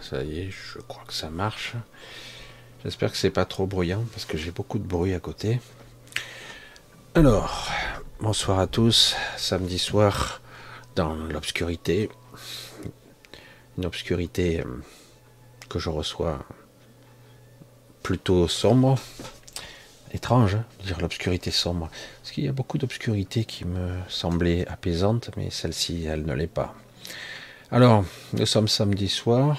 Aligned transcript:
Ça 0.00 0.22
y 0.22 0.40
est, 0.40 0.50
je 0.50 0.78
crois 0.80 1.04
que 1.06 1.12
ça 1.12 1.30
marche. 1.30 1.74
J'espère 2.84 3.10
que 3.10 3.16
c'est 3.16 3.30
pas 3.30 3.44
trop 3.44 3.66
bruyant 3.66 4.04
parce 4.12 4.24
que 4.24 4.38
j'ai 4.38 4.50
beaucoup 4.50 4.78
de 4.78 4.86
bruit 4.86 5.14
à 5.14 5.20
côté. 5.20 5.60
Alors, 7.14 7.70
bonsoir 8.20 8.58
à 8.60 8.66
tous. 8.66 9.16
Samedi 9.36 9.78
soir, 9.78 10.40
dans 10.94 11.14
l'obscurité. 11.14 12.10
Une 13.78 13.86
obscurité 13.86 14.60
euh, 14.60 14.64
que 15.68 15.78
je 15.78 15.90
reçois 15.90 16.44
plutôt 18.02 18.48
sombre. 18.48 18.98
Étrange, 20.12 20.54
hein, 20.54 20.64
dire 20.84 21.00
l'obscurité 21.00 21.50
sombre. 21.50 21.90
Parce 22.22 22.32
qu'il 22.32 22.44
y 22.44 22.48
a 22.48 22.52
beaucoup 22.52 22.78
d'obscurité 22.78 23.44
qui 23.44 23.64
me 23.64 23.98
semblaient 24.08 24.66
apaisantes, 24.68 25.30
mais 25.36 25.50
celle-ci, 25.50 26.04
elle 26.04 26.24
ne 26.24 26.34
l'est 26.34 26.46
pas. 26.46 26.74
Alors, 27.70 28.04
nous 28.32 28.46
sommes 28.46 28.68
samedi 28.68 29.08
soir. 29.08 29.58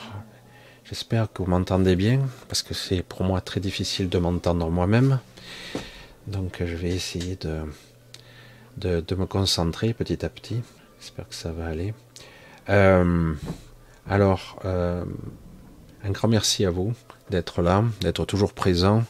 J'espère 0.90 1.34
que 1.34 1.44
vous 1.44 1.50
m'entendez 1.50 1.98
bien, 1.98 2.22
parce 2.48 2.64
que 2.64 2.74
c'est 2.74 3.04
pour 3.04 3.26
moi 3.26 3.42
très 3.42 3.60
difficile 3.60 4.08
de 4.08 4.18
m'entendre 4.20 4.70
moi-même. 4.70 5.20
Donc 6.28 6.64
je 6.66 6.76
vais 6.76 6.92
essayer 6.92 7.36
de, 7.36 9.02
de, 9.02 9.16
me 9.16 9.26
concentrer 9.26 9.94
petit 9.94 10.24
à 10.26 10.30
petit. 10.30 10.62
J'espère 11.02 11.28
que 11.28 11.36
ça 11.36 11.52
va 11.52 11.66
aller. 11.66 11.94
Euh, 12.70 13.34
alors, 14.10 14.60
euh, 14.64 15.04
un 16.06 16.12
grand 16.12 16.30
merci 16.30 16.64
à 16.64 16.70
vous 16.70 16.94
d'être 17.30 17.62
là, 17.62 17.84
d'être 18.00 18.24
toujours 18.24 18.54
présent. 18.54 19.04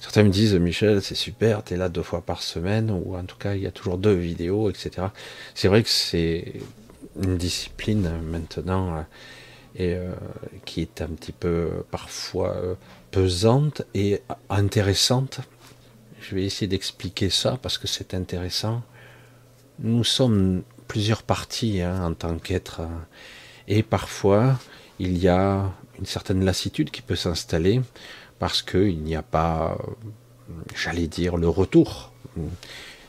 Certains 0.00 0.22
me 0.22 0.30
disent, 0.30 0.54
Michel, 0.54 1.02
c'est 1.02 1.16
super, 1.16 1.64
tu 1.64 1.74
es 1.74 1.76
là 1.76 1.88
deux 1.88 2.04
fois 2.04 2.20
par 2.20 2.40
semaine, 2.40 2.88
ou 2.88 3.16
en 3.16 3.24
tout 3.24 3.36
cas, 3.36 3.54
il 3.56 3.62
y 3.62 3.66
a 3.66 3.72
toujours 3.72 3.98
deux 3.98 4.14
vidéos, 4.14 4.70
etc. 4.70 5.08
C'est 5.56 5.66
vrai 5.66 5.82
que 5.82 5.88
c'est 5.88 6.52
une 7.20 7.36
discipline 7.36 8.08
maintenant 8.30 8.96
euh, 8.96 9.02
et, 9.76 9.94
euh, 9.94 10.12
qui 10.64 10.82
est 10.82 11.00
un 11.00 11.08
petit 11.08 11.32
peu 11.32 11.84
parfois 11.90 12.56
euh, 12.56 12.74
pesante 13.10 13.82
et 13.94 14.22
intéressante. 14.48 15.40
Je 16.20 16.34
vais 16.34 16.44
essayer 16.44 16.66
d'expliquer 16.66 17.30
ça 17.30 17.58
parce 17.60 17.78
que 17.78 17.86
c'est 17.86 18.14
intéressant. 18.14 18.82
Nous 19.78 20.04
sommes 20.04 20.62
plusieurs 20.88 21.22
parties 21.22 21.80
hein, 21.80 22.04
en 22.04 22.14
tant 22.14 22.38
qu'être 22.38 22.82
et 23.68 23.82
parfois 23.82 24.58
il 24.98 25.16
y 25.16 25.28
a 25.28 25.72
une 25.98 26.06
certaine 26.06 26.44
lassitude 26.44 26.90
qui 26.90 27.00
peut 27.00 27.16
s'installer 27.16 27.80
parce 28.38 28.62
qu'il 28.62 29.00
n'y 29.02 29.16
a 29.16 29.22
pas, 29.22 29.78
j'allais 30.74 31.06
dire, 31.06 31.36
le 31.36 31.48
retour 31.48 32.12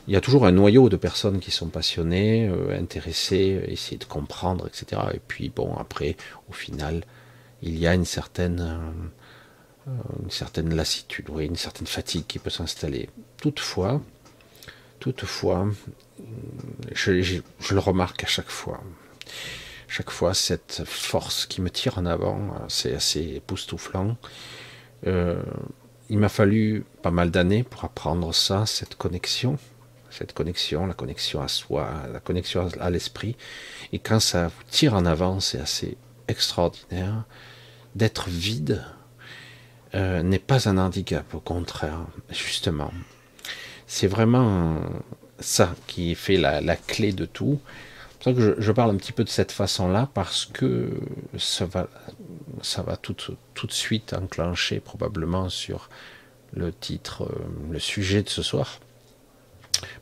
il 0.08 0.14
y 0.14 0.16
a 0.16 0.20
toujours 0.20 0.46
un 0.46 0.52
noyau 0.52 0.88
de 0.88 0.96
personnes 0.96 1.38
qui 1.38 1.50
sont 1.50 1.68
passionnées, 1.68 2.48
euh, 2.48 2.78
intéressées, 2.78 3.62
essayer 3.68 3.98
de 3.98 4.04
comprendre, 4.04 4.66
etc. 4.66 5.00
Et 5.14 5.20
puis 5.26 5.48
bon, 5.48 5.76
après, 5.76 6.16
au 6.48 6.52
final, 6.52 7.04
il 7.62 7.78
y 7.78 7.86
a 7.86 7.94
une 7.94 8.04
certaine, 8.04 8.80
euh, 9.86 9.92
une 10.22 10.30
certaine 10.30 10.74
lassitude, 10.74 11.26
oui, 11.30 11.46
une 11.46 11.56
certaine 11.56 11.86
fatigue 11.86 12.26
qui 12.26 12.40
peut 12.40 12.50
s'installer. 12.50 13.10
Toutefois, 13.40 14.00
toutefois, 14.98 15.68
je, 16.92 17.20
je, 17.22 17.40
le 17.70 17.78
remarque 17.78 18.24
à 18.24 18.28
chaque 18.28 18.50
fois. 18.50 18.82
Chaque 19.86 20.10
fois, 20.10 20.34
cette 20.34 20.82
force 20.84 21.46
qui 21.46 21.60
me 21.60 21.70
tire 21.70 21.98
en 21.98 22.06
avant, 22.06 22.54
c'est 22.68 22.94
assez 22.94 23.20
époustouflant. 23.36 24.16
Euh, 25.06 25.42
il 26.08 26.18
m'a 26.18 26.28
fallu 26.28 26.84
pas 27.02 27.10
mal 27.10 27.30
d'années 27.30 27.62
pour 27.62 27.84
apprendre 27.84 28.34
ça, 28.34 28.66
cette 28.66 28.96
connexion 28.96 29.58
cette 30.12 30.32
connexion, 30.32 30.86
la 30.86 30.94
connexion 30.94 31.42
à 31.42 31.48
soi, 31.48 31.88
la 32.12 32.20
connexion 32.20 32.68
à 32.80 32.90
l'esprit. 32.90 33.36
Et 33.92 33.98
quand 33.98 34.20
ça 34.20 34.48
vous 34.48 34.62
tire 34.70 34.94
en 34.94 35.06
avant, 35.06 35.40
c'est 35.40 35.60
assez 35.60 35.96
extraordinaire. 36.28 37.24
D'être 37.94 38.28
vide 38.28 38.84
euh, 39.94 40.22
n'est 40.22 40.38
pas 40.38 40.68
un 40.68 40.78
handicap, 40.78 41.34
au 41.34 41.40
contraire, 41.40 42.06
justement. 42.30 42.92
C'est 43.86 44.06
vraiment 44.06 44.80
ça 45.40 45.74
qui 45.86 46.14
fait 46.14 46.36
la, 46.36 46.76
clé 46.76 47.12
de 47.12 47.26
tout. 47.26 47.60
C'est 48.12 48.32
pour 48.32 48.42
ça 48.42 48.54
que 48.54 48.60
je, 48.60 48.72
parle 48.72 48.92
un 48.92 48.96
petit 48.96 49.12
peu 49.12 49.24
de 49.24 49.28
cette 49.28 49.52
façon-là, 49.52 50.08
parce 50.14 50.46
que 50.46 50.90
ça 51.38 51.66
va, 51.66 51.88
ça 52.62 52.82
va 52.82 52.96
tout, 52.96 53.16
tout 53.54 53.66
de 53.66 53.72
suite 53.72 54.14
enclencher 54.14 54.80
probablement 54.80 55.48
sur 55.48 55.90
le 56.54 56.72
titre, 56.72 57.24
euh, 57.24 57.70
le 57.70 57.78
sujet 57.78 58.22
de 58.22 58.28
ce 58.28 58.42
soir. 58.42 58.78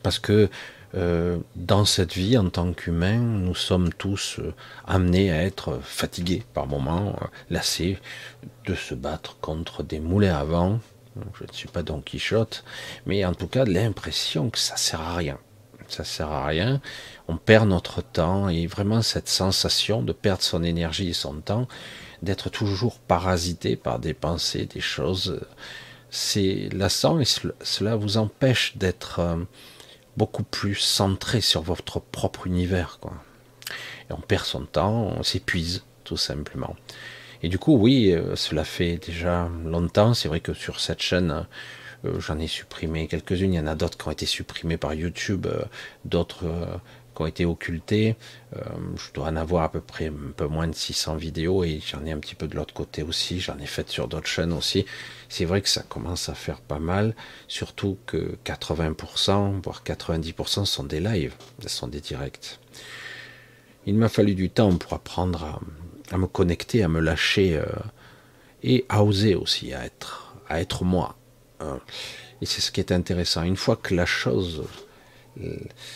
Parce 0.03 0.19
que 0.19 0.49
euh, 0.95 1.37
dans 1.55 1.85
cette 1.85 2.13
vie, 2.13 2.37
en 2.37 2.49
tant 2.49 2.73
qu'humain, 2.73 3.17
nous 3.17 3.55
sommes 3.55 3.93
tous 3.93 4.39
euh, 4.39 4.53
amenés 4.85 5.31
à 5.31 5.41
être 5.43 5.79
fatigués 5.81 6.43
par 6.53 6.67
moments, 6.67 7.15
euh, 7.21 7.25
lassés 7.49 7.97
de 8.65 8.75
se 8.75 8.93
battre 8.93 9.37
contre 9.39 9.83
des 9.83 9.99
moulins 9.99 10.35
à 10.35 10.43
vent. 10.43 10.79
Je 11.39 11.43
ne 11.45 11.53
suis 11.53 11.67
pas 11.67 11.83
Don 11.83 12.01
Quichotte, 12.01 12.63
mais 13.05 13.23
en 13.25 13.33
tout 13.33 13.47
cas 13.47 13.65
l'impression 13.65 14.49
que 14.49 14.59
ça 14.59 14.75
sert 14.75 15.01
à 15.01 15.15
rien. 15.15 15.37
Ça 15.87 16.03
sert 16.03 16.31
à 16.31 16.45
rien. 16.45 16.81
On 17.27 17.35
perd 17.37 17.67
notre 17.67 18.01
temps 18.01 18.47
et 18.47 18.65
vraiment 18.65 19.01
cette 19.01 19.27
sensation 19.27 20.01
de 20.03 20.13
perdre 20.13 20.43
son 20.43 20.63
énergie 20.63 21.09
et 21.09 21.13
son 21.13 21.35
temps, 21.41 21.67
d'être 22.21 22.49
toujours 22.49 22.99
parasité 22.99 23.75
par 23.75 23.99
des 23.99 24.13
pensées, 24.13 24.65
des 24.65 24.79
choses, 24.79 25.41
c'est 26.09 26.69
lassant 26.71 27.19
et 27.19 27.25
cela 27.25 27.95
vous 27.95 28.17
empêche 28.17 28.77
d'être 28.77 29.21
beaucoup 30.17 30.43
plus 30.43 30.75
centré 30.75 31.41
sur 31.41 31.61
votre 31.61 31.99
propre 31.99 32.47
univers. 32.47 32.97
Quoi. 32.99 33.13
Et 34.09 34.13
on 34.13 34.21
perd 34.21 34.45
son 34.45 34.65
temps, 34.65 35.13
on 35.17 35.23
s'épuise, 35.23 35.83
tout 36.03 36.17
simplement. 36.17 36.75
Et 37.43 37.49
du 37.49 37.57
coup, 37.57 37.75
oui, 37.75 38.11
euh, 38.11 38.35
cela 38.35 38.63
fait 38.63 38.97
déjà 38.97 39.49
longtemps. 39.65 40.13
C'est 40.13 40.27
vrai 40.27 40.41
que 40.41 40.53
sur 40.53 40.79
cette 40.79 41.01
chaîne, 41.01 41.47
euh, 42.05 42.19
j'en 42.19 42.37
ai 42.39 42.47
supprimé 42.47 43.07
quelques-unes. 43.07 43.53
Il 43.53 43.57
y 43.57 43.59
en 43.59 43.67
a 43.67 43.75
d'autres 43.75 43.97
qui 43.97 44.07
ont 44.07 44.11
été 44.11 44.25
supprimées 44.25 44.77
par 44.77 44.93
YouTube, 44.93 45.47
euh, 45.47 45.63
d'autres 46.05 46.45
ont 47.21 47.25
été 47.27 47.45
occultées. 47.45 48.15
je 48.53 49.13
dois 49.13 49.27
en 49.27 49.35
avoir 49.35 49.63
à 49.63 49.71
peu 49.71 49.81
près 49.81 50.07
un 50.07 50.31
peu 50.35 50.47
moins 50.47 50.67
de 50.67 50.75
600 50.75 51.15
vidéos 51.15 51.63
et 51.63 51.79
j'en 51.85 52.05
ai 52.05 52.11
un 52.11 52.19
petit 52.19 52.35
peu 52.35 52.47
de 52.47 52.55
l'autre 52.55 52.73
côté 52.73 53.03
aussi. 53.03 53.39
J'en 53.39 53.57
ai 53.59 53.65
fait 53.65 53.89
sur 53.89 54.07
d'autres 54.07 54.27
chaînes 54.27 54.53
aussi 54.53 54.85
c'est 55.31 55.45
vrai 55.45 55.61
que 55.61 55.69
ça 55.69 55.81
commence 55.83 56.27
à 56.27 56.33
faire 56.33 56.59
pas 56.59 56.79
mal, 56.79 57.15
surtout 57.47 57.97
que 58.05 58.37
80%, 58.43 59.61
voire 59.63 59.81
90% 59.81 60.65
sont 60.65 60.83
des 60.83 60.99
lives, 60.99 61.33
sont 61.67 61.87
des 61.87 62.01
directs. 62.01 62.59
Il 63.85 63.95
m'a 63.95 64.09
fallu 64.09 64.35
du 64.35 64.49
temps 64.49 64.75
pour 64.75 64.91
apprendre 64.91 65.61
à, 66.11 66.17
me 66.17 66.27
connecter, 66.27 66.83
à 66.83 66.89
me 66.89 66.99
lâcher 66.99 67.55
euh, 67.55 67.65
et 68.61 68.85
à 68.89 69.05
oser 69.05 69.35
aussi, 69.35 69.73
à 69.73 69.85
être, 69.85 70.35
à 70.49 70.59
être 70.59 70.83
moi. 70.83 71.15
Hein. 71.61 71.79
Et 72.41 72.45
c'est 72.45 72.59
ce 72.59 72.69
qui 72.69 72.81
est 72.81 72.91
intéressant. 72.91 73.43
Une 73.43 73.55
fois 73.55 73.77
que 73.77 73.95
la 73.95 74.05
chose, 74.05 74.65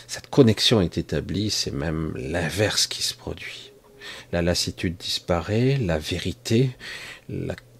cette 0.08 0.30
connexion 0.30 0.82
est 0.82 0.98
établie, 0.98 1.50
c'est 1.50 1.72
même 1.72 2.14
l'inverse 2.16 2.88
qui 2.88 3.04
se 3.04 3.14
produit. 3.14 3.72
La 4.32 4.42
lassitude 4.42 4.98
disparaît, 4.98 5.78
la 5.78 5.98
vérité, 5.98 6.72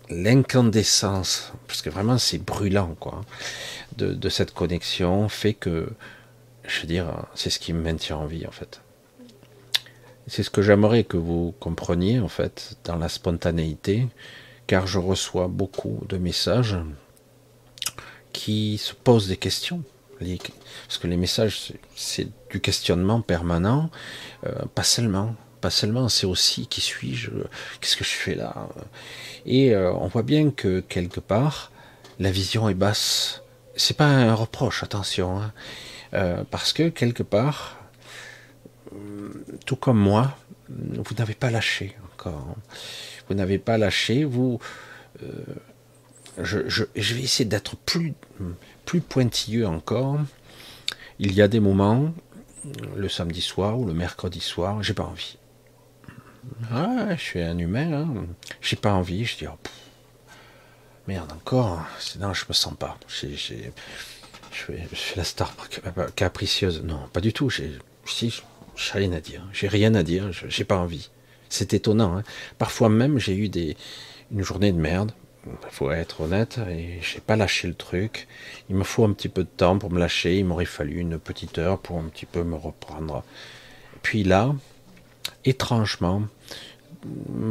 l'incandescence, 0.10 1.54
parce 1.68 1.82
que 1.82 1.90
vraiment 1.90 2.18
c'est 2.18 2.40
brûlant, 2.40 2.96
quoi, 3.00 3.22
de, 3.98 4.30
cette 4.30 4.54
connexion 4.54 5.30
fait 5.30 5.54
que, 5.54 5.90
je 6.68 6.82
veux 6.82 6.88
dire, 6.88 7.26
c'est 7.36 7.50
ce 7.50 7.60
qui 7.60 7.74
me 7.74 7.82
maintient 7.82 8.18
en 8.18 8.26
vie, 8.26 8.46
en 8.48 8.52
fait. 8.52 8.82
C'est 10.28 10.44
ce 10.44 10.50
que 10.50 10.64
j'aimerais 10.64 11.04
que 11.04 11.18
vous 11.18 11.54
compreniez, 11.60 12.20
en 12.20 12.28
fait, 12.28 12.78
dans 12.84 12.96
la 12.96 13.10
spontanéité, 13.10 14.08
car 14.66 14.88
je 14.88 14.98
reçois 14.98 15.48
beaucoup 15.48 16.02
de 16.10 16.18
messages 16.18 16.78
qui 18.34 18.80
se 18.80 18.94
posent 18.94 19.28
des 19.28 19.38
questions. 19.38 19.84
Parce 20.20 20.98
que 20.98 21.08
les 21.08 21.18
messages, 21.18 21.74
c'est 21.96 22.28
du 22.50 22.62
questionnement 22.62 23.22
permanent, 23.22 23.90
euh, 24.46 24.52
pas 24.74 24.84
seulement, 24.84 25.36
pas 25.66 25.72
seulement, 25.72 26.10
c'est 26.10 26.28
aussi 26.28 26.68
qui 26.68 26.80
suis-je, 26.80 27.32
qu'est-ce 27.82 27.98
que 27.98 28.04
je 28.04 28.12
fais 28.12 28.36
là. 28.36 28.70
Et 29.48 29.74
euh, 29.74 29.92
on 29.94 30.06
voit 30.08 30.22
bien 30.22 30.52
que 30.52 30.80
quelque 30.80 31.20
part, 31.20 31.72
la 32.20 32.30
vision 32.30 32.70
est 32.70 32.76
basse. 32.76 33.42
C'est 33.76 33.98
pas 33.98 34.06
un 34.06 34.36
reproche, 34.36 34.84
attention, 34.84 35.42
hein. 35.42 35.54
euh, 36.14 36.44
parce 36.52 36.72
que 36.72 36.90
quelque 36.90 37.24
part, 37.24 37.80
euh, 38.94 39.44
tout 39.66 39.76
comme 39.76 39.98
moi, 39.98 40.38
vous 40.70 41.16
n'avez 41.18 41.34
pas 41.34 41.50
lâché 41.50 41.96
encore. 42.14 42.56
Vous 43.28 43.34
n'avez 43.34 43.58
pas 43.58 43.80
lâché. 43.80 44.24
Vous, 44.24 44.60
je, 46.38 46.84
vais 46.94 47.22
essayer 47.24 47.46
d'être 47.46 47.76
plus, 47.76 48.14
plus 48.86 49.02
pointilleux 49.02 49.68
encore. 49.68 50.20
Il 51.20 51.34
y 51.34 51.42
a 51.42 51.48
des 51.48 51.60
moments, 51.60 52.14
le 52.96 53.10
samedi 53.10 53.42
soir 53.42 53.80
ou 53.80 53.86
le 53.86 53.94
mercredi 53.94 54.40
soir, 54.40 54.84
j'ai 54.84 54.94
pas 54.94 55.04
envie. 55.04 55.38
Ah, 56.72 57.16
je 57.16 57.22
suis 57.22 57.42
un 57.42 57.58
humain, 57.58 57.92
hein. 57.92 58.26
j'ai 58.62 58.76
pas 58.76 58.94
envie, 58.94 59.26
je 59.26 59.38
dis, 59.38 59.48
oh, 59.48 59.58
merde 61.08 61.32
encore, 61.32 61.84
non, 62.20 62.34
je 62.34 62.46
me 62.48 62.54
sens 62.54 62.76
pas. 62.78 62.98
je, 63.08 63.26
fais, 64.52 64.84
la 65.16 65.24
star 65.24 65.54
capricieuse. 66.16 66.84
Non, 66.84 67.08
pas 67.12 67.22
du 67.22 67.34
tout, 67.34 67.50
j'ai 67.50 67.80
rien 68.94 69.12
à 69.14 69.20
dire, 69.20 69.44
j'ai 69.54 69.68
rien 69.68 69.96
à 69.96 70.04
dire, 70.04 70.32
j'ai 70.32 70.64
pas 70.66 70.78
envie. 70.78 71.10
C'est 71.50 71.74
étonnant. 71.74 72.18
Hein. 72.18 72.24
Parfois 72.58 72.90
même, 72.90 73.18
j'ai 73.18 73.36
eu 73.36 73.50
des, 73.50 73.78
une 74.32 74.44
journée 74.44 74.72
de 74.72 74.78
merde. 74.80 75.14
Il 75.46 75.70
faut 75.70 75.92
être 75.92 76.22
honnête, 76.22 76.60
et 76.70 77.00
j'ai 77.02 77.20
pas 77.20 77.36
lâché 77.36 77.68
le 77.68 77.76
truc. 77.76 78.28
Il 78.70 78.76
me 78.76 78.84
faut 78.84 79.06
un 79.06 79.14
petit 79.14 79.30
peu 79.30 79.44
de 79.44 79.50
temps 79.50 79.78
pour 79.78 79.92
me 79.92 80.00
lâcher. 80.00 80.40
Il 80.40 80.46
m'aurait 80.46 80.66
fallu 80.66 81.00
une 81.00 81.20
petite 81.20 81.58
heure 81.60 81.80
pour 81.80 82.00
un 82.00 82.06
petit 82.06 82.26
peu 82.26 82.44
me 82.44 82.56
reprendre. 82.56 83.24
puis 84.02 84.24
là, 84.24 84.56
étrangement, 85.46 86.24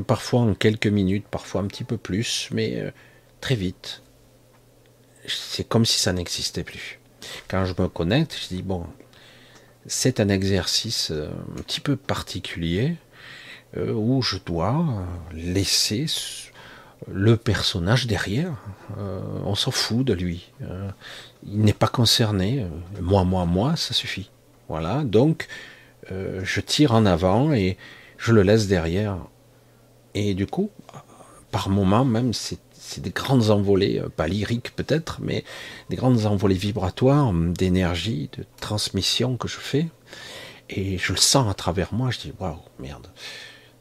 parfois 0.06 0.40
en 0.40 0.54
quelques 0.54 0.86
minutes, 0.86 1.26
parfois 1.30 1.60
un 1.60 1.66
petit 1.66 1.84
peu 1.84 1.96
plus, 1.96 2.48
mais 2.52 2.80
euh, 2.80 2.90
très 3.40 3.54
vite, 3.54 4.02
c'est 5.26 5.66
comme 5.66 5.84
si 5.84 5.98
ça 5.98 6.12
n'existait 6.12 6.64
plus. 6.64 6.98
Quand 7.48 7.64
je 7.64 7.74
me 7.80 7.88
connecte, 7.88 8.36
je 8.40 8.48
dis 8.48 8.62
bon, 8.62 8.86
c'est 9.86 10.20
un 10.20 10.28
exercice 10.28 11.10
euh, 11.10 11.28
un 11.56 11.62
petit 11.62 11.80
peu 11.80 11.96
particulier 11.96 12.96
euh, 13.76 13.92
où 13.92 14.22
je 14.22 14.38
dois 14.38 14.84
laisser 15.32 16.06
le 17.10 17.36
personnage 17.36 18.06
derrière. 18.06 18.52
on 18.96 19.54
s'en 19.54 19.70
fout 19.70 20.06
de 20.06 20.12
lui. 20.12 20.50
il 21.46 21.60
n'est 21.60 21.72
pas 21.72 21.88
concerné. 21.88 22.66
Moi, 23.00 23.24
moi, 23.24 23.44
moi, 23.44 23.76
ça 23.76 23.94
suffit. 23.94 24.30
Voilà. 24.68 25.02
Donc, 25.04 25.48
je 26.10 26.60
tire 26.60 26.92
en 26.92 27.04
avant 27.06 27.52
et 27.52 27.76
je 28.18 28.32
le 28.32 28.42
laisse 28.42 28.66
derrière. 28.66 29.18
Et 30.14 30.34
du 30.34 30.46
coup, 30.46 30.70
par 31.50 31.68
moments 31.68 32.04
même, 32.04 32.32
c'est 32.32 33.00
des 33.00 33.10
grandes 33.10 33.50
envolées, 33.50 34.00
euh, 34.00 34.08
pas 34.08 34.26
lyriques 34.26 34.74
peut-être, 34.74 35.18
mais 35.20 35.44
des 35.90 35.96
grandes 35.96 36.26
envolées 36.26 36.56
vibratoires 36.56 37.32
d'énergie, 37.32 38.28
de 38.36 38.44
transmission 38.60 39.36
que 39.36 39.48
je 39.48 39.58
fais. 39.58 39.86
Et 40.68 40.98
je 40.98 41.12
le 41.12 41.18
sens 41.18 41.48
à 41.50 41.54
travers 41.54 41.92
moi, 41.92 42.10
je 42.10 42.18
dis, 42.18 42.32
waouh, 42.40 42.58
merde. 42.78 43.06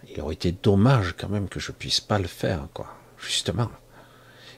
Il 0.10 0.22
aurait 0.22 0.36
été 0.36 0.52
dommage 0.52 1.16
quand 1.18 1.30
même 1.30 1.48
que 1.48 1.60
je 1.60 1.72
puisse 1.72 2.00
pas 2.00 2.20
le 2.20 2.28
faire, 2.28 2.68
quoi, 2.74 2.88
justement. 3.26 3.70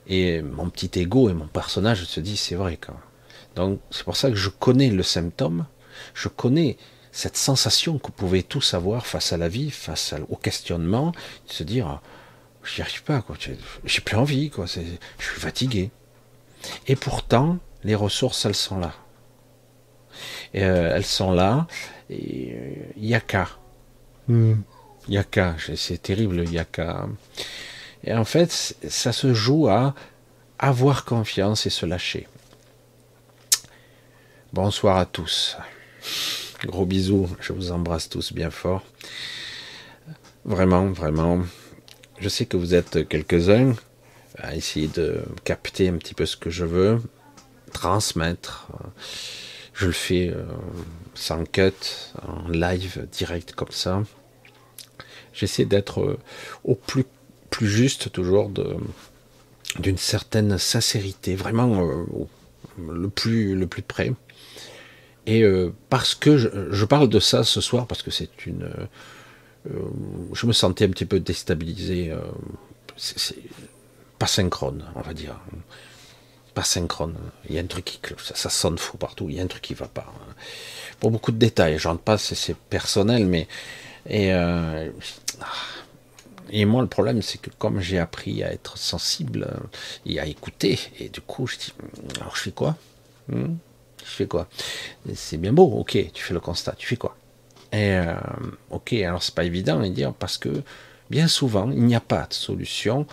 Et 0.08 0.42
mon 0.42 0.70
petit 0.70 1.00
ego 1.00 1.30
et 1.30 1.34
mon 1.34 1.48
personnage 1.48 2.04
se 2.06 2.20
disent, 2.20 2.40
c'est 2.40 2.56
vrai. 2.56 2.80
Donc, 3.56 3.80
c'est 3.90 4.04
pour 4.04 4.16
ça 4.16 4.30
que 4.30 4.36
je 4.36 4.50
connais 4.50 4.90
le 4.90 5.04
symptôme, 5.04 5.66
je 6.14 6.28
connais 6.28 6.78
cette 7.12 7.38
sensation 7.38 7.98
que 7.98 8.08
vous 8.08 8.14
pouvez 8.14 8.44
tous 8.44 8.74
avoir 8.74 9.06
face 9.06 9.32
à 9.32 9.38
la 9.38 9.48
vie, 9.48 9.72
face 9.72 10.14
au 10.30 10.36
questionnement, 10.36 11.12
de 11.48 11.54
se 11.54 11.64
dire 11.64 12.02
j'y 12.66 12.82
arrive 12.82 13.04
pas, 13.04 13.22
quoi. 13.22 13.38
J'ai 13.86 14.02
plus 14.02 14.18
envie, 14.18 14.50
quoi. 14.50 14.66
Je 14.66 15.26
suis 15.26 15.40
fatigué. 15.40 15.92
Et 16.88 16.96
pourtant, 16.96 17.58
les 17.84 17.96
ressources, 17.96 18.46
elles 18.46 18.56
sont 18.56 18.80
là. 18.80 18.94
Et, 20.54 20.64
euh, 20.64 20.96
elles 20.96 21.06
sont 21.06 21.32
là. 21.32 21.68
Et 22.10 22.56
il 22.98 23.04
n'y 23.04 23.16
a 23.16 23.22
qu'à. 23.22 23.48
Il 24.28 24.58
n'y 25.08 25.18
a 25.18 25.24
qu'à. 25.24 25.56
C'est 25.76 26.02
terrible, 26.02 26.42
il 26.44 26.50
n'y 26.50 26.60
a 26.60 26.66
qu'à. 26.66 27.08
Et 28.06 28.14
en 28.14 28.24
fait, 28.24 28.78
ça 28.88 29.12
se 29.12 29.34
joue 29.34 29.68
à 29.68 29.96
avoir 30.60 31.06
confiance 31.06 31.66
et 31.66 31.72
se 31.72 31.86
lâcher. 31.86 32.28
Bonsoir 34.54 34.98
à 34.98 35.06
tous. 35.06 35.58
Gros 36.64 36.86
bisous, 36.86 37.28
je 37.42 37.52
vous 37.52 37.72
embrasse 37.72 38.08
tous 38.08 38.32
bien 38.32 38.52
fort. 38.52 38.84
Vraiment, 40.46 40.88
vraiment. 40.92 41.42
Je 42.20 42.30
sais 42.30 42.46
que 42.46 42.58
vous 42.58 42.76
êtes 42.76 43.08
quelques-uns 43.08 43.74
à 44.38 44.56
essayer 44.56 44.88
de 44.88 45.24
capter 45.44 45.90
un 45.90 45.98
petit 45.98 46.14
peu 46.14 46.28
ce 46.28 46.38
que 46.38 46.52
je 46.52 46.64
veux, 46.64 47.02
transmettre. 47.74 48.68
Je 49.74 49.88
le 49.88 49.92
fais 49.92 50.30
euh, 50.30 50.46
sans 51.16 51.44
cut, 51.44 51.74
en 52.22 52.48
live, 52.50 53.08
direct 53.12 53.54
comme 53.54 53.72
ça. 53.72 54.04
J'essaie 55.34 55.66
d'être 55.66 56.02
euh, 56.02 56.20
au 56.64 56.76
plus, 56.76 57.06
juste 57.64 58.12
toujours 58.12 58.52
d'une 59.80 59.98
certaine 59.98 60.58
sincérité, 60.58 61.36
vraiment 61.36 61.88
euh, 61.88 62.06
le 62.80 63.10
plus, 63.10 63.56
le 63.56 63.68
plus 63.68 63.82
près. 63.82 64.14
Et 65.26 65.44
euh, 65.44 65.74
parce 65.90 66.14
que 66.16 66.38
je, 66.38 66.86
parle 66.86 67.10
de 67.10 67.20
ça 67.20 67.44
ce 67.44 67.62
soir, 67.62 67.88
parce 67.88 68.04
que 68.04 68.12
c'est 68.12 68.46
une. 68.46 68.64
Euh, 68.64 69.80
je 70.34 70.46
me 70.46 70.54
sentais 70.54 70.86
un 70.86 70.90
petit 70.90 71.06
peu 71.06 71.20
déstabilisé. 71.20 72.14
Pas 74.20 74.28
synchrone, 74.28 74.86
on 74.96 75.02
va 75.02 75.14
dire. 75.14 75.40
Pas 76.54 76.64
synchrone. 76.64 77.16
Il 77.50 77.56
y 77.56 77.60
a 77.60 77.62
un 77.62 77.68
truc 77.68 77.86
qui. 77.86 78.00
Ça, 78.24 78.36
ça 78.36 78.50
sonne 78.50 78.78
faux 78.78 78.98
partout. 78.98 79.28
Il 79.30 79.36
y 79.36 79.40
a 79.40 79.44
un 79.44 79.48
truc 79.48 79.64
qui 79.64 79.74
va 79.74 79.88
pas. 79.88 80.14
Pour 81.00 81.12
beaucoup 81.12 81.32
de 81.32 81.38
détails, 81.38 81.80
j'en 81.80 81.98
pas, 81.98 82.18
c'est 82.18 82.56
personnel, 82.56 83.26
mais. 83.26 83.48
Et, 84.08 84.32
et 86.52 86.66
moi, 86.66 86.82
le 86.82 86.88
problème, 86.88 87.22
c'est 87.22 87.40
que 87.40 87.50
comme 87.58 87.80
j'ai 87.80 88.00
appris 88.00 88.44
à 88.44 88.52
être 88.52 88.78
sensible 88.78 89.48
et 90.06 90.20
à 90.20 90.26
écouter, 90.26 90.80
et 91.00 91.10
du 91.10 91.22
coup, 91.22 91.48
je 91.48 91.58
dis 91.58 91.74
alors 92.22 92.36
je 92.36 92.42
fais 92.42 92.52
quoi 92.52 92.76
hmm 93.30 93.56
tu 94.06 94.12
fais 94.12 94.28
quoi? 94.28 94.48
C'est 95.16 95.38
bien 95.38 95.52
beau, 95.52 95.66
ok, 95.66 95.98
tu 96.14 96.24
fais 96.24 96.34
le 96.36 96.40
constat, 96.40 96.74
tu 96.78 96.88
fais 96.88 96.96
quoi? 96.96 97.18
Et 97.72 97.94
euh, 97.96 98.14
ok, 98.70 98.94
alors 98.94 99.24
c'est 99.24 99.34
pas 99.34 99.44
évident 99.44 99.80
de 99.80 99.88
dire 99.88 100.14
parce 100.14 100.38
que 100.38 100.62
bien 101.10 101.28
souvent 101.28 101.72
il 101.72 101.84
n'y 101.84 101.96
a 101.96 102.00
pas 102.02 102.28
de 102.28 102.34
solution 102.34 103.08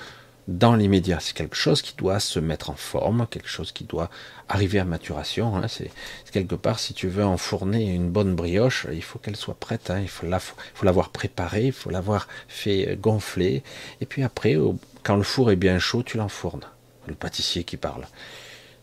dans 0.48 0.74
l'immédiat. 0.74 1.18
C'est 1.20 1.36
quelque 1.36 1.56
chose 1.56 1.82
qui 1.82 1.94
doit 1.96 2.20
se 2.20 2.38
mettre 2.40 2.70
en 2.70 2.74
forme, 2.74 3.26
quelque 3.30 3.48
chose 3.48 3.72
qui 3.72 3.84
doit 3.84 4.10
arriver 4.48 4.78
à 4.78 4.84
maturation. 4.84 5.56
Hein. 5.56 5.68
C'est 5.68 5.90
quelque 6.32 6.54
part, 6.54 6.78
si 6.78 6.94
tu 6.94 7.08
veux 7.08 7.24
enfourner 7.24 7.94
une 7.94 8.10
bonne 8.10 8.34
brioche, 8.34 8.86
il 8.92 9.02
faut 9.02 9.18
qu'elle 9.18 9.36
soit 9.36 9.58
prête. 9.58 9.90
Hein. 9.90 10.00
Il 10.00 10.08
faut 10.08 10.26
l'avoir 10.26 11.10
préparée, 11.10 11.66
il 11.66 11.72
faut 11.72 11.90
l'avoir 11.90 12.28
fait 12.48 12.96
gonfler. 13.00 13.62
Et 14.00 14.06
puis 14.06 14.22
après, 14.22 14.56
quand 15.02 15.16
le 15.16 15.22
four 15.22 15.50
est 15.50 15.56
bien 15.56 15.78
chaud, 15.78 16.02
tu 16.02 16.16
l'enfournes. 16.16 16.66
Le 17.06 17.14
pâtissier 17.14 17.64
qui 17.64 17.76
parle. 17.76 18.06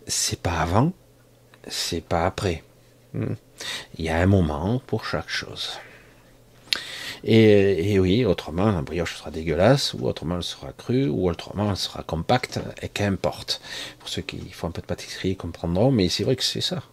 C'est 0.07 0.41
pas 0.41 0.59
avant, 0.59 0.93
c'est 1.67 2.03
pas 2.03 2.25
après. 2.25 2.63
Hmm. 3.13 3.35
Il 3.97 4.05
y 4.05 4.09
a 4.09 4.17
un 4.17 4.25
moment 4.25 4.81
pour 4.85 5.05
chaque 5.05 5.29
chose. 5.29 5.79
Et, 7.23 7.99
oui, 7.99 8.25
autrement, 8.25 8.71
la 8.71 8.81
brioche 8.81 9.17
sera 9.17 9.31
dégueulasse, 9.31 9.93
ou 9.93 10.07
autrement 10.07 10.37
elle 10.37 10.43
sera 10.43 10.71
crue, 10.73 11.07
ou 11.07 11.29
autrement 11.29 11.69
elle 11.69 11.77
sera 11.77 12.03
compacte, 12.03 12.59
et 12.81 12.89
qu'importe. 12.89 13.61
Pour 13.99 14.09
ceux 14.09 14.21
qui 14.21 14.37
font 14.51 14.67
un 14.67 14.71
peu 14.71 14.81
de 14.81 14.87
pâtisserie, 14.87 15.31
ils 15.31 15.37
comprendront, 15.37 15.91
mais 15.91 16.09
c'est 16.09 16.23
vrai 16.23 16.35
que 16.35 16.43
c'est 16.43 16.61
ça. 16.61 16.83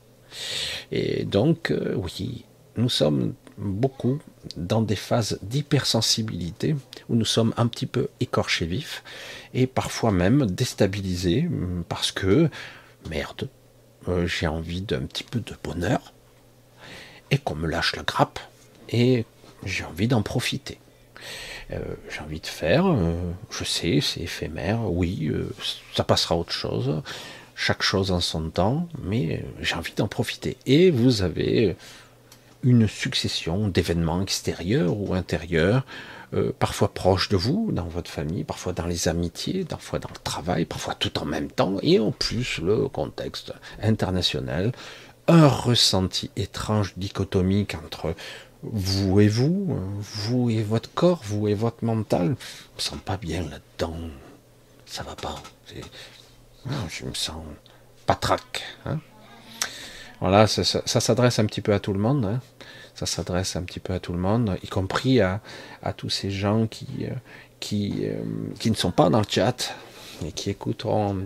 Et 0.91 1.25
donc, 1.25 1.71
euh, 1.71 1.95
oui, 1.97 2.45
nous 2.77 2.89
sommes 2.89 3.35
beaucoup 3.59 4.19
dans 4.57 4.83
des 4.83 4.97
phases 4.97 5.39
d'hypersensibilité, 5.43 6.77
où 7.09 7.15
nous 7.15 7.25
sommes 7.25 7.55
un 7.57 7.67
petit 7.69 7.87
peu 7.87 8.09
écorchés 8.21 8.67
vifs, 8.67 9.03
et 9.55 9.67
parfois 9.67 10.13
même 10.13 10.47
déstabilisés, 10.47 11.49
parce 11.89 12.13
que, 12.13 12.51
merde, 13.09 13.49
euh, 14.09 14.27
j'ai 14.27 14.47
envie 14.47 14.83
d'un 14.83 15.01
petit 15.01 15.25
peu 15.25 15.41
de 15.41 15.55
bonheur 15.63 16.13
et 17.31 17.39
qu'on 17.39 17.57
me 17.57 17.67
lâche 17.67 17.97
la 17.97 18.03
grappe 18.03 18.39
et 18.89 19.25
j'ai 19.65 19.85
envie 19.85 20.09
d'en 20.09 20.23
profiter. 20.23 20.79
Euh, 21.73 21.81
j'ai 22.11 22.21
envie 22.21 22.41
de 22.41 22.47
faire, 22.47 22.87
euh, 22.87 23.15
je 23.51 23.65
sais, 23.65 24.01
c'est 24.01 24.21
éphémère, 24.21 24.81
oui, 24.91 25.31
ça 25.95 26.05
passera 26.05 26.37
autre 26.37 26.53
chose, 26.53 27.03
chaque 27.55 27.83
chose 27.83 28.13
en 28.13 28.21
son 28.21 28.51
temps, 28.51 28.89
mais 29.03 29.45
j'ai 29.61 29.75
envie 29.75 29.95
d'en 29.95 30.09
profiter. 30.09 30.57
Et 30.67 30.91
vous 30.91 31.23
avez 31.23 31.77
une 32.63 32.89
succession 32.89 33.69
d'événements 33.69 34.23
extérieurs 34.23 34.97
ou 34.97 35.15
intérieurs 35.15 35.85
euh, 36.35 36.53
parfois 36.59 36.93
proche 36.93 37.29
de 37.29 37.37
vous, 37.37 37.71
dans 37.71 37.85
votre 37.85 38.11
famille, 38.11 38.43
parfois 38.43 38.73
dans 38.73 38.87
les 38.87 39.07
amitiés, 39.07 39.65
parfois 39.65 40.01
dans 40.01 40.09
le 40.09 40.19
travail, 40.23 40.65
parfois 40.65 40.95
tout 40.95 41.19
en 41.21 41.25
même 41.25 41.49
temps, 41.49 41.77
et 41.83 42.01
en 42.01 42.11
plus 42.11 42.59
le 42.59 42.89
contexte 42.89 43.53
international, 43.81 44.73
un 45.29 45.47
ressenti 45.47 46.31
étrange 46.37 46.95
dichotomique 46.97 47.77
entre 47.77 48.15
vous 48.73 49.21
et 49.21 49.29
vous, 49.29 49.79
vous 50.01 50.51
et 50.51 50.63
votre 50.63 50.93
corps, 50.93 51.21
vous 51.25 51.49
et 51.49 51.55
votre 51.55 51.85
mental. 51.85 52.37
Je 52.39 52.77
me 52.77 52.81
sens 52.81 52.99
pas 53.05 53.17
bien 53.17 53.43
là-dedans. 53.43 53.97
Ça 54.85 55.03
va 55.03 55.17
pas. 55.17 55.37
je 56.89 57.05
me 57.05 57.15
sens 57.15 57.43
patraque. 58.07 58.63
Hein 58.85 59.01
voilà, 60.21 60.47
ça, 60.47 60.65
s'adresse 60.65 61.39
un 61.39 61.47
petit 61.47 61.61
peu 61.61 61.75
à 61.75 61.81
tout 61.81 61.93
le 61.93 61.99
monde. 61.99 62.25
Hein 62.25 62.41
ça 62.97 63.05
s'adresse 63.05 63.57
un 63.57 63.63
petit 63.63 63.79
peu 63.79 63.93
à 63.93 64.01
tout 64.01 64.13
le 64.13 64.19
monde, 64.19 64.57
y 64.63 64.69
compris 64.69 65.21
à, 65.21 65.41
tous 65.97 66.09
ces 66.09 66.31
gens 66.31 66.67
qui, 66.67 66.89
euh, 67.03 67.11
qui, 67.61 68.07
euh, 68.07 68.23
qui 68.59 68.71
ne 68.71 68.75
sont 68.75 68.91
pas 68.91 69.11
dans 69.11 69.21
le 69.21 69.27
chat 69.29 69.75
et 70.25 70.33
qui 70.33 70.51
écoutent 70.51 70.87
en, 70.87 71.17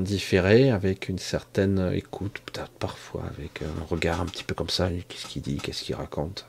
différé 0.00 0.70
avec 0.70 1.08
une 1.08 1.18
certaine 1.18 1.92
écoute, 1.94 2.40
peut-être 2.46 2.70
parfois 2.70 3.24
avec 3.36 3.62
un 3.62 3.84
regard 3.88 4.20
un 4.20 4.26
petit 4.26 4.44
peu 4.44 4.54
comme 4.54 4.70
ça, 4.70 4.88
qu'est-ce 5.08 5.26
qu'il 5.26 5.42
dit, 5.42 5.58
qu'est-ce 5.58 5.82
qu'il 5.84 5.94
raconte. 5.94 6.46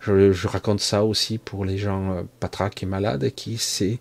Je, 0.00 0.46
raconte 0.46 0.80
ça 0.80 1.02
aussi 1.02 1.38
pour 1.38 1.64
les 1.64 1.78
gens 1.78 2.12
euh, 2.12 2.22
patraques 2.38 2.82
et 2.82 2.86
malades 2.86 3.30
qui 3.30 3.56
sait 3.56 3.98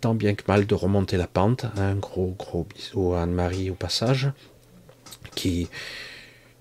tant 0.00 0.14
bien 0.14 0.34
que 0.34 0.42
mal 0.48 0.66
de 0.66 0.74
remonter 0.74 1.16
la 1.16 1.28
pente. 1.28 1.66
Un 1.76 1.94
gros 1.94 2.34
gros 2.36 2.66
bisou 2.74 3.12
à 3.12 3.22
Anne-Marie 3.22 3.70
au 3.70 3.74
passage, 3.74 4.32
qui 5.36 5.68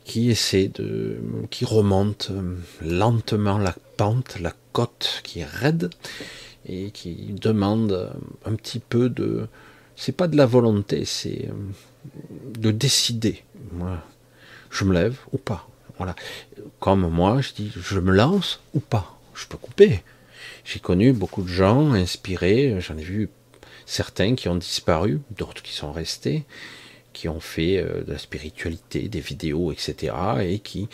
qui 0.06 0.30
essaie 0.30 0.68
de, 0.68 1.18
qui 1.50 1.66
remonte 1.66 2.30
euh, 2.32 2.58
lentement 2.82 3.58
la 3.58 3.74
pente, 3.98 4.38
la 4.40 4.54
côte 4.74 5.22
qui 5.24 5.40
est 5.40 5.46
raide 5.46 5.90
et 6.66 6.92
qui 6.92 7.34
demande 7.34 8.14
un 8.46 8.56
petit 8.56 8.80
peu 8.80 9.10
de. 9.10 9.48
C'est 9.96 10.16
pas 10.16 10.28
de 10.28 10.38
la 10.38 10.46
volonté, 10.46 11.06
c'est 11.06 11.50
de 12.58 12.72
décider. 12.72 13.44
Moi, 13.72 14.02
je 14.70 14.84
me 14.86 14.94
lève 14.94 15.18
ou 15.32 15.38
pas. 15.38 15.68
Voilà. 15.98 16.16
Comme 16.80 17.08
moi, 17.10 17.42
je 17.42 17.54
dis, 17.54 17.72
je 17.76 18.00
me 18.00 18.12
lance 18.12 18.62
ou 18.74 18.80
pas. 18.80 19.20
Je 19.36 19.46
peux 19.46 19.58
couper. 19.58 20.04
J'ai 20.66 20.80
connu 20.80 21.14
beaucoup 21.14 21.44
de 21.44 21.48
gens 21.48 21.94
inspirés. 21.94 22.78
J'en 22.80 22.98
ai 22.98 23.04
vu 23.04 23.30
certains 23.86 24.36
qui 24.36 24.50
ont 24.50 24.56
disparu, 24.56 25.22
d'autres 25.32 25.62
qui 25.62 25.74
sont 25.74 25.92
restés, 25.92 26.46
qui 27.14 27.30
ont 27.30 27.40
fait 27.40 27.78
euh, 27.78 28.04
de 28.04 28.14
la 28.14 28.18
spiritualité, 28.18 29.08
des 29.08 29.20
vidéos, 29.20 29.72
etc. 29.72 30.14
Et 30.42 30.60
qui, 30.60 30.90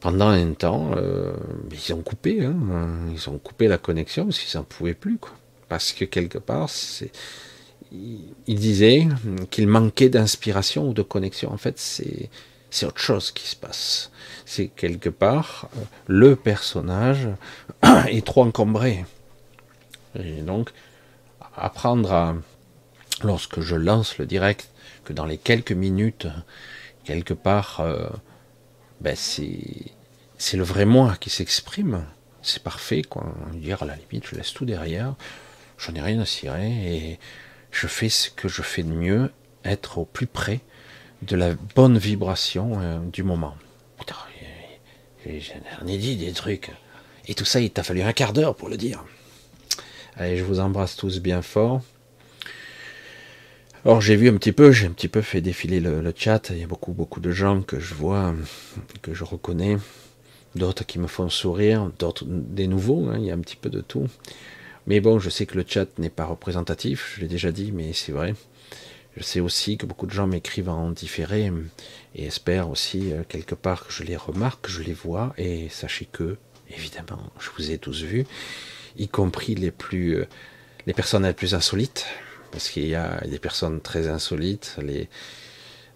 pendant 0.00 0.28
un 0.28 0.52
temps, 0.52 0.92
euh, 0.96 1.32
ils 1.70 1.92
ont 1.92 2.02
coupé. 2.02 2.44
Hein. 2.44 2.54
ils 3.12 3.28
ont 3.28 3.38
coupé 3.38 3.68
la 3.68 3.78
connexion 3.78 4.24
parce 4.24 4.38
qu'ils 4.38 4.58
n'en 4.58 4.64
pouvaient 4.64 4.94
plus. 4.94 5.18
Quoi. 5.18 5.32
Parce 5.68 5.92
que 5.92 6.04
quelque 6.04 6.38
part, 6.38 6.68
c'est 6.68 7.12
il 7.92 8.58
disait 8.58 9.08
qu'il 9.50 9.66
manquait 9.66 10.08
d'inspiration 10.08 10.88
ou 10.88 10.94
de 10.94 11.02
connexion. 11.02 11.52
En 11.52 11.56
fait, 11.56 11.78
c'est 11.78 12.86
autre 12.86 13.00
chose 13.00 13.32
qui 13.32 13.46
se 13.46 13.56
passe. 13.56 14.10
C'est 14.44 14.68
quelque 14.68 15.08
part 15.08 15.68
le 16.06 16.36
personnage 16.36 17.28
est 18.08 18.24
trop 18.24 18.44
encombré. 18.44 19.04
Et 20.18 20.42
donc, 20.42 20.70
apprendre 21.56 22.12
à, 22.12 22.34
lorsque 23.22 23.60
je 23.60 23.76
lance 23.76 24.18
le 24.18 24.26
direct, 24.26 24.70
que 25.04 25.12
dans 25.12 25.26
les 25.26 25.38
quelques 25.38 25.72
minutes, 25.72 26.26
quelque 27.04 27.34
part, 27.34 27.80
euh, 27.80 28.08
ben 29.00 29.16
c'est, 29.16 30.56
le 30.56 30.62
vrai 30.62 30.84
moi 30.84 31.16
qui 31.18 31.30
s'exprime. 31.30 32.04
C'est 32.42 32.62
parfait, 32.62 33.02
quoi. 33.02 33.34
Dire 33.54 33.82
à 33.82 33.86
la 33.86 33.96
limite, 33.96 34.26
je 34.26 34.34
laisse 34.34 34.52
tout 34.52 34.64
derrière, 34.64 35.14
je 35.76 35.90
n'ai 35.90 36.00
rien 36.00 36.20
à 36.20 36.26
cirer 36.26 36.70
et 36.70 37.18
je 37.70 37.86
fais 37.86 38.08
ce 38.08 38.30
que 38.30 38.48
je 38.48 38.62
fais 38.62 38.82
de 38.82 38.92
mieux, 38.92 39.30
être 39.64 39.98
au 39.98 40.04
plus 40.04 40.26
près 40.26 40.60
de 41.22 41.36
la 41.36 41.54
bonne 41.74 41.98
vibration 41.98 42.80
euh, 42.80 42.98
du 42.98 43.22
moment. 43.22 43.54
Putain, 43.98 44.16
j'en 45.26 45.86
ai 45.86 45.98
dit 45.98 46.16
des 46.16 46.32
trucs. 46.32 46.70
Et 47.26 47.34
tout 47.34 47.44
ça, 47.44 47.60
il 47.60 47.70
t'a 47.70 47.82
fallu 47.82 48.02
un 48.02 48.12
quart 48.12 48.32
d'heure 48.32 48.56
pour 48.56 48.68
le 48.68 48.76
dire. 48.76 49.04
Allez, 50.16 50.36
je 50.36 50.44
vous 50.44 50.60
embrasse 50.60 50.96
tous 50.96 51.20
bien 51.20 51.42
fort. 51.42 51.82
Alors 53.86 54.02
j'ai 54.02 54.14
vu 54.14 54.28
un 54.28 54.34
petit 54.34 54.52
peu, 54.52 54.72
j'ai 54.72 54.86
un 54.86 54.90
petit 54.90 55.08
peu 55.08 55.22
fait 55.22 55.40
défiler 55.40 55.80
le, 55.80 56.12
chat. 56.14 56.50
Il 56.50 56.58
y 56.58 56.62
a 56.62 56.66
beaucoup, 56.66 56.92
beaucoup 56.92 57.18
de 57.18 57.30
gens 57.30 57.62
que 57.62 57.80
je 57.80 57.94
vois, 57.94 58.34
que 59.00 59.14
je 59.14 59.24
reconnais, 59.24 59.78
d'autres 60.54 60.84
qui 60.84 60.98
me 60.98 61.06
font 61.06 61.30
sourire, 61.30 61.90
d'autres 61.98 62.26
des 62.26 62.66
nouveaux. 62.66 63.08
Hein, 63.08 63.16
il 63.18 63.24
y 63.24 63.30
a 63.30 63.34
un 63.34 63.38
petit 63.38 63.56
peu 63.56 63.70
de 63.70 63.80
tout. 63.80 64.06
Mais 64.86 65.00
bon, 65.00 65.18
je 65.18 65.30
sais 65.30 65.46
que 65.46 65.56
le 65.56 65.64
chat 65.66 65.86
n'est 65.98 66.10
pas 66.10 66.26
représentatif. 66.26 67.14
Je 67.16 67.22
l'ai 67.22 67.26
déjà 67.26 67.52
dit, 67.52 67.72
mais 67.72 67.94
c'est 67.94 68.12
vrai. 68.12 68.34
Je 69.16 69.22
sais 69.22 69.40
aussi 69.40 69.78
que 69.78 69.86
beaucoup 69.86 70.06
de 70.06 70.12
gens 70.12 70.26
m'écrivent 70.26 70.68
en 70.68 70.90
différé 70.90 71.50
et 72.14 72.26
espèrent 72.26 72.68
aussi 72.68 73.12
euh, 73.12 73.22
quelque 73.26 73.54
part 73.54 73.86
que 73.86 73.92
je 73.94 74.04
les 74.04 74.16
remarque, 74.16 74.66
que 74.66 74.70
je 74.70 74.82
les 74.82 74.92
vois. 74.92 75.32
Et 75.38 75.70
sachez 75.70 76.04
que, 76.04 76.36
évidemment, 76.68 77.32
je 77.38 77.48
vous 77.56 77.70
ai 77.70 77.78
tous 77.78 78.02
vus, 78.02 78.26
y 78.98 79.08
compris 79.08 79.54
les 79.54 79.70
plus, 79.70 80.16
euh, 80.16 80.28
les 80.86 80.92
personnes 80.92 81.24
les 81.24 81.32
plus 81.32 81.54
insolites, 81.54 82.06
parce 82.52 82.68
qu'il 82.68 82.86
y 82.86 82.94
a 82.94 83.20
des 83.26 83.38
personnes 83.38 83.80
très 83.80 84.08
insolites. 84.08 84.76
Les, 84.82 85.08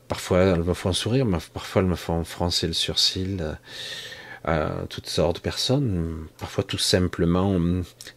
parfois 0.09 0.41
elles 0.41 0.63
me 0.63 0.75
font 0.75 0.93
sourire, 0.93 1.27
mais 1.27 1.39
parfois 1.53 1.83
elles 1.83 1.89
me 1.89 1.97
font 1.97 2.25
froncer 2.25 2.67
le 2.67 2.73
sourcil. 2.73 3.57
Euh, 4.47 4.85
toutes 4.91 5.09
sortes 5.09 5.37
de 5.37 5.41
personnes, 5.41 6.27
parfois 6.39 6.65
tout 6.65 6.79
simplement 6.79 7.59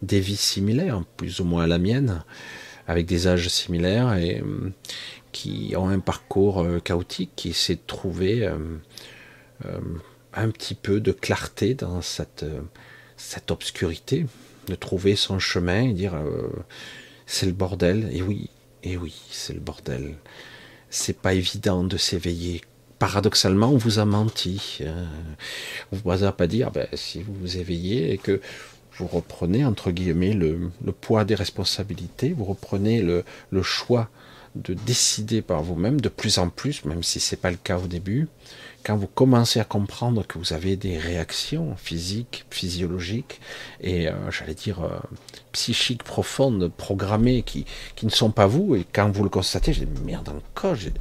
des 0.02 0.20
vies 0.20 0.36
similaires, 0.36 1.02
plus 1.16 1.40
ou 1.40 1.44
moins 1.44 1.64
à 1.64 1.66
la 1.66 1.78
mienne 1.78 2.22
avec 2.88 3.04
des 3.06 3.28
âges 3.28 3.48
similaires 3.48 4.14
et 4.14 4.40
euh, 4.40 4.72
qui 5.30 5.74
ont 5.76 5.88
un 5.88 6.00
parcours 6.00 6.62
euh, 6.62 6.80
chaotique, 6.80 7.30
qui 7.36 7.50
essaient 7.50 7.76
de 7.76 7.80
trouver 7.86 8.44
euh, 8.44 8.58
un 10.32 10.50
petit 10.50 10.74
peu 10.74 10.98
de 10.98 11.12
clarté 11.12 11.74
dans 11.74 12.00
cette, 12.00 12.46
cette 13.16 13.50
obscurité, 13.50 14.26
de 14.68 14.74
trouver 14.74 15.16
son 15.16 15.38
chemin 15.38 15.82
et 15.82 15.92
dire 15.92 16.14
c'est 17.28 17.46
le 17.46 17.52
bordel. 17.52 18.08
Et 18.10 18.22
oui, 18.22 18.50
et 18.82 18.96
oui, 18.96 19.14
c'est 19.30 19.52
le 19.52 19.60
bordel. 19.60 20.16
C'est 20.90 21.16
pas 21.16 21.34
évident 21.34 21.84
de 21.84 21.96
s'éveiller. 21.96 22.62
Paradoxalement, 22.98 23.68
on 23.68 23.76
vous 23.76 24.00
a 24.00 24.04
menti. 24.04 24.80
Hein. 24.84 25.06
On 25.92 25.96
vous 25.96 26.24
a 26.24 26.32
pas 26.32 26.48
dire, 26.48 26.72
ben, 26.72 26.88
si 26.94 27.22
vous 27.22 27.34
vous 27.34 27.58
éveillez 27.58 28.12
et 28.12 28.18
que 28.18 28.40
vous 28.96 29.06
reprenez 29.06 29.64
entre 29.64 29.92
guillemets 29.92 30.32
le, 30.32 30.70
poids 31.00 31.24
des 31.24 31.36
responsabilités, 31.36 32.32
vous 32.32 32.44
reprenez 32.44 33.02
le, 33.02 33.22
choix 33.62 34.08
de 34.56 34.74
décider 34.74 35.42
par 35.42 35.62
vous-même 35.62 36.00
de 36.00 36.08
plus 36.08 36.38
en 36.38 36.48
plus, 36.48 36.84
même 36.86 37.02
si 37.02 37.20
ce 37.20 37.34
n'est 37.34 37.40
pas 37.40 37.50
le 37.50 37.58
cas 37.58 37.78
au 37.78 37.86
début, 37.86 38.26
quand 38.88 38.96
vous 38.96 39.06
commencez 39.06 39.60
à 39.60 39.64
comprendre 39.64 40.26
que 40.26 40.38
vous 40.38 40.54
avez 40.54 40.76
des 40.76 40.96
réactions 40.96 41.76
physiques, 41.76 42.46
physiologiques 42.48 43.38
et, 43.82 44.08
euh, 44.08 44.30
j'allais 44.30 44.54
dire, 44.54 44.82
euh, 44.82 44.98
psychiques 45.52 46.02
profondes, 46.02 46.72
programmées, 46.74 47.42
qui, 47.42 47.66
qui 47.96 48.06
ne 48.06 48.10
sont 48.10 48.30
pas 48.30 48.46
vous, 48.46 48.76
et 48.76 48.86
quand 48.90 49.10
vous 49.10 49.24
le 49.24 49.28
constatez, 49.28 49.74
je 49.74 49.84
dis, 49.84 50.00
merde, 50.06 50.30
encore, 50.30 50.74
j'ai 50.74 50.92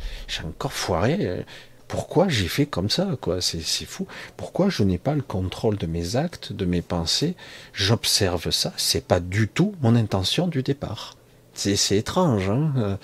encore 0.43 0.73
foiré, 0.73 1.45
pourquoi 1.87 2.27
j'ai 2.27 2.49
fait 2.49 2.65
comme 2.65 2.89
ça 2.89 3.07
quoi 3.21 3.39
c'est 3.39 3.61
fou. 3.85 4.05
Pourquoi 4.35 4.67
je 4.67 4.83
n'ai 4.83 4.97
pas 4.97 5.15
le 5.15 5.21
contrôle 5.21 5.77
de 5.77 5.87
mes 5.87 6.17
actes 6.17 6.51
de 6.51 6.65
mes 6.65 6.81
pensées? 6.81 7.35
J'observe 7.71 8.51
ça 8.51 8.73
c'est 8.75 9.05
pas 9.05 9.21
du 9.21 9.47
tout 9.47 9.73
mon 9.81 9.95
intention 9.95 10.47
du 10.47 10.61
départ 10.61 11.16
c'est 11.57 11.97
étrange 11.97 12.49
hein. 12.49 12.97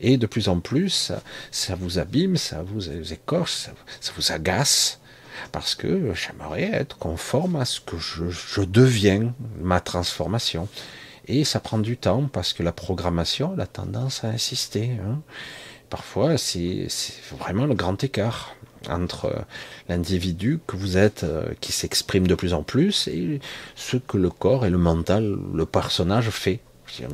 Et 0.00 0.16
de 0.16 0.26
plus 0.26 0.48
en 0.48 0.60
plus 0.60 1.12
ça, 1.50 1.74
vous 1.76 1.98
abîme 1.98 2.36
ça 2.36 2.62
vous 2.62 3.12
écorche 3.12 3.52
ça, 3.52 3.72
vous 4.16 4.32
agace. 4.32 5.00
Parce 5.52 5.74
que 5.74 6.14
j'aimerais 6.14 6.70
être 6.72 6.96
conforme 6.96 7.56
à 7.56 7.66
ce 7.66 7.80
que 7.80 7.98
je, 7.98 8.62
deviens 8.62 9.34
ma 9.60 9.80
transformation. 9.80 10.66
Et 11.28 11.44
ça 11.44 11.60
prend 11.60 11.78
du 11.78 11.98
temps 11.98 12.26
parce 12.32 12.54
que 12.54 12.62
la 12.62 12.72
programmation 12.72 13.52
elle 13.54 13.60
a 13.60 13.66
tendance 13.66 14.24
à 14.24 14.28
insister 14.28 14.92
hein. 15.04 15.20
Parfois 15.90 16.38
c'est 16.38 16.88
vraiment 17.38 17.66
le 17.66 17.74
grand 17.74 18.02
écart 18.02 18.56
entre 18.88 19.44
l'individu 19.88 20.60
que 20.66 20.76
vous 20.76 20.96
êtes, 20.96 21.24
euh, 21.24 21.48
qui 21.60 21.72
s'exprime 21.72 22.26
de 22.26 22.34
plus 22.34 22.54
en 22.54 22.62
plus, 22.62 23.08
et 23.08 23.40
ce 23.74 23.96
que 23.96 24.16
le 24.16 24.30
corps 24.30 24.66
et 24.66 24.70
le 24.70 24.78
mental, 24.78 25.36
le 25.52 25.66
personnage 25.66 26.30
fait. 26.30 26.60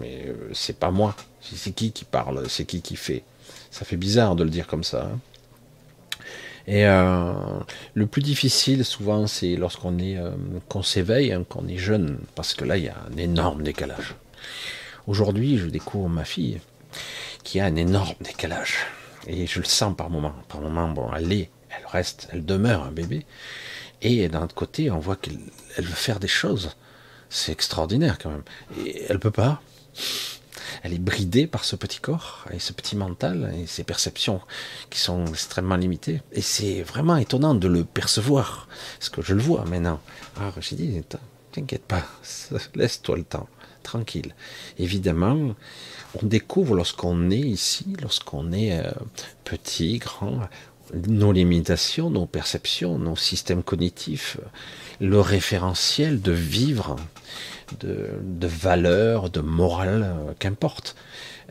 Mais 0.01 0.27
euh, 0.27 0.51
c'est 0.53 0.79
pas 0.79 0.91
moi, 0.91 1.17
c'est 1.41 1.73
qui 1.73 1.93
qui 1.93 2.05
parle, 2.05 2.49
c'est 2.49 2.65
qui 2.65 2.83
qui 2.83 2.97
fait? 2.97 3.23
Ça 3.71 3.85
fait 3.85 3.97
bizarre 3.97 4.37
de 4.37 4.45
le 4.45 4.51
dire 4.51 4.67
comme 4.67 4.85
ça. 4.85 5.05
Hein. 5.05 5.19
Et 6.67 6.87
euh, 6.87 7.33
le 7.95 8.07
plus 8.07 8.23
difficile, 8.23 8.85
souvent, 8.85 9.27
c'est 9.27 9.57
lorsqu'on 9.57 9.99
est, 9.99 10.17
qu'on 10.69 10.83
s'éveille, 10.83 11.33
hein, 11.33 11.45
qu'on 11.49 11.67
est 11.67 11.79
jeune, 11.79 12.19
parce 12.37 12.55
que 12.55 12.65
là, 12.65 12.77
il 12.77 12.85
y 12.85 12.89
a 12.89 12.97
un 13.13 13.17
énorme 13.17 13.63
décalage. 13.63 14.15
Aujourd'hui, 15.09 15.59
je 15.59 15.67
découvre 15.67 16.09
ma 16.09 16.25
fille 16.25 16.61
qui 17.43 17.59
a 17.59 17.65
un 17.65 17.77
énorme 17.77 18.15
décalage. 18.21 18.87
Et 19.27 19.47
je 19.47 19.59
le 19.59 19.65
sens 19.65 19.97
par 19.97 20.11
moment. 20.11 20.35
Par 20.49 20.61
moment, 20.61 20.89
bon, 20.89 21.11
elle 21.17 21.33
est, 21.33 21.51
elle 21.71 21.87
reste, 21.87 22.29
elle 22.33 22.45
demeure 22.45 22.85
un 22.85 22.93
bébé. 22.93 23.25
Et 24.01 24.29
d'un 24.29 24.45
autre 24.45 24.55
côté, 24.55 24.91
on 24.91 24.99
voit 24.99 25.17
qu'elle 25.17 25.39
veut 25.79 25.85
faire 25.85 26.21
des 26.21 26.29
choses. 26.29 26.77
C'est 27.35 27.53
extraordinaire 27.53 28.19
quand 28.19 28.31
même. 28.31 28.43
Et 28.85 29.05
elle 29.09 29.19
peut 29.19 29.31
pas. 29.31 29.63
Elle 30.83 30.93
est 30.93 30.99
bridée 30.99 31.47
par 31.47 31.65
ce 31.65 31.77
petit 31.77 31.99
corps 31.99 32.45
et 32.53 32.59
ce 32.59 32.75
petit 32.75 32.95
mental 32.95 33.55
et 33.57 33.67
ses 33.67 33.85
perceptions 33.85 34.43
qui 34.91 34.99
sont 34.99 35.25
extrêmement 35.27 35.77
limitées. 35.77 36.21
Et 36.33 36.43
c'est 36.43 36.83
vraiment 36.83 37.17
étonnant 37.17 37.55
de 37.55 37.69
le 37.69 37.85
percevoir. 37.85 38.69
Parce 38.99 39.09
que 39.09 39.23
je 39.23 39.33
le 39.35 39.41
vois 39.41 39.65
maintenant. 39.65 39.99
Alors 40.37 40.55
j'ai 40.61 40.77
dit, 40.77 41.03
t'inquiète 41.53 41.85
pas, 41.85 42.05
laisse-toi 42.75 43.17
le 43.17 43.25
temps, 43.25 43.49
tranquille. 43.83 44.35
Évidemment, 44.79 45.55
on 46.23 46.27
découvre 46.27 46.75
lorsqu'on 46.75 47.31
est 47.31 47.39
ici, 47.39 47.97
lorsqu'on 48.03 48.53
est 48.53 48.79
euh, 48.79 48.91
petit, 49.45 49.99
grand, 49.99 50.41
nos 51.07 51.33
limitations, 51.33 52.11
nos 52.11 52.27
perceptions, 52.27 52.99
nos 52.99 53.17
systèmes 53.17 53.63
cognitifs, 53.63 54.37
le 55.01 55.21
référentiel 55.21 56.21
de 56.21 56.33
vivre, 56.33 56.97
de, 57.81 58.11
de 58.23 58.47
valeur, 58.47 59.31
de 59.31 59.41
morale, 59.41 60.03
euh, 60.05 60.33
qu'importe. 60.39 60.97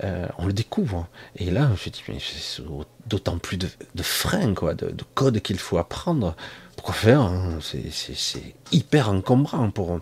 Euh, 0.03 0.27
on 0.37 0.47
le 0.47 0.53
découvre. 0.53 1.07
Et 1.35 1.51
là, 1.51 1.69
je 1.75 1.89
dis, 1.89 2.01
c'est 2.19 2.63
d'autant 3.07 3.37
plus 3.37 3.57
de, 3.57 3.67
freins, 4.01 4.53
quoi, 4.53 4.73
de, 4.73 4.93
codes 5.13 5.41
qu'il 5.41 5.59
faut 5.59 5.77
apprendre. 5.77 6.35
Pourquoi 6.75 6.95
faire 6.95 7.21
hein? 7.21 7.59
C'est 7.61 8.55
hyper 8.71 9.09
encombrant 9.09 9.69
pour, 9.69 9.99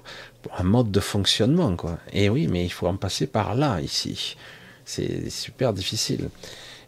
un 0.57 0.63
mode 0.63 0.91
de 0.91 0.99
fonctionnement, 0.99 1.75
quoi. 1.75 1.97
Et 2.13 2.29
oui, 2.29 2.47
mais 2.47 2.63
il 2.65 2.69
faut 2.69 2.87
en 2.87 2.95
passer 2.95 3.27
par 3.27 3.55
là, 3.55 3.81
ici. 3.81 4.37
C'est 4.85 5.29
super 5.29 5.73
difficile. 5.73 6.29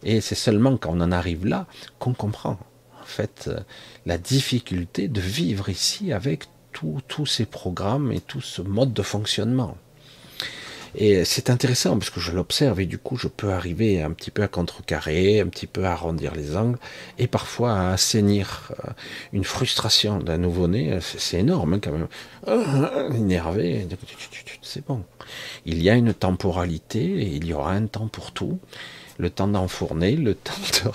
Et 0.03 0.21
c'est 0.21 0.35
seulement 0.35 0.77
quand 0.77 0.91
on 0.93 1.01
en 1.01 1.11
arrive 1.11 1.45
là 1.45 1.67
qu'on 1.99 2.13
comprend, 2.13 2.57
en 2.99 3.05
fait, 3.05 3.45
euh, 3.47 3.59
la 4.05 4.17
difficulté 4.17 5.07
de 5.07 5.21
vivre 5.21 5.69
ici 5.69 6.13
avec 6.13 6.45
tous 6.71 7.25
ces 7.25 7.45
programmes 7.45 8.11
et 8.11 8.21
tout 8.21 8.41
ce 8.41 8.61
mode 8.61 8.93
de 8.93 9.01
fonctionnement. 9.01 9.77
Et 10.93 11.23
c'est 11.23 11.49
intéressant 11.49 11.97
parce 11.97 12.09
que 12.09 12.19
je 12.19 12.31
l'observe 12.31 12.81
et 12.81 12.85
du 12.85 12.97
coup 12.97 13.15
je 13.15 13.29
peux 13.29 13.51
arriver 13.51 14.01
un 14.01 14.11
petit 14.11 14.29
peu 14.29 14.43
à 14.43 14.49
contrecarrer, 14.49 15.39
un 15.39 15.47
petit 15.47 15.67
peu 15.67 15.85
à 15.85 15.91
arrondir 15.91 16.35
les 16.35 16.57
angles 16.57 16.77
et 17.17 17.27
parfois 17.27 17.73
à 17.73 17.93
assainir 17.93 18.71
euh, 18.71 18.91
une 19.31 19.45
frustration 19.45 20.19
d'un 20.19 20.37
nouveau-né. 20.37 20.99
C'est 21.01 21.39
énorme 21.39 21.75
hein, 21.75 21.79
quand 21.81 21.91
même. 21.91 22.07
Euh, 22.47 23.09
énervé, 23.13 23.87
c'est 24.61 24.85
bon. 24.85 25.03
Il 25.65 25.81
y 25.81 25.89
a 25.89 25.95
une 25.95 26.13
temporalité 26.13 26.99
et 26.99 27.35
il 27.35 27.45
y 27.45 27.53
aura 27.53 27.71
un 27.71 27.85
temps 27.85 28.07
pour 28.07 28.33
tout. 28.33 28.59
Le 29.17 29.29
temps 29.29 29.47
d'enfourner, 29.47 30.15
le 30.17 30.35
temps 30.35 30.53
de, 30.83 30.91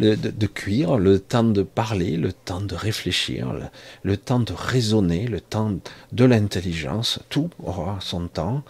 de, 0.00 0.46
cuire, 0.46 0.98
le 0.98 1.18
temps 1.18 1.44
de 1.44 1.62
parler, 1.62 2.16
le 2.16 2.32
temps 2.32 2.60
de 2.60 2.74
réfléchir, 2.74 3.52
le, 3.52 3.62
le 4.02 4.16
temps 4.16 4.40
de 4.40 4.52
raisonner, 4.52 5.26
le 5.26 5.40
temps 5.40 5.72
de 6.12 6.24
l'intelligence. 6.24 7.20
Tout 7.28 7.50
aura 7.62 7.98
son 8.00 8.28
temps 8.28 8.64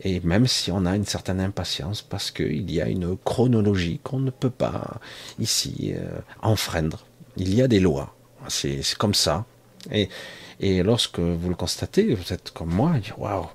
et 0.00 0.20
même 0.20 0.46
si 0.46 0.70
on 0.70 0.84
a 0.84 0.94
une 0.94 1.06
certaine 1.06 1.40
impatience, 1.40 2.02
parce 2.02 2.30
qu'il 2.30 2.70
y 2.70 2.80
a 2.80 2.88
une 2.88 3.16
chronologie 3.16 4.00
qu'on 4.02 4.20
ne 4.20 4.30
peut 4.30 4.50
pas 4.50 5.00
ici 5.38 5.94
euh, 5.94 6.18
enfreindre. 6.42 7.06
Il 7.36 7.54
y 7.54 7.62
a 7.62 7.68
des 7.68 7.80
lois. 7.80 8.14
C'est 8.48 8.82
comme 8.98 9.14
ça. 9.14 9.46
Et, 9.90 10.08
et 10.60 10.82
lorsque 10.82 11.18
vous 11.18 11.48
le 11.48 11.54
constatez, 11.54 12.14
vous 12.14 12.32
êtes 12.32 12.50
comme 12.50 12.72
moi, 12.72 12.92
waouh, 13.16 13.46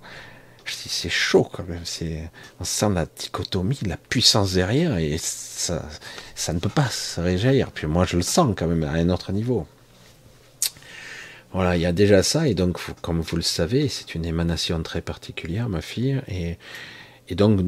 c'est 0.73 1.10
chaud 1.10 1.47
quand 1.51 1.67
même. 1.67 1.84
On 2.60 2.63
sent 2.63 2.89
la 2.93 3.05
dichotomie, 3.05 3.79
la 3.86 3.97
puissance 3.97 4.53
derrière, 4.53 4.97
et 4.97 5.17
ça, 5.19 5.88
ça 6.36 6.53
ne 6.53 6.60
peut 6.60 6.69
pas 6.69 6.89
se 6.89 7.21
réjaillir. 7.21 7.71
Puis 7.71 7.88
moi, 7.88 8.05
je 8.05 8.17
le 8.17 8.23
sens 8.23 8.53
quand 8.58 8.67
même 8.67 8.84
à 8.84 8.91
un 8.91 9.10
autre 9.10 9.32
niveau. 9.32 9.67
Voilà, 11.51 11.75
il 11.75 11.82
y 11.82 11.86
a 11.88 11.91
déjà 11.91 12.21
ça, 12.21 12.47
et 12.47 12.53
donc, 12.53 12.77
comme 13.01 13.21
vous 13.21 13.36
le 13.36 13.41
savez, 13.41 13.88
c'est 13.89 14.13
une 14.13 14.25
émanation 14.25 14.82
très 14.84 15.01
particulière, 15.01 15.67
ma 15.67 15.82
fille, 15.82 16.21
et, 16.27 16.58
et 17.27 17.34
donc, 17.34 17.62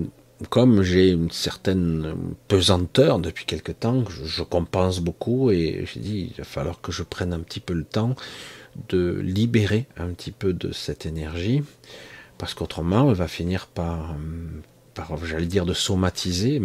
comme 0.49 0.83
j'ai 0.83 1.09
une 1.09 1.31
certaine 1.31 2.15
pesanteur 2.47 3.17
depuis 3.17 3.45
quelque 3.45 3.71
temps, 3.71 4.03
je, 4.07 4.25
je 4.25 4.43
compense 4.43 4.99
beaucoup, 4.99 5.49
et 5.49 5.83
j'ai 5.91 5.99
dit, 5.99 6.31
il 6.31 6.37
va 6.37 6.43
falloir 6.43 6.79
que 6.79 6.91
je 6.91 7.01
prenne 7.01 7.33
un 7.33 7.39
petit 7.39 7.59
peu 7.59 7.73
le 7.73 7.83
temps 7.83 8.15
de 8.89 9.19
libérer 9.19 9.87
un 9.97 10.09
petit 10.09 10.31
peu 10.31 10.53
de 10.53 10.71
cette 10.71 11.07
énergie, 11.07 11.63
parce 12.41 12.55
qu'autrement, 12.55 13.11
elle 13.11 13.15
va 13.15 13.27
finir 13.27 13.67
par, 13.67 14.15
par 14.95 15.23
j'allais 15.23 15.45
dire, 15.45 15.67
de 15.67 15.75
somatiser, 15.75 16.59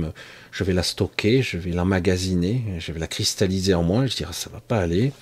je 0.51 0.65
vais 0.65 0.73
la 0.73 0.83
stocker, 0.83 1.43
je 1.43 1.59
vais 1.59 1.71
l'emmagasiner, 1.71 2.63
je 2.79 2.93
vais 2.93 2.99
la 2.99 3.07
cristalliser 3.07 3.75
en 3.75 3.83
moi, 3.83 4.07
je 4.07 4.17
dirais, 4.17 4.33
ça 4.33 4.49
va 4.49 4.61
pas 4.61 4.79
aller, 4.79 5.13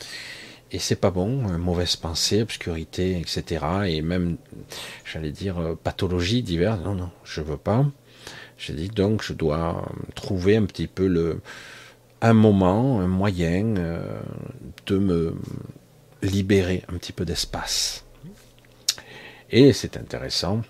et 0.70 0.78
c'est 0.78 0.94
pas 0.94 1.10
bon, 1.10 1.48
euh, 1.48 1.58
mauvaise 1.58 1.96
pensée, 1.96 2.40
obscurité, 2.40 3.18
etc. 3.18 3.66
Et 3.88 4.00
même, 4.00 4.36
j'allais 5.04 5.32
dire, 5.32 5.58
euh, 5.58 5.74
pathologies 5.74 6.44
diverses. 6.44 6.80
Non, 6.84 6.94
non, 6.94 7.10
je 7.24 7.40
veux 7.40 7.56
pas. 7.56 7.84
J'ai 8.56 8.74
dit 8.74 8.90
donc, 8.90 9.24
je 9.24 9.32
dois 9.32 9.90
trouver 10.14 10.56
un 10.56 10.66
petit 10.66 10.86
peu 10.86 11.08
le, 11.08 11.40
un 12.22 12.32
moment, 12.32 13.00
un 13.00 13.08
moyen 13.08 13.76
euh, 13.76 14.20
de 14.86 14.98
me 14.98 15.34
libérer 16.22 16.84
un 16.88 16.96
petit 16.96 17.12
peu 17.12 17.24
d'espace. 17.24 18.04
Et 19.56 19.72
c'est 19.72 19.96
intéressant, 19.96 20.62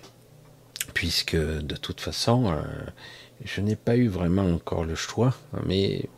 puisque 0.93 1.37
de 1.37 1.75
toute 1.75 2.01
façon, 2.01 2.55
je 3.43 3.61
n'ai 3.63 3.77
pas 3.77 3.97
eu 3.97 4.09
vraiment 4.09 4.45
encore 4.45 4.85
le 4.85 4.95
choix, 4.95 5.35
mais 5.65 6.09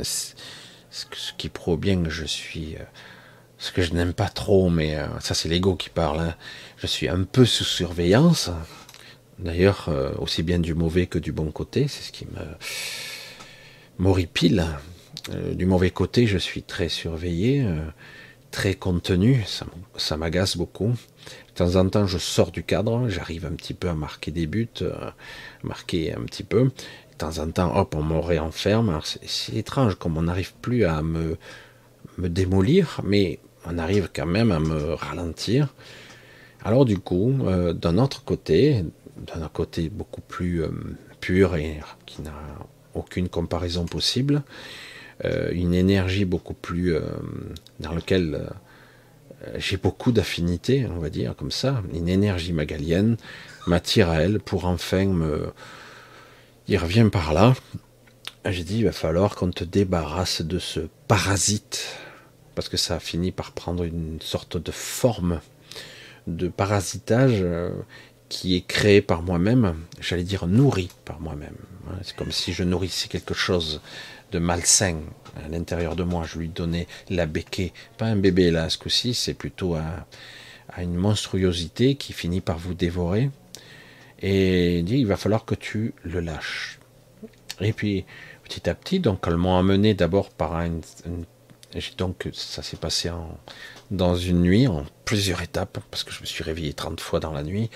ce 0.00 1.32
qui 1.36 1.48
prouve 1.48 1.80
bien 1.80 2.00
que 2.02 2.10
je 2.10 2.24
suis 2.24 2.76
ce 3.62 3.70
que 3.70 3.82
je 3.82 3.92
n'aime 3.92 4.12
pas 4.12 4.28
trop, 4.28 4.68
mais 4.70 4.96
euh, 4.96 5.06
ça 5.20 5.34
c'est 5.34 5.48
l'ego 5.48 5.76
qui 5.76 5.88
parle. 5.88 6.18
Hein. 6.18 6.34
Je 6.78 6.88
suis 6.88 7.08
un 7.08 7.22
peu 7.22 7.44
sous 7.44 7.64
surveillance. 7.64 8.50
D'ailleurs, 9.38 9.86
euh, 9.88 10.12
aussi 10.18 10.42
bien 10.42 10.58
du 10.58 10.74
mauvais 10.74 11.06
que 11.06 11.18
du 11.18 11.30
bon 11.30 11.52
côté, 11.52 11.86
c'est 11.86 12.02
ce 12.02 12.10
qui 12.10 12.26
me 12.26 12.44
m'horripile. 13.98 14.66
Euh, 15.30 15.54
du 15.54 15.64
mauvais 15.64 15.90
côté, 15.90 16.26
je 16.26 16.38
suis 16.38 16.64
très 16.64 16.88
surveillé, 16.88 17.64
très 18.50 18.74
contenu, 18.74 19.44
ça 19.96 20.16
m'agace 20.16 20.56
beaucoup. 20.56 20.94
De 21.54 21.58
temps 21.58 21.76
en 21.76 21.88
temps, 21.88 22.06
je 22.06 22.16
sors 22.16 22.50
du 22.50 22.62
cadre, 22.62 23.08
j'arrive 23.08 23.44
un 23.44 23.52
petit 23.52 23.74
peu 23.74 23.90
à 23.90 23.94
marquer 23.94 24.30
des 24.30 24.46
buts, 24.46 24.68
marquer 25.62 26.14
un 26.14 26.22
petit 26.22 26.44
peu. 26.44 26.64
De 26.64 26.70
temps 27.18 27.38
en 27.38 27.50
temps, 27.50 27.76
hop, 27.76 27.94
on 27.94 28.02
me 28.02 28.18
réenferme. 28.18 28.98
C'est 29.26 29.56
étrange 29.56 29.96
comme 29.96 30.16
on 30.16 30.22
n'arrive 30.22 30.54
plus 30.62 30.84
à 30.84 31.02
me, 31.02 31.36
démolir, 32.18 33.00
mais 33.04 33.38
on 33.66 33.76
arrive 33.76 34.08
quand 34.14 34.26
même 34.26 34.50
à 34.50 34.60
me 34.60 34.94
ralentir. 34.94 35.74
Alors 36.64 36.84
du 36.84 36.98
coup, 36.98 37.34
euh, 37.44 37.72
d'un 37.72 37.98
autre 37.98 38.24
côté, 38.24 38.84
d'un 39.16 39.48
côté 39.48 39.90
beaucoup 39.90 40.20
plus 40.20 40.62
euh, 40.62 40.70
pur 41.20 41.56
et 41.56 41.80
qui 42.06 42.22
n'a 42.22 42.32
aucune 42.94 43.28
comparaison 43.28 43.84
possible, 43.84 44.42
euh, 45.24 45.50
une 45.52 45.74
énergie 45.74 46.24
beaucoup 46.24 46.54
plus 46.54 46.94
dans 47.80 47.92
laquelle 47.92 48.48
j'ai 49.56 49.76
beaucoup 49.76 50.12
d'affinités, 50.12 50.86
on 50.86 50.98
va 50.98 51.10
dire 51.10 51.34
comme 51.36 51.50
ça, 51.50 51.82
une 51.92 52.08
énergie 52.08 52.52
magalienne 52.52 53.16
m'attire 53.66 54.10
à 54.10 54.20
elle 54.20 54.40
pour 54.40 54.66
enfin 54.66 55.06
me 55.06 55.52
dire 56.66 56.86
viens 56.86 57.08
par 57.08 57.32
là. 57.32 57.54
J'ai 58.44 58.64
dit 58.64 58.78
il 58.78 58.84
va 58.84 58.92
falloir 58.92 59.36
qu'on 59.36 59.50
te 59.50 59.64
débarrasse 59.64 60.42
de 60.42 60.58
ce 60.58 60.80
parasite 61.06 61.96
parce 62.54 62.68
que 62.68 62.76
ça 62.76 62.96
a 62.96 63.00
fini 63.00 63.32
par 63.32 63.52
prendre 63.52 63.84
une 63.84 64.20
sorte 64.20 64.56
de 64.56 64.72
forme 64.72 65.40
de 66.26 66.48
parasitage 66.48 67.38
euh, 67.40 67.70
qui 68.28 68.56
est 68.56 68.66
créé 68.66 69.02
par 69.02 69.22
moi-même, 69.22 69.74
j'allais 70.00 70.22
dire 70.24 70.46
nourri 70.46 70.88
par 71.04 71.20
moi-même. 71.20 71.56
C'est 72.02 72.16
comme 72.16 72.32
si 72.32 72.52
je 72.52 72.62
nourrissais 72.62 73.08
quelque 73.08 73.34
chose 73.34 73.80
de 74.32 74.38
malsain 74.38 74.98
à 75.44 75.48
l'intérieur 75.48 75.94
de 75.94 76.02
moi. 76.02 76.24
Je 76.26 76.38
lui 76.38 76.48
donnais 76.48 76.86
la 77.08 77.26
béquée, 77.26 77.72
pas 77.98 78.06
un 78.06 78.16
bébé 78.16 78.50
là, 78.50 78.68
ce 78.68 78.78
coup-ci, 78.78 79.14
c'est 79.14 79.34
plutôt 79.34 79.74
à, 79.74 80.06
une 80.78 80.94
monstruosité 80.94 81.96
qui 81.96 82.12
finit 82.12 82.40
par 82.40 82.58
vous 82.58 82.74
dévorer. 82.74 83.30
Et 84.20 84.82
dit, 84.82 84.98
il 84.98 85.06
va 85.06 85.16
falloir 85.16 85.44
que 85.44 85.54
tu 85.54 85.94
le 86.04 86.20
lâches. 86.20 86.78
Et 87.60 87.72
puis, 87.72 88.04
petit 88.44 88.68
à 88.70 88.74
petit, 88.74 89.00
donc, 89.00 89.20
elles 89.26 89.36
m'ont 89.36 89.58
amené 89.58 89.94
d'abord 89.94 90.30
par 90.30 90.54
une 90.60 90.80
donc 91.96 92.28
ça 92.32 92.62
s'est 92.62 92.76
passé 92.76 93.10
en, 93.10 93.38
dans 93.90 94.14
une 94.16 94.42
nuit, 94.42 94.66
en 94.66 94.84
plusieurs 95.04 95.42
étapes, 95.42 95.78
parce 95.90 96.04
que 96.04 96.12
je 96.12 96.20
me 96.20 96.26
suis 96.26 96.44
réveillé 96.44 96.72
30 96.74 97.00
fois 97.00 97.20
dans 97.20 97.32
la 97.32 97.42
nuit. 97.42 97.70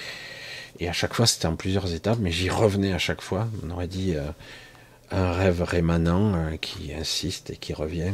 Et 0.79 0.89
à 0.89 0.93
chaque 0.93 1.15
fois, 1.15 1.27
c'était 1.27 1.47
en 1.47 1.57
plusieurs 1.57 1.93
étapes, 1.95 2.19
mais 2.21 2.31
j'y 2.31 2.51
revenais 2.51 2.93
à 2.93 2.99
chaque 2.99 3.23
fois. 3.23 3.49
On 3.65 3.71
aurait 3.71 3.89
dit 3.89 4.15
euh, 4.15 4.29
un 5.11 5.33
rêve 5.33 5.63
rémanent 5.63 6.35
euh, 6.35 6.57
qui 6.57 6.93
insiste 6.93 7.51
et 7.51 7.57
qui 7.57 7.73
revient. 7.73 8.13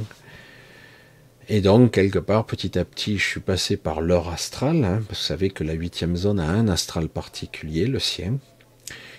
Et 1.48 1.60
donc, 1.60 1.92
quelque 1.92 2.18
part, 2.18 2.46
petit 2.46 2.78
à 2.78 2.84
petit, 2.84 3.18
je 3.18 3.26
suis 3.26 3.40
passé 3.40 3.76
par 3.76 4.00
l'heure 4.00 4.28
astral. 4.28 4.84
Hein, 4.84 5.02
vous 5.08 5.14
savez 5.14 5.50
que 5.50 5.64
la 5.64 5.72
huitième 5.72 6.16
zone 6.16 6.40
a 6.40 6.48
un 6.48 6.68
astral 6.68 7.08
particulier, 7.08 7.86
le 7.86 7.98
sien, 7.98 8.38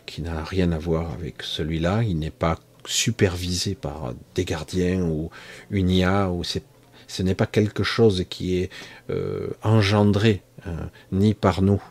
qui 0.05 0.21
n'a 0.21 0.43
rien 0.43 0.71
à 0.71 0.77
voir 0.77 1.11
avec 1.13 1.43
celui-là. 1.43 2.03
Il 2.03 2.19
n'est 2.19 2.31
pas 2.31 2.59
supervisé 2.85 3.75
par 3.75 4.13
des 4.35 4.45
gardiens 4.45 5.01
ou 5.03 5.29
une 5.69 5.89
IA, 5.89 6.31
ou 6.31 6.43
ce 6.43 7.23
n'est 7.23 7.35
pas 7.35 7.45
quelque 7.45 7.83
chose 7.83 8.25
qui 8.29 8.57
est 8.57 8.69
euh, 9.09 9.49
engendré 9.61 10.41
hein, 10.65 10.89
ni 11.11 11.33
par 11.33 11.61
nous, 11.61 11.81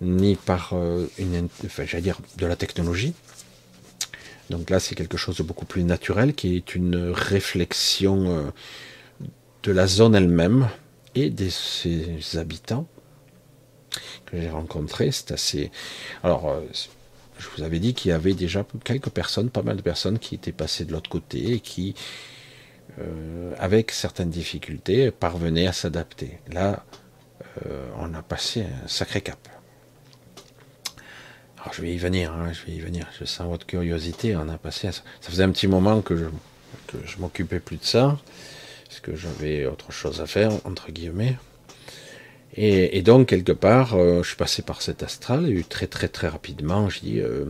ni 0.00 0.36
par 0.36 0.72
euh, 0.74 1.06
une, 1.18 1.48
enfin, 1.64 1.84
dire 2.00 2.18
de 2.36 2.46
la 2.46 2.56
technologie. 2.56 3.14
Donc 4.52 4.70
là, 4.70 4.78
c'est 4.78 4.94
quelque 4.94 5.16
chose 5.16 5.36
de 5.36 5.42
beaucoup 5.42 5.66
plus 5.66 5.82
naturel, 5.82 6.34
qui 6.34 6.56
est 6.56 6.74
une 6.74 7.10
réflexion 7.10 8.28
euh, 8.28 8.50
de 9.64 9.72
la 9.72 9.86
zone 9.86 10.14
elle-même 10.14 10.68
et 11.14 11.30
de 11.30 11.48
ses 11.48 12.38
habitants 12.38 12.86
que 14.26 14.40
j'ai 14.40 14.50
rencontrés. 14.50 15.10
C'est 15.10 15.32
assez. 15.32 15.70
Alors, 16.22 16.62
je 17.42 17.48
vous 17.56 17.62
avais 17.64 17.78
dit 17.78 17.94
qu'il 17.94 18.10
y 18.10 18.12
avait 18.12 18.34
déjà 18.34 18.64
quelques 18.84 19.10
personnes, 19.10 19.50
pas 19.50 19.62
mal 19.62 19.76
de 19.76 19.82
personnes 19.82 20.18
qui 20.18 20.34
étaient 20.34 20.52
passées 20.52 20.84
de 20.84 20.92
l'autre 20.92 21.10
côté 21.10 21.54
et 21.54 21.60
qui, 21.60 21.94
euh, 23.00 23.52
avec 23.58 23.90
certaines 23.90 24.30
difficultés, 24.30 25.10
parvenaient 25.10 25.66
à 25.66 25.72
s'adapter. 25.72 26.38
Là, 26.50 26.84
euh, 27.66 27.88
on 27.98 28.14
a 28.14 28.22
passé 28.22 28.62
un 28.62 28.88
sacré 28.88 29.20
cap. 29.20 29.48
Alors 31.62 31.74
je 31.74 31.82
vais 31.82 31.94
y 31.94 31.98
venir, 31.98 32.32
hein, 32.32 32.52
je 32.52 32.66
vais 32.66 32.76
y 32.76 32.80
venir. 32.80 33.06
Je 33.18 33.24
sens 33.24 33.46
votre 33.46 33.66
curiosité. 33.66 34.34
On 34.36 34.48
a 34.48 34.58
passé. 34.58 34.90
Ça 34.90 35.02
faisait 35.20 35.44
un 35.44 35.50
petit 35.50 35.68
moment 35.68 36.02
que 36.02 36.16
je 36.16 36.24
que 36.88 36.98
je 37.06 37.18
m'occupais 37.18 37.60
plus 37.60 37.76
de 37.76 37.84
ça, 37.84 38.18
parce 38.88 39.00
que 39.00 39.14
j'avais 39.16 39.66
autre 39.66 39.92
chose 39.92 40.20
à 40.20 40.26
faire 40.26 40.52
entre 40.64 40.90
guillemets. 40.90 41.36
Et, 42.54 43.00
donc, 43.00 43.28
quelque 43.28 43.52
part, 43.52 43.94
euh, 43.94 44.22
je 44.22 44.28
suis 44.28 44.36
passé 44.36 44.60
par 44.60 44.82
cet 44.82 45.02
astral, 45.02 45.48
et 45.48 45.64
très 45.64 45.86
très 45.86 46.08
très 46.08 46.28
rapidement, 46.28 46.90
je 46.90 47.00
dis, 47.00 47.18
euh, 47.18 47.46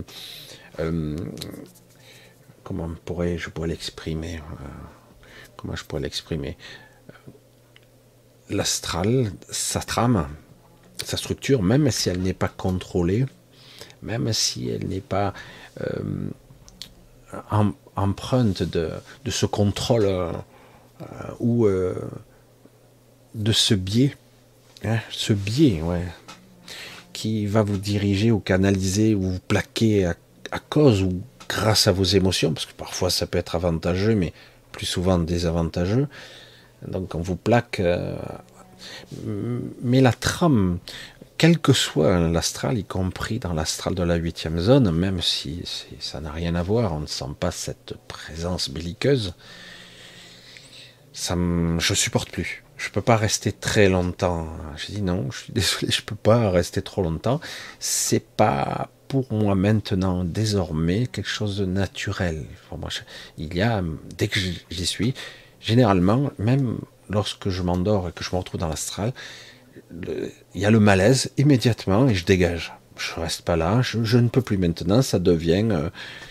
euh, 0.79 1.17
comment 2.63 2.89
pourrais, 3.03 3.37
je 3.37 3.49
pourrais 3.49 3.67
l'exprimer 3.67 4.39
Comment 5.57 5.75
je 5.75 5.83
pourrais 5.83 6.03
l'exprimer? 6.03 6.57
L'astral, 8.49 9.31
sa 9.49 9.81
trame, 9.81 10.29
sa 11.03 11.17
structure, 11.17 11.63
même 11.63 11.91
si 11.91 12.07
elle 12.07 12.21
n'est 12.21 12.33
pas 12.33 12.47
contrôlée, 12.47 13.25
même 14.03 14.31
si 14.33 14.69
elle 14.69 14.87
n'est 14.87 15.01
pas 15.01 15.33
euh, 15.81 16.01
empreinte 17.95 18.63
de, 18.63 18.91
ce 19.29 19.45
contrôle 19.45 20.05
euh, 20.05 20.31
ou 21.39 21.65
euh, 21.65 21.95
de 23.33 23.51
ce 23.51 23.73
biais, 23.73 24.15
hein, 24.83 24.99
ce 25.09 25.33
biais, 25.33 25.81
qui 27.13 27.45
va 27.45 27.63
vous 27.63 27.77
diriger 27.77 28.31
ou 28.31 28.39
canaliser 28.39 29.15
ou 29.15 29.21
vous 29.21 29.39
plaquer 29.39 30.05
à, 30.05 30.15
cause 30.69 31.01
ou 31.01 31.21
grâce 31.49 31.87
à 31.87 31.91
vos 31.91 32.03
émotions, 32.03 32.53
parce 32.53 32.65
que 32.65 32.73
parfois 32.73 33.09
ça 33.09 33.25
peut 33.25 33.37
être 33.37 33.55
avantageux, 33.55 34.15
mais 34.15 34.33
plus 34.71 34.85
souvent 34.85 35.17
désavantageux. 35.17 36.07
Donc 36.87 37.15
on 37.15 37.21
vous 37.21 37.35
plaque. 37.35 37.81
mais 39.81 40.01
la 40.01 40.11
trame 40.11 40.79
quel 41.37 41.59
que 41.59 41.73
soit 41.73 42.19
l'astral, 42.19 42.77
y 42.77 42.85
compris 42.85 43.39
dans 43.39 43.53
l'astral 43.53 43.95
de 43.95 44.03
la 44.03 44.15
huitième 44.15 44.59
zone, 44.59 44.91
même 44.91 45.21
si 45.21 45.63
ça 45.99 46.21
n'a 46.21 46.31
rien 46.31 46.55
à 46.55 46.63
voir, 46.63 46.93
on 46.93 47.01
ne 47.01 47.07
sent 47.07 47.25
pas 47.39 47.51
cette 47.51 47.95
présence 48.07 48.69
belliqueuse, 48.69 49.33
ça 51.11 51.35
me, 51.35 51.79
je 51.79 51.93
supporte 51.93 52.29
plus. 52.31 52.63
Je 52.77 52.89
peux 52.89 53.01
pas 53.01 53.17
rester 53.17 53.51
très 53.51 53.87
longtemps. 53.87 54.47
Je 54.75 54.87
dis 54.87 55.01
non, 55.01 55.29
je 55.31 55.37
suis 55.37 55.53
désolé, 55.53 55.91
je 55.91 56.01
peux 56.01 56.15
pas 56.15 56.49
rester 56.49 56.81
trop 56.81 57.03
longtemps. 57.03 57.39
C'est 57.79 58.25
pas 58.25 58.89
pour 59.07 59.31
moi 59.31 59.53
maintenant, 59.53 60.23
désormais, 60.23 61.05
quelque 61.05 61.29
chose 61.29 61.57
de 61.57 61.65
naturel. 61.65 62.45
il 63.37 63.55
y 63.55 63.61
a, 63.61 63.83
dès 64.17 64.27
que 64.27 64.39
j'y 64.71 64.85
suis, 64.87 65.13
généralement, 65.61 66.31
même 66.39 66.79
lorsque 67.09 67.49
je 67.49 67.61
m'endors 67.61 68.09
et 68.09 68.11
que 68.11 68.23
je 68.23 68.31
me 68.31 68.37
retrouve 68.37 68.59
dans 68.59 68.69
l'astral, 68.69 69.13
il 70.55 70.61
y 70.61 70.65
a 70.65 70.71
le 70.71 70.79
malaise 70.79 71.31
immédiatement 71.37 72.07
et 72.07 72.15
je 72.15 72.25
dégage. 72.25 72.73
Je 72.97 73.19
reste 73.19 73.41
pas 73.41 73.55
là, 73.55 73.81
je, 73.81 74.17
ne 74.17 74.27
peux 74.27 74.41
plus 74.41 74.57
maintenant. 74.57 75.01
Ça 75.01 75.19
devient, 75.19 75.67
euh, 75.71 75.89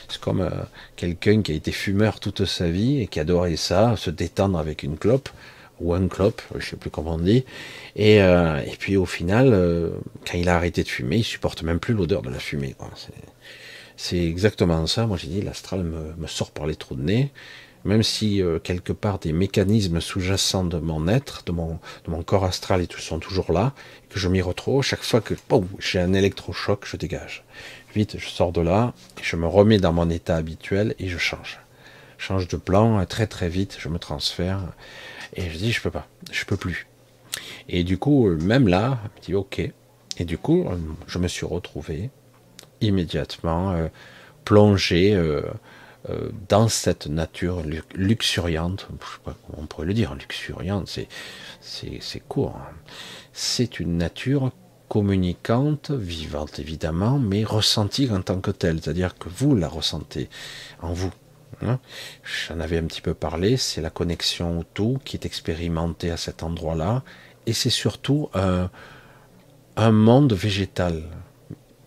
c'est 0.09 0.21
comme 0.21 0.41
euh, 0.41 0.51
quelqu'un 0.97 1.43
qui 1.43 1.53
a 1.53 1.55
été 1.55 1.73
fumeur 1.73 2.21
toute 2.21 2.45
sa 2.45 2.69
vie 2.71 3.01
et 3.01 3.07
qui 3.09 3.19
adorait 3.19 3.57
ça, 3.57 3.97
se 3.97 4.11
détendre 4.11 4.59
avec 4.59 4.83
une 4.83 4.97
clope 4.97 5.29
ou 5.81 5.95
un 5.95 6.07
clope, 6.07 6.41
je 6.57 6.71
sais 6.71 6.77
plus 6.77 6.91
comment 6.91 7.15
on 7.15 7.19
dit. 7.19 7.45
Et, 7.97 8.23
euh, 8.23 8.61
et 8.61 8.77
puis 8.79 8.97
au 8.97 9.07
final, 9.07 9.91
quand 10.25 10.39
il 10.39 10.49
a 10.49 10.55
arrêté 10.55 10.85
de 10.85 10.89
fumer, 10.89 11.17
il 11.17 11.25
supporte 11.25 11.65
même 11.65 11.81
plus 11.81 11.95
l'odeur 11.95 12.23
de 12.23 12.31
la 12.31 12.39
fumée. 12.39 12.77
C'est 13.97 14.25
exactement 14.25 14.87
ça. 14.87 15.07
Moi 15.07 15.17
j'ai 15.17 15.27
dit, 15.27 15.43
l'astral 15.43 15.83
me, 15.83 16.15
me, 16.17 16.29
sort 16.29 16.53
par 16.53 16.67
les 16.67 16.77
trous 16.77 16.95
de 16.95 17.03
nez 17.03 17.33
même 17.85 18.03
si 18.03 18.43
euh, 18.43 18.59
quelque 18.59 18.93
part 18.93 19.19
des 19.19 19.33
mécanismes 19.33 20.01
sous-jacents 20.01 20.65
de 20.65 20.79
mon 20.79 21.09
être, 21.09 21.43
de 21.45 21.53
mon, 21.53 21.79
de 22.05 22.11
mon 22.11 22.23
corps 22.23 22.45
astral 22.45 22.81
et 22.81 22.87
tout 22.87 23.01
sont 23.01 23.19
toujours 23.19 23.53
là, 23.53 23.73
que 24.11 24.19
je 24.19 24.29
m'y 24.29 24.41
retrouve, 24.41 24.83
chaque 24.83 25.03
fois 25.03 25.21
que 25.21 25.35
j'ai 25.79 26.01
un 26.01 26.13
électrochoc, 26.13 26.87
je 26.87 26.97
dégage. 26.97 27.45
Vite, 27.95 28.17
je 28.19 28.29
sors 28.29 28.53
de 28.53 28.61
là, 28.61 28.95
je 29.21 29.37
me 29.37 29.47
remets 29.47 29.79
dans 29.79 29.93
mon 29.93 30.09
état 30.11 30.37
habituel 30.37 30.95
et 30.99 31.09
je 31.09 31.19
change. 31.19 31.61
Je 32.19 32.27
change 32.27 32.49
de 32.49 32.57
plan 32.57 33.05
très 33.07 33.27
très 33.27 33.49
vite, 33.49 33.77
je 33.79 33.89
me 33.89 33.99
transfère 33.99 34.61
et 35.35 35.51
je 35.51 35.59
dis 35.59 35.73
je 35.73 35.83
peux 35.83 35.91
pas, 35.91 36.07
je 36.31 36.45
peux 36.45 36.57
plus. 36.57 36.87
Et 37.69 37.85
du 37.85 37.99
coup, 37.99 38.29
même 38.29 38.69
là, 38.69 38.99
je 39.03 39.21
me 39.21 39.25
dis 39.27 39.35
ok. 39.35 39.73
Et 40.19 40.25
du 40.25 40.39
coup, 40.39 40.67
je 41.07 41.19
me 41.19 41.27
suis 41.27 41.47
retrouvé 41.47 42.11
immédiatement 42.81 43.73
euh, 43.73 43.89
plongé. 44.45 45.15
Euh, 45.15 45.43
euh, 46.11 46.31
dans 46.49 46.69
cette 46.69 47.07
nature 47.07 47.63
luxuriante, 47.95 48.89
je 48.91 49.07
sais 49.07 49.21
pas 49.25 49.37
comment 49.47 49.63
on 49.63 49.67
pourrait 49.67 49.87
le 49.87 49.95
dire, 49.95 50.15
luxuriante, 50.15 50.89
c'est, 50.89 51.09
c'est, 51.61 52.21
court. 52.21 52.57
Hein. 52.57 52.75
C'est 53.33 53.79
une 53.79 53.99
nature 53.99 54.51
communicante, 54.89 55.93
vivante 55.93 56.59
évidemment, 56.59 57.19
mais 57.19 57.45
ressentie 57.45 58.11
en 58.11 58.21
tant 58.21 58.41
que 58.41 58.51
telle, 58.51 58.81
c'est-à-dire 58.83 59.17
que 59.17 59.29
vous 59.29 59.55
la 59.55 59.69
ressentez 59.69 60.29
en 60.81 60.93
vous. 60.93 61.13
Hein. 61.63 61.79
J'en 62.25 62.59
avais 62.59 62.79
un 62.79 62.85
petit 62.85 63.01
peu 63.01 63.15
parlé, 63.15 63.57
c'est 63.57 63.81
la 63.81 63.91
connexion 63.91 64.59
au 64.59 64.65
tout 64.65 64.99
qui 65.05 65.17
est 65.17 65.25
expérimentée 65.25 66.11
à 66.11 66.17
cet 66.17 66.43
endroit-là, 66.43 67.05
et 67.47 67.53
c'est 67.53 67.71
surtout 67.71 68.29
un 68.35 69.91
monde 69.93 70.33
végétal 70.33 71.05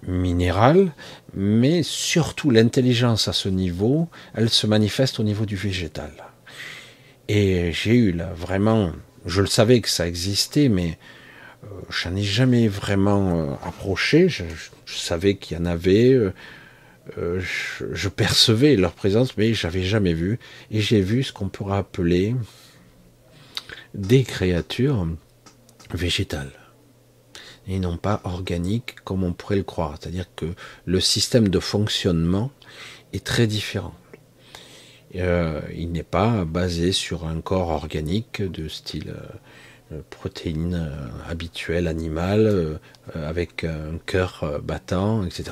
minérale, 0.07 0.93
mais 1.35 1.83
surtout 1.83 2.49
l'intelligence 2.49 3.27
à 3.27 3.33
ce 3.33 3.49
niveau, 3.49 4.07
elle 4.33 4.49
se 4.49 4.65
manifeste 4.65 5.19
au 5.19 5.23
niveau 5.23 5.45
du 5.45 5.57
végétal. 5.57 6.11
Et 7.27 7.71
j'ai 7.73 7.95
eu 7.95 8.11
là 8.13 8.31
vraiment, 8.33 8.93
je 9.25 9.41
le 9.41 9.47
savais 9.47 9.81
que 9.81 9.89
ça 9.89 10.07
existait, 10.07 10.69
mais 10.69 10.97
euh, 11.63 11.67
j'en 11.89 12.15
ai 12.15 12.23
jamais 12.23 12.69
vraiment 12.69 13.37
euh, 13.37 13.53
approché. 13.65 14.29
Je, 14.29 14.43
savais 14.85 15.35
qu'il 15.35 15.57
y 15.57 15.59
en 15.59 15.65
avait, 15.65 16.13
euh, 17.17 17.41
je, 17.91 18.07
percevais 18.07 18.77
leur 18.77 18.93
présence, 18.93 19.35
mais 19.35 19.53
j'avais 19.53 19.83
jamais 19.83 20.13
vu. 20.13 20.39
Et 20.71 20.79
j'ai 20.79 21.01
vu 21.01 21.23
ce 21.23 21.33
qu'on 21.33 21.49
pourrait 21.49 21.79
appeler 21.79 22.33
des 23.93 24.23
créatures 24.23 25.05
végétales 25.93 26.64
et 27.67 27.79
non 27.79 27.97
pas 27.97 28.21
organique 28.23 28.95
comme 29.03 29.23
on 29.23 29.33
pourrait 29.33 29.57
le 29.57 29.63
croire. 29.63 29.95
C'est-à-dire 29.99 30.27
que 30.35 30.45
le 30.85 30.99
système 30.99 31.49
de 31.49 31.59
fonctionnement 31.59 32.51
est 33.13 33.23
très 33.23 33.47
différent. 33.47 33.93
Euh, 35.15 35.61
il 35.73 35.91
n'est 35.91 36.03
pas 36.03 36.43
basé 36.45 36.91
sur 36.91 37.25
un 37.25 37.39
corps 37.41 37.69
organique 37.69 38.41
de 38.41 38.67
style 38.67 39.13
euh, 39.91 40.01
protéines 40.09 40.75
euh, 40.75 41.29
habituelles 41.29 41.87
animales 41.87 42.79
avec 43.13 43.63
un 43.63 43.97
cœur 44.05 44.59
battant, 44.63 45.25
etc. 45.25 45.51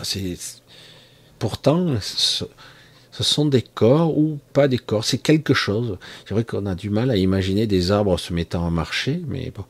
Pourtant, 1.39 1.95
ce, 2.01 2.45
ce 3.13 3.23
sont 3.23 3.45
des 3.45 3.61
corps 3.61 4.17
ou 4.17 4.39
pas 4.53 4.67
des 4.67 4.79
corps, 4.79 5.05
c'est 5.05 5.19
quelque 5.19 5.53
chose. 5.53 5.99
C'est 6.25 6.33
vrai 6.33 6.43
qu'on 6.43 6.65
a 6.65 6.73
du 6.73 6.89
mal 6.89 7.11
à 7.11 7.15
imaginer 7.15 7.67
des 7.67 7.91
arbres 7.91 8.17
se 8.17 8.33
mettant 8.33 8.65
en 8.65 8.71
marché, 8.71 9.21
mais 9.27 9.51
bon, 9.55 9.65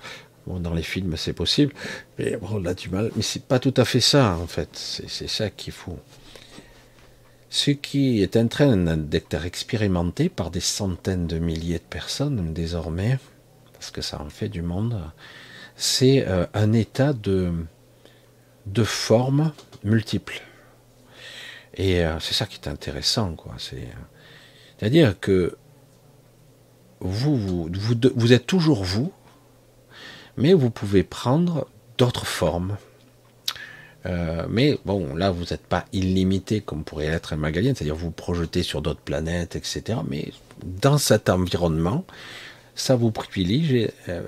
Bon, 0.45 0.59
dans 0.59 0.73
les 0.73 0.83
films, 0.83 1.15
c'est 1.15 1.33
possible, 1.33 1.73
mais 2.19 2.35
bon, 2.35 2.47
on 2.51 2.73
du 2.73 2.89
mal. 2.89 3.11
Mais 3.15 3.21
c'est 3.21 3.45
pas 3.45 3.59
tout 3.59 3.73
à 3.77 3.85
fait 3.85 4.01
ça, 4.01 4.37
en 4.37 4.47
fait. 4.47 4.69
C'est 4.73 5.29
ça 5.29 5.49
qu'il 5.49 5.73
faut. 5.73 5.99
Ce 7.49 7.71
qui 7.71 8.21
est 8.21 8.35
en 8.35 8.47
train 8.47 8.75
d'être 8.97 9.45
expérimenté 9.45 10.27
par 10.27 10.49
des 10.49 10.59
centaines 10.59 11.27
de 11.27 11.37
milliers 11.39 11.77
de 11.77 11.83
personnes 11.83 12.51
désormais, 12.53 13.19
parce 13.73 13.91
que 13.91 14.01
ça 14.01 14.19
en 14.21 14.29
fait 14.29 14.49
du 14.49 14.63
monde, 14.63 14.99
c'est 15.75 16.27
euh, 16.27 16.45
un 16.53 16.73
état 16.73 17.13
de, 17.13 17.53
de 18.65 18.83
formes 18.83 19.53
multiples. 19.83 20.41
Et 21.75 22.03
euh, 22.03 22.19
c'est 22.19 22.33
ça 22.33 22.45
qui 22.45 22.55
est 22.55 22.67
intéressant, 22.67 23.35
quoi. 23.35 23.55
C'est-à-dire 23.59 25.19
que 25.19 25.55
vous, 26.99 27.37
vous, 27.37 27.69
vous 28.15 28.33
êtes 28.33 28.47
toujours 28.47 28.83
vous, 28.83 29.11
mais 30.37 30.53
vous 30.53 30.69
pouvez 30.69 31.03
prendre 31.03 31.67
d'autres 31.97 32.25
formes. 32.25 32.77
Euh, 34.05 34.45
mais 34.49 34.77
bon, 34.85 35.15
là, 35.15 35.31
vous 35.31 35.45
n'êtes 35.45 35.65
pas 35.65 35.85
illimité 35.93 36.61
comme 36.61 36.83
pourrait 36.83 37.05
être 37.05 37.33
un 37.33 37.37
Magalien, 37.37 37.73
c'est-à-dire 37.73 37.95
vous 37.95 38.11
projetez 38.11 38.63
sur 38.63 38.81
d'autres 38.81 38.99
planètes, 38.99 39.55
etc. 39.55 39.99
Mais 40.07 40.31
dans 40.63 40.97
cet 40.97 41.29
environnement, 41.29 42.05
ça 42.75 42.95
vous 42.95 43.11
privilégie, 43.11 43.87
euh, 44.09 44.21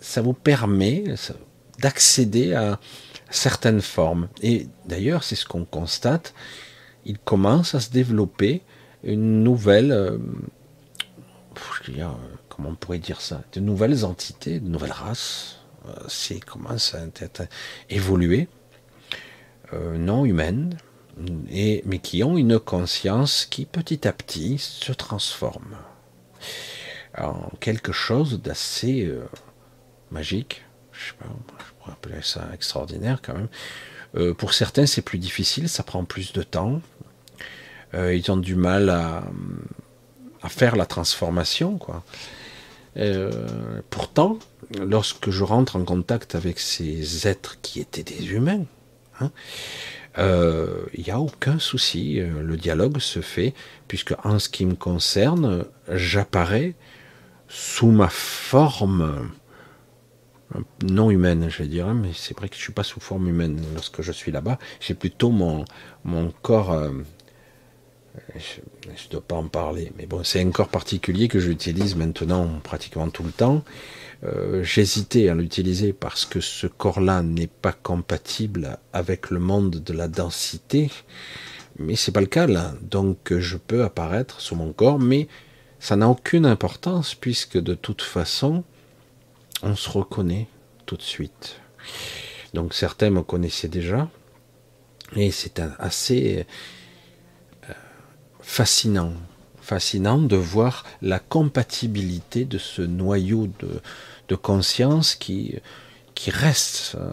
ça 0.00 0.22
vous 0.22 0.32
permet 0.32 1.04
d'accéder 1.78 2.54
à 2.54 2.78
certaines 3.30 3.82
formes. 3.82 4.28
Et 4.42 4.66
d'ailleurs, 4.86 5.24
c'est 5.24 5.36
ce 5.36 5.44
qu'on 5.44 5.64
constate, 5.64 6.34
il 7.04 7.18
commence 7.18 7.74
à 7.74 7.80
se 7.80 7.90
développer 7.90 8.62
une 9.04 9.42
nouvelle, 9.42 9.92
euh, 9.92 10.18
comment 12.54 12.70
on 12.70 12.74
pourrait 12.74 12.98
dire 12.98 13.20
ça, 13.20 13.42
de 13.52 13.60
nouvelles 13.60 14.04
entités, 14.04 14.60
de 14.60 14.68
nouvelles 14.68 14.92
races, 14.92 15.58
euh, 15.88 15.92
c'est 16.08 16.40
commence 16.40 16.94
à 16.94 17.00
être 17.20 17.44
évolué, 17.88 18.48
euh, 19.72 19.96
non 19.96 20.24
humaines, 20.24 20.76
mais 21.16 21.82
qui 22.02 22.24
ont 22.24 22.36
une 22.36 22.58
conscience 22.58 23.46
qui 23.46 23.66
petit 23.66 24.06
à 24.08 24.12
petit 24.12 24.58
se 24.58 24.92
transforme 24.92 25.76
en 27.18 27.50
quelque 27.60 27.92
chose 27.92 28.40
d'assez 28.40 29.04
euh, 29.04 29.28
magique, 30.10 30.64
je 30.92 31.08
sais 31.08 31.14
pas, 31.18 31.26
je 31.58 31.72
pourrais 31.78 31.92
appeler 31.92 32.22
ça 32.22 32.48
extraordinaire 32.54 33.20
quand 33.22 33.34
même. 33.34 34.34
pour 34.34 34.54
certains, 34.54 34.86
c'est 34.86 35.02
plus 35.02 35.18
difficile, 35.18 35.68
ça 35.68 35.82
prend 35.82 36.04
plus 36.04 36.32
de 36.32 36.42
temps. 36.42 36.80
ils 37.94 38.30
ont 38.30 38.36
du 38.36 38.54
mal 38.54 38.88
à, 38.90 39.24
à 40.42 40.48
faire 40.48 40.76
la 40.76 40.86
transformation, 40.86 41.78
quoi. 41.78 42.02
Euh, 42.96 43.80
pourtant, 43.90 44.38
lorsque 44.78 45.30
je 45.30 45.44
rentre 45.44 45.76
en 45.76 45.84
contact 45.84 46.34
avec 46.34 46.58
ces 46.58 47.26
êtres 47.26 47.58
qui 47.62 47.80
étaient 47.80 48.02
des 48.02 48.32
humains, 48.32 48.64
hein, 49.20 49.30
euh, 50.18 50.84
il 50.92 51.04
n'y 51.04 51.10
a 51.10 51.18
aucun 51.18 51.58
souci, 51.58 52.20
euh, 52.20 52.42
le 52.42 52.56
dialogue 52.56 52.98
se 52.98 53.20
fait, 53.20 53.54
puisque 53.88 54.14
en 54.24 54.38
ce 54.38 54.48
qui 54.48 54.66
me 54.66 54.74
concerne, 54.74 55.64
j'apparais 55.88 56.74
sous 57.48 57.90
ma 57.90 58.08
forme 58.08 59.30
non 60.82 61.10
humaine, 61.10 61.48
je 61.48 61.62
vais 61.62 61.68
dire, 61.68 61.88
hein, 61.88 61.94
mais 61.94 62.10
c'est 62.14 62.36
vrai 62.36 62.48
que 62.48 62.56
je 62.56 62.60
suis 62.60 62.72
pas 62.72 62.82
sous 62.82 63.00
forme 63.00 63.28
humaine 63.28 63.60
lorsque 63.74 64.02
je 64.02 64.12
suis 64.12 64.32
là-bas. 64.32 64.58
J'ai 64.80 64.94
plutôt 64.94 65.30
mon, 65.30 65.64
mon 66.04 66.30
corps. 66.42 66.72
Euh, 66.72 66.90
je 68.36 68.60
ne 68.90 69.10
dois 69.10 69.22
pas 69.22 69.36
en 69.36 69.48
parler, 69.48 69.92
mais 69.96 70.06
bon, 70.06 70.22
c'est 70.22 70.40
un 70.40 70.50
corps 70.50 70.68
particulier 70.68 71.28
que 71.28 71.40
j'utilise 71.40 71.96
maintenant 71.96 72.60
pratiquement 72.62 73.08
tout 73.08 73.22
le 73.22 73.32
temps. 73.32 73.64
Euh, 74.24 74.62
j'hésitais 74.62 75.28
à 75.28 75.34
l'utiliser 75.34 75.92
parce 75.92 76.24
que 76.24 76.40
ce 76.40 76.66
corps-là 76.66 77.22
n'est 77.22 77.48
pas 77.48 77.72
compatible 77.72 78.78
avec 78.92 79.30
le 79.30 79.40
monde 79.40 79.82
de 79.82 79.92
la 79.92 80.08
densité, 80.08 80.90
mais 81.78 81.96
c'est 81.96 82.12
pas 82.12 82.20
le 82.20 82.26
cas 82.26 82.46
là. 82.46 82.74
Donc 82.82 83.32
je 83.36 83.56
peux 83.56 83.82
apparaître 83.82 84.40
sous 84.40 84.54
mon 84.54 84.72
corps, 84.72 84.98
mais 84.98 85.26
ça 85.80 85.96
n'a 85.96 86.08
aucune 86.08 86.46
importance 86.46 87.14
puisque 87.14 87.58
de 87.58 87.74
toute 87.74 88.02
façon, 88.02 88.62
on 89.62 89.74
se 89.74 89.90
reconnaît 89.90 90.46
tout 90.86 90.96
de 90.96 91.02
suite. 91.02 91.60
Donc 92.54 92.74
certains 92.74 93.10
me 93.10 93.22
connaissaient 93.22 93.68
déjà, 93.68 94.08
et 95.16 95.30
c'est 95.30 95.60
assez 95.78 96.40
euh, 96.40 96.44
fascinant, 98.52 99.14
fascinant 99.62 100.18
de 100.18 100.36
voir 100.36 100.84
la 101.00 101.18
compatibilité 101.18 102.44
de 102.44 102.58
ce 102.58 102.82
noyau 102.82 103.48
de, 104.28 104.36
conscience 104.36 105.14
qui, 105.14 105.58
reste 106.26 106.94
euh, 106.96 107.10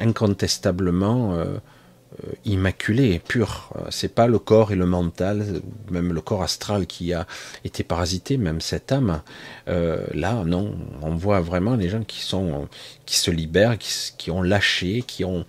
incontestablement 0.00 1.34
euh, 1.34 1.44
euh, 1.44 2.32
immaculé 2.44 3.12
et 3.12 3.18
pur. 3.18 3.70
C'est 3.90 4.14
pas 4.14 4.26
le 4.26 4.38
corps 4.38 4.72
et 4.72 4.76
le 4.76 4.86
mental, 4.86 5.60
même 5.90 6.14
le 6.14 6.20
corps 6.22 6.42
astral 6.42 6.86
qui 6.86 7.12
a 7.12 7.26
été 7.64 7.84
parasité, 7.84 8.38
même 8.38 8.62
cette 8.62 8.90
âme. 8.90 9.20
là, 9.66 10.44
non, 10.44 10.74
on 11.02 11.16
voit 11.16 11.40
vraiment 11.40 11.76
les 11.76 11.90
gens 11.90 12.02
qui 12.02 12.20
sont, 12.20 12.66
qui 13.04 13.18
se 13.18 13.30
libèrent, 13.30 13.76
qui, 13.76 14.30
ont 14.30 14.42
lâché, 14.42 15.02
qui 15.06 15.24
ont 15.26 15.44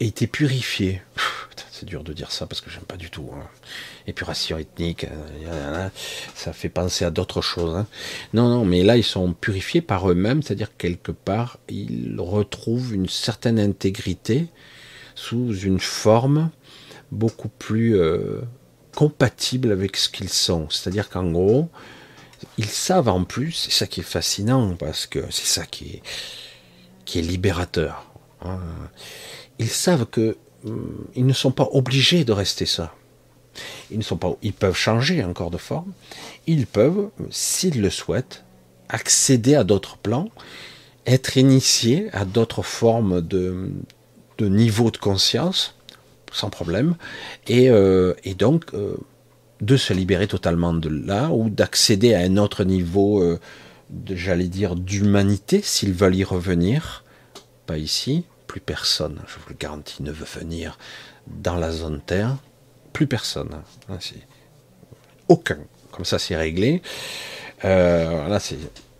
été 0.00 0.26
purifiés. 0.26 1.02
C'est 1.70 1.86
dur 1.86 2.02
de 2.02 2.12
dire 2.12 2.32
ça 2.32 2.46
parce 2.46 2.60
que 2.60 2.70
j'aime 2.70 2.82
pas 2.82 2.96
du 2.96 3.08
tout. 3.08 3.30
Hein. 3.32 3.46
Épuration 4.08 4.58
ethnique, 4.58 5.06
euh, 5.46 5.88
ça 6.34 6.52
fait 6.52 6.68
penser 6.68 7.04
à 7.04 7.10
d'autres 7.10 7.40
choses. 7.40 7.76
Hein. 7.76 7.86
Non, 8.34 8.48
non, 8.48 8.64
mais 8.64 8.82
là 8.82 8.96
ils 8.96 9.04
sont 9.04 9.32
purifiés 9.32 9.80
par 9.80 10.10
eux-mêmes, 10.10 10.42
c'est-à-dire 10.42 10.76
quelque 10.76 11.12
part 11.12 11.58
ils 11.68 12.16
retrouvent 12.18 12.94
une 12.94 13.08
certaine 13.08 13.60
intégrité 13.60 14.48
sous 15.14 15.54
une 15.54 15.80
forme 15.80 16.50
beaucoup 17.12 17.48
plus 17.48 17.96
euh, 17.96 18.40
compatible 18.94 19.70
avec 19.72 19.96
ce 19.96 20.08
qu'ils 20.08 20.30
sont. 20.30 20.68
C'est-à-dire 20.70 21.08
qu'en 21.08 21.30
gros, 21.30 21.68
ils 22.56 22.66
savent 22.66 23.08
en 23.08 23.24
plus, 23.24 23.52
c'est 23.52 23.70
ça 23.70 23.86
qui 23.86 24.00
est 24.00 24.04
fascinant 24.04 24.74
parce 24.74 25.06
que 25.06 25.20
c'est 25.30 25.46
ça 25.46 25.64
qui 25.66 25.94
est, 25.94 26.02
qui 27.04 27.20
est 27.20 27.22
libérateur. 27.22 28.06
Hein. 28.42 28.60
Ils 29.58 29.68
savent 29.68 30.06
que 30.06 30.36
ils 31.14 31.26
ne 31.26 31.32
sont 31.32 31.52
pas 31.52 31.68
obligés 31.72 32.24
de 32.24 32.32
rester 32.32 32.66
ça. 32.66 32.94
Ils 33.90 33.98
ne 33.98 34.02
sont 34.02 34.16
pas, 34.16 34.36
ils 34.42 34.52
peuvent 34.52 34.76
changer 34.76 35.24
encore 35.24 35.50
de 35.50 35.56
forme. 35.56 35.92
Ils 36.46 36.66
peuvent, 36.66 37.10
s'ils 37.30 37.80
le 37.80 37.90
souhaitent, 37.90 38.44
accéder 38.88 39.54
à 39.54 39.64
d'autres 39.64 39.96
plans, 39.96 40.28
être 41.06 41.36
initiés 41.36 42.08
à 42.12 42.24
d'autres 42.24 42.62
formes 42.62 43.20
de, 43.20 43.70
de 44.38 44.48
niveau 44.48 44.90
de 44.90 44.96
conscience, 44.96 45.74
sans 46.32 46.50
problème, 46.50 46.96
et, 47.46 47.70
euh, 47.70 48.14
donc 48.38 48.66
euh, 48.74 48.96
de 49.60 49.76
se 49.76 49.92
libérer 49.92 50.26
totalement 50.26 50.72
de 50.72 50.88
là 50.88 51.30
ou 51.30 51.50
d'accéder 51.50 52.14
à 52.14 52.20
un 52.20 52.36
autre 52.36 52.64
niveau, 52.64 53.22
euh, 53.22 53.38
j'allais 54.10 54.48
dire, 54.48 54.76
d'humanité, 54.76 55.60
s'ils 55.62 55.92
veulent 55.92 56.16
y 56.16 56.24
revenir, 56.24 57.04
pas 57.66 57.78
ici, 57.78 58.24
plus 58.48 58.60
personne, 58.60 59.20
je 59.28 59.34
vous 59.34 59.50
le 59.50 59.54
garantis, 59.54 60.02
ne 60.02 60.10
veut 60.10 60.26
venir 60.26 60.76
dans 61.28 61.54
la 61.54 61.70
zone 61.70 62.00
Terre. 62.04 62.36
Plus 62.92 63.06
personne. 63.06 63.50
Hein, 63.88 63.98
aucun. 65.28 65.58
Comme 65.92 66.04
ça, 66.04 66.18
c'est 66.18 66.34
réglé. 66.34 66.82
Euh. 67.64 68.38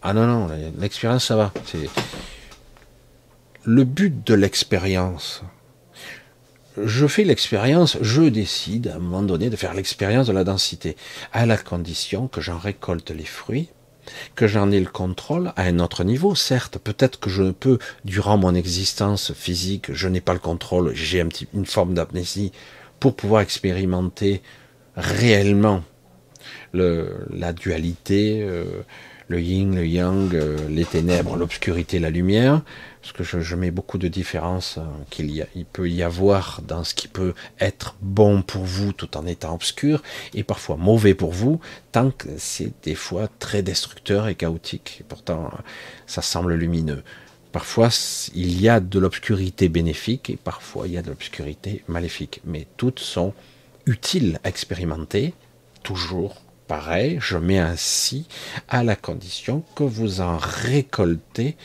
Ah 0.02 0.12
non, 0.12 0.26
non, 0.26 0.48
l'expérience, 0.78 1.24
ça 1.24 1.34
va. 1.34 1.52
C'est 1.66 1.88
le 3.64 3.84
but 3.84 4.24
de 4.24 4.34
l'expérience. 4.34 5.42
Je 6.80 7.06
fais 7.08 7.24
l'expérience, 7.24 7.98
je 8.00 8.22
décide 8.22 8.88
à 8.88 8.96
un 8.96 8.98
moment 9.00 9.22
donné 9.22 9.50
de 9.50 9.56
faire 9.56 9.74
l'expérience 9.74 10.28
de 10.28 10.32
la 10.32 10.44
densité, 10.44 10.96
à 11.32 11.44
la 11.44 11.56
condition 11.56 12.28
que 12.28 12.40
j'en 12.40 12.58
récolte 12.58 13.10
les 13.10 13.24
fruits 13.24 13.68
que 14.34 14.46
j'en 14.46 14.70
ai 14.70 14.80
le 14.80 14.86
contrôle 14.86 15.52
à 15.56 15.62
un 15.62 15.78
autre 15.78 16.04
niveau. 16.04 16.34
Certes, 16.34 16.78
peut-être 16.78 17.20
que 17.20 17.30
je 17.30 17.42
ne 17.42 17.52
peux, 17.52 17.78
durant 18.04 18.36
mon 18.36 18.54
existence 18.54 19.32
physique, 19.32 19.92
je 19.92 20.08
n'ai 20.08 20.20
pas 20.20 20.32
le 20.32 20.38
contrôle, 20.38 20.94
j'ai 20.94 21.24
une 21.54 21.66
forme 21.66 21.94
d'amnésie 21.94 22.52
pour 23.00 23.14
pouvoir 23.14 23.42
expérimenter 23.42 24.42
réellement 24.96 25.82
le, 26.72 27.26
la 27.30 27.52
dualité, 27.52 28.42
euh, 28.42 28.82
le 29.28 29.40
yin, 29.40 29.76
le 29.76 29.86
yang, 29.86 30.34
euh, 30.34 30.56
les 30.68 30.84
ténèbres, 30.84 31.36
l'obscurité, 31.36 31.98
la 31.98 32.10
lumière, 32.10 32.62
parce 33.12 33.30
que 33.30 33.40
je, 33.40 33.54
mets 33.56 33.70
beaucoup 33.70 33.98
de 33.98 34.08
différences 34.08 34.78
hein, 34.78 34.90
qu'il 35.10 35.46
peut 35.72 35.88
y 35.88 36.02
avoir 36.02 36.60
dans 36.62 36.84
ce 36.84 36.94
qui 36.94 37.08
peut 37.08 37.34
être 37.58 37.96
bon 38.02 38.42
pour 38.42 38.64
vous 38.64 38.92
tout 38.92 39.16
en 39.16 39.26
étant 39.26 39.54
obscur 39.54 40.02
et 40.34 40.44
parfois 40.44 40.76
mauvais 40.76 41.14
pour 41.14 41.32
vous, 41.32 41.60
tant 41.90 42.10
que 42.10 42.28
c'est 42.36 42.72
des 42.82 42.94
fois 42.94 43.28
très 43.38 43.62
destructeur 43.62 44.28
et 44.28 44.34
chaotique. 44.34 44.98
Et 45.00 45.04
pourtant, 45.04 45.50
ça 46.06 46.22
semble 46.22 46.54
lumineux. 46.54 47.02
Parfois, 47.52 47.88
il 48.34 48.60
y 48.60 48.68
a 48.68 48.78
de 48.80 48.98
l'obscurité 48.98 49.68
bénéfique 49.68 50.28
et 50.28 50.36
parfois 50.36 50.86
il 50.86 50.92
y 50.92 50.98
a 50.98 51.02
de 51.02 51.08
l'obscurité 51.08 51.82
maléfique. 51.88 52.42
Mais 52.44 52.66
toutes 52.76 53.00
sont 53.00 53.32
utiles 53.86 54.38
à 54.44 54.50
expérimenter, 54.50 55.32
toujours 55.82 56.42
pareil, 56.68 57.18
je 57.20 57.38
mets 57.38 57.58
ainsi 57.58 58.28
à 58.68 58.84
la 58.84 58.94
condition 58.94 59.64
que 59.74 59.82
vous 59.82 60.20
en 60.20 60.36
récoltez 60.36 61.56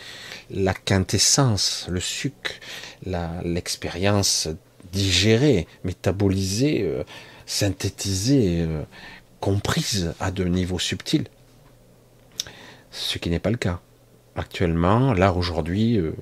la 0.49 0.73
quintessence, 0.73 1.85
le 1.89 1.99
suc, 1.99 2.61
l'expérience 3.05 4.47
digérée, 4.91 5.67
métabolisée, 5.83 6.83
euh, 6.83 7.03
synthétisée, 7.45 8.61
euh, 8.61 8.83
comprise 9.41 10.13
à 10.19 10.31
de 10.31 10.45
niveaux 10.45 10.79
subtils. 10.79 11.27
Ce 12.91 13.17
qui 13.17 13.29
n'est 13.29 13.39
pas 13.39 13.51
le 13.51 13.57
cas. 13.57 13.81
Actuellement, 14.35 15.13
là 15.13 15.33
aujourd'hui, 15.33 15.97
euh, 15.97 16.13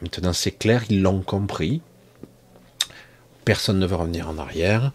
maintenant 0.00 0.32
c'est 0.32 0.52
clair, 0.52 0.84
ils 0.88 1.02
l'ont 1.02 1.20
compris. 1.20 1.82
Personne 3.44 3.78
ne 3.78 3.86
veut 3.86 3.96
revenir 3.96 4.28
en 4.28 4.38
arrière. 4.38 4.92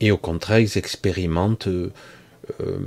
Et 0.00 0.10
au 0.12 0.16
contraire, 0.16 0.60
ils 0.60 0.78
expérimentent 0.78 1.68
euh, 2.60 2.78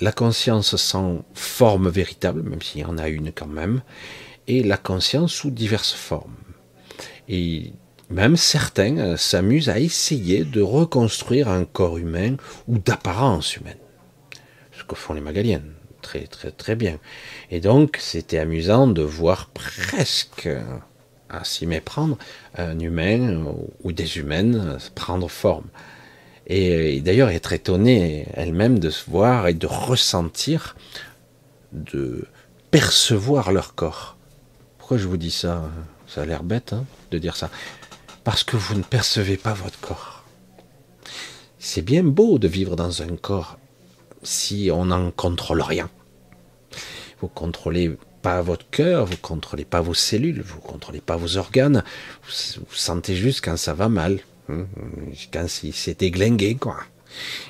la 0.00 0.12
conscience 0.12 0.76
sans 0.76 1.24
forme 1.34 1.88
véritable, 1.88 2.42
même 2.42 2.62
s'il 2.62 2.82
y 2.82 2.84
en 2.84 2.98
a 2.98 3.08
une 3.08 3.32
quand 3.32 3.46
même, 3.46 3.82
et 4.46 4.62
la 4.62 4.76
conscience 4.76 5.32
sous 5.32 5.50
diverses 5.50 5.92
formes. 5.92 6.36
Et 7.28 7.72
même 8.10 8.36
certains 8.36 8.98
euh, 8.98 9.16
s'amusent 9.16 9.68
à 9.68 9.78
essayer 9.78 10.44
de 10.44 10.60
reconstruire 10.60 11.48
un 11.48 11.64
corps 11.64 11.98
humain 11.98 12.36
ou 12.68 12.78
d'apparence 12.78 13.56
humaine. 13.56 13.78
Ce 14.72 14.84
que 14.84 14.94
font 14.94 15.14
les 15.14 15.20
Magaliennes. 15.20 15.72
Très, 16.02 16.26
très, 16.26 16.52
très 16.52 16.76
bien. 16.76 16.98
Et 17.50 17.58
donc, 17.58 17.96
c'était 18.00 18.38
amusant 18.38 18.86
de 18.86 19.02
voir 19.02 19.48
presque, 19.48 20.48
à 21.28 21.42
s'y 21.42 21.66
méprendre, 21.66 22.16
un 22.56 22.78
humain 22.78 23.44
ou 23.82 23.90
des 23.90 24.18
humaines 24.18 24.78
prendre 24.94 25.28
forme 25.28 25.66
et, 26.46 27.00
d'ailleurs 27.00 27.30
être 27.30 27.52
étonnée 27.52 28.26
elle-même 28.34 28.78
de 28.78 28.90
se 28.90 29.08
voir 29.10 29.48
et 29.48 29.54
de 29.54 29.66
ressentir, 29.66 30.76
de 31.72 32.26
percevoir 32.70 33.52
leur 33.52 33.74
corps. 33.74 34.16
Pourquoi 34.78 34.98
je 34.98 35.06
vous 35.08 35.16
dis 35.16 35.30
ça? 35.30 35.70
Ça 36.06 36.22
a 36.22 36.24
l'air 36.24 36.44
bête 36.44 36.72
hein, 36.72 36.84
de 37.10 37.18
dire 37.18 37.36
ça. 37.36 37.50
Parce 38.22 38.44
que 38.44 38.56
vous 38.56 38.74
ne 38.74 38.82
percevez 38.82 39.36
pas 39.36 39.54
votre 39.54 39.78
corps. 39.80 40.24
C'est 41.58 41.82
bien 41.82 42.04
beau 42.04 42.38
de 42.38 42.46
vivre 42.46 42.76
dans 42.76 43.02
un 43.02 43.16
corps 43.16 43.58
si 44.22 44.70
on 44.72 44.86
n'en 44.86 45.10
contrôle 45.10 45.62
rien. 45.62 45.90
Vous 47.20 47.28
contrôlez 47.28 47.96
pas 48.22 48.42
votre 48.42 48.68
cœur, 48.70 49.06
vous 49.06 49.16
contrôlez 49.16 49.64
pas 49.64 49.80
vos 49.80 49.94
cellules, 49.94 50.42
vous 50.42 50.60
contrôlez 50.60 51.00
pas 51.00 51.16
vos 51.16 51.36
organes, 51.36 51.82
vous, 52.24 52.66
sentez 52.72 53.14
juste 53.14 53.44
quand 53.44 53.56
ça 53.56 53.72
va 53.72 53.88
mal, 53.88 54.20
quand 55.32 55.46
c'était 55.48 56.10
glingué, 56.10 56.56
quoi. 56.56 56.78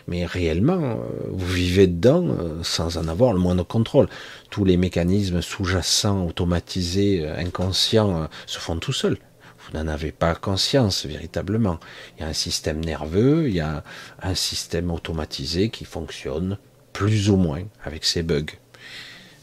Mais 0.06 0.26
réellement, 0.26 0.80
euh, 0.80 0.96
vous 1.28 1.46
vivez 1.46 1.86
dedans 1.86 2.26
euh, 2.28 2.62
sans 2.62 2.98
en 2.98 3.08
avoir 3.08 3.32
le 3.32 3.38
moindre 3.38 3.64
contrôle. 3.64 4.08
Tous 4.50 4.64
les 4.64 4.76
mécanismes 4.76 5.42
sous-jacents, 5.42 6.26
automatisés, 6.26 7.24
euh, 7.24 7.38
inconscients, 7.38 8.28
se 8.46 8.58
font 8.58 8.76
tout 8.76 8.92
seuls. 8.92 9.18
Vous 9.58 9.78
n'en 9.78 9.88
avez 9.88 10.12
pas 10.12 10.34
conscience 10.34 11.06
véritablement. 11.06 11.80
Il 12.16 12.22
y 12.22 12.24
a 12.24 12.28
un 12.28 12.32
système 12.32 12.84
nerveux, 12.84 13.48
il 13.48 13.54
y 13.54 13.60
a 13.60 13.82
un 14.22 14.34
système 14.34 14.90
automatisé 14.90 15.70
qui 15.70 15.84
fonctionne 15.84 16.58
plus 16.92 17.30
ou 17.30 17.36
moins 17.36 17.62
avec 17.84 18.04
ses 18.04 18.22
bugs. 18.22 18.44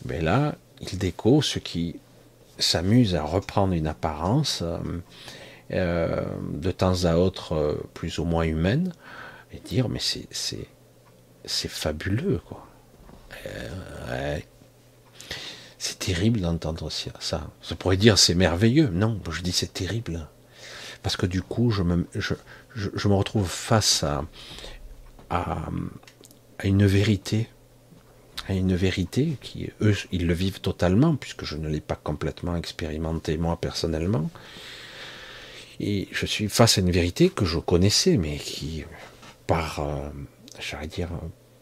Mais 0.05 0.21
là, 0.21 0.55
il 0.81 0.97
déco 0.97 1.41
ceux 1.41 1.59
qui 1.59 1.97
s'amusent 2.57 3.15
à 3.15 3.23
reprendre 3.23 3.73
une 3.73 3.87
apparence 3.87 4.63
euh, 5.73 6.23
de 6.51 6.71
temps 6.71 7.05
à 7.05 7.15
autre 7.15 7.77
plus 7.93 8.19
ou 8.19 8.25
moins 8.25 8.43
humaine 8.43 8.93
et 9.51 9.59
dire 9.59 9.89
mais 9.89 9.99
c'est 9.99 11.67
fabuleux 11.67 12.41
quoi. 12.47 12.67
C'est 15.83 15.99
terrible 15.99 16.39
d'entendre 16.39 16.89
ça. 16.89 17.11
Ça 17.19 17.75
pourrait 17.77 17.97
dire 17.97 18.17
c'est 18.17 18.35
merveilleux. 18.35 18.87
Non, 18.87 19.19
je 19.29 19.41
dis 19.41 19.51
c'est 19.51 19.73
terrible. 19.73 20.27
Parce 21.01 21.17
que 21.17 21.25
du 21.25 21.41
coup, 21.41 21.71
je 21.71 21.83
me, 21.83 22.07
je, 22.15 22.35
je, 22.73 23.07
me 23.09 23.13
retrouve 23.13 23.49
face 23.49 24.03
à, 24.03 24.23
à, 25.29 25.67
une 26.63 26.85
vérité. 26.85 27.49
À 28.47 28.53
une 28.53 28.75
vérité 28.75 29.37
qui, 29.41 29.71
eux, 29.81 29.93
ils 30.13 30.25
le 30.25 30.33
vivent 30.33 30.61
totalement, 30.61 31.15
puisque 31.15 31.43
je 31.43 31.57
ne 31.57 31.67
l'ai 31.67 31.81
pas 31.81 31.95
complètement 31.95 32.55
expérimenté 32.55 33.37
moi 33.37 33.57
personnellement. 33.59 34.29
Et 35.79 36.07
je 36.11 36.25
suis 36.25 36.49
face 36.49 36.77
à 36.77 36.81
une 36.81 36.91
vérité 36.91 37.29
que 37.29 37.45
je 37.45 37.59
connaissais, 37.59 38.17
mais 38.17 38.37
qui, 38.37 38.83
par, 39.47 39.79
euh, 39.79 40.09
j'allais 40.59 40.87
dire, 40.87 41.09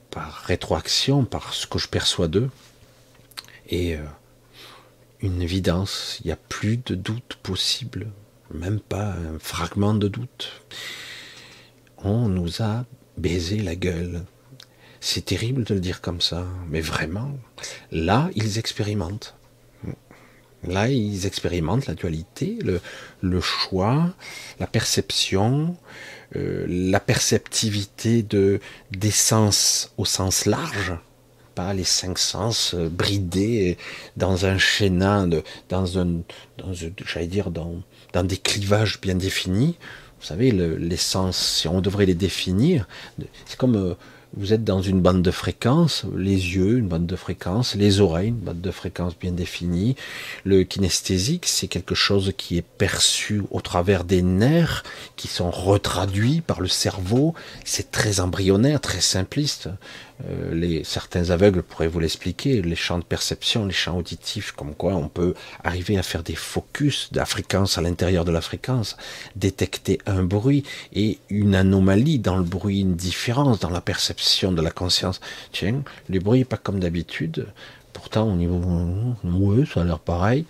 par 0.09 0.33
rétroaction, 0.33 1.25
par 1.25 1.53
ce 1.53 1.67
que 1.67 1.79
je 1.79 1.87
perçois 1.87 2.27
d'eux, 2.27 2.49
et 3.69 3.95
euh, 3.95 4.03
une 5.21 5.41
évidence. 5.41 6.19
Il 6.23 6.27
n'y 6.27 6.33
a 6.33 6.37
plus 6.37 6.77
de 6.77 6.95
doute 6.95 7.37
possible, 7.41 8.07
même 8.53 8.79
pas 8.79 9.13
un 9.13 9.39
fragment 9.39 9.93
de 9.93 10.07
doute. 10.07 10.61
On 12.03 12.27
nous 12.27 12.61
a 12.61 12.85
baisé 13.17 13.57
la 13.57 13.75
gueule. 13.75 14.23
C'est 14.99 15.25
terrible 15.25 15.63
de 15.63 15.73
le 15.73 15.79
dire 15.79 16.01
comme 16.01 16.21
ça, 16.21 16.45
mais 16.67 16.81
vraiment, 16.81 17.31
là, 17.91 18.29
ils 18.35 18.59
expérimentent. 18.59 19.35
Là, 20.67 20.89
ils 20.89 21.25
expérimentent 21.25 21.87
la 21.87 21.95
dualité, 21.95 22.59
le, 23.21 23.41
choix, 23.41 24.13
la 24.59 24.67
perception, 24.67 25.75
euh, 26.35 26.65
la 26.69 26.99
perceptivité 26.99 28.21
de 28.21 28.59
d'essence 28.91 29.91
au 29.97 30.05
sens 30.05 30.45
large, 30.45 30.93
pas 31.55 31.73
les 31.73 31.83
cinq 31.83 32.19
sens 32.19 32.75
euh, 32.75 32.89
bridés 32.89 33.77
dans 34.17 34.45
un 34.45 34.57
chaînin, 34.57 35.27
dans 35.69 35.99
un, 35.99 36.21
j'allais 37.05 37.27
dire, 37.27 37.49
dans, 37.49 38.23
des 38.23 38.37
clivages 38.37 39.01
bien 39.01 39.15
définis. 39.15 39.77
Vous 40.19 40.27
savez, 40.27 40.51
l'essence, 40.51 41.61
si 41.61 41.67
on 41.67 41.81
devrait 41.81 42.05
les 42.05 42.13
définir, 42.13 42.87
c'est 43.47 43.57
comme 43.57 43.75
euh, 43.75 43.95
vous 44.37 44.53
êtes 44.53 44.63
dans 44.63 44.81
une 44.81 45.01
bande 45.01 45.21
de 45.21 45.31
fréquences, 45.31 46.05
les 46.15 46.55
yeux, 46.55 46.77
une 46.77 46.87
bande 46.87 47.05
de 47.05 47.15
fréquences, 47.17 47.75
les 47.75 47.99
oreilles, 47.99 48.29
une 48.29 48.35
bande 48.35 48.61
de 48.61 48.71
fréquences 48.71 49.17
bien 49.19 49.31
définie. 49.31 49.97
Le 50.45 50.63
kinesthésique, 50.63 51.45
c'est 51.47 51.67
quelque 51.67 51.95
chose 51.95 52.31
qui 52.37 52.57
est 52.57 52.65
perçu 52.65 53.43
au 53.51 53.59
travers 53.59 54.05
des 54.05 54.21
nerfs, 54.21 54.83
qui 55.17 55.27
sont 55.27 55.51
retraduits 55.51 56.39
par 56.39 56.61
le 56.61 56.69
cerveau. 56.69 57.33
C'est 57.65 57.91
très 57.91 58.21
embryonnaire, 58.21 58.79
très 58.79 59.01
simpliste. 59.01 59.69
Euh, 60.29 60.53
les, 60.53 60.83
certains 60.83 61.29
aveugles 61.29 61.63
pourraient 61.63 61.87
vous 61.87 61.99
l'expliquer, 61.99 62.61
les 62.61 62.75
champs 62.75 62.99
de 62.99 63.03
perception, 63.03 63.65
les 63.65 63.73
champs 63.73 63.97
auditifs, 63.97 64.51
comme 64.51 64.75
quoi 64.75 64.93
on 64.93 65.07
peut 65.07 65.33
arriver 65.63 65.97
à 65.97 66.03
faire 66.03 66.23
des 66.23 66.35
focus 66.35 67.09
de 67.11 67.17
la 67.17 67.25
fréquence 67.25 67.77
à 67.77 67.81
l'intérieur 67.81 68.25
de 68.25 68.31
la 68.31 68.41
fréquence, 68.41 68.97
détecter 69.35 69.99
un 70.05 70.23
bruit 70.23 70.63
et 70.93 71.19
une 71.29 71.55
anomalie 71.55 72.19
dans 72.19 72.37
le 72.37 72.43
bruit, 72.43 72.81
une 72.81 72.95
différence 72.95 73.59
dans 73.59 73.69
la 73.69 73.81
perception 73.81 74.51
de 74.51 74.61
la 74.61 74.71
conscience. 74.71 75.21
Tiens, 75.51 75.83
le 76.09 76.19
bruit 76.19 76.43
pas 76.43 76.57
comme 76.57 76.79
d'habitude, 76.79 77.47
pourtant 77.93 78.31
au 78.31 78.35
niveau, 78.35 78.61
oui, 79.23 79.65
ça 79.71 79.81
a 79.81 79.83
l'air 79.83 79.99
pareil. 79.99 80.45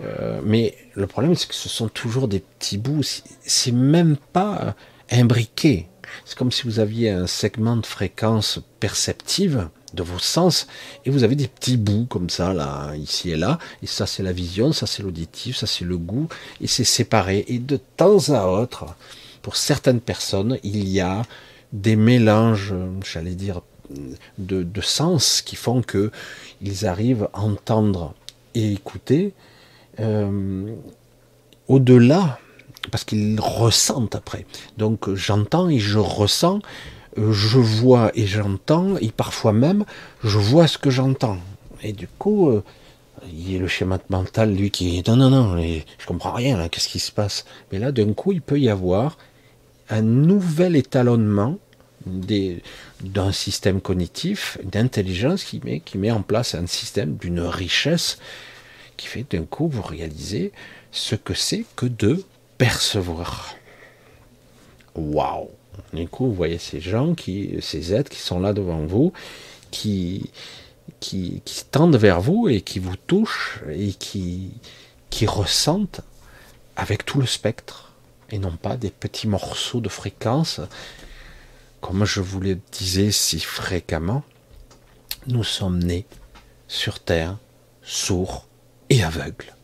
Euh, 0.00 0.40
mais 0.44 0.76
le 0.94 1.06
problème, 1.06 1.34
c'est 1.34 1.48
que 1.48 1.54
ce 1.54 1.68
sont 1.68 1.88
toujours 1.88 2.28
des 2.28 2.40
petits 2.40 2.78
bouts. 2.78 3.02
C'est 3.42 3.72
même 3.72 4.16
pas 4.32 4.74
imbriqué. 5.10 5.88
C'est 6.24 6.36
comme 6.36 6.52
si 6.52 6.64
vous 6.64 6.78
aviez 6.78 7.10
un 7.10 7.26
segment 7.26 7.76
de 7.76 7.86
fréquence 7.86 8.60
perceptive 8.80 9.68
de 9.94 10.02
vos 10.02 10.18
sens 10.18 10.66
et 11.04 11.10
vous 11.10 11.24
avez 11.24 11.34
des 11.34 11.48
petits 11.48 11.76
bouts 11.76 12.06
comme 12.08 12.28
ça 12.28 12.52
là 12.52 12.94
ici 12.96 13.30
et 13.30 13.36
là. 13.36 13.58
Et 13.82 13.86
ça 13.86 14.06
c'est 14.06 14.22
la 14.22 14.32
vision 14.32 14.72
ça 14.72 14.86
c'est 14.86 15.02
l'auditif 15.02 15.56
ça 15.56 15.66
c'est 15.66 15.84
le 15.84 15.96
goût. 15.96 16.28
Et 16.60 16.66
c'est 16.66 16.84
séparé. 16.84 17.44
Et 17.48 17.58
de 17.58 17.78
temps 17.96 18.30
à 18.30 18.46
autre 18.46 18.86
pour 19.42 19.56
certaines 19.56 20.00
personnes 20.00 20.58
il 20.62 20.88
y 20.88 21.00
a 21.00 21.22
des 21.72 21.96
mélanges 21.96 22.74
j'allais 23.04 23.34
dire 23.34 23.60
de, 24.38 24.62
de 24.62 24.80
sens 24.80 25.42
qui 25.42 25.56
font 25.56 25.82
que 25.82 26.10
ils 26.60 26.86
arrivent 26.86 27.28
à 27.32 27.40
entendre 27.40 28.14
et 28.54 28.72
écouter 28.72 29.32
euh, 30.00 30.74
au-delà 31.68 32.38
parce 32.88 33.04
qu'ils 33.04 33.40
ressentent 33.40 34.14
après. 34.14 34.46
Donc 34.76 35.12
j'entends 35.14 35.68
et 35.68 35.78
je 35.78 35.98
ressens, 35.98 36.60
euh, 37.18 37.32
je 37.32 37.58
vois 37.58 38.10
et 38.14 38.26
j'entends, 38.26 38.96
et 38.98 39.10
parfois 39.10 39.52
même 39.52 39.84
je 40.22 40.38
vois 40.38 40.66
ce 40.66 40.78
que 40.78 40.90
j'entends. 40.90 41.38
Et 41.82 41.92
du 41.92 42.08
coup, 42.08 42.48
euh, 42.48 42.62
il 43.26 43.52
y 43.52 43.56
a 43.56 43.60
le 43.60 43.68
schéma 43.68 43.98
mental, 44.10 44.54
lui, 44.54 44.70
qui 44.70 45.02
non, 45.06 45.16
non, 45.16 45.30
non, 45.30 45.56
je 45.56 46.06
comprends 46.06 46.32
rien, 46.32 46.56
là, 46.56 46.68
qu'est-ce 46.68 46.88
qui 46.88 46.98
se 46.98 47.12
passe? 47.12 47.44
Mais 47.72 47.78
là, 47.78 47.92
d'un 47.92 48.12
coup, 48.12 48.32
il 48.32 48.40
peut 48.40 48.58
y 48.58 48.68
avoir 48.68 49.16
un 49.90 50.02
nouvel 50.02 50.76
étalonnement 50.76 51.58
d'un 52.06 53.32
système 53.32 53.80
cognitif, 53.80 54.58
d'intelligence 54.64 55.44
qui 55.44 55.60
met, 55.64 55.80
qui 55.80 55.98
met 55.98 56.10
en 56.10 56.22
place 56.22 56.54
un 56.54 56.66
système 56.66 57.16
d'une 57.16 57.40
richesse 57.40 58.18
qui 58.96 59.06
fait 59.06 59.24
d'un 59.30 59.44
coup, 59.44 59.68
vous 59.68 59.82
réalisez 59.82 60.52
ce 60.90 61.14
que 61.14 61.34
c'est 61.34 61.64
que 61.76 61.86
de 61.86 62.22
percevoir. 62.58 63.54
Waouh 64.94 65.48
Du 65.92 66.08
coup, 66.08 66.26
vous 66.26 66.34
voyez 66.34 66.58
ces 66.58 66.80
gens, 66.80 67.14
qui, 67.14 67.56
ces 67.62 67.94
êtres 67.94 68.10
qui 68.10 68.18
sont 68.18 68.40
là 68.40 68.52
devant 68.52 68.84
vous, 68.84 69.12
qui, 69.70 70.30
qui, 71.00 71.40
qui 71.44 71.64
tendent 71.64 71.96
vers 71.96 72.20
vous 72.20 72.48
et 72.48 72.60
qui 72.60 72.80
vous 72.80 72.96
touchent 72.96 73.60
et 73.70 73.92
qui, 73.92 74.50
qui 75.08 75.26
ressentent 75.26 76.00
avec 76.76 77.06
tout 77.06 77.20
le 77.20 77.26
spectre 77.26 77.92
et 78.30 78.38
non 78.38 78.56
pas 78.56 78.76
des 78.76 78.90
petits 78.90 79.28
morceaux 79.28 79.80
de 79.80 79.88
fréquence. 79.88 80.60
Comme 81.80 82.04
je 82.04 82.20
vous 82.20 82.40
le 82.40 82.58
disais 82.72 83.12
si 83.12 83.38
fréquemment, 83.38 84.24
nous 85.28 85.44
sommes 85.44 85.78
nés 85.78 86.06
sur 86.66 86.98
Terre 86.98 87.38
sourds 87.82 88.46
et 88.90 89.02
aveugles 89.02 89.54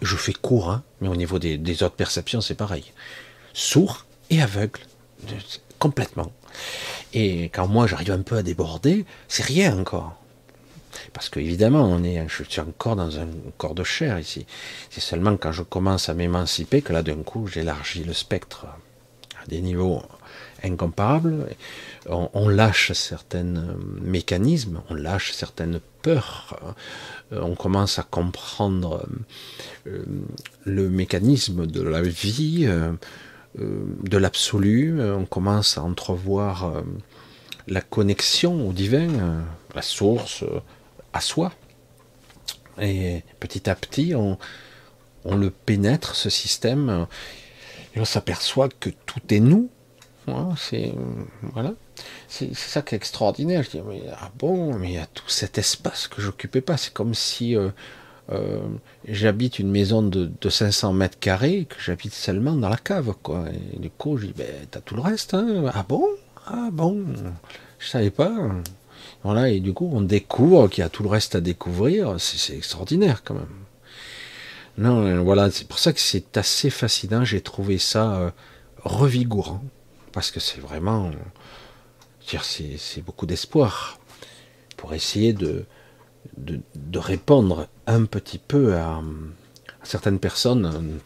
je, 0.00 0.16
fais 0.16 0.32
court, 0.32 0.70
hein, 0.70 0.82
mais 1.00 1.08
au 1.08 1.16
niveau 1.16 1.38
des, 1.38 1.82
autres 1.82 1.94
perceptions, 1.94 2.40
c'est 2.40 2.54
pareil. 2.54 2.92
Sourd 3.52 4.04
et 4.30 4.42
aveugle, 4.42 4.80
complètement. 5.78 6.32
Et 7.12 7.44
quand 7.44 7.66
moi 7.66 7.86
j'arrive 7.86 8.10
un 8.10 8.22
peu 8.22 8.36
à 8.36 8.42
déborder, 8.42 9.06
c'est 9.28 9.44
rien 9.44 9.78
encore. 9.78 10.14
Parce 11.12 11.28
que 11.28 11.40
évidemment, 11.40 11.84
on 11.84 12.02
est, 12.02 12.26
je 12.28 12.42
suis 12.42 12.60
encore 12.60 12.96
dans 12.96 13.18
un 13.18 13.28
corps 13.58 13.74
de 13.74 13.84
chair 13.84 14.18
ici. 14.18 14.46
C'est 14.90 15.00
seulement 15.00 15.36
quand 15.36 15.52
je 15.52 15.62
commence 15.62 16.08
à 16.08 16.14
m'émanciper 16.14 16.82
que 16.82 16.92
là, 16.92 17.02
d'un 17.02 17.22
coup, 17.22 17.46
j'élargis 17.46 18.04
le 18.04 18.12
spectre 18.12 18.66
à 19.42 19.46
des 19.46 19.60
niveaux 19.60 20.02
incomparables. 20.62 21.48
On, 22.08 22.48
lâche 22.48 22.92
certains 22.92 23.54
mécanismes, 24.00 24.80
on 24.90 24.94
lâche 24.94 25.32
certaines 25.32 25.80
peurs, 26.02 26.74
euh, 27.32 27.40
on 27.42 27.56
commence 27.56 27.98
à 27.98 28.04
comprendre 28.04 29.08
euh, 29.88 30.04
le 30.64 30.88
mécanisme 30.88 31.66
de 31.66 31.82
la 31.82 32.02
vie, 32.02 32.64
euh, 32.66 32.92
de 33.56 34.18
l'absolu, 34.18 35.00
on 35.02 35.24
commence 35.24 35.78
à 35.78 35.82
entrevoir 35.82 36.82
la 37.66 37.80
connexion 37.80 38.68
au 38.68 38.72
divin, 38.72 39.08
la 39.74 39.80
source, 39.80 40.44
à 41.14 41.22
soi. 41.22 41.52
Et 42.78 43.22
petit 43.40 43.70
à 43.70 43.74
petit, 43.74 44.14
on, 44.14 44.36
le 45.24 45.48
pénètre, 45.48 46.14
ce 46.14 46.28
système, 46.28 47.06
et 47.94 48.00
on 48.00 48.04
s'aperçoit 48.04 48.68
que 48.68 48.90
tout 49.06 49.22
est 49.30 49.40
nous, 49.40 49.70
c'est 50.58 50.92
voilà, 51.54 51.72
c'est 52.28 52.54
ça 52.54 52.82
qui 52.82 52.94
est 52.94 52.98
extraordinaire. 52.98 53.62
Je 53.62 53.70
dis 53.70 53.80
mais 53.86 54.02
ah 54.20 54.30
bon, 54.38 54.74
mais 54.74 54.88
il 54.88 54.94
y 54.94 54.98
a 54.98 55.06
tout 55.06 55.28
cet 55.28 55.58
espace 55.58 56.08
que 56.08 56.20
j'occupais 56.20 56.60
pas. 56.60 56.76
C'est 56.76 56.92
comme 56.92 57.14
si 57.14 57.56
euh, 57.56 57.70
euh, 58.30 58.60
j'habite 59.08 59.58
une 59.58 59.70
maison 59.70 60.02
de, 60.02 60.30
500 60.48 60.92
mètres 60.92 61.18
carrés 61.18 61.66
que 61.68 61.76
j'habite 61.78 62.14
seulement 62.14 62.54
dans 62.54 62.68
la 62.68 62.76
cave 62.76 63.14
quoi. 63.22 63.44
Et 63.74 63.78
du 63.78 63.90
coup, 63.90 64.16
je 64.16 64.26
dis 64.26 64.34
ben 64.36 64.46
t'as 64.70 64.80
tout 64.80 64.94
le 64.94 65.02
reste. 65.02 65.34
Hein 65.34 65.70
ah 65.74 65.84
bon, 65.88 66.06
ah 66.46 66.68
bon, 66.72 67.04
je 67.78 67.88
savais 67.88 68.10
pas. 68.10 68.32
Voilà 69.22 69.48
et 69.48 69.60
du 69.60 69.72
coup 69.72 69.90
on 69.92 70.02
découvre 70.02 70.68
qu'il 70.68 70.82
y 70.82 70.84
a 70.84 70.88
tout 70.88 71.02
le 71.02 71.08
reste 71.08 71.34
à 71.34 71.40
découvrir. 71.40 72.16
C'est 72.18 72.56
extraordinaire 72.56 73.22
quand 73.24 73.34
même. 73.34 73.46
Non, 74.78 75.22
voilà, 75.24 75.50
c'est 75.50 75.66
pour 75.66 75.78
ça 75.78 75.92
que 75.92 76.00
c'est 76.00 76.36
assez 76.36 76.68
fascinant. 76.68 77.24
J'ai 77.24 77.40
trouvé 77.40 77.78
ça 77.78 78.16
euh, 78.16 78.30
revigorant 78.84 79.62
parce 80.12 80.30
que 80.30 80.40
c'est 80.40 80.60
vraiment, 80.60 81.10
c'est 82.42 83.02
beaucoup 83.02 83.26
d'espoir 83.26 83.98
pour 84.76 84.94
essayer 84.94 85.32
de, 85.32 85.64
répondre 86.94 87.68
un 87.86 88.04
petit 88.04 88.38
peu 88.38 88.74
à, 88.74 89.00
certaines 89.82 90.18
personnes. 90.18 91.00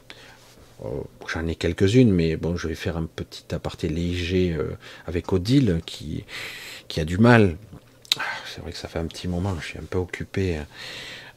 Euh, 0.85 0.89
j'en 1.33 1.47
ai 1.47 1.55
quelques-unes, 1.55 2.11
mais 2.11 2.37
bon, 2.37 2.57
je 2.57 2.69
vais 2.69 2.75
faire 2.75 2.97
un 2.97 3.05
petit 3.05 3.55
aparté 3.55 3.89
léger 3.89 4.55
euh, 4.55 4.77
avec 5.07 5.33
Odile 5.33 5.81
qui, 5.85 6.25
a 6.97 7.05
du 7.05 7.19
mal. 7.19 7.57
C'est 8.47 8.63
vrai 8.63 8.73
que 8.73 8.79
ça 8.79 8.89
fait 8.89 8.99
un 8.99 9.07
petit 9.07 9.29
moment, 9.29 9.55
je 9.61 9.67
suis 9.67 9.79
un 9.79 9.85
peu 9.89 9.99
occupé 9.99 10.59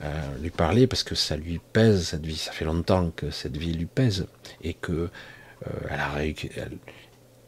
à 0.01 0.09
lui 0.41 0.49
parler 0.49 0.87
parce 0.87 1.03
que 1.03 1.15
ça 1.15 1.37
lui 1.37 1.59
pèse 1.71 2.07
cette 2.07 2.25
vie. 2.25 2.37
Ça 2.37 2.51
fait 2.51 2.65
longtemps 2.65 3.11
que 3.15 3.29
cette 3.29 3.55
vie 3.55 3.73
lui 3.73 3.85
pèse 3.85 4.27
et 4.63 4.73
que 4.73 5.09
elle 5.89 5.99
a, 5.99 6.67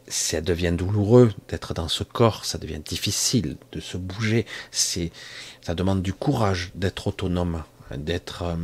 ça 0.08 0.40
devient 0.40 0.74
douloureux 0.76 1.32
d'être 1.48 1.74
dans 1.74 1.88
ce 1.88 2.04
corps, 2.04 2.44
ça 2.44 2.58
devient 2.58 2.80
difficile 2.84 3.56
de 3.72 3.80
se 3.80 3.96
bouger, 3.96 4.46
ça 4.70 5.74
demande 5.74 6.02
du 6.02 6.12
courage 6.12 6.70
d'être 6.74 7.08
autonome, 7.08 7.64
d'être 7.96 8.42
euh, 8.42 8.56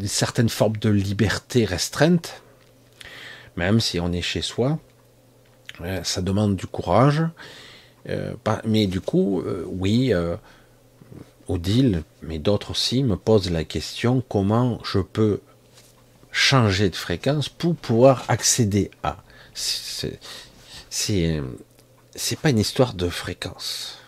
une 0.00 0.08
certaine 0.08 0.48
forme 0.48 0.76
de 0.78 0.90
liberté 0.90 1.64
restreinte, 1.64 2.42
même 3.56 3.80
si 3.80 4.00
on 4.00 4.12
est 4.12 4.22
chez 4.22 4.42
soi, 4.42 4.78
ça 6.02 6.22
demande 6.22 6.56
du 6.56 6.66
courage, 6.66 7.22
euh, 8.08 8.34
mais 8.64 8.86
du 8.86 9.00
coup, 9.00 9.40
euh, 9.40 9.64
oui, 9.68 10.12
Odile, 11.46 12.04
mais 12.22 12.38
d'autres 12.38 12.70
aussi 12.70 13.02
me 13.02 13.16
posent 13.16 13.50
la 13.50 13.64
question 13.64 14.22
comment 14.28 14.80
je 14.84 14.98
peux 14.98 15.40
changer 16.32 16.90
de 16.90 16.96
fréquence 16.96 17.48
pour 17.48 17.76
pouvoir 17.76 18.24
accéder 18.28 18.90
à 19.02 19.23
c'est 19.54 20.18
pas 22.40 22.50
une 22.50 22.58
histoire 22.58 22.94
de 22.94 23.08
fréquence. 23.08 23.98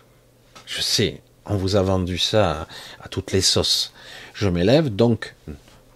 Je 0.65 0.81
sais, 0.81 1.21
on 1.45 1.55
vous 1.55 1.75
a 1.75 1.81
vendu 1.81 2.17
ça 2.17 2.67
à, 2.99 3.07
toutes 3.07 3.31
les 3.31 3.41
sauces. 3.41 3.93
Je 4.33 4.49
m'élève, 4.49 4.89
donc 4.89 5.35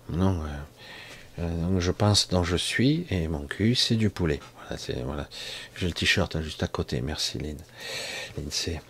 non, 0.09 0.41
euh, 0.41 1.39
euh, 1.39 1.65
donc 1.67 1.79
je 1.79 1.91
pense 1.91 2.29
dont 2.29 2.43
je 2.43 2.55
suis 2.55 3.05
et 3.09 3.27
mon 3.27 3.45
cul 3.45 3.75
c'est 3.75 3.95
du 3.95 4.09
poulet. 4.09 4.39
Voilà, 4.69 5.03
voilà. 5.05 5.29
J'ai 5.75 5.87
le 5.87 5.93
t-shirt 5.93 6.35
hein, 6.35 6.41
juste 6.41 6.63
à 6.63 6.67
côté. 6.67 7.01
Merci 7.01 7.37
Lynn. 7.37 7.57
Lynn 8.37 8.47
c'est 8.49 8.81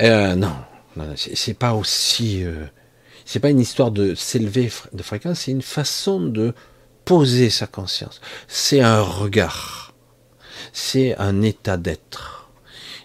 euh, 0.00 0.34
non, 0.34 0.54
non 0.96 1.14
c'est 1.16 1.54
pas 1.54 1.72
aussi. 1.72 2.44
c'est 3.24 3.40
pas 3.40 3.50
une 3.50 3.60
histoire 3.60 3.90
de 3.90 4.14
s'élever 4.14 4.70
de 4.92 5.02
fréquence, 5.02 5.40
c'est 5.40 5.50
une 5.50 5.62
façon 5.62 6.20
de 6.20 6.54
poser 7.04 7.50
sa 7.50 7.66
conscience. 7.66 8.20
C'est 8.48 8.80
un 8.80 9.00
regard 9.00 9.91
c'est 10.72 11.16
un 11.18 11.42
état 11.42 11.76
d'être. 11.76 12.50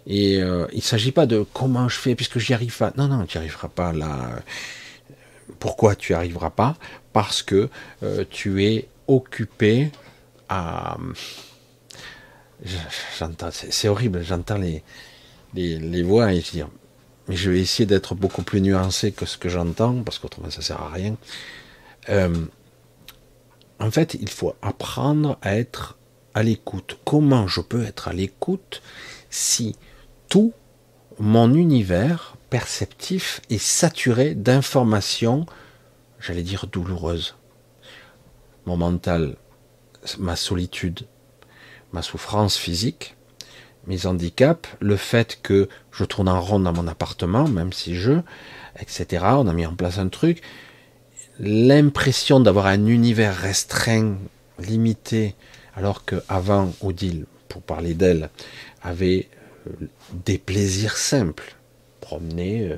Et 0.05 0.41
euh, 0.41 0.67
il 0.71 0.77
ne 0.77 0.81
s'agit 0.81 1.11
pas 1.11 1.25
de 1.25 1.45
comment 1.53 1.89
je 1.89 1.97
fais 1.97 2.15
puisque 2.15 2.39
j'y 2.39 2.53
arrive 2.53 2.75
pas. 2.75 2.93
Non, 2.97 3.07
non, 3.07 3.25
tu 3.25 3.37
n'y 3.37 3.43
arriveras 3.43 3.67
pas 3.67 3.91
là. 3.91 4.41
Pourquoi 5.59 5.95
tu 5.95 6.13
n'y 6.13 6.17
arriveras 6.17 6.49
pas? 6.49 6.75
Parce 7.11 7.43
que 7.43 7.69
euh, 8.03 8.23
tu 8.29 8.63
es 8.63 8.87
occupé 9.07 9.91
à. 10.49 10.97
J'entends, 13.19 13.49
c'est 13.51 13.87
horrible, 13.87 14.23
j'entends 14.23 14.57
les, 14.57 14.83
les, 15.53 16.01
voix 16.01 16.33
et 16.33 16.41
je 16.41 16.51
dis, 16.51 16.63
mais 17.27 17.35
je 17.35 17.51
vais 17.51 17.59
essayer 17.59 17.85
d'être 17.85 18.15
beaucoup 18.15 18.41
plus 18.41 18.61
nuancé 18.61 19.11
que 19.11 19.27
ce 19.27 19.37
que 19.37 19.47
j'entends, 19.47 20.01
parce 20.01 20.17
qu'autrement 20.17 20.49
ça 20.49 20.63
sert 20.63 20.81
à 20.81 20.89
rien. 20.89 21.15
Euh, 22.09 22.33
en 23.79 23.91
fait, 23.91 24.15
il 24.15 24.29
faut 24.29 24.55
apprendre 24.63 25.37
à 25.43 25.55
être 25.55 25.96
à 26.37 26.43
l'écoute. 26.43 26.99
Comment 27.03 27.47
je 27.47 27.61
peux 27.61 27.83
être 27.83 28.09
à 28.09 28.13
l'écoute 28.13 28.83
si 29.31 29.75
tout 30.29 30.53
mon 31.17 31.51
univers 31.55 32.37
perceptif 32.51 33.41
est 33.49 33.57
saturé 33.57 34.35
d'informations, 34.35 35.47
j'allais 36.19 36.43
dire 36.43 36.67
douloureuses? 36.67 37.35
Mon 38.67 38.77
mental, 38.77 39.35
ma 40.19 40.35
solitude, 40.35 41.07
ma 41.91 42.03
souffrance 42.03 42.55
physique, 42.55 43.15
mes 43.87 44.05
handicaps, 44.05 44.69
le 44.79 44.95
fait 44.95 45.39
que 45.41 45.67
je 45.91 46.03
tourne 46.03 46.29
en 46.29 46.39
rond 46.39 46.59
dans 46.59 46.73
mon 46.73 46.87
appartement, 46.87 47.47
même 47.47 47.73
si 47.73 47.95
je, 47.95 48.21
etc. 48.79 49.25
On 49.29 49.47
a 49.47 49.53
mis 49.53 49.65
en 49.65 49.73
place 49.73 49.97
un 49.97 50.09
truc. 50.09 50.43
L'impression 51.39 52.39
d'avoir 52.39 52.67
un 52.67 52.85
univers 52.85 53.35
restreint, 53.35 54.17
limité, 54.59 55.33
alors 55.77 56.05
qu'avant, 56.05 56.73
Odile, 56.81 57.27
pour 57.49 57.61
parler 57.61 57.93
d'elle, 57.93 58.31
avait 58.81 59.27
euh, 59.67 59.87
des 60.25 60.39
plaisirs 60.39 60.97
simples. 60.97 61.55
Promener, 62.01 62.63
euh, 62.63 62.77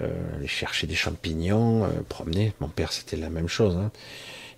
euh, 0.00 0.36
aller 0.36 0.46
chercher 0.46 0.86
des 0.86 0.94
champignons, 0.94 1.90
promener. 2.08 2.52
Mon 2.60 2.68
père, 2.68 2.92
c'était 2.92 3.16
la 3.16 3.30
même 3.30 3.48
chose. 3.48 3.76
Hein. 3.76 3.90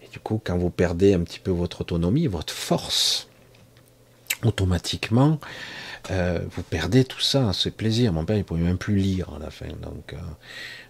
Et 0.02 0.08
du 0.08 0.18
coup, 0.20 0.38
quand 0.44 0.58
vous 0.58 0.68
perdez 0.68 1.14
un 1.14 1.20
petit 1.20 1.38
peu 1.38 1.50
votre 1.50 1.80
autonomie, 1.80 2.26
votre 2.26 2.52
force, 2.52 3.28
automatiquement, 4.44 5.40
vous 6.10 6.62
perdez 6.68 7.04
tout 7.04 7.20
ça, 7.20 7.52
ce 7.52 7.68
plaisir. 7.70 8.12
Mon 8.12 8.24
père, 8.24 8.36
il 8.36 8.40
ne 8.40 8.44
pouvait 8.44 8.62
même 8.62 8.78
plus 8.78 8.96
lire 8.96 9.32
à 9.34 9.38
la 9.38 9.50
fin. 9.50 9.68
Donc, 9.82 10.14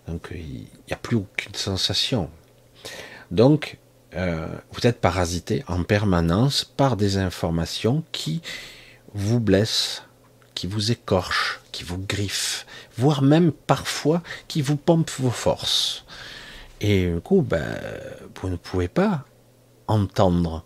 donc 0.09 0.29
il 0.33 0.67
n'y 0.87 0.93
a 0.93 0.97
plus 0.97 1.17
aucune 1.17 1.55
sensation. 1.55 2.31
Donc, 3.31 3.79
euh, 4.17 4.49
vous 4.73 4.87
êtes 4.87 5.01
parasité 5.01 5.65
en 5.69 5.85
permanence 5.85 6.65
par 6.65 6.97
des 6.97 7.17
informations 7.17 8.03
qui 8.13 8.43
vous 9.15 9.41
blessent, 9.41 10.03
qui 10.55 10.67
vous 10.67 10.91
écorchent, 10.91 11.61
qui 11.73 11.85
vous 11.85 11.99
griffent, 11.99 12.67
voire 12.97 13.23
même 13.23 13.53
parfois 13.53 14.23
qui 14.49 14.63
vous 14.63 14.77
pompent 14.77 15.11
vos 15.19 15.31
forces. 15.31 16.05
Et 16.81 17.11
du 17.11 17.21
coup, 17.21 17.43
ben, 17.43 17.79
vous 18.41 18.49
ne 18.49 18.57
pouvez 18.57 18.89
pas 18.89 19.25
entendre, 19.87 20.65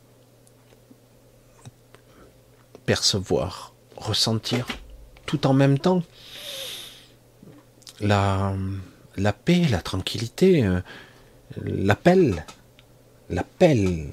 percevoir, 2.87 3.75
ressentir 3.97 4.67
tout 5.27 5.47
en 5.47 5.53
même 5.53 5.79
temps 5.79 6.03
la, 8.01 8.55
la 9.17 9.33
paix, 9.33 9.67
la 9.71 9.81
tranquillité, 9.81 10.65
euh, 10.65 10.81
l'appel 11.63 12.45
l'appel. 13.31 14.11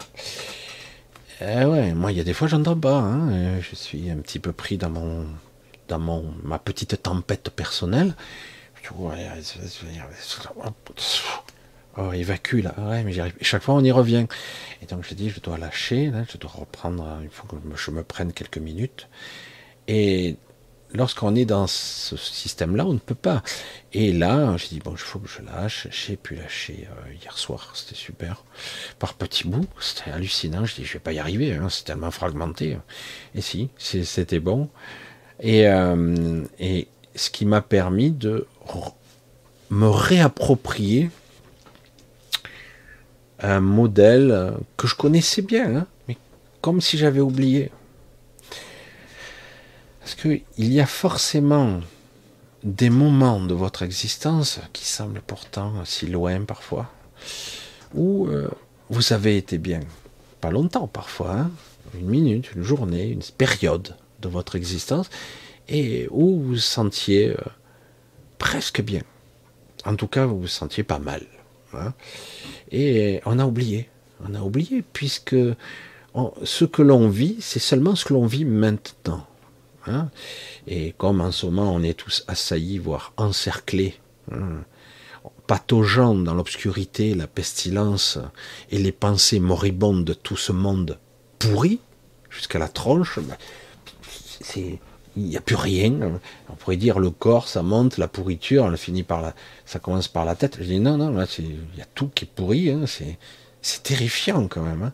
Eh 1.41 1.65
ouais, 1.65 1.93
moi, 1.93 2.11
il 2.11 2.17
y 2.17 2.21
a 2.21 2.23
des 2.23 2.33
fois, 2.33 2.47
j'entends 2.47 2.77
pas. 2.77 2.97
Hein. 2.97 3.59
Je 3.59 3.75
suis 3.75 4.09
un 4.11 4.17
petit 4.17 4.39
peu 4.39 4.51
pris 4.51 4.77
dans 4.77 4.89
mon, 4.89 5.25
dans 5.87 5.99
mon, 5.99 6.33
ma 6.43 6.59
petite 6.59 7.01
tempête 7.01 7.49
personnelle. 7.49 8.15
Oh, 11.97 12.13
évacue 12.13 12.61
là. 12.61 12.73
Ouais, 12.77 13.03
mais 13.03 13.11
j'arrive. 13.11 13.33
Chaque 13.41 13.63
fois, 13.63 13.75
on 13.75 13.83
y 13.83 13.91
revient. 13.91 14.27
Et 14.81 14.85
donc, 14.85 15.05
je 15.07 15.13
dis, 15.13 15.29
je 15.29 15.39
dois 15.39 15.57
lâcher. 15.57 16.11
je 16.31 16.37
dois 16.37 16.51
reprendre. 16.53 17.19
Il 17.23 17.29
faut 17.29 17.47
que 17.47 17.55
je 17.75 17.91
me 17.91 18.03
prenne 18.03 18.33
quelques 18.33 18.59
minutes. 18.59 19.07
Et 19.87 20.37
lorsqu'on 20.93 21.35
est 21.35 21.45
dans 21.45 21.67
ce 21.67 22.15
système-là, 22.17 22.85
on 22.85 22.93
ne 22.93 22.99
peut 22.99 23.15
pas. 23.15 23.43
Et 23.93 24.11
là, 24.11 24.55
j'ai 24.57 24.67
dit, 24.67 24.79
bon, 24.79 24.91
il 24.91 24.97
faut 24.97 25.19
que 25.19 25.29
je 25.29 25.41
lâche. 25.41 25.87
J'ai 25.91 26.15
pu 26.15 26.35
lâcher 26.35 26.87
euh, 26.89 27.13
hier 27.21 27.37
soir, 27.37 27.71
c'était 27.75 27.95
super. 27.95 28.43
Par 28.99 29.13
petits 29.13 29.47
bouts, 29.47 29.67
c'était 29.79 30.11
hallucinant. 30.11 30.65
Je 30.65 30.75
dis, 30.75 30.85
je 30.85 30.93
vais 30.93 30.99
pas 30.99 31.13
y 31.13 31.19
arriver, 31.19 31.53
hein, 31.53 31.67
c'est 31.69 31.85
tellement 31.85 32.11
fragmenté. 32.11 32.77
Et 33.35 33.41
si, 33.41 33.69
c'était 33.77 34.39
bon. 34.39 34.69
Et, 35.39 35.67
euh, 35.67 36.43
et 36.59 36.87
ce 37.15 37.29
qui 37.29 37.45
m'a 37.45 37.61
permis 37.61 38.11
de 38.11 38.47
me 39.69 39.87
réapproprier 39.87 41.09
un 43.39 43.59
modèle 43.59 44.53
que 44.77 44.87
je 44.87 44.95
connaissais 44.95 45.41
bien, 45.41 45.75
hein, 45.75 45.87
mais 46.07 46.17
comme 46.61 46.79
si 46.79 46.97
j'avais 46.97 47.21
oublié. 47.21 47.71
Parce 50.11 50.23
qu'il 50.23 50.73
y 50.73 50.81
a 50.81 50.85
forcément 50.85 51.79
des 52.63 52.89
moments 52.89 53.39
de 53.39 53.53
votre 53.53 53.81
existence 53.81 54.59
qui 54.73 54.85
semblent 54.85 55.21
pourtant 55.25 55.85
si 55.85 56.05
loin 56.05 56.43
parfois, 56.43 56.91
où 57.93 58.27
euh, 58.27 58.49
vous 58.89 59.13
avez 59.13 59.37
été 59.37 59.57
bien. 59.57 59.79
Pas 60.41 60.51
longtemps 60.51 60.87
parfois, 60.87 61.31
hein. 61.31 61.51
une 61.93 62.07
minute, 62.07 62.51
une 62.53 62.61
journée, 62.61 63.07
une 63.07 63.21
période 63.37 63.95
de 64.19 64.27
votre 64.27 64.57
existence, 64.57 65.09
et 65.69 66.09
où 66.11 66.41
vous 66.41 66.43
vous 66.43 66.57
sentiez 66.57 67.29
euh, 67.29 67.37
presque 68.37 68.81
bien. 68.81 69.03
En 69.85 69.95
tout 69.95 70.07
cas, 70.07 70.25
vous 70.25 70.41
vous 70.41 70.47
sentiez 70.47 70.83
pas 70.83 70.99
mal. 70.99 71.25
Hein. 71.73 71.93
Et 72.69 73.21
on 73.25 73.39
a 73.39 73.45
oublié. 73.45 73.89
On 74.27 74.35
a 74.35 74.41
oublié, 74.41 74.83
puisque 74.91 75.37
ce 76.43 76.65
que 76.65 76.81
l'on 76.81 77.07
vit, 77.07 77.37
c'est 77.39 77.59
seulement 77.59 77.95
ce 77.95 78.03
que 78.03 78.13
l'on 78.13 78.25
vit 78.25 78.43
maintenant. 78.43 79.25
Hein. 79.87 80.09
et 80.67 80.93
comme 80.97 81.21
en 81.21 81.31
ce 81.31 81.47
moment 81.47 81.73
on 81.73 81.81
est 81.81 81.95
tous 81.95 82.23
assaillis, 82.27 82.77
voire 82.77 83.13
encerclés, 83.17 83.95
hein, 84.31 84.63
pataugeant 85.47 86.15
dans 86.15 86.33
l'obscurité, 86.33 87.13
la 87.15 87.27
pestilence 87.27 88.19
et 88.69 88.77
les 88.77 88.91
pensées 88.91 89.39
moribondes 89.39 90.05
de 90.05 90.13
tout 90.13 90.37
ce 90.37 90.51
monde 90.51 90.99
pourri, 91.39 91.79
jusqu'à 92.29 92.59
la 92.59 92.67
tronche, 92.67 93.19
ben, 93.19 93.37
c'est 94.41 94.79
Il 95.17 95.23
n'y 95.23 95.35
a 95.35 95.41
plus 95.41 95.55
rien. 95.55 95.91
On 96.49 96.55
pourrait 96.55 96.77
dire 96.77 96.99
le 96.99 97.09
corps, 97.09 97.47
ça 97.49 97.63
monte, 97.63 97.97
la 97.97 98.07
pourriture, 98.07 98.65
elle 98.67 98.77
finit 98.77 99.03
par 99.03 99.21
la, 99.21 99.35
ça 99.65 99.79
commence 99.79 100.07
par 100.07 100.23
la 100.23 100.35
tête. 100.35 100.57
Je 100.59 100.63
dis 100.63 100.79
non, 100.79 100.97
non, 100.97 101.25
il 101.39 101.77
y 101.77 101.81
a 101.81 101.87
tout 101.95 102.07
qui 102.07 102.25
est 102.25 102.31
pourri. 102.33 102.69
Hein, 102.69 102.85
c'est 102.87 103.83
terrifiant 103.83 104.47
quand 104.47 104.61
même. 104.61 104.83
Hein. 104.83 104.93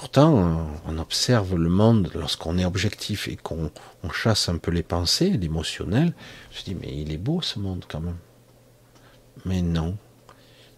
Pourtant, 0.00 0.66
on 0.86 0.96
observe 0.96 1.56
le 1.56 1.68
monde 1.68 2.10
lorsqu'on 2.14 2.56
est 2.56 2.64
objectif 2.64 3.28
et 3.28 3.36
qu'on 3.36 3.70
chasse 4.14 4.48
un 4.48 4.56
peu 4.56 4.70
les 4.70 4.82
pensées, 4.82 5.28
l'émotionnel. 5.28 6.14
Je 6.52 6.62
dis, 6.62 6.74
mais 6.74 6.88
il 6.90 7.12
est 7.12 7.18
beau 7.18 7.42
ce 7.42 7.58
monde 7.58 7.84
quand 7.86 8.00
même. 8.00 8.16
Mais 9.44 9.60
non. 9.60 9.98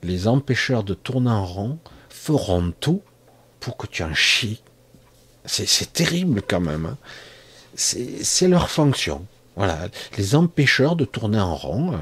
Les 0.03 0.27
empêcheurs 0.27 0.83
de 0.83 0.95
tourner 0.95 1.31
en 1.31 1.47
rond 1.47 1.79
feront 2.09 2.73
tout 2.81 3.01
pour 3.61 3.77
que 3.77 3.87
tu 3.87 4.03
en 4.03 4.13
chies. 4.13 4.61
C'est 5.45 5.93
terrible 5.93 6.43
quand 6.43 6.61
même. 6.61 6.87
Hein. 6.87 6.99
C'est 7.77 8.49
leur 8.49 8.71
fonction. 8.71 9.25
Voilà. 9.55 9.87
Les 10.19 10.35
empêcheurs 10.35 10.97
de 10.97 11.05
tourner 11.05 11.39
en 11.39 11.55
rond. 11.55 11.93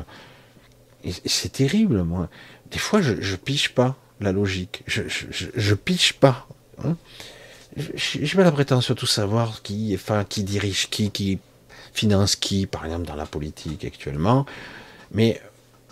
Euh, 1.05 1.13
c'est 1.27 1.53
terrible, 1.53 2.03
moi. 2.03 2.31
Des 2.71 2.79
fois, 2.79 3.03
je, 3.03 3.21
je 3.21 3.37
piche 3.37 3.75
pas 3.75 3.97
la 4.21 4.33
logique. 4.33 4.85
Je, 4.87 5.03
je, 5.07 5.27
je 5.55 5.75
piche 5.75 6.15
pas. 6.15 6.49
Hein. 6.85 6.97
Je 7.77 8.19
n'ai 8.19 8.29
pas 8.29 8.43
la 8.43 8.53
prétention 8.53 8.95
de 8.95 8.99
tout 8.99 9.07
savoir 9.07 9.63
qui, 9.63 9.97
qui 10.29 10.43
dirige 10.43 10.91
qui, 10.91 11.11
qui 11.11 11.39
finance 11.93 12.37
qui, 12.37 12.67
par 12.67 12.85
exemple, 12.85 13.07
dans 13.07 13.15
la 13.15 13.27
politique 13.27 13.85
actuellement. 13.85 14.47
Mais 15.13 15.41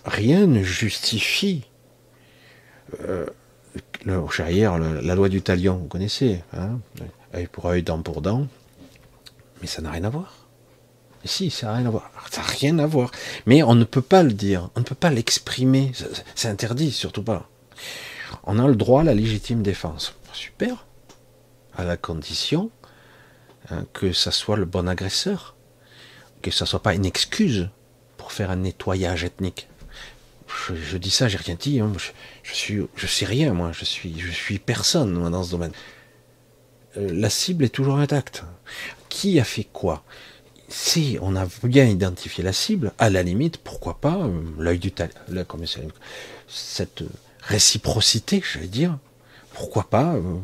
rien 0.04 0.46
ne 0.46 0.62
justifie 0.62 1.64
euh, 3.00 3.26
la 4.04 5.14
loi 5.14 5.28
du 5.28 5.42
talion, 5.42 5.76
vous 5.76 5.86
connaissez, 5.86 6.42
hein, 6.52 6.78
œil 7.34 7.46
pour 7.46 7.66
œil, 7.66 7.82
dent 7.82 8.00
pour 8.00 8.22
dent, 8.22 8.46
mais 9.60 9.66
ça 9.66 9.82
n'a 9.82 9.90
rien 9.90 10.04
à 10.04 10.10
voir. 10.10 10.46
si, 11.24 11.50
ça 11.50 11.66
n'a 11.66 11.74
rien 11.74 11.86
à 11.86 11.90
voir. 11.90 12.10
Ça 12.30 12.40
n'a 12.40 12.46
rien 12.46 12.78
à 12.78 12.86
voir. 12.86 13.10
Mais 13.46 13.62
on 13.62 13.74
ne 13.74 13.84
peut 13.84 14.02
pas 14.02 14.22
le 14.22 14.32
dire, 14.32 14.70
on 14.76 14.80
ne 14.80 14.84
peut 14.84 14.94
pas 14.94 15.10
l'exprimer, 15.10 15.92
c'est 16.34 16.48
interdit, 16.48 16.92
surtout 16.92 17.22
pas. 17.22 17.48
On 18.44 18.58
a 18.58 18.66
le 18.66 18.76
droit 18.76 19.02
à 19.02 19.04
la 19.04 19.14
légitime 19.14 19.62
défense. 19.62 20.14
Super, 20.38 20.86
à 21.74 21.84
la 21.84 21.96
condition 21.96 22.70
hein, 23.70 23.84
que 23.92 24.12
ça 24.12 24.30
soit 24.30 24.56
le 24.56 24.64
bon 24.64 24.88
agresseur, 24.88 25.56
que 26.42 26.50
ça 26.50 26.66
soit 26.66 26.82
pas 26.82 26.94
une 26.94 27.06
excuse 27.06 27.70
pour 28.16 28.32
faire 28.32 28.50
un 28.50 28.56
nettoyage 28.56 29.24
ethnique 29.24 29.68
je, 30.74 30.96
dis 30.96 31.10
ça, 31.10 31.28
j'ai 31.28 31.38
rien 31.38 31.56
dit. 31.58 31.80
Hein. 31.80 31.92
Je, 31.96 32.10
je, 32.42 32.54
suis, 32.54 32.80
je 32.96 33.06
sais 33.06 33.24
rien, 33.24 33.52
moi. 33.52 33.72
Je 33.72 33.84
suis, 33.84 34.18
je 34.18 34.30
suis 34.30 34.58
personne 34.58 35.30
dans 35.30 35.42
ce 35.42 35.50
domaine. 35.50 35.72
Euh, 36.96 37.10
la 37.12 37.30
cible 37.30 37.64
est 37.64 37.68
toujours 37.68 37.98
intacte. 37.98 38.44
Qui 39.08 39.40
a 39.40 39.44
fait 39.44 39.64
quoi? 39.64 40.04
Si 40.68 41.18
on 41.22 41.34
a 41.36 41.46
bien 41.64 41.86
identifié 41.86 42.44
la 42.44 42.52
cible, 42.52 42.92
à 42.98 43.08
la 43.08 43.22
limite, 43.22 43.58
pourquoi 43.58 44.00
pas 44.00 44.16
euh, 44.16 44.42
l'œil 44.58 44.78
du 44.78 44.92
talent, 44.92 45.12
cette 46.46 47.02
réciprocité, 47.42 48.42
j'allais 48.52 48.66
dire. 48.66 48.98
Pourquoi 49.58 49.90
pas 49.90 50.14
euh, 50.14 50.38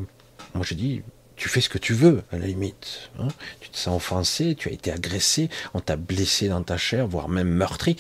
Moi, 0.55 0.65
je 0.65 0.75
dis, 0.75 1.03
tu 1.37 1.49
fais 1.49 1.61
ce 1.61 1.69
que 1.69 1.79
tu 1.79 1.95
veux, 1.95 2.25
à 2.33 2.37
la 2.37 2.49
limite. 2.49 3.11
Hein. 3.21 3.29
tu 3.61 3.71
te 3.71 3.77
sens 3.77 3.97
offensé, 3.97 4.57
tu 4.57 4.69
as 4.69 4.73
été 4.73 4.91
agressé, 4.91 5.51
on 5.73 5.81
t'a 5.81 5.95
blessé 5.95 6.49
dans 6.49 6.65
ta 6.65 6.77
chair, 6.77 7.07
voire 7.07 7.29
même 7.29 7.49
meurtri. 7.49 7.97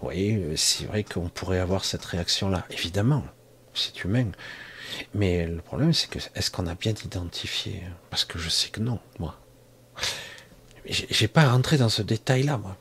Oui, 0.00 0.42
c'est 0.56 0.86
vrai 0.86 1.04
qu'on 1.04 1.28
pourrait 1.28 1.58
avoir 1.58 1.84
cette 1.84 2.04
réaction-là. 2.04 2.64
Évidemment, 2.70 3.22
c'est 3.74 4.02
humain. 4.02 4.28
Mais 5.14 5.46
le 5.46 5.60
problème, 5.60 5.92
c'est 5.92 6.08
que 6.08 6.18
est-ce 6.34 6.50
qu'on 6.50 6.66
a 6.66 6.74
bien 6.74 6.94
identifié? 7.04 7.82
Parce 8.08 8.24
que 8.24 8.38
je 8.38 8.48
sais 8.48 8.70
que 8.70 8.80
non, 8.80 8.98
moi. 9.18 9.38
J'ai 10.86 11.28
pas 11.28 11.50
rentré 11.50 11.76
dans 11.76 11.90
ce 11.90 12.00
détail-là, 12.00 12.56
moi. 12.56 12.78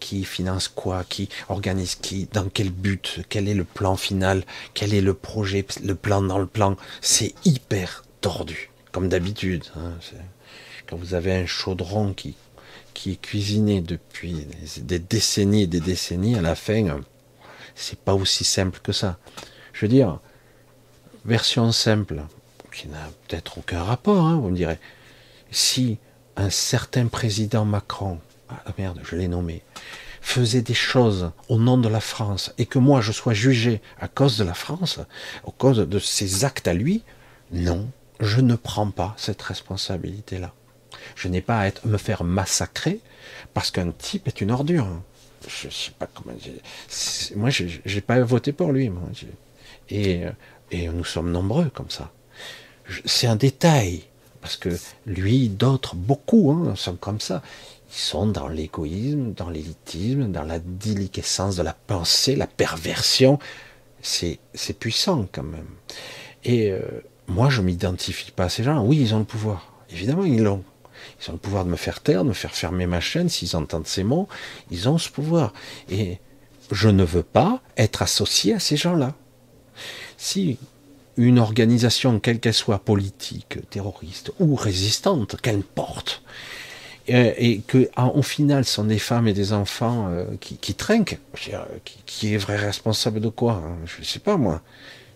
Qui 0.00 0.24
finance 0.24 0.68
quoi 0.68 1.04
Qui 1.04 1.28
organise 1.48 1.94
qui 1.94 2.26
Dans 2.32 2.48
quel 2.48 2.70
but 2.70 3.20
Quel 3.28 3.48
est 3.48 3.54
le 3.54 3.64
plan 3.64 3.96
final 3.96 4.44
Quel 4.74 4.94
est 4.94 5.00
le 5.00 5.14
projet 5.14 5.64
Le 5.84 5.94
plan 5.94 6.22
dans 6.22 6.38
le 6.38 6.46
plan 6.46 6.76
C'est 7.00 7.34
hyper 7.44 8.04
tordu, 8.20 8.70
comme 8.92 9.08
d'habitude. 9.08 9.64
Hein. 9.76 9.92
Quand 10.88 10.96
vous 10.96 11.14
avez 11.14 11.32
un 11.34 11.46
chaudron 11.46 12.12
qui 12.12 12.34
qui 12.94 13.12
est 13.12 13.20
cuisiné 13.20 13.80
depuis 13.80 14.46
des 14.78 14.98
décennies 14.98 15.62
et 15.62 15.66
des 15.66 15.80
décennies, 15.80 16.36
à 16.36 16.42
la 16.42 16.54
fin, 16.54 17.00
c'est 17.74 17.98
pas 17.98 18.14
aussi 18.14 18.44
simple 18.44 18.80
que 18.82 18.92
ça. 18.92 19.18
Je 19.72 19.82
veux 19.82 19.88
dire, 19.88 20.18
version 21.24 21.72
simple, 21.72 22.22
qui 22.74 22.88
n'a 22.88 23.08
peut-être 23.26 23.58
aucun 23.58 23.82
rapport, 23.82 24.26
hein, 24.26 24.38
vous 24.38 24.50
me 24.50 24.56
direz. 24.56 24.78
Si 25.50 25.98
un 26.36 26.50
certain 26.50 27.06
président 27.06 27.64
Macron, 27.64 28.18
ah 28.66 28.72
merde, 28.78 29.00
je 29.02 29.16
l'ai 29.16 29.28
nommé, 29.28 29.62
faisait 30.20 30.62
des 30.62 30.74
choses 30.74 31.30
au 31.48 31.58
nom 31.58 31.78
de 31.78 31.88
la 31.88 32.00
France 32.00 32.52
et 32.58 32.66
que 32.66 32.78
moi 32.78 33.00
je 33.00 33.12
sois 33.12 33.34
jugé 33.34 33.80
à 34.00 34.08
cause 34.08 34.38
de 34.38 34.44
la 34.44 34.54
France, 34.54 34.98
à 35.46 35.50
cause 35.56 35.78
de 35.78 35.98
ses 35.98 36.44
actes 36.44 36.68
à 36.68 36.74
lui, 36.74 37.02
non, 37.52 37.88
je 38.20 38.40
ne 38.40 38.54
prends 38.54 38.90
pas 38.90 39.14
cette 39.16 39.42
responsabilité-là. 39.42 40.52
Je 41.16 41.28
n'ai 41.28 41.40
pas 41.40 41.60
à 41.60 41.66
être, 41.66 41.86
me 41.86 41.96
faire 41.96 42.24
massacrer 42.24 43.00
parce 43.54 43.70
qu'un 43.70 43.90
type 43.92 44.28
est 44.28 44.40
une 44.40 44.50
ordure. 44.50 44.86
Je 45.48 45.68
sais 45.70 45.92
pas 45.98 46.06
comment. 46.06 46.36
Moi, 47.36 47.50
j'ai 47.50 48.00
pas 48.02 48.20
voté 48.20 48.52
pour 48.52 48.72
lui. 48.72 48.90
Et, 49.88 50.22
et 50.70 50.88
nous 50.88 51.04
sommes 51.04 51.32
nombreux 51.32 51.70
comme 51.70 51.90
ça. 51.90 52.12
C'est 53.06 53.26
un 53.26 53.36
détail 53.36 54.04
parce 54.40 54.56
que 54.56 54.70
lui, 55.06 55.48
d'autres, 55.48 55.94
beaucoup, 55.94 56.50
hein, 56.52 56.74
sont 56.76 56.96
comme 56.96 57.20
ça. 57.20 57.42
Ils 57.90 57.98
sont 57.98 58.26
dans 58.26 58.46
l'égoïsme, 58.46 59.32
dans 59.32 59.50
l'élitisme, 59.50 60.30
dans 60.30 60.44
la 60.44 60.60
déliquescence 60.60 61.56
de 61.56 61.62
la 61.62 61.72
pensée, 61.72 62.36
la 62.36 62.46
perversion. 62.46 63.38
C'est 64.00 64.38
puissant 64.78 65.26
quand 65.32 65.42
même. 65.42 65.66
Et 66.44 66.70
euh, 66.70 66.80
moi, 67.26 67.50
je 67.50 67.60
m'identifie 67.62 68.30
pas 68.30 68.44
à 68.44 68.48
ces 68.48 68.62
gens. 68.62 68.84
Oui, 68.84 68.98
ils 69.00 69.14
ont 69.14 69.18
le 69.18 69.24
pouvoir. 69.24 69.72
Évidemment, 69.90 70.24
ils 70.24 70.42
l'ont. 70.42 70.62
Ils 71.20 71.30
ont 71.30 71.32
le 71.32 71.38
pouvoir 71.38 71.64
de 71.64 71.70
me 71.70 71.76
faire 71.76 72.00
taire, 72.00 72.22
de 72.22 72.28
me 72.28 72.34
faire 72.34 72.54
fermer 72.54 72.86
ma 72.86 73.00
chaîne. 73.00 73.28
S'ils 73.28 73.56
entendent 73.56 73.88
ces 73.88 74.04
mots, 74.04 74.28
ils 74.70 74.88
ont 74.88 74.96
ce 74.96 75.10
pouvoir. 75.10 75.52
Et 75.90 76.18
je 76.70 76.88
ne 76.88 77.02
veux 77.04 77.24
pas 77.24 77.60
être 77.76 78.02
associé 78.02 78.54
à 78.54 78.60
ces 78.60 78.76
gens-là. 78.76 79.14
Si 80.16 80.58
une 81.16 81.40
organisation, 81.40 82.20
quelle 82.20 82.38
qu'elle 82.38 82.54
soit, 82.54 82.78
politique, 82.78 83.58
terroriste 83.68 84.30
ou 84.38 84.54
résistante, 84.54 85.40
qu'elle 85.40 85.62
porte, 85.62 86.22
euh, 86.28 86.59
et 87.10 87.60
que 87.66 87.88
au 87.96 88.22
final 88.22 88.64
sont 88.64 88.84
des 88.84 88.98
femmes 88.98 89.28
et 89.28 89.32
des 89.32 89.52
enfants 89.52 90.08
euh, 90.10 90.24
qui, 90.40 90.74
trinquent, 90.74 91.18
qui, 92.06 92.34
est 92.34 92.36
vrai 92.36 92.56
responsable 92.56 93.20
de 93.20 93.28
quoi 93.28 93.62
hein? 93.64 93.76
Je 93.86 94.00
ne 94.00 94.04
sais 94.04 94.18
pas 94.18 94.36
moi. 94.36 94.62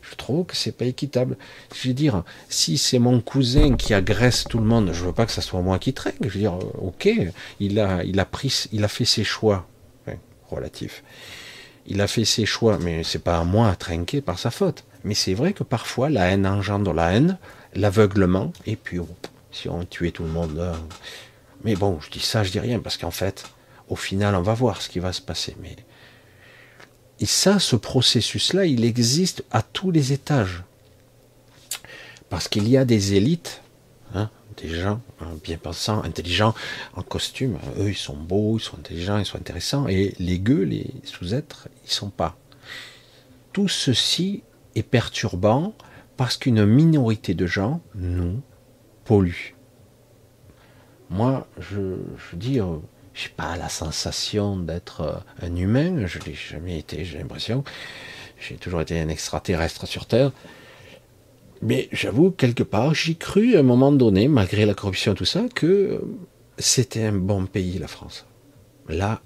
Je 0.03 0.17
trouve 0.17 0.45
que 0.45 0.57
c'est 0.57 0.73
pas 0.73 0.85
équitable. 0.85 1.37
Je 1.75 1.89
veux 1.89 1.95
dire, 1.95 2.25
si 2.49 2.77
c'est 2.77 2.99
mon 2.99 3.21
cousin 3.21 3.77
qui 3.77 3.95
agresse 3.95 4.45
tout 4.45 4.59
le 4.59 4.65
monde, 4.65 4.91
je 4.93 5.05
veux 5.05 5.13
pas 5.13 5.25
que 5.25 5.33
ça 5.33 5.41
soit 5.41 5.63
moi 5.63 5.79
qui 5.79 5.95
traîne. 5.95 6.15
Je 6.21 6.29
veux 6.29 6.41
dire, 6.41 6.55
euh, 6.55 6.87
ok, 6.87 7.09
il 7.61 7.81
a, 7.81 8.05
il 8.05 8.21
a 8.21 8.25
pris, 8.25 8.67
il 8.73 8.85
a 8.85 8.89
fait 8.89 9.07
ses 9.07 9.25
choix, 9.25 9.67
relatifs. 10.51 11.03
Il 11.87 12.01
a 12.01 12.07
fait 12.07 12.25
ses 12.25 12.47
choix, 12.47 12.79
mais 12.79 13.03
c'est 13.03 13.19
pas 13.19 13.39
à 13.39 13.45
moi 13.45 13.69
à 13.69 13.77
trinquer 13.77 14.21
par 14.21 14.39
sa 14.39 14.51
faute. 14.51 14.85
Mais 15.05 15.15
c'est 15.15 15.35
vrai 15.35 15.53
que 15.53 15.63
parfois 15.63 16.09
la 16.11 16.27
haine 16.27 16.47
engendre 16.47 16.93
la 16.93 17.13
haine, 17.13 17.39
l'aveuglement, 17.75 18.53
et 18.67 18.77
puis 18.77 18.99
oh, 18.99 19.09
si 19.53 19.69
on 19.69 19.85
tuait 19.85 20.11
tout 20.11 20.25
le 20.25 20.31
monde 20.31 20.57
là. 20.57 20.75
Mais 21.65 21.75
bon, 21.75 21.99
je 22.01 22.11
dis 22.11 22.21
ça, 22.21 22.45
je 22.45 22.53
dis 22.53 22.61
rien, 22.61 22.79
parce 22.79 22.97
qu'en 22.97 23.11
fait, 23.11 23.45
au 23.89 23.97
final, 23.97 24.35
on 24.35 24.43
va 24.43 24.55
voir 24.55 24.83
ce 24.83 24.89
qui 24.89 24.99
va 24.99 25.13
se 25.13 25.23
passer. 25.23 25.57
Mais 25.61 25.77
et 27.21 27.27
ça, 27.27 27.59
ce 27.59 27.77
processus-là, 27.77 28.67
il 28.67 28.85
existe 28.85 29.45
à 29.51 29.63
tous 29.63 29.91
les 29.91 30.13
étages. 30.13 30.63
Parce 32.29 32.49
qu'il 32.49 32.69
y 32.69 32.77
a 32.77 32.85
des 32.85 33.15
élites, 33.15 33.63
hein, 34.15 34.31
des 34.57 34.69
gens 34.69 35.01
hein, 35.21 35.29
bien 35.43 35.57
pensants, 35.57 36.03
intelligents, 36.03 36.55
en 36.95 37.03
costume. 37.03 37.59
Eux, 37.79 37.91
ils 37.91 37.97
sont 37.97 38.17
beaux, 38.17 38.59
ils 38.59 38.63
sont 38.63 38.79
intelligents, 38.79 39.19
ils 39.19 39.27
sont 39.27 39.39
intéressants. 39.39 39.87
Et 39.89 40.15
les 40.19 40.39
gueux, 40.39 40.65
les 40.65 40.91
sous-êtres, 41.05 41.69
ils 41.85 41.93
sont 41.93 42.11
pas. 42.11 42.37
Tout 43.53 43.69
ceci 43.69 44.43
est 44.75 44.83
perturbant 44.83 45.75
parce 46.17 46.37
qu'une 46.37 46.67
minorité 46.67 47.35
de 47.35 47.47
gens 47.47 47.81
nous 47.95 48.41
polluent. 49.05 49.54
Moi, 51.11 51.47
je, 51.59 51.97
je 52.31 52.37
dis, 52.37 52.61
euh, 52.61 52.77
j'ai 53.15 53.29
pas 53.29 53.57
la 53.57 53.69
sensation 53.69 54.57
d'être 54.57 55.01
euh, 55.03 55.47
un 55.47 55.55
humain, 55.57 56.07
je 56.07 56.19
l'ai 56.21 56.35
jamais 56.35 56.79
été, 56.79 57.05
j'ai 57.05 57.19
l'impression. 57.19 57.65
J'ai 58.41 58.57
toujours 58.57 58.81
été 58.81 58.99
un 59.01 59.09
extraterrestre 59.09 59.87
sur 59.87 60.07
Terre. 60.07 60.33
Mais 61.63 61.89
j'avoue, 61.93 62.31
quelque 62.31 62.63
part, 62.63 62.95
j'y 62.95 63.17
cru 63.17 63.57
à 63.57 63.61
un 63.61 63.63
moment 63.63 63.93
donné, 63.93 64.29
malgré 64.29 64.67
la 64.67 64.75
corruption 64.75 65.13
et 65.13 65.15
tout 65.15 65.25
ça, 65.25 65.45
que 65.55 66.03
c'était 66.59 67.05
un 67.05 67.13
bon 67.13 67.47
pays, 67.47 67.79
la 67.79 67.89
France. 67.89 68.27
Là, 68.89 69.23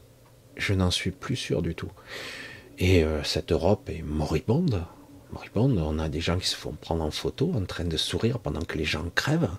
je 0.56 0.74
n'en 0.74 0.90
suis 0.90 1.10
plus 1.10 1.36
sûr 1.36 1.62
du 1.62 1.74
tout. 1.74 1.90
Et 2.78 3.02
euh, 3.02 3.24
cette 3.24 3.50
Europe 3.50 3.88
est 3.88 4.02
moribonde. 4.02 4.84
Moribonde. 5.32 5.78
On 5.78 5.98
a 5.98 6.08
des 6.08 6.20
gens 6.20 6.38
qui 6.38 6.46
se 6.46 6.56
font 6.56 6.72
prendre 6.72 7.02
en 7.02 7.10
photo 7.10 7.52
en 7.54 7.64
train 7.64 7.84
de 7.84 7.96
sourire 7.96 8.38
pendant 8.38 8.62
que 8.62 8.78
les 8.78 8.84
gens 8.84 9.04
crèvent. 9.14 9.50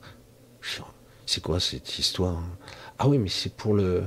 C'est 1.30 1.44
quoi 1.44 1.60
cette 1.60 2.00
histoire? 2.00 2.42
Ah 2.98 3.08
oui, 3.08 3.20
mais 3.20 3.30
c'est 3.30 3.54
pour 3.54 3.76
le. 3.76 4.06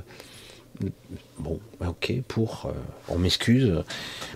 Bon, 1.38 1.60
ok, 1.78 2.14
pour. 2.26 2.66
Euh, 2.66 2.72
on 3.08 3.16
m'excuse. 3.16 3.84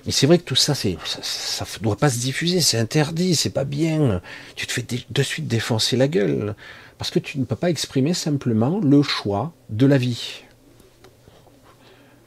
Mais 0.05 0.13
c'est 0.13 0.29
vrai 0.29 0.39
que 0.39 0.45
tout 0.45 0.55
ça, 0.55 0.73
ça, 0.77 0.87
ne 0.89 1.83
doit 1.83 1.97
pas 1.97 2.11
se 2.11 2.21
diffuser, 2.21 2.61
c'est 2.61 2.79
interdit, 2.79 3.35
c'est 3.35 3.51
pas 3.51 3.65
bien. 3.65 4.23
Tu 4.55 4.69
te 4.69 4.73
fais 4.73 4.87
de 5.11 5.23
suite 5.25 5.49
défoncer 5.49 5.97
la 5.97 6.07
gueule. 6.07 6.55
Parce 6.97 7.11
que 7.11 7.19
tu 7.19 7.41
ne 7.41 7.45
peux 7.45 7.57
pas 7.57 7.71
exprimer 7.71 8.15
simplement 8.15 8.79
le 8.79 9.03
choix 9.03 9.53
de 9.69 9.87
la 9.87 9.99
vie. 9.99 10.45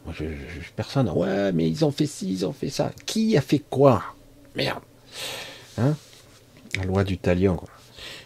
Moi, 0.04 0.14
je, 0.14 0.26
personne. 0.76 1.10
Ouais, 1.10 1.54
mais 1.54 1.70
ils 1.70 1.86
ont 1.86 1.92
fait 1.92 2.06
ci, 2.06 2.30
ils 2.34 2.46
ont 2.46 2.52
fait 2.52 2.70
ça. 2.70 2.92
Qui 3.06 3.38
a 3.38 3.42
fait 3.42 3.60
quoi? 3.70 4.04
Merde. 4.58 4.84
Hein? 5.78 5.96
La 6.76 6.84
loi 6.84 7.06
du 7.06 7.18
talion. 7.18 7.64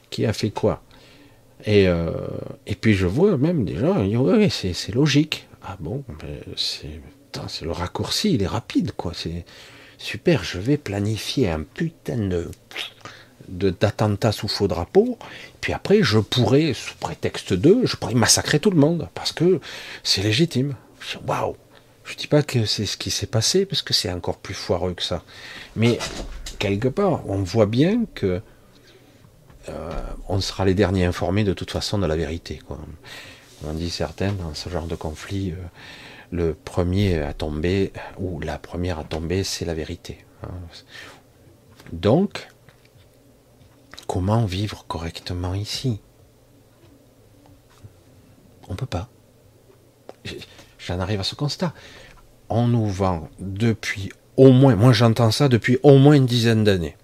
Qui 0.10 0.26
a 0.26 0.34
fait 0.34 0.50
quoi? 0.50 0.83
Et, 1.66 1.88
euh, 1.88 2.12
et 2.68 2.76
puis 2.76 2.94
je 2.94 3.08
vois 3.08 3.38
même 3.38 3.66
des 3.66 3.78
gens, 3.78 4.04
oui, 4.04 4.50
c'est 4.50 4.94
logique. 4.94 5.48
Ah 5.64 5.78
bon, 5.80 6.04
c'est 6.58 7.66
le 7.66 7.72
raccourci, 7.72 8.34
il 8.34 8.44
est 8.44 8.48
rapide, 8.48 8.92
quoi. 8.92 9.14
C'est 9.16 9.46
super, 9.98 10.44
je 10.44 10.60
vais 10.60 10.78
planifier 10.78 11.50
un 11.50 11.62
putain 11.62 12.18
de 12.18 12.52
d'attentat 13.48 14.32
sous 14.32 14.48
faux 14.48 14.70
drapeau, 14.70 15.18
puis 15.60 15.74
après 15.74 16.02
je 16.02 16.18
pourrais, 16.20 16.74
sous 16.74 16.96
prétexte 16.96 17.54
de, 17.54 17.82
je 17.84 17.98
pourrais 17.98 18.14
massacrer 18.14 18.60
tout 18.60 18.72
le 18.72 18.78
monde, 18.78 19.10
parce 19.14 19.34
que 19.34 19.60
c'est 20.02 20.22
légitime. 20.22 20.76
Waouh 21.28 21.58
Je 22.06 22.16
dis 22.16 22.28
pas 22.28 22.42
que 22.42 22.66
c'est 22.66 22.86
ce 22.86 22.96
qui 22.96 23.12
s'est 23.12 23.28
passé, 23.28 23.66
parce 23.66 23.82
que 23.82 23.94
c'est 23.94 24.12
encore 24.12 24.38
plus 24.38 24.54
foireux 24.54 24.94
que 24.94 25.04
ça. 25.04 25.24
Mais 25.76 26.00
quelque 26.58 26.88
part, 26.88 27.28
on 27.30 27.44
voit 27.44 27.66
bien 27.66 28.06
que 28.16 28.42
on 30.28 30.40
sera 30.42 30.66
les 30.66 30.74
derniers 30.74 31.06
informés 31.06 31.44
de 31.44 31.54
toute 31.54 31.72
façon 31.72 31.98
de 31.98 32.06
la 32.06 32.16
vérité. 32.16 32.60
Quoi. 32.66 32.78
On 33.66 33.74
dit 33.74 33.90
certains, 33.90 34.34
dans 34.34 34.54
ce 34.54 34.70
genre 34.70 34.88
de 34.88 34.96
conflit, 34.96 35.52
euh, 35.52 35.56
le 36.32 36.54
premier 36.54 37.22
à 37.22 37.34
tomber, 37.34 37.94
ou 38.18 38.40
la 38.40 38.58
première 38.58 39.00
à 39.00 39.04
tomber, 39.04 39.44
c'est 39.44 39.66
la 39.66 39.74
vérité. 39.74 40.26
Hein. 40.44 40.50
Donc, 41.92 42.50
comment 44.08 44.46
vivre 44.46 44.86
correctement 44.88 45.54
ici? 45.54 46.02
On 48.68 48.74
ne 48.74 48.78
peut 48.78 48.86
pas. 48.86 49.10
J'en 50.80 51.00
arrive 51.00 51.20
à 51.20 51.24
ce 51.24 51.36
constat. 51.36 51.74
On 52.50 52.68
nous 52.68 52.88
vend 52.88 53.30
depuis 53.40 54.12
au 54.36 54.52
moins, 54.52 54.76
moi 54.76 54.94
j'entends 54.94 55.32
ça 55.32 55.48
depuis 55.48 55.78
au 55.84 55.98
moins 55.98 56.16
une 56.16 56.26
dizaine 56.26 56.64
d'années. 56.64 56.98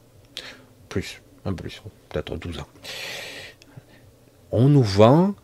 Plus, 0.89 1.22
un 1.45 1.53
plus, 1.53 1.82
peut-être 2.10 2.38
12 2.38 2.60
ans. 2.60 2.68
On 4.51 4.68
nous 4.68 4.84
vend 4.84 5.36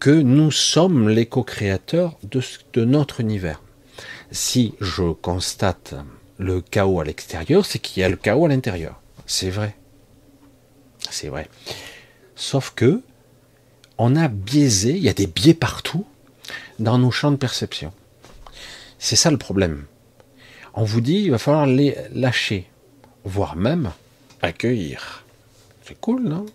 que 0.00 0.10
nous 0.10 0.50
sommes 0.50 1.08
les 1.08 1.26
co-créateurs 1.26 2.18
de, 2.22 2.84
notre 2.84 3.20
univers. 3.20 3.62
Si 4.30 4.74
je 4.80 5.12
constate 5.12 5.94
le 6.38 6.60
chaos 6.60 7.00
à 7.00 7.04
l'extérieur, 7.04 7.64
c'est 7.64 7.78
qu'il 7.78 8.00
y 8.00 8.04
a 8.04 8.08
le 8.08 8.16
chaos 8.16 8.46
à 8.46 8.48
l'intérieur. 8.48 9.00
C'est 9.26 9.50
vrai. 9.50 9.76
C'est 11.10 11.28
vrai. 11.28 11.48
Sauf 12.34 12.72
que 12.74 13.02
on 13.96 14.16
a 14.16 14.28
biaisé, 14.28 14.90
il 14.90 15.02
y 15.02 15.08
a 15.08 15.14
des 15.14 15.26
biais 15.26 15.54
partout 15.54 16.04
dans 16.78 16.98
nos 16.98 17.10
champs 17.10 17.30
de 17.30 17.36
perception. 17.36 17.92
C'est 18.98 19.16
ça 19.16 19.30
le 19.30 19.38
problème. 19.38 19.84
On 20.74 20.84
vous 20.84 21.00
dit, 21.00 21.22
il 21.24 21.30
va 21.30 21.38
falloir 21.38 21.66
les 21.66 21.96
lâcher, 22.12 22.68
voire 23.24 23.54
même 23.54 23.92
accueillir. 24.42 25.23
C'est 25.84 26.00
cool, 26.00 26.22
non? 26.22 26.46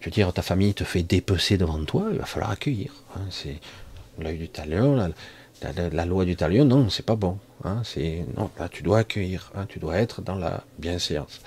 Je 0.00 0.06
veux 0.06 0.10
dire, 0.10 0.32
ta 0.32 0.42
famille 0.42 0.72
te 0.72 0.84
fait 0.84 1.02
dépecer 1.02 1.58
devant 1.58 1.84
toi, 1.84 2.08
il 2.12 2.18
va 2.18 2.24
falloir 2.24 2.50
accueillir. 2.50 2.92
Hein. 3.16 3.22
c'est 3.30 3.58
l'œil 4.18 4.38
du 4.38 4.48
talion, 4.48 5.12
la, 5.62 6.04
loi 6.06 6.24
du 6.24 6.36
talion, 6.36 6.64
non, 6.64 6.88
c'est 6.90 7.04
pas 7.04 7.16
bon. 7.16 7.38
Hein. 7.64 7.82
c'est 7.84 8.24
non, 8.36 8.50
là 8.58 8.68
tu 8.68 8.82
dois 8.82 9.00
accueillir, 9.00 9.50
hein. 9.54 9.66
tu 9.68 9.78
dois 9.78 9.98
être 9.98 10.22
dans 10.22 10.36
la 10.36 10.62
bienséance. 10.78 11.40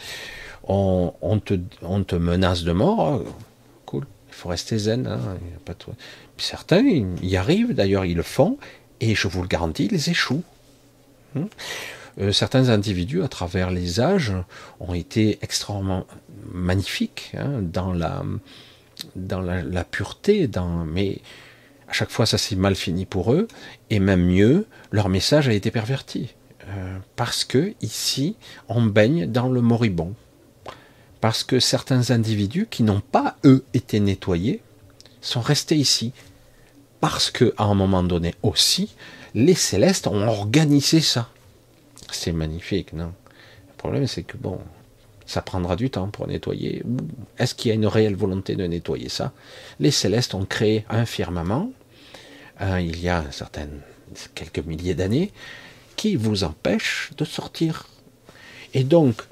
On, 0.66 1.14
te, 1.40 2.16
menace 2.16 2.64
de 2.64 2.72
mort, 2.74 3.22
oh, 3.26 3.30
cool, 3.86 4.06
il 4.30 4.34
faut 4.34 4.50
rester 4.50 4.78
zen. 4.78 5.10
Certains 6.38 6.84
y 7.22 7.38
arrivent, 7.38 7.74
d'ailleurs 7.74 8.06
ils 8.06 8.16
le 8.16 8.24
font, 8.24 8.58
et 9.00 9.16
je 9.16 9.28
vous 9.28 9.42
le 9.42 9.48
garantis, 9.48 9.88
ils 9.92 10.10
échouent. 10.10 10.44
Euh, 12.20 12.32
certains 12.32 12.70
individus, 12.70 13.24
à 13.24 13.28
travers 13.28 13.72
les 13.72 14.00
âges, 14.00 14.34
ont 14.80 14.94
été 14.94 15.40
extrêmement 15.42 16.06
magnifiques 16.52 17.32
hein, 17.38 17.62
dans, 17.62 17.92
la, 17.94 18.24
pureté, 19.84 20.50
mais 20.86 21.20
à 21.88 21.94
chaque 21.94 22.12
fois 22.12 22.26
ça 22.26 22.38
s'est 22.38 22.56
mal 22.56 22.76
fini 22.76 23.06
pour 23.06 23.34
eux, 23.34 23.48
et 23.90 24.00
même 24.00 24.26
mieux, 24.26 24.68
leur 24.92 25.10
message 25.10 25.48
a 25.48 25.54
été 25.54 25.72
perverti. 25.72 26.34
Euh, 26.70 26.98
parce 27.16 27.44
que 27.44 27.74
ici, 27.82 28.36
on 28.70 28.84
baigne 28.84 29.30
dans 29.30 29.50
le 29.50 29.62
moribond. 29.62 30.14
Parce 31.20 31.44
que 31.44 31.60
certains 31.60 32.12
individus 32.12 32.68
qui 32.70 32.84
n'ont 32.84 33.02
pas, 33.02 33.38
eux, 33.44 33.64
été 33.74 34.00
nettoyés, 34.00 34.62
sont 35.22 35.42
restés 35.42 35.76
ici. 35.76 36.14
Parce 37.00 37.32
que, 37.32 37.54
à 37.58 37.64
un 37.64 37.74
moment 37.76 38.04
donné 38.04 38.34
aussi, 38.44 38.96
les 39.34 39.56
célestes 39.56 40.08
ont 40.08 40.28
organisé 40.28 41.02
ça. 41.02 41.30
C'est 42.14 42.32
magnifique, 42.32 42.94
non? 42.94 43.12
Le 43.68 43.74
problème, 43.78 44.08
c'est 44.08 44.24
que 44.24 44.38
bon, 44.38 44.60
ça 45.26 45.42
prendra 45.42 45.76
du 45.76 45.90
temps 45.90 46.10
pour 46.10 46.28
nettoyer. 46.28 46.84
Est-ce 47.38 47.56
qu'il 47.56 47.70
y 47.70 47.72
a 47.72 47.76
une 47.76 47.88
réelle 47.88 48.16
volonté 48.16 48.56
de 48.56 48.66
nettoyer 48.66 49.10
ça? 49.10 49.34
Les 49.80 49.92
célestes 49.92 50.34
ont 50.34 50.46
créé 50.46 50.86
un 50.90 51.06
firmament, 51.06 51.72
euh, 52.62 52.80
il 52.80 53.00
y 53.02 53.10
a 53.10 53.24
certaines, 53.32 53.82
quelques 54.36 54.60
milliers 54.60 54.94
d'années, 54.94 55.32
qui 55.96 56.16
vous 56.16 56.44
empêche 56.44 57.12
de 57.18 57.26
sortir. 57.26 57.88
Et 58.74 58.84
donc, 58.84 59.24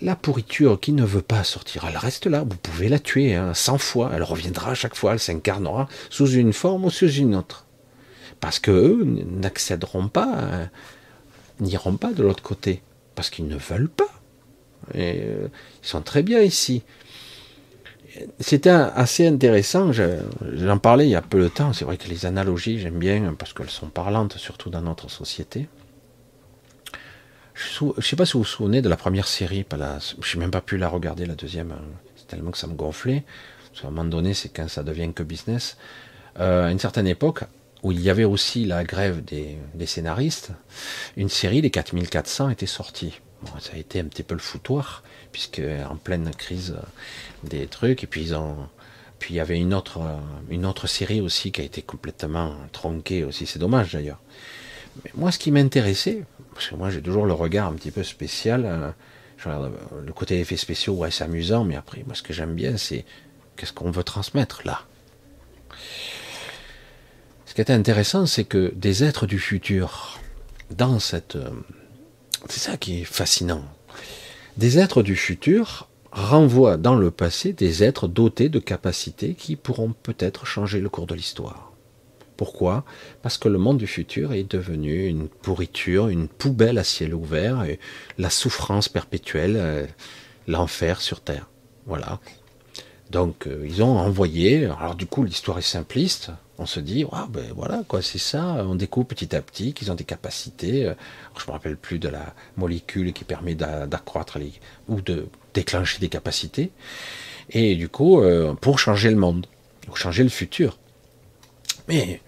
la 0.00 0.16
pourriture 0.16 0.80
qui 0.80 0.92
ne 0.92 1.04
veut 1.04 1.22
pas 1.22 1.44
sortir, 1.44 1.84
elle 1.88 1.96
reste 1.96 2.26
là. 2.26 2.42
Vous 2.42 2.56
pouvez 2.56 2.88
la 2.88 2.98
tuer 2.98 3.34
hein, 3.34 3.54
100 3.54 3.78
fois. 3.78 4.10
Elle 4.14 4.24
reviendra 4.24 4.72
à 4.72 4.74
chaque 4.74 4.96
fois. 4.96 5.12
Elle 5.12 5.20
s'incarnera 5.20 5.88
sous 6.10 6.30
une 6.30 6.52
forme 6.52 6.84
ou 6.84 6.90
sous 6.90 7.10
une 7.10 7.36
autre. 7.36 7.66
Parce 8.40 8.58
qu'eux 8.58 9.04
n'accéderont 9.04 10.08
pas 10.08 10.32
à, 10.32 10.66
n'iront 11.60 11.96
pas 11.96 12.12
de 12.12 12.22
l'autre 12.22 12.42
côté, 12.42 12.82
parce 13.14 13.30
qu'ils 13.30 13.46
ne 13.46 13.56
veulent 13.56 13.88
pas. 13.88 14.12
Euh, 14.96 15.48
ils 15.82 15.86
sont 15.86 16.02
très 16.02 16.22
bien 16.22 16.40
ici. 16.40 16.82
C'était 18.40 18.70
assez 18.70 19.26
intéressant, 19.26 19.90
j'en 19.92 20.78
parlais 20.78 21.06
il 21.06 21.10
y 21.10 21.16
a 21.16 21.22
peu 21.22 21.40
de 21.42 21.48
temps, 21.48 21.72
c'est 21.72 21.86
vrai 21.86 21.96
que 21.96 22.08
les 22.08 22.26
analogies, 22.26 22.78
j'aime 22.78 22.98
bien, 22.98 23.34
parce 23.38 23.54
qu'elles 23.54 23.70
sont 23.70 23.88
parlantes, 23.88 24.36
surtout 24.36 24.68
dans 24.68 24.82
notre 24.82 25.10
société. 25.10 25.68
Je 27.54 27.84
ne 27.84 28.02
sais 28.02 28.16
pas 28.16 28.26
si 28.26 28.34
vous 28.34 28.40
vous 28.40 28.44
souvenez 28.44 28.82
de 28.82 28.88
la 28.88 28.96
première 28.96 29.26
série, 29.26 29.64
pas 29.64 29.98
je 30.20 30.36
n'ai 30.36 30.40
même 30.40 30.50
pas 30.50 30.60
pu 30.60 30.76
la 30.76 30.88
regarder, 30.88 31.24
la 31.24 31.34
deuxième, 31.34 31.74
c'est 32.16 32.26
tellement 32.26 32.50
que 32.50 32.58
ça 32.58 32.66
me 32.66 32.74
gonflait. 32.74 33.24
à 33.82 33.86
un 33.86 33.90
moment 33.90 34.04
donné, 34.04 34.34
c'est 34.34 34.50
quand 34.50 34.68
ça 34.68 34.82
devient 34.82 35.10
que 35.14 35.22
business. 35.22 35.78
Euh, 36.38 36.66
à 36.66 36.70
une 36.70 36.78
certaine 36.78 37.06
époque, 37.06 37.44
où 37.82 37.92
il 37.92 38.00
y 38.00 38.10
avait 38.10 38.24
aussi 38.24 38.64
la 38.64 38.84
grève 38.84 39.24
des, 39.24 39.56
scénaristes, 39.86 40.52
une 41.16 41.28
série, 41.28 41.60
les 41.60 41.70
4400, 41.70 42.50
était 42.50 42.66
sortie. 42.66 43.20
ça 43.60 43.72
a 43.74 43.76
été 43.76 44.00
un 44.00 44.04
petit 44.04 44.22
peu 44.22 44.34
le 44.34 44.40
foutoir, 44.40 45.02
puisque 45.32 45.62
en 45.88 45.96
pleine 45.96 46.30
crise 46.30 46.76
des 47.44 47.66
trucs, 47.66 48.04
et 48.04 48.06
puis 48.06 48.22
ils 48.22 48.36
puis 49.18 49.34
il 49.34 49.36
y 49.36 49.40
avait 49.40 49.58
une 49.58 49.72
autre, 49.72 50.00
une 50.50 50.66
autre 50.66 50.88
série 50.88 51.20
aussi 51.20 51.52
qui 51.52 51.60
a 51.60 51.64
été 51.64 51.80
complètement 51.80 52.56
tronquée 52.72 53.22
aussi, 53.22 53.46
c'est 53.46 53.60
dommage 53.60 53.92
d'ailleurs. 53.92 54.20
Mais 55.04 55.10
moi, 55.14 55.30
ce 55.30 55.38
qui 55.38 55.50
m'intéressait, 55.52 56.24
parce 56.54 56.68
que 56.68 56.74
moi 56.74 56.90
j'ai 56.90 57.00
toujours 57.00 57.26
le 57.26 57.32
regard 57.32 57.68
un 57.68 57.74
petit 57.74 57.90
peu 57.90 58.02
spécial, 58.02 58.64
euh, 59.46 59.70
le 60.04 60.12
côté 60.12 60.40
effets 60.40 60.56
spéciaux, 60.56 60.94
ouais, 60.94 61.10
c'est 61.10 61.24
amusant, 61.24 61.64
mais 61.64 61.76
après, 61.76 62.02
moi 62.06 62.14
ce 62.14 62.22
que 62.22 62.32
j'aime 62.32 62.54
bien, 62.54 62.76
c'est 62.76 63.04
qu'est-ce 63.56 63.72
qu'on 63.72 63.90
veut 63.90 64.04
transmettre 64.04 64.62
là? 64.64 64.82
Ce 67.52 67.54
qui 67.54 67.60
est 67.60 67.70
intéressant, 67.70 68.24
c'est 68.24 68.44
que 68.44 68.72
des 68.76 69.04
êtres 69.04 69.26
du 69.26 69.38
futur, 69.38 70.18
dans 70.70 70.98
cette... 70.98 71.36
Euh, 71.36 71.50
c'est 72.48 72.60
ça 72.60 72.78
qui 72.78 73.02
est 73.02 73.04
fascinant. 73.04 73.62
Des 74.56 74.78
êtres 74.78 75.02
du 75.02 75.16
futur 75.16 75.90
renvoient 76.12 76.78
dans 76.78 76.94
le 76.94 77.10
passé 77.10 77.52
des 77.52 77.84
êtres 77.84 78.08
dotés 78.08 78.48
de 78.48 78.58
capacités 78.58 79.34
qui 79.34 79.56
pourront 79.56 79.92
peut-être 79.92 80.46
changer 80.46 80.80
le 80.80 80.88
cours 80.88 81.06
de 81.06 81.14
l'histoire. 81.14 81.74
Pourquoi? 82.38 82.86
Parce 83.20 83.36
que 83.36 83.50
le 83.50 83.58
monde 83.58 83.76
du 83.76 83.86
futur 83.86 84.32
est 84.32 84.50
devenu 84.50 85.04
une 85.04 85.28
pourriture, 85.28 86.08
une 86.08 86.28
poubelle 86.28 86.78
à 86.78 86.84
ciel 86.84 87.14
ouvert, 87.14 87.64
et 87.64 87.78
la 88.16 88.30
souffrance 88.30 88.88
perpétuelle, 88.88 89.56
euh, 89.58 89.86
l'enfer 90.48 91.02
sur 91.02 91.20
Terre. 91.20 91.50
Voilà. 91.84 92.18
Donc 93.12 93.46
euh, 93.46 93.62
ils 93.68 93.82
ont 93.82 93.98
envoyé, 93.98 94.64
alors 94.64 94.94
du 94.94 95.04
coup 95.04 95.22
l'histoire 95.22 95.58
est 95.58 95.62
simpliste, 95.62 96.30
on 96.58 96.64
se 96.64 96.80
dit, 96.80 97.04
ben 97.28 97.52
voilà, 97.54 97.82
quoi, 97.86 98.00
c'est 98.00 98.18
ça. 98.18 98.64
On 98.66 98.74
découvre 98.74 99.06
petit 99.06 99.36
à 99.36 99.42
petit 99.42 99.74
qu'ils 99.74 99.92
ont 99.92 99.94
des 99.94 100.04
capacités. 100.04 100.86
Euh, 100.86 100.94
je 101.36 101.46
me 101.46 101.52
rappelle 101.52 101.76
plus 101.76 101.98
de 101.98 102.08
la 102.08 102.34
molécule 102.56 103.12
qui 103.12 103.24
permet 103.24 103.54
d'accroître 103.54 104.38
les, 104.38 104.52
ou 104.88 105.02
de 105.02 105.26
déclencher 105.52 105.98
des 105.98 106.08
capacités. 106.08 106.70
Et 107.50 107.74
du 107.74 107.88
coup, 107.88 108.22
euh, 108.22 108.54
pour 108.54 108.78
changer 108.78 109.10
le 109.10 109.16
monde, 109.16 109.46
pour 109.86 109.98
changer 109.98 110.22
le 110.22 110.30
futur. 110.30 110.78
Mais 111.88 112.20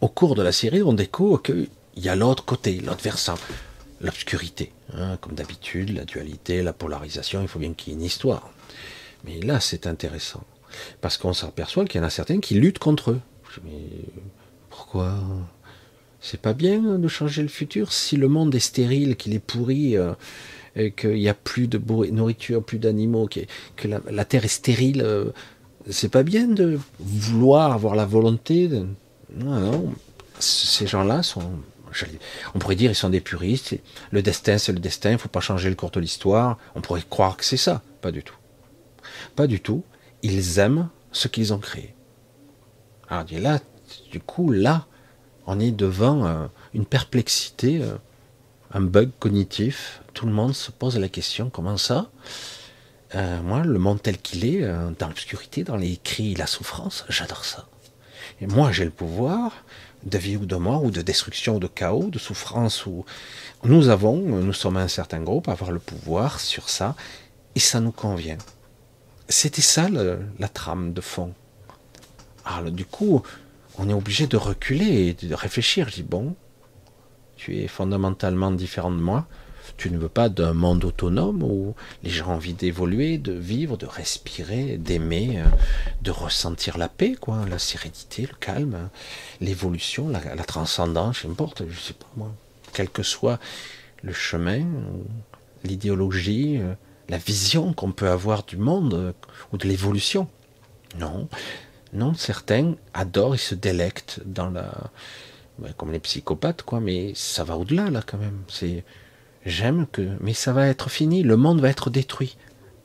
au 0.00 0.08
cours 0.08 0.34
de 0.34 0.42
la 0.42 0.52
série, 0.52 0.82
on 0.82 0.94
découvre 0.94 1.42
qu'il 1.42 1.68
y 1.96 2.08
a 2.08 2.16
l'autre 2.16 2.44
côté, 2.44 2.80
l'autre 2.80 3.04
versant, 3.04 3.34
l'obscurité. 4.00 4.72
Hein, 4.94 5.18
comme 5.20 5.34
d'habitude, 5.34 5.94
la 5.94 6.04
dualité, 6.04 6.62
la 6.62 6.72
polarisation, 6.72 7.42
il 7.42 7.48
faut 7.48 7.58
bien 7.58 7.74
qu'il 7.74 7.92
y 7.92 7.96
ait 7.96 7.98
une 7.98 8.04
histoire. 8.04 8.50
Mais 9.24 9.40
là, 9.40 9.60
c'est 9.60 9.86
intéressant. 9.86 10.44
Parce 11.00 11.18
qu'on 11.18 11.32
s'aperçoit 11.32 11.84
qu'il 11.84 12.00
y 12.00 12.04
en 12.04 12.06
a 12.06 12.10
certains 12.10 12.40
qui 12.40 12.54
luttent 12.54 12.78
contre 12.78 13.12
eux. 13.12 13.20
Mais 13.64 13.70
pourquoi? 14.70 15.14
C'est 16.20 16.40
pas 16.40 16.52
bien 16.52 16.80
de 16.80 17.08
changer 17.08 17.42
le 17.42 17.48
futur 17.48 17.92
si 17.92 18.16
le 18.16 18.28
monde 18.28 18.54
est 18.54 18.60
stérile, 18.60 19.16
qu'il 19.16 19.34
est 19.34 19.38
pourri, 19.38 19.96
euh, 19.96 20.14
qu'il 20.96 21.14
n'y 21.14 21.28
a 21.28 21.34
plus 21.34 21.68
de 21.68 21.78
nourriture, 22.10 22.64
plus 22.64 22.78
d'animaux, 22.78 23.28
que, 23.28 23.88
la, 23.88 24.24
terre 24.24 24.44
est 24.44 24.48
stérile. 24.48 25.02
Euh, 25.02 25.26
c'est 25.88 26.08
pas 26.08 26.22
bien 26.22 26.48
de 26.48 26.78
vouloir 26.98 27.72
avoir 27.72 27.94
la 27.94 28.06
volonté 28.06 28.68
de... 28.68 28.86
Non, 29.36 29.60
non. 29.60 29.92
Ces 30.40 30.86
gens-là 30.86 31.22
sont 31.22 31.50
on 32.54 32.58
pourrait 32.58 32.76
dire 32.76 32.90
ils 32.90 32.96
sont 32.96 33.10
des 33.10 33.20
puristes. 33.20 33.76
Le 34.10 34.22
destin, 34.22 34.58
c'est 34.58 34.72
le 34.72 34.78
destin. 34.78 35.10
Il 35.10 35.14
ne 35.14 35.18
faut 35.18 35.28
pas 35.28 35.40
changer 35.40 35.68
le 35.68 35.74
cours 35.74 35.90
de 35.90 36.00
l'histoire. 36.00 36.58
On 36.74 36.80
pourrait 36.80 37.02
croire 37.08 37.36
que 37.36 37.44
c'est 37.44 37.56
ça. 37.56 37.82
Pas 38.00 38.10
du 38.10 38.22
tout. 38.22 38.34
Pas 39.36 39.46
du 39.46 39.60
tout. 39.60 39.84
Ils 40.22 40.58
aiment 40.58 40.88
ce 41.12 41.28
qu'ils 41.28 41.52
ont 41.52 41.58
créé. 41.58 41.94
Alors 43.08 43.24
là, 43.32 43.60
du 44.10 44.20
coup, 44.20 44.50
là, 44.50 44.86
on 45.46 45.60
est 45.60 45.70
devant 45.70 46.26
euh, 46.26 46.46
une 46.72 46.86
perplexité, 46.86 47.82
euh, 47.82 47.96
un 48.72 48.80
bug 48.80 49.10
cognitif. 49.18 50.02
Tout 50.14 50.26
le 50.26 50.32
monde 50.32 50.54
se 50.54 50.70
pose 50.70 50.98
la 50.98 51.08
question 51.08 51.50
comment 51.50 51.76
ça? 51.76 52.10
Euh, 53.14 53.42
Moi, 53.42 53.62
le 53.62 53.78
monde 53.78 54.00
tel 54.02 54.18
qu'il 54.18 54.44
est, 54.44 54.66
dans 54.98 55.08
l'obscurité, 55.08 55.62
dans 55.62 55.76
les 55.76 55.98
cris, 55.98 56.34
la 56.34 56.46
souffrance, 56.46 57.04
j'adore 57.08 57.44
ça. 57.44 57.66
Et 58.40 58.46
moi, 58.46 58.72
j'ai 58.72 58.84
le 58.84 58.90
pouvoir 58.90 59.52
de 60.04 60.18
vie 60.18 60.36
ou 60.36 60.46
de 60.46 60.56
mort, 60.56 60.84
ou 60.84 60.90
de 60.90 61.02
destruction, 61.02 61.56
ou 61.56 61.60
de 61.60 61.66
chaos, 61.66 62.10
de 62.10 62.18
souffrance. 62.18 62.86
Ou... 62.86 63.04
Nous 63.62 63.88
avons, 63.88 64.16
nous 64.16 64.52
sommes 64.52 64.76
un 64.76 64.88
certain 64.88 65.20
groupe, 65.20 65.48
avoir 65.48 65.70
le 65.70 65.78
pouvoir 65.78 66.40
sur 66.40 66.68
ça, 66.68 66.94
et 67.54 67.60
ça 67.60 67.80
nous 67.80 67.92
convient. 67.92 68.38
C'était 69.28 69.62
ça 69.62 69.88
la 69.88 70.48
trame 70.48 70.92
de 70.92 71.00
fond. 71.00 71.32
Alors 72.44 72.70
du 72.70 72.84
coup, 72.84 73.22
on 73.78 73.88
est 73.88 73.94
obligé 73.94 74.26
de 74.26 74.36
reculer 74.36 75.16
et 75.20 75.26
de 75.26 75.34
réfléchir. 75.34 75.88
Je 75.88 75.94
dis, 75.96 76.02
bon, 76.02 76.36
tu 77.36 77.58
es 77.58 77.68
fondamentalement 77.68 78.50
différent 78.50 78.90
de 78.90 79.00
moi, 79.00 79.26
tu 79.76 79.90
ne 79.90 79.98
veux 79.98 80.08
pas 80.08 80.28
d'un 80.28 80.52
monde 80.52 80.84
autonome 80.84 81.42
où 81.42 81.74
les 82.02 82.10
gens 82.10 82.28
ont 82.28 82.34
envie 82.34 82.52
d'évoluer, 82.52 83.18
de 83.18 83.32
vivre, 83.32 83.76
de 83.76 83.86
respirer, 83.86 84.76
d'aimer, 84.76 85.38
euh, 85.38 85.44
de 86.02 86.10
ressentir 86.10 86.78
la 86.78 86.88
paix, 86.88 87.16
quoi, 87.18 87.44
la 87.48 87.58
sérénité, 87.58 88.22
le 88.22 88.36
calme, 88.38 88.88
l'évolution, 89.40 90.08
la, 90.08 90.20
transcendance, 90.44 91.24
n'importe, 91.24 91.62
je 91.68 91.80
sais 91.80 91.94
pas 91.94 92.06
moi, 92.16 92.32
quel 92.72 92.88
que 92.88 93.02
soit 93.02 93.40
le 94.02 94.12
chemin, 94.12 94.64
l'idéologie, 95.64 96.58
euh, 96.60 96.74
la 97.08 97.18
vision 97.18 97.72
qu'on 97.72 97.92
peut 97.92 98.08
avoir 98.08 98.44
du 98.44 98.56
monde 98.56 98.94
euh, 98.94 99.12
ou 99.52 99.58
de 99.58 99.66
l'évolution. 99.66 100.28
Non, 100.98 101.28
non, 101.92 102.14
certains 102.14 102.74
adorent 102.92 103.34
et 103.34 103.38
se 103.38 103.54
délectent 103.54 104.20
dans 104.24 104.50
la, 104.50 104.72
comme 105.76 105.92
les 105.92 106.00
psychopathes, 106.00 106.62
quoi, 106.62 106.80
mais 106.80 107.12
ça 107.14 107.44
va 107.44 107.56
au-delà 107.56 107.90
là 107.90 108.02
quand 108.04 108.18
même. 108.18 108.42
C'est 108.48 108.84
J'aime 109.46 109.86
que, 109.86 110.16
mais 110.20 110.32
ça 110.32 110.52
va 110.52 110.68
être 110.68 110.90
fini, 110.90 111.22
le 111.22 111.36
monde 111.36 111.60
va 111.60 111.68
être 111.68 111.90
détruit. 111.90 112.36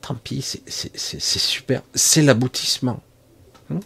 Tant 0.02 0.14
pis, 0.14 0.42
c'est 0.66 1.20
super, 1.20 1.82
c'est 1.94 2.22
l'aboutissement. 2.22 3.02
Hein? 3.70 3.80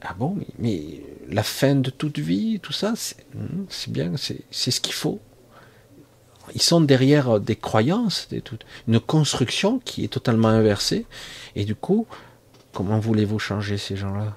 Ah 0.00 0.14
bon, 0.18 0.38
mais, 0.58 1.02
la 1.28 1.42
fin 1.42 1.74
de 1.74 1.90
toute 1.90 2.18
vie, 2.18 2.58
tout 2.60 2.72
ça, 2.72 2.94
c'est 2.96 3.16
hein, 3.38 3.66
bien, 3.88 4.12
c'est 4.16 4.70
ce 4.70 4.80
qu'il 4.80 4.94
faut. 4.94 5.20
Ils 6.54 6.62
sont 6.62 6.80
derrière 6.80 7.40
des 7.40 7.56
croyances, 7.56 8.28
des, 8.28 8.42
une 8.88 9.00
construction 9.00 9.78
qui 9.78 10.04
est 10.04 10.08
totalement 10.08 10.48
inversée. 10.48 11.06
Et 11.54 11.64
du 11.64 11.74
coup, 11.74 12.06
comment 12.72 12.98
voulez-vous 12.98 13.38
changer 13.38 13.78
ces 13.78 13.96
gens-là? 13.96 14.34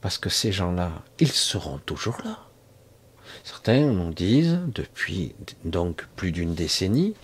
Parce 0.00 0.18
que 0.18 0.30
ces 0.30 0.52
gens-là, 0.52 0.92
ils 1.18 1.30
seront 1.30 1.78
toujours 1.78 2.18
là. 2.24 2.38
Certains 3.44 3.86
nous 3.86 4.12
disent, 4.12 4.58
depuis 4.74 5.34
donc 5.64 6.06
plus 6.16 6.32
d'une 6.32 6.54
décennie, 6.54 7.14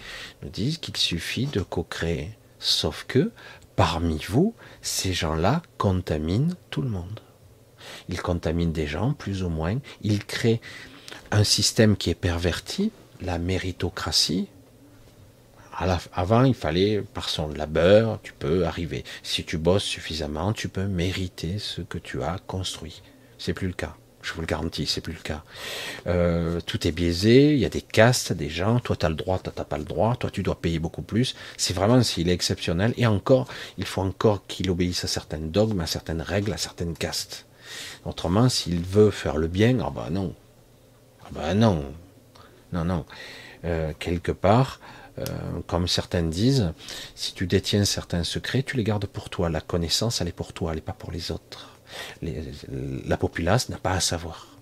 nous 0.42 0.48
disent 0.48 0.78
qu'il 0.78 0.96
suffit 0.96 1.46
de 1.46 1.60
co-créer. 1.60 2.30
Sauf 2.58 3.04
que, 3.06 3.30
parmi 3.76 4.18
vous, 4.28 4.54
ces 4.80 5.12
gens-là 5.12 5.62
contaminent 5.78 6.54
tout 6.70 6.82
le 6.82 6.88
monde. 6.88 7.20
Ils 8.08 8.20
contaminent 8.20 8.72
des 8.72 8.86
gens, 8.86 9.12
plus 9.12 9.42
ou 9.42 9.48
moins. 9.48 9.78
Ils 10.02 10.24
créent 10.24 10.60
un 11.30 11.44
système 11.44 11.96
qui 11.96 12.10
est 12.10 12.14
perverti, 12.14 12.90
la 13.20 13.38
méritocratie. 13.38 14.48
Avant, 16.12 16.44
il 16.44 16.54
fallait, 16.54 17.02
par 17.02 17.28
son 17.28 17.48
labeur, 17.48 18.20
tu 18.22 18.32
peux 18.32 18.64
arriver. 18.64 19.04
Si 19.24 19.44
tu 19.44 19.58
bosses 19.58 19.82
suffisamment, 19.82 20.52
tu 20.52 20.68
peux 20.68 20.86
mériter 20.86 21.58
ce 21.58 21.82
que 21.82 21.98
tu 21.98 22.22
as 22.22 22.38
construit. 22.46 23.02
C'est 23.38 23.54
plus 23.54 23.66
le 23.66 23.72
cas. 23.72 23.96
Je 24.22 24.32
vous 24.32 24.40
le 24.40 24.46
garantis, 24.46 24.86
c'est 24.86 25.02
plus 25.02 25.12
le 25.12 25.18
cas. 25.18 25.42
Euh, 26.06 26.58
tout 26.64 26.86
est 26.86 26.92
biaisé, 26.92 27.52
il 27.52 27.58
y 27.58 27.66
a 27.66 27.68
des 27.68 27.82
castes, 27.82 28.32
des 28.32 28.48
gens, 28.48 28.80
toi 28.80 28.96
tu 28.96 29.04
as 29.04 29.10
le 29.10 29.14
droit, 29.16 29.38
toi 29.38 29.52
t'as 29.54 29.64
pas 29.64 29.76
le 29.76 29.84
droit, 29.84 30.16
toi 30.16 30.30
tu 30.30 30.42
dois 30.42 30.58
payer 30.58 30.78
beaucoup 30.78 31.02
plus. 31.02 31.34
C'est 31.58 31.74
vraiment 31.74 32.02
s'il 32.02 32.30
est 32.30 32.32
exceptionnel. 32.32 32.94
Et 32.96 33.06
encore, 33.06 33.48
il 33.76 33.84
faut 33.84 34.00
encore 34.00 34.46
qu'il 34.46 34.70
obéisse 34.70 35.04
à 35.04 35.08
certains 35.08 35.38
dogmes, 35.38 35.80
à 35.80 35.86
certaines 35.86 36.22
règles, 36.22 36.54
à 36.54 36.56
certaines 36.56 36.96
castes. 36.96 37.44
Autrement, 38.06 38.48
s'il 38.48 38.80
veut 38.80 39.10
faire 39.10 39.36
le 39.36 39.48
bien, 39.48 39.78
ah 39.84 39.92
ben 39.94 40.10
non. 40.10 40.34
Ah 41.24 41.28
ben 41.32 41.54
non. 41.54 41.84
Non, 42.74 42.84
non. 42.84 43.06
Euh, 43.64 43.92
quelque 43.98 44.32
part, 44.32 44.80
euh, 45.18 45.24
comme 45.66 45.88
certains 45.88 46.22
disent, 46.22 46.72
si 47.14 47.32
tu 47.32 47.46
détiens 47.46 47.84
certains 47.84 48.24
secrets, 48.24 48.62
tu 48.62 48.76
les 48.76 48.84
gardes 48.84 49.06
pour 49.06 49.30
toi. 49.30 49.48
La 49.48 49.62
connaissance, 49.62 50.20
elle 50.20 50.28
est 50.28 50.32
pour 50.32 50.52
toi, 50.52 50.72
elle 50.72 50.76
n'est 50.76 50.82
pas 50.82 50.92
pour 50.92 51.12
les 51.12 51.30
autres 51.30 51.74
la 53.06 53.16
populace 53.16 53.68
n'a 53.68 53.78
pas 53.78 53.92
à 53.92 54.00
savoir. 54.00 54.56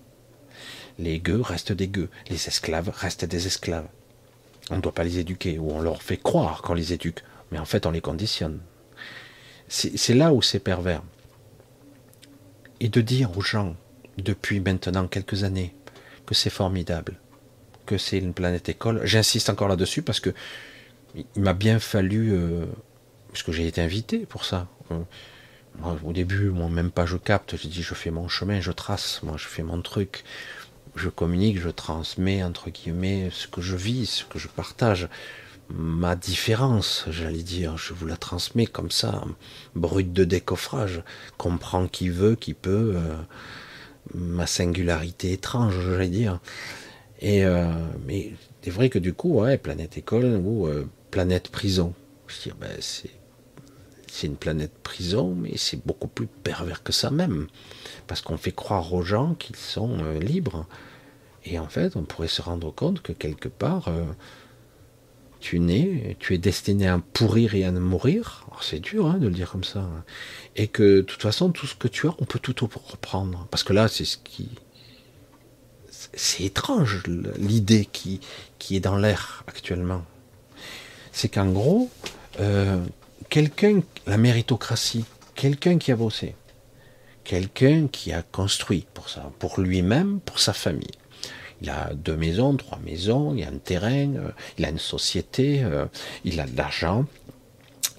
Les 0.99 1.19
gueux 1.19 1.41
restent 1.41 1.71
des 1.71 1.87
gueux, 1.87 2.09
les 2.29 2.47
esclaves 2.47 2.89
restent 2.89 3.25
des 3.25 3.47
esclaves. 3.47 3.87
On 4.69 4.77
ne 4.77 4.81
doit 4.81 4.93
pas 4.93 5.03
les 5.03 5.19
éduquer, 5.19 5.57
ou 5.57 5.71
on 5.71 5.81
leur 5.81 6.03
fait 6.03 6.17
croire 6.17 6.61
qu'on 6.61 6.73
les 6.73 6.93
éduque, 6.93 7.23
mais 7.51 7.59
en 7.59 7.65
fait 7.65 7.85
on 7.85 7.91
les 7.91 8.01
conditionne. 8.01 8.59
C'est 9.67 10.13
là 10.13 10.33
où 10.33 10.41
c'est 10.41 10.59
pervers. 10.59 11.01
Et 12.79 12.89
de 12.89 13.01
dire 13.01 13.35
aux 13.37 13.41
gens, 13.41 13.75
depuis 14.17 14.59
maintenant 14.59 15.07
quelques 15.07 15.43
années, 15.43 15.73
que 16.25 16.35
c'est 16.35 16.51
formidable, 16.51 17.19
que 17.85 17.97
c'est 17.97 18.17
une 18.17 18.33
planète 18.33 18.69
école, 18.69 19.01
j'insiste 19.03 19.49
encore 19.49 19.67
là-dessus 19.67 20.01
parce 20.01 20.19
que 20.19 20.31
il 21.15 21.41
m'a 21.41 21.53
bien 21.53 21.79
fallu, 21.79 22.31
euh, 22.33 22.65
parce 23.29 23.43
que 23.43 23.51
j'ai 23.51 23.67
été 23.67 23.81
invité 23.81 24.25
pour 24.25 24.45
ça. 24.45 24.67
Euh, 24.91 24.99
au 26.03 26.13
début, 26.13 26.49
moi, 26.49 26.69
même 26.69 26.91
pas 26.91 27.05
je 27.05 27.17
capte, 27.17 27.55
je 27.57 27.67
dis 27.67 27.83
je 27.83 27.93
fais 27.93 28.11
mon 28.11 28.27
chemin, 28.27 28.61
je 28.61 28.71
trace, 28.71 29.21
moi 29.23 29.35
je 29.37 29.47
fais 29.47 29.63
mon 29.63 29.81
truc, 29.81 30.23
je 30.95 31.09
communique, 31.09 31.59
je 31.59 31.69
transmets, 31.69 32.43
entre 32.43 32.69
guillemets, 32.69 33.29
ce 33.31 33.47
que 33.47 33.61
je 33.61 33.75
vis, 33.75 34.05
ce 34.07 34.25
que 34.25 34.39
je 34.39 34.47
partage, 34.47 35.09
ma 35.69 36.15
différence, 36.15 37.05
j'allais 37.09 37.43
dire, 37.43 37.77
je 37.77 37.93
vous 37.93 38.05
la 38.05 38.17
transmets 38.17 38.67
comme 38.67 38.91
ça, 38.91 39.23
brut 39.75 40.13
de 40.13 40.23
décoffrage, 40.23 41.01
comprend 41.37 41.87
qui 41.87 42.09
veut, 42.09 42.35
qui 42.35 42.53
peut, 42.53 42.93
euh, 42.95 43.15
ma 44.13 44.45
singularité 44.45 45.31
étrange, 45.31 45.73
j'allais 45.89 46.09
dire. 46.09 46.39
Et 47.23 47.45
euh, 47.45 47.71
mais 48.05 48.33
c'est 48.61 48.69
vrai 48.69 48.89
que 48.89 48.99
du 48.99 49.13
coup, 49.13 49.39
ouais, 49.39 49.57
planète 49.57 49.97
école 49.97 50.41
ou 50.43 50.67
euh, 50.67 50.85
planète 51.09 51.49
prison, 51.49 51.93
je 52.27 52.49
ben, 52.51 52.69
c'est 52.81 53.11
c'est 54.07 54.27
une 54.27 54.35
planète 54.35 54.73
prison, 54.83 55.33
mais 55.33 55.53
c'est 55.55 55.83
beaucoup 55.83 56.09
plus 56.09 56.27
pervers 56.27 56.83
que 56.83 56.91
ça 56.91 57.09
même. 57.09 57.47
Parce 58.07 58.21
qu'on 58.21 58.37
fait 58.37 58.51
croire 58.51 58.93
aux 58.93 59.01
gens 59.01 59.33
qu'ils 59.35 59.55
sont 59.55 59.97
euh, 60.03 60.19
libres. 60.19 60.67
Et 61.45 61.57
en 61.57 61.67
fait, 61.67 61.95
on 61.95 62.03
pourrait 62.03 62.27
se 62.27 62.41
rendre 62.41 62.71
compte 62.73 63.01
que 63.01 63.11
quelque 63.13 63.49
part, 63.49 63.89
tu 65.41 65.59
nais, 65.59 66.15
tu 66.19 66.33
es 66.33 66.37
destiné 66.37 66.87
à 66.87 66.99
pourrir 67.13 67.53
et 67.55 67.65
à 67.65 67.71
mourir. 67.71 68.47
C'est 68.61 68.79
dur 68.79 69.07
hein, 69.07 69.17
de 69.17 69.27
le 69.27 69.33
dire 69.33 69.51
comme 69.51 69.65
ça. 69.65 69.89
Et 70.55 70.67
que 70.67 70.97
de 70.97 71.01
toute 71.01 71.21
façon, 71.21 71.51
tout 71.51 71.67
ce 71.67 71.75
que 71.75 71.89
tu 71.89 72.07
as, 72.07 72.15
on 72.19 72.25
peut 72.25 72.39
tout 72.39 72.69
reprendre. 72.85 73.45
Parce 73.51 73.63
que 73.63 73.73
là, 73.73 73.89
c'est 73.89 74.05
ce 74.05 74.17
qui. 74.17 74.49
C'est 76.15 76.43
étrange 76.43 77.03
l'idée 77.37 77.87
qui, 77.91 78.19
qui 78.59 78.75
est 78.75 78.79
dans 78.79 78.97
l'air 78.97 79.43
actuellement. 79.47 80.03
C'est 81.11 81.29
qu'en 81.29 81.49
gros, 81.51 81.89
euh, 82.39 82.83
quelqu'un, 83.29 83.81
la 84.07 84.17
méritocratie, 84.17 85.05
quelqu'un 85.35 85.77
qui 85.77 85.91
a 85.91 85.95
bossé, 85.95 86.35
quelqu'un 87.23 87.87
qui 87.87 88.11
a 88.11 88.21
construit 88.21 88.85
pour 88.93 89.07
pour 89.39 89.59
lui-même, 89.59 90.19
pour 90.19 90.39
sa 90.39 90.53
famille. 90.53 90.97
Il 91.61 91.69
a 91.69 91.91
deux 91.93 92.17
maisons, 92.17 92.55
trois 92.57 92.79
maisons, 92.79 93.33
il 93.35 93.43
a 93.43 93.47
un 93.47 93.57
terrain, 93.57 94.15
euh, 94.15 94.31
il 94.57 94.65
a 94.65 94.69
une 94.69 94.79
société, 94.79 95.63
euh, 95.63 95.85
il 96.25 96.39
a 96.39 96.45
de 96.45 96.57
l'argent, 96.57 97.05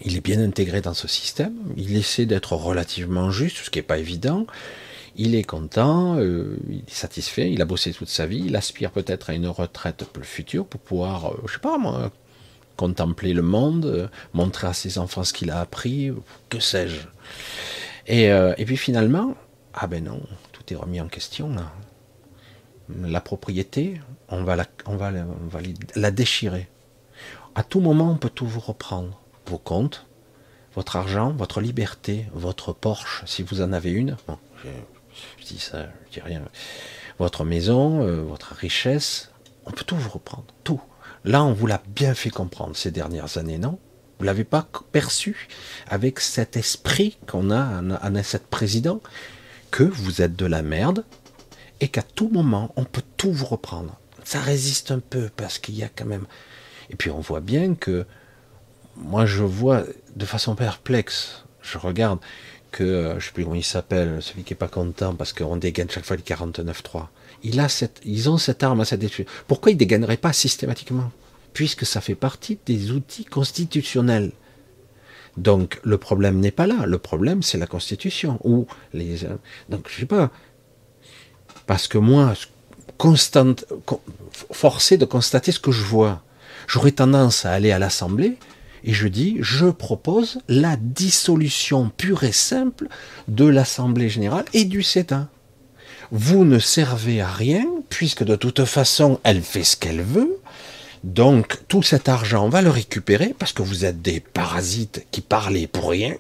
il 0.02 0.16
est 0.16 0.20
bien 0.20 0.40
intégré 0.40 0.80
dans 0.80 0.92
ce 0.92 1.08
système, 1.08 1.54
il 1.76 1.96
essaie 1.96 2.26
d'être 2.26 2.52
relativement 2.52 3.30
juste, 3.30 3.58
ce 3.58 3.70
qui 3.70 3.78
n'est 3.78 3.84
pas 3.84 3.98
évident, 3.98 4.46
il 5.16 5.34
est 5.34 5.44
content, 5.44 6.16
euh, 6.18 6.56
il 6.68 6.78
est 6.78 6.90
satisfait, 6.90 7.50
il 7.50 7.62
a 7.62 7.64
bossé 7.64 7.92
toute 7.92 8.08
sa 8.08 8.26
vie, 8.26 8.42
il 8.46 8.56
aspire 8.56 8.90
peut-être 8.90 9.30
à 9.30 9.34
une 9.34 9.46
retraite 9.46 10.04
pour 10.04 10.20
le 10.20 10.26
futur 10.26 10.66
pour 10.66 10.80
pouvoir, 10.80 11.32
euh, 11.32 11.42
je 11.46 11.54
sais 11.54 11.58
pas 11.58 11.78
moi, 11.78 12.10
contempler 12.76 13.32
le 13.32 13.42
monde, 13.42 13.86
euh, 13.86 14.08
montrer 14.32 14.66
à 14.66 14.72
ses 14.72 14.98
enfants 14.98 15.24
ce 15.24 15.32
qu'il 15.32 15.50
a 15.50 15.60
appris, 15.60 16.12
que 16.48 16.58
sais-je. 16.58 17.06
Et, 18.06 18.24
et, 18.26 18.64
puis 18.66 18.76
finalement, 18.76 19.34
ah 19.72 19.86
ben 19.86 20.04
non, 20.04 20.20
tout 20.52 20.62
est 20.74 20.76
remis 20.76 21.00
en 21.00 21.08
question. 21.08 21.50
La 23.02 23.20
propriété, 23.22 23.98
on 24.28 24.44
va 24.44 24.56
la, 25.96 26.10
déchirer. 26.10 26.68
À 27.54 27.62
tout 27.62 27.80
moment, 27.80 28.10
on 28.10 28.16
peut 28.16 28.28
tout 28.28 28.46
vous 28.46 28.60
reprendre. 28.60 29.22
Vos 29.46 29.56
comptes, 29.56 30.04
votre 30.74 30.96
argent, 30.96 31.32
votre 31.32 31.62
liberté, 31.62 32.26
votre 32.34 32.74
Porsche, 32.74 33.22
si 33.24 33.42
vous 33.42 33.62
en 33.62 33.72
avez 33.72 33.90
une. 33.90 34.18
Je, 35.38 35.44
dis 35.46 35.58
ça, 35.58 35.86
je 36.06 36.14
dis 36.14 36.20
rien. 36.20 36.42
Votre 37.18 37.44
maison, 37.44 38.02
euh, 38.02 38.22
votre 38.22 38.54
richesse, 38.54 39.30
on 39.66 39.70
peut 39.70 39.84
tout 39.84 39.96
vous 39.96 40.10
reprendre, 40.10 40.46
tout. 40.64 40.80
Là, 41.24 41.42
on 41.44 41.52
vous 41.52 41.66
l'a 41.66 41.82
bien 41.88 42.14
fait 42.14 42.30
comprendre 42.30 42.76
ces 42.76 42.90
dernières 42.90 43.38
années, 43.38 43.58
non? 43.58 43.78
Vous 44.18 44.24
l'avez 44.24 44.44
pas 44.44 44.68
perçu 44.92 45.48
avec 45.88 46.20
cet 46.20 46.56
esprit 46.56 47.18
qu'on 47.26 47.50
a 47.50 47.82
en, 47.82 48.22
cette 48.22 48.46
président 48.46 49.00
que 49.70 49.82
vous 49.82 50.22
êtes 50.22 50.36
de 50.36 50.46
la 50.46 50.62
merde 50.62 51.04
et 51.80 51.88
qu'à 51.88 52.02
tout 52.02 52.28
moment, 52.28 52.72
on 52.76 52.84
peut 52.84 53.02
tout 53.16 53.32
vous 53.32 53.46
reprendre. 53.46 53.98
Ça 54.22 54.40
résiste 54.40 54.92
un 54.92 55.00
peu 55.00 55.30
parce 55.36 55.58
qu'il 55.58 55.74
y 55.74 55.82
a 55.82 55.88
quand 55.88 56.04
même. 56.04 56.26
Et 56.90 56.96
puis 56.96 57.10
on 57.10 57.20
voit 57.20 57.40
bien 57.40 57.74
que 57.74 58.06
moi 58.96 59.26
je 59.26 59.42
vois 59.42 59.84
de 60.14 60.24
façon 60.24 60.54
perplexe, 60.54 61.44
je 61.60 61.78
regarde 61.78 62.20
que, 62.74 62.82
euh, 62.82 63.20
je 63.20 63.26
sais 63.26 63.32
plus 63.32 63.44
comment 63.44 63.54
il 63.54 63.64
s'appelle, 63.64 64.18
celui 64.20 64.42
qui 64.42 64.52
est 64.52 64.56
pas 64.56 64.68
content 64.68 65.14
parce 65.14 65.32
qu'on 65.32 65.56
dégaine 65.56 65.88
chaque 65.88 66.04
fois 66.04 66.16
les 66.16 66.22
49.3. 66.22 67.06
Il 67.44 67.64
ils 68.04 68.30
ont 68.30 68.38
cette 68.38 68.62
arme 68.64 68.80
à 68.80 68.84
cette 68.84 69.00
détruire. 69.00 69.28
Pourquoi 69.46 69.70
ils 69.70 69.76
dégaineraient 69.76 70.16
pas 70.16 70.32
systématiquement? 70.32 71.12
Puisque 71.52 71.86
ça 71.86 72.00
fait 72.00 72.16
partie 72.16 72.58
des 72.66 72.90
outils 72.90 73.24
constitutionnels. 73.24 74.32
Donc 75.36 75.78
le 75.84 75.98
problème 75.98 76.40
n'est 76.40 76.50
pas 76.50 76.66
là. 76.66 76.84
Le 76.86 76.98
problème 76.98 77.44
c'est 77.44 77.58
la 77.58 77.66
Constitution 77.66 78.40
ou 78.42 78.66
les. 78.92 79.24
Euh, 79.24 79.36
donc 79.68 79.88
je 79.88 80.00
sais 80.00 80.06
pas. 80.06 80.30
Parce 81.66 81.86
que 81.86 81.98
moi, 81.98 82.34
constante, 82.98 83.64
forcé 84.50 84.96
de 84.96 85.04
constater 85.04 85.52
ce 85.52 85.60
que 85.60 85.70
je 85.70 85.84
vois, 85.84 86.22
j'aurais 86.66 86.92
tendance 86.92 87.46
à 87.46 87.52
aller 87.52 87.70
à 87.70 87.78
l'Assemblée 87.78 88.36
et 88.84 88.92
je 88.92 89.08
dis, 89.08 89.38
je 89.40 89.66
propose 89.66 90.40
la 90.46 90.76
dissolution 90.76 91.90
pure 91.96 92.24
et 92.24 92.32
simple 92.32 92.88
de 93.28 93.46
l'Assemblée 93.46 94.10
générale 94.10 94.44
et 94.52 94.64
du 94.64 94.82
Sénat. 94.82 95.28
Vous 96.10 96.44
ne 96.44 96.58
servez 96.58 97.22
à 97.22 97.28
rien, 97.28 97.64
puisque 97.88 98.24
de 98.24 98.36
toute 98.36 98.66
façon, 98.66 99.20
elle 99.24 99.40
fait 99.40 99.64
ce 99.64 99.78
qu'elle 99.78 100.02
veut. 100.02 100.38
Donc, 101.02 101.58
tout 101.66 101.82
cet 101.82 102.10
argent, 102.10 102.44
on 102.44 102.50
va 102.50 102.60
le 102.60 102.68
récupérer, 102.68 103.34
parce 103.38 103.54
que 103.54 103.62
vous 103.62 103.86
êtes 103.86 104.02
des 104.02 104.20
parasites 104.20 105.06
qui 105.10 105.22
parlez 105.22 105.66
pour 105.66 105.90
rien. 105.90 106.14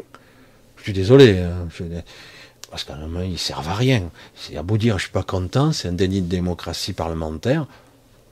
Je 0.78 0.84
suis 0.84 0.92
désolé. 0.94 1.38
Hein, 1.38 1.68
parce 2.70 2.84
qu'à 2.84 2.94
un 2.94 3.00
moment, 3.00 3.20
ils 3.20 3.38
servent 3.38 3.68
à 3.68 3.74
rien. 3.74 4.10
C'est 4.34 4.56
à 4.56 4.62
beau 4.62 4.78
dire, 4.78 4.98
je 4.98 5.04
suis 5.04 5.12
pas 5.12 5.22
content, 5.22 5.72
c'est 5.72 5.88
un 5.88 5.92
déni 5.92 6.22
de 6.22 6.28
démocratie 6.28 6.94
parlementaire. 6.94 7.66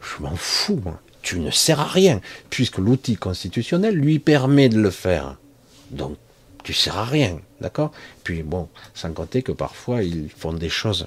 Je 0.00 0.22
m'en 0.22 0.34
fous, 0.36 0.80
moi 0.82 0.98
tu 1.22 1.38
ne 1.38 1.50
sers 1.50 1.80
à 1.80 1.86
rien, 1.86 2.20
puisque 2.50 2.78
l'outil 2.78 3.16
constitutionnel 3.16 3.94
lui 3.94 4.18
permet 4.18 4.68
de 4.68 4.80
le 4.80 4.90
faire. 4.90 5.36
Donc, 5.90 6.16
tu 6.64 6.72
sers 6.72 6.96
à 6.96 7.04
rien, 7.04 7.38
d'accord? 7.60 7.92
Puis 8.24 8.42
bon, 8.42 8.68
sans 8.94 9.12
compter 9.12 9.42
que 9.42 9.52
parfois 9.52 10.02
ils 10.02 10.28
font 10.28 10.52
des 10.52 10.68
choses 10.68 11.06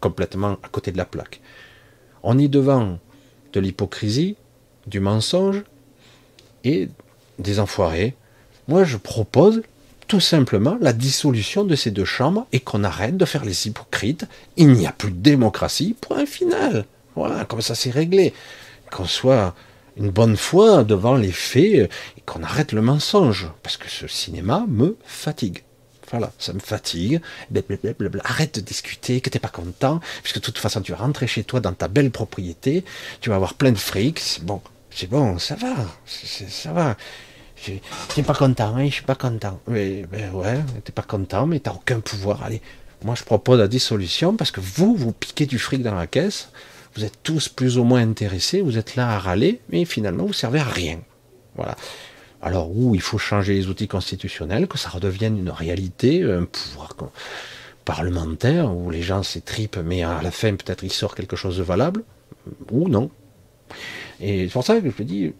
complètement 0.00 0.56
à 0.62 0.68
côté 0.68 0.92
de 0.92 0.96
la 0.96 1.04
plaque. 1.04 1.40
On 2.22 2.38
est 2.38 2.48
devant 2.48 2.98
de 3.52 3.60
l'hypocrisie, 3.60 4.36
du 4.86 5.00
mensonge 5.00 5.62
et 6.64 6.88
des 7.38 7.60
enfoirés. 7.60 8.14
Moi, 8.68 8.84
je 8.84 8.96
propose 8.96 9.62
tout 10.06 10.20
simplement 10.20 10.76
la 10.80 10.92
dissolution 10.92 11.64
de 11.64 11.76
ces 11.76 11.90
deux 11.90 12.04
chambres 12.04 12.46
et 12.52 12.60
qu'on 12.60 12.84
arrête 12.84 13.16
de 13.16 13.24
faire 13.24 13.44
les 13.44 13.68
hypocrites. 13.68 14.26
Il 14.56 14.72
n'y 14.72 14.86
a 14.86 14.92
plus 14.92 15.12
de 15.12 15.18
démocratie, 15.18 15.94
point 16.00 16.26
final. 16.26 16.84
Voilà, 17.14 17.44
comme 17.44 17.60
ça 17.60 17.74
c'est 17.74 17.90
réglé 17.90 18.32
qu'on 18.90 19.06
soit 19.06 19.54
une 19.96 20.10
bonne 20.10 20.36
fois 20.36 20.84
devant 20.84 21.16
les 21.16 21.32
faits 21.32 21.90
et 22.16 22.20
qu'on 22.26 22.42
arrête 22.42 22.72
le 22.72 22.82
mensonge. 22.82 23.48
Parce 23.62 23.76
que 23.76 23.88
ce 23.88 24.06
cinéma 24.06 24.64
me 24.68 24.96
fatigue. 25.04 25.62
Voilà, 26.10 26.32
ça 26.38 26.52
me 26.52 26.58
fatigue. 26.58 27.20
Arrête 28.24 28.56
de 28.56 28.60
discuter, 28.60 29.20
que 29.20 29.30
t'es 29.30 29.38
pas 29.38 29.48
content, 29.48 30.00
puisque 30.22 30.36
de 30.36 30.40
toute 30.40 30.58
façon 30.58 30.80
tu 30.80 30.92
vas 30.92 30.98
rentrer 30.98 31.26
chez 31.26 31.44
toi 31.44 31.60
dans 31.60 31.72
ta 31.72 31.86
belle 31.86 32.10
propriété, 32.10 32.84
tu 33.20 33.30
vas 33.30 33.36
avoir 33.36 33.54
plein 33.54 33.70
de 33.70 33.78
fric. 33.78 34.40
Bon, 34.42 34.60
c'est 34.90 35.08
bon, 35.08 35.38
ça 35.38 35.54
va, 35.54 35.74
ça 36.06 36.72
va. 36.72 36.96
T'es 38.14 38.22
pas 38.22 38.34
content, 38.34 38.74
hein, 38.74 38.86
je 38.86 38.94
suis 38.94 39.04
pas 39.04 39.14
content. 39.14 39.60
Mais, 39.68 40.04
ben 40.10 40.32
ouais, 40.32 40.58
t'es 40.82 40.92
pas 40.92 41.02
content, 41.02 41.46
mais 41.46 41.60
t'as 41.60 41.72
aucun 41.72 42.00
pouvoir. 42.00 42.42
Allez, 42.42 42.60
moi 43.04 43.14
je 43.14 43.22
propose 43.22 43.58
la 43.58 43.68
dissolution 43.68 44.34
parce 44.34 44.50
que 44.50 44.60
vous, 44.60 44.96
vous 44.96 45.12
piquez 45.12 45.46
du 45.46 45.58
fric 45.58 45.82
dans 45.82 45.94
la 45.94 46.06
caisse 46.06 46.48
vous 47.00 47.06
êtes 47.06 47.22
tous 47.22 47.48
plus 47.48 47.78
ou 47.78 47.84
moins 47.84 48.02
intéressés, 48.02 48.60
vous 48.60 48.76
êtes 48.76 48.94
là 48.94 49.08
à 49.14 49.18
râler, 49.18 49.60
mais 49.70 49.86
finalement 49.86 50.26
vous 50.26 50.34
servez 50.34 50.60
à 50.60 50.64
rien. 50.64 51.00
Voilà. 51.54 51.74
Alors 52.42 52.76
où 52.76 52.94
il 52.94 53.00
faut 53.00 53.16
changer 53.16 53.54
les 53.54 53.68
outils 53.68 53.88
constitutionnels, 53.88 54.68
que 54.68 54.76
ça 54.76 54.90
redevienne 54.90 55.38
une 55.38 55.48
réalité, 55.48 56.22
un 56.22 56.44
pouvoir 56.44 56.94
parlementaire, 57.86 58.74
où 58.74 58.90
les 58.90 59.00
gens 59.00 59.22
s'étripent, 59.22 59.78
mais 59.78 60.02
à 60.02 60.20
la 60.22 60.30
fin 60.30 60.54
peut-être 60.54 60.84
il 60.84 60.92
sort 60.92 61.14
quelque 61.14 61.36
chose 61.36 61.56
de 61.56 61.62
valable, 61.62 62.04
ou 62.70 62.88
non. 62.88 63.10
Et 64.20 64.46
c'est 64.46 64.52
pour 64.52 64.64
ça 64.64 64.78
que 64.78 64.90
je 64.90 65.02
dis, 65.02 65.32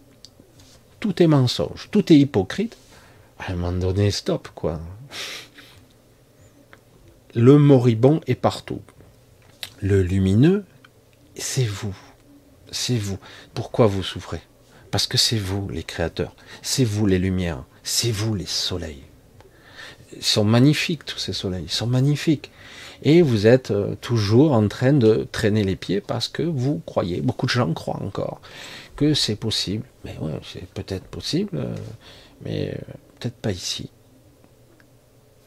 tout 0.99 1.21
est 1.21 1.27
mensonge, 1.27 1.89
tout 1.91 2.11
est 2.11 2.17
hypocrite. 2.17 2.75
À 3.37 3.51
un 3.51 3.55
moment 3.55 3.71
donné, 3.71 4.09
stop, 4.09 4.49
quoi. 4.55 4.79
Le 7.35 7.57
moribond 7.59 8.21
est 8.25 8.35
partout. 8.35 8.81
Le 9.79 10.01
lumineux 10.01 10.63
c'est 11.35 11.65
vous. 11.65 11.95
C'est 12.71 12.97
vous. 12.97 13.17
Pourquoi 13.53 13.87
vous 13.87 14.03
souffrez? 14.03 14.41
Parce 14.91 15.07
que 15.07 15.17
c'est 15.17 15.37
vous 15.37 15.69
les 15.69 15.83
créateurs. 15.83 16.35
C'est 16.61 16.83
vous 16.83 17.05
les 17.05 17.19
lumières. 17.19 17.63
C'est 17.83 18.11
vous 18.11 18.35
les 18.35 18.45
soleils. 18.45 19.03
Ils 20.15 20.23
sont 20.23 20.43
magnifiques 20.43 21.05
tous 21.05 21.17
ces 21.17 21.33
soleils. 21.33 21.63
Ils 21.63 21.71
sont 21.71 21.87
magnifiques. 21.87 22.51
Et 23.03 23.21
vous 23.21 23.47
êtes 23.47 23.71
euh, 23.71 23.95
toujours 23.95 24.51
en 24.51 24.67
train 24.67 24.93
de 24.93 25.27
traîner 25.31 25.63
les 25.63 25.75
pieds 25.75 26.01
parce 26.01 26.27
que 26.27 26.43
vous 26.43 26.81
croyez, 26.85 27.21
beaucoup 27.21 27.47
de 27.47 27.51
gens 27.51 27.73
croient 27.73 28.01
encore, 28.01 28.41
que 28.95 29.13
c'est 29.13 29.35
possible. 29.35 29.85
Mais 30.05 30.15
ouais, 30.19 30.39
c'est 30.43 30.67
peut-être 30.67 31.05
possible, 31.05 31.49
euh, 31.55 31.75
mais 32.45 32.69
euh, 32.69 32.93
peut-être 33.19 33.37
pas 33.37 33.51
ici. 33.51 33.89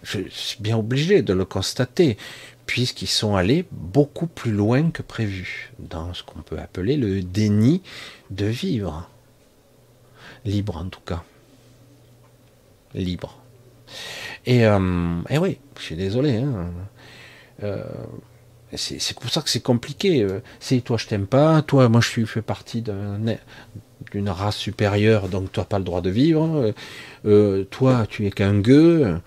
Je 0.03 0.21
suis 0.29 0.61
bien 0.61 0.77
obligé 0.77 1.23
de 1.23 1.33
le 1.33 1.45
constater 1.45 2.19
puisqu'ils 2.67 3.09
sont 3.09 3.37
allés 3.37 3.67
beaucoup 3.71 4.27
plus 4.27 4.53
loin 4.53 4.91
que 4.91 5.03
prévu, 5.03 5.73
dans 5.79 6.15
ce 6.15 6.23
qu'on 6.23 6.43
peut 6.43 6.59
appeler 6.59 6.97
le 6.97 7.23
déni 7.23 7.83
de 8.31 8.47
vivre. 8.47 9.09
Libre 10.45 10.77
en 10.77 10.87
tout 10.87 11.01
cas. 11.01 11.23
Libre. 12.95 13.39
Et, 14.47 14.67
euh, 14.67 15.23
et 15.31 15.39
oui, 15.39 15.59
je 15.79 15.83
suis 15.83 15.97
désolé. 15.97 16.37
Hein. 16.37 16.71
Euh, 17.63 17.85
c'est 18.77 19.19
pour 19.19 19.31
ça 19.31 19.41
que 19.41 19.51
c'est 19.51 19.61
compliqué. 19.63 20.27
C'est 20.59 20.81
toi 20.81 20.97
je 20.97 21.07
t'aime 21.07 21.27
pas, 21.27 21.63
toi 21.63 21.89
moi 21.89 22.01
je 22.01 22.09
suis 22.09 22.27
fais 22.27 22.43
partie 22.43 22.83
d'une 22.83 24.29
race 24.29 24.57
supérieure, 24.57 25.29
donc 25.29 25.53
tu 25.53 25.61
n'as 25.61 25.67
pas 25.67 25.79
le 25.79 25.85
droit 25.85 26.01
de 26.01 26.11
vivre. 26.11 26.73
Euh, 27.25 27.65
toi 27.65 28.07
tu 28.09 28.27
es 28.27 28.31
qu'un 28.31 28.59
gueux 28.59 29.21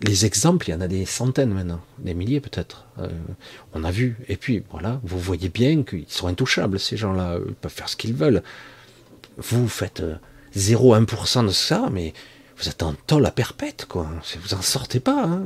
les 0.00 0.26
exemples, 0.26 0.68
il 0.68 0.72
y 0.72 0.74
en 0.74 0.80
a 0.80 0.88
des 0.88 1.04
centaines 1.04 1.52
maintenant, 1.52 1.80
des 1.98 2.14
milliers 2.14 2.40
peut-être. 2.40 2.86
Euh, 2.98 3.08
on 3.72 3.84
a 3.84 3.90
vu. 3.90 4.16
Et 4.28 4.36
puis 4.36 4.62
voilà, 4.70 5.00
vous 5.02 5.18
voyez 5.18 5.48
bien 5.48 5.82
qu'ils 5.82 6.06
sont 6.08 6.26
intouchables, 6.26 6.78
ces 6.78 6.96
gens-là. 6.96 7.38
Ils 7.46 7.54
peuvent 7.54 7.72
faire 7.72 7.88
ce 7.88 7.96
qu'ils 7.96 8.14
veulent. 8.14 8.42
Vous 9.36 9.68
faites 9.68 10.02
0,1% 10.56 11.38
euh, 11.38 11.46
de 11.46 11.52
ça, 11.52 11.88
mais 11.92 12.14
vous 12.58 12.68
êtes 12.68 12.82
en 12.82 12.94
tol 13.06 13.26
à 13.26 13.30
perpète, 13.30 13.86
quoi. 13.86 14.08
Vous 14.42 14.54
en 14.54 14.62
sortez 14.62 15.00
pas. 15.00 15.24
Hein. 15.24 15.42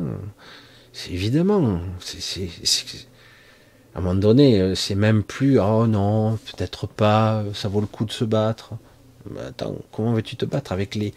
C'est 0.93 1.12
évidemment. 1.12 1.81
À 3.95 3.99
un 3.99 4.01
moment 4.01 4.14
donné, 4.14 4.61
euh, 4.61 4.75
c'est 4.75 4.95
même 4.95 5.23
plus 5.23 5.59
oh 5.59 5.87
non, 5.87 6.37
peut-être 6.37 6.87
pas, 6.87 7.45
ça 7.55 7.69
vaut 7.69 7.81
le 7.81 7.87
coup 7.87 8.05
de 8.05 8.12
se 8.12 8.25
battre. 8.25 8.73
Attends, 9.47 9.77
comment 9.93 10.12
veux-tu 10.12 10.37
te 10.37 10.45
battre 10.45 10.73
avec 10.73 10.95
les 10.95 11.12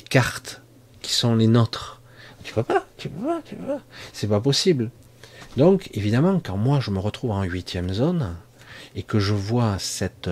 cartes 0.00 0.62
qui 1.02 1.12
sont 1.12 1.34
les 1.36 1.46
nôtres. 1.46 2.00
Tu 2.44 2.54
peux 2.54 2.62
pas, 2.62 2.86
tu 2.96 3.08
peux 3.08 3.26
pas, 3.26 3.42
tu 3.44 3.56
peux 3.56 3.66
pas. 3.66 3.80
C'est 4.12 4.28
pas 4.28 4.40
possible. 4.40 4.90
Donc, 5.56 5.90
évidemment, 5.92 6.40
quand 6.40 6.56
moi 6.56 6.80
je 6.80 6.90
me 6.90 6.98
retrouve 6.98 7.32
en 7.32 7.42
huitième 7.42 7.92
zone 7.92 8.36
et 8.94 9.02
que 9.02 9.18
je 9.18 9.34
vois 9.34 9.78
cette. 9.78 10.30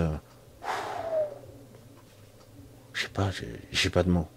Je 2.93 3.03
sais 3.03 3.09
pas, 3.09 3.29
j'ai 3.71 3.89
pas 3.89 4.03
de 4.03 4.09
mots. 4.09 4.27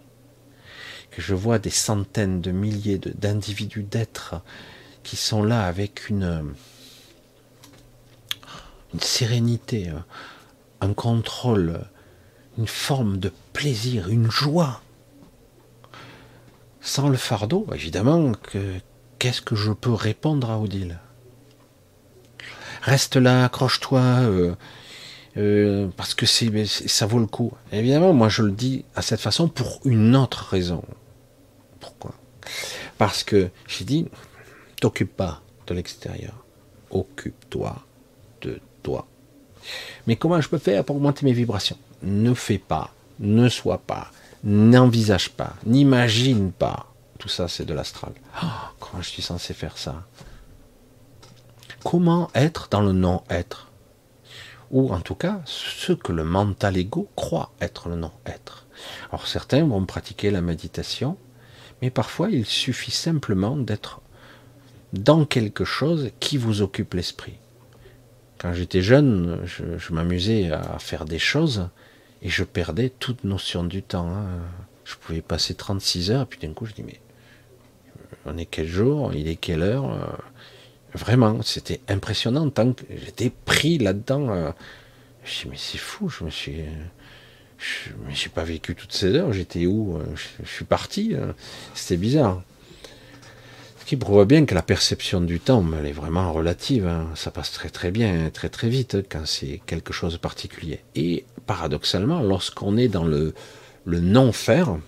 que 1.11 1.23
je 1.23 1.35
vois 1.35 1.59
des 1.59 1.71
centaines 1.71 2.41
de 2.41 2.51
milliers 2.51 2.99
d'individus, 2.99 3.83
d'êtres 3.83 4.37
qui 5.03 5.17
sont 5.17 5.43
là 5.43 5.65
avec 5.67 6.09
une, 6.09 6.55
une 8.93 9.01
sérénité, 9.01 9.91
un 10.81 10.93
contrôle, 10.93 11.81
une 12.59 12.67
forme 12.67 13.19
de 13.19 13.33
plaisir, 13.53 14.09
une 14.09 14.31
joie. 14.31 14.83
Sans 16.81 17.09
le 17.09 17.17
fardeau, 17.17 17.67
évidemment, 17.75 18.33
que 18.33 18.75
qu'est-ce 19.19 19.43
que 19.43 19.55
je 19.55 19.73
peux 19.73 19.93
répondre 19.93 20.51
à 20.51 20.59
Odile? 20.59 20.99
Reste 22.83 23.17
là, 23.17 23.45
accroche-toi, 23.45 24.01
euh, 24.01 24.55
euh, 25.37 25.89
parce 25.97 26.15
que 26.15 26.25
c'est, 26.25 26.67
ça 26.67 27.07
vaut 27.07 27.19
le 27.19 27.27
coup. 27.27 27.53
évidemment, 27.73 28.13
moi 28.15 28.29
je 28.29 28.43
le 28.43 28.53
dis 28.53 28.85
à 28.95 29.03
cette 29.03 29.21
façon 29.21 29.49
pour 29.49 29.81
une 29.85 30.17
autre 30.17 30.49
raison. 30.51 30.83
Pourquoi? 31.79 32.15
Parce 32.97 33.23
que 33.23 33.51
j'ai 33.69 33.85
dit, 33.85 34.09
t'occupe 34.81 35.15
pas 35.15 35.43
de 35.67 35.75
l'extérieur, 35.75 36.45
occupe-toi 36.91 37.77
de 38.41 38.61
toi. 38.83 39.07
Mais 40.07 40.17
comment 40.17 40.41
je 40.41 40.49
peux 40.49 40.59
faire 40.59 40.85
pour 40.85 40.97
augmenter 40.97 41.27
mes 41.27 41.35
vibrations? 41.35 41.79
Ne 42.03 42.33
fais 42.33 42.59
pas, 42.59 42.95
ne 43.19 43.51
sois 43.51 43.79
pas, 43.79 44.11
n'envisage 44.45 45.31
pas, 45.31 45.55
n'imagine 45.67 46.53
pas. 46.53 46.87
Tout 47.19 47.29
ça, 47.29 47.49
c'est 47.49 47.65
de 47.67 47.75
l'astral. 47.75 48.13
Oh, 48.43 48.47
comment 48.79 49.03
je 49.03 49.09
suis 49.09 49.23
censé 49.23 49.53
faire 49.53 49.77
ça? 49.77 50.07
Comment 51.85 52.31
être 52.35 52.69
dans 52.71 52.81
le 52.81 52.93
non-être? 52.93 53.69
Ou 54.71 54.93
en 54.93 55.01
tout 55.01 55.15
cas, 55.15 55.41
ce 55.45 55.93
que 55.93 56.13
le 56.13 56.25
mental 56.25 56.77
ego 56.77 57.09
croit 57.17 57.53
être 57.61 57.89
le 57.89 57.97
non-être. 57.97 58.67
Alors 59.11 59.27
certains 59.27 59.67
vont 59.67 59.85
pratiquer 59.85 60.31
la 60.31 60.41
méditation, 60.41 61.17
mais 61.83 61.91
parfois 61.91 62.31
il 62.31 62.47
suffit 62.47 62.91
simplement 62.91 63.57
d'être 63.57 64.01
dans 64.93 65.25
quelque 65.25 65.65
chose 65.65 66.11
qui 66.21 66.37
vous 66.37 66.63
occupe 66.63 66.95
l'esprit. 66.95 67.35
Quand 68.39 68.55
j'étais 68.55 68.81
jeune, 68.81 69.41
je, 69.45 69.93
m'amusais 69.93 70.51
à 70.51 70.79
faire 70.79 71.05
des 71.05 71.19
choses 71.19 71.69
et 72.23 72.29
je 72.29 72.45
perdais 72.45 72.91
toute 72.91 73.25
notion 73.25 73.65
du 73.65 73.83
temps. 73.83 74.09
Hein. 74.09 74.27
Je 74.85 74.97
pouvais 74.97 75.23
passer 75.23 75.55
36 75.55 76.11
heures, 76.11 76.27
puis 76.27 76.39
d'un 76.39 76.53
coup 76.53 76.67
je 76.67 76.73
dis 76.73 76.83
mais 76.83 77.01
on 78.27 78.37
est 78.37 78.47
quel 78.47 78.67
jour, 78.67 79.15
il 79.15 79.29
est 79.29 79.37
quelle 79.37 79.63
heure? 79.63 80.19
Vraiment, 80.95 81.41
c'était 81.43 81.81
impressionnant 81.89 82.51
tant 82.51 82.73
que 82.73 82.85
j'étais 82.91 83.31
pris 83.31 83.79
là-dedans. 83.79 84.31
Euh. 84.31 84.51
Je 85.25 85.43
dis 85.43 85.49
mais 85.51 85.57
c'est 85.57 85.79
fou, 85.79 86.09
je 86.09 86.25
me 86.25 86.31
suis, 86.31 86.65
pas 88.35 88.45
vécu 88.45 88.75
toutes 88.75 88.93
ces 88.93 89.15
heures. 89.15 89.33
J'étais 89.33 89.67
où? 89.67 89.99
Je, 90.15 90.49
suis 90.49 90.65
parti. 90.65 91.15
C'était 91.75 91.97
bizarre 91.97 92.43
qui 93.91 93.97
prouve 93.97 94.25
bien 94.25 94.47
que 94.47 94.55
la 94.55 94.63
perception 94.63 95.21
du 95.21 95.41
temps, 95.41 95.67
elle 95.77 95.85
est 95.85 95.91
vraiment 95.91 96.33
relative. 96.33 96.87
Hein. 96.87 97.09
Ça 97.17 97.33
passe 97.33 97.51
très 97.51 97.71
très 97.71 97.91
bien, 97.91 98.31
très 98.31 98.49
très 98.49 98.69
vite 98.69 98.99
quand 99.11 99.27
c'est 99.27 99.61
quelque 99.67 99.93
chose 99.93 100.13
de 100.13 100.19
particulier. 100.19 100.85
Et 100.95 101.25
paradoxalement, 101.47 102.21
lorsqu'on 102.21 102.77
est 102.77 102.87
dans 102.87 103.03
le, 103.03 103.35
le 103.85 103.99
non-faire, 103.99 104.79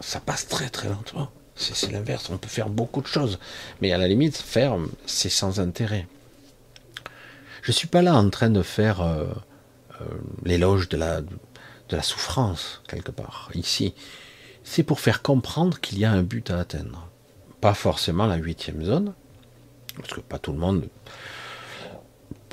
ça 0.00 0.20
passe 0.20 0.46
très 0.46 0.68
très 0.68 0.90
lentement. 0.90 1.30
C'est 1.54 1.90
l'inverse. 1.90 2.28
On 2.28 2.36
peut 2.36 2.50
faire 2.50 2.68
beaucoup 2.68 3.00
de 3.00 3.06
choses, 3.06 3.38
mais 3.80 3.92
à 3.92 3.96
la 3.96 4.06
limite, 4.06 4.36
faire, 4.36 4.76
c'est 5.06 5.30
sans 5.30 5.58
intérêt. 5.58 6.06
Je 7.62 7.72
suis 7.72 7.88
pas 7.88 8.02
là 8.02 8.14
en 8.14 8.28
train 8.28 8.50
de 8.50 8.60
faire 8.60 9.00
euh, 9.00 9.24
euh, 10.02 10.04
l'éloge 10.44 10.90
de 10.90 10.98
la, 10.98 11.22
de 11.22 11.96
la 11.96 12.02
souffrance 12.02 12.82
quelque 12.88 13.10
part. 13.10 13.48
Ici, 13.54 13.94
c'est 14.64 14.82
pour 14.82 15.00
faire 15.00 15.22
comprendre 15.22 15.80
qu'il 15.80 15.98
y 15.98 16.04
a 16.04 16.12
un 16.12 16.22
but 16.22 16.50
à 16.50 16.58
atteindre 16.58 17.07
pas 17.60 17.74
forcément 17.74 18.26
la 18.26 18.36
huitième 18.36 18.84
zone, 18.84 19.14
parce 19.96 20.14
que 20.14 20.20
pas 20.20 20.38
tout 20.38 20.52
le 20.52 20.58
monde, 20.58 20.88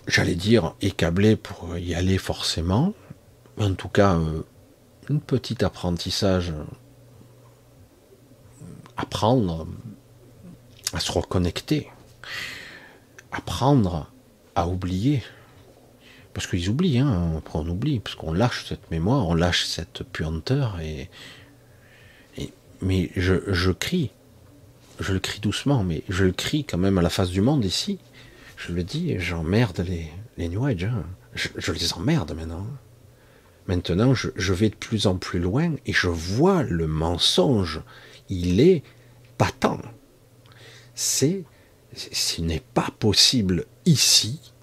j'allais 0.08 0.36
dire, 0.36 0.76
est 0.82 0.92
câblé 0.92 1.36
pour 1.36 1.78
y 1.78 1.94
aller 1.96 2.18
forcément. 2.18 2.94
En 3.60 3.74
tout 3.74 3.90
cas, 3.90 4.16
euh, 4.16 4.44
un 5.10 5.18
petit 5.18 5.64
apprentissage, 5.64 6.54
apprendre 8.98 9.68
à 10.94 11.00
se 11.00 11.12
reconnecter, 11.12 11.90
apprendre 13.32 14.12
à 14.56 14.68
oublier. 14.68 15.24
Parce 16.34 16.48
qu'ils 16.48 16.70
oublient, 16.70 17.00
hein, 17.00 17.36
après 17.38 17.60
on 17.60 17.68
oublie, 17.68 18.00
parce 18.02 18.16
qu'on 18.16 18.34
lâche 18.34 18.66
cette 18.66 18.92
mémoire, 18.92 19.26
on 19.28 19.36
lâche 19.36 19.66
cette 19.66 20.04
puanteur, 20.04 20.80
et, 20.82 21.10
mais 22.82 23.10
je, 23.16 23.36
je 23.48 23.72
crie, 23.72 24.12
je 25.00 25.14
le 25.14 25.20
crie 25.20 25.40
doucement, 25.40 25.84
mais 25.84 26.04
je 26.10 26.26
le 26.26 26.32
crie 26.32 26.64
quand 26.64 26.78
même 26.78 26.98
à 26.98 27.02
la 27.02 27.10
face 27.10 27.30
du 27.30 27.42
monde 27.42 27.66
ici. 27.66 28.00
Je 28.58 28.72
le 28.72 28.84
dis, 28.84 29.20
j'emmerde 29.20 29.84
les, 29.88 30.08
les 30.38 30.50
New 30.50 30.66
Age. 30.66 30.86
Hein. 30.86 31.06
Je, 31.34 31.72
les 31.72 31.94
emmerde 31.94 32.34
maintenant. 32.34 32.66
Maintenant, 33.68 34.14
je, 34.14 34.54
vais 34.54 34.70
de 34.70 34.76
plus 34.76 35.08
en 35.08 35.18
plus 35.18 35.40
loin 35.40 35.74
et 35.86 35.92
je 35.92 36.08
vois 36.08 36.64
le 36.64 36.88
mensonge. 36.88 37.82
Il 38.30 38.62
est 38.62 38.84
patent. 39.38 39.82
C'est, 40.94 41.44
ce 41.94 42.42
n'est 42.42 42.64
pas 42.74 42.90
possible 43.00 43.66
ici. 43.86 44.54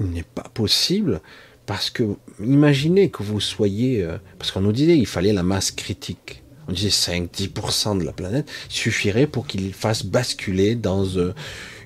Il 0.00 0.06
n'est 0.06 0.24
pas 0.24 0.48
possible 0.54 1.20
parce 1.66 1.90
que, 1.90 2.16
imaginez 2.40 3.10
que 3.10 3.22
vous 3.22 3.40
soyez, 3.40 4.02
euh, 4.02 4.18
parce 4.38 4.50
qu'on 4.50 4.62
nous 4.62 4.72
disait 4.72 4.98
il 4.98 5.06
fallait 5.06 5.32
la 5.32 5.44
masse 5.44 5.70
critique 5.70 6.41
on 6.72 6.74
disait 6.74 6.88
5-10% 6.88 7.98
de 7.98 8.04
la 8.04 8.12
planète, 8.12 8.50
suffirait 8.70 9.26
pour 9.26 9.46
qu'il 9.46 9.74
fasse 9.74 10.06
basculer 10.06 10.74
dans 10.74 11.04
euh, 11.16 11.34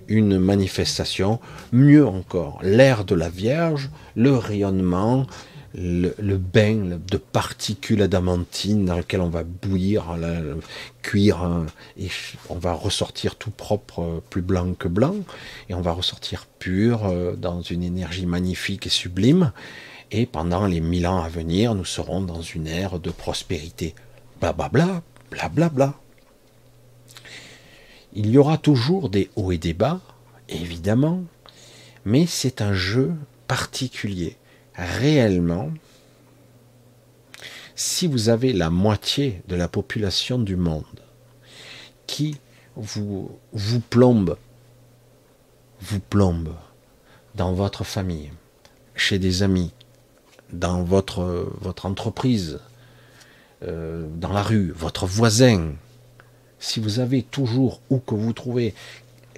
une 0.06 0.38
manifestation. 0.38 1.40
Mieux 1.72 2.06
encore, 2.06 2.60
l'air 2.62 3.04
de 3.04 3.16
la 3.16 3.28
Vierge, 3.28 3.90
le 4.14 4.36
rayonnement, 4.36 5.26
le, 5.74 6.36
bain 6.36 7.00
de 7.10 7.16
particules 7.16 8.00
adamantines 8.00 8.84
dans 8.84 8.96
lequel 8.96 9.20
on 9.20 9.28
va 9.28 9.42
bouillir, 9.42 10.16
cuire, 11.02 11.42
hein, 11.42 11.66
et 11.98 12.08
on 12.48 12.54
va 12.54 12.72
ressortir 12.72 13.34
tout 13.34 13.50
propre, 13.50 14.02
euh, 14.02 14.22
plus 14.30 14.40
blanc 14.40 14.72
que 14.74 14.86
blanc, 14.86 15.16
et 15.68 15.74
on 15.74 15.80
va 15.80 15.90
ressortir 15.90 16.46
pur 16.60 17.06
euh, 17.06 17.34
dans 17.34 17.60
une 17.60 17.82
énergie 17.82 18.26
magnifique 18.26 18.86
et 18.86 18.90
sublime. 18.90 19.50
Et 20.12 20.26
pendant 20.26 20.66
les 20.66 20.80
mille 20.80 21.08
ans 21.08 21.20
à 21.20 21.28
venir, 21.28 21.74
nous 21.74 21.84
serons 21.84 22.20
dans 22.20 22.40
une 22.40 22.68
ère 22.68 23.00
de 23.00 23.10
prospérité 23.10 23.92
blablabla, 24.40 25.02
blablabla. 25.30 25.94
Il 28.12 28.30
y 28.30 28.38
aura 28.38 28.58
toujours 28.58 29.10
des 29.10 29.30
hauts 29.36 29.52
et 29.52 29.58
des 29.58 29.74
bas, 29.74 30.00
évidemment, 30.48 31.24
mais 32.04 32.26
c'est 32.26 32.62
un 32.62 32.72
jeu 32.72 33.14
particulier. 33.46 34.36
Réellement, 34.74 35.70
si 37.74 38.06
vous 38.06 38.30
avez 38.30 38.52
la 38.52 38.70
moitié 38.70 39.42
de 39.48 39.56
la 39.56 39.68
population 39.68 40.38
du 40.38 40.56
monde 40.56 40.84
qui 42.06 42.38
vous, 42.74 43.38
vous 43.52 43.80
plombe, 43.80 44.38
vous 45.80 46.00
plombe 46.00 46.54
dans 47.34 47.52
votre 47.52 47.84
famille, 47.84 48.32
chez 48.94 49.18
des 49.18 49.42
amis, 49.42 49.72
dans 50.52 50.82
votre, 50.82 51.52
votre 51.60 51.84
entreprise, 51.86 52.60
euh, 53.62 54.06
dans 54.16 54.32
la 54.32 54.42
rue, 54.42 54.72
votre 54.76 55.06
voisin, 55.06 55.72
si 56.58 56.80
vous 56.80 57.00
avez 57.00 57.22
toujours 57.22 57.80
où 57.90 57.98
que 57.98 58.14
vous 58.14 58.32
trouvez 58.32 58.74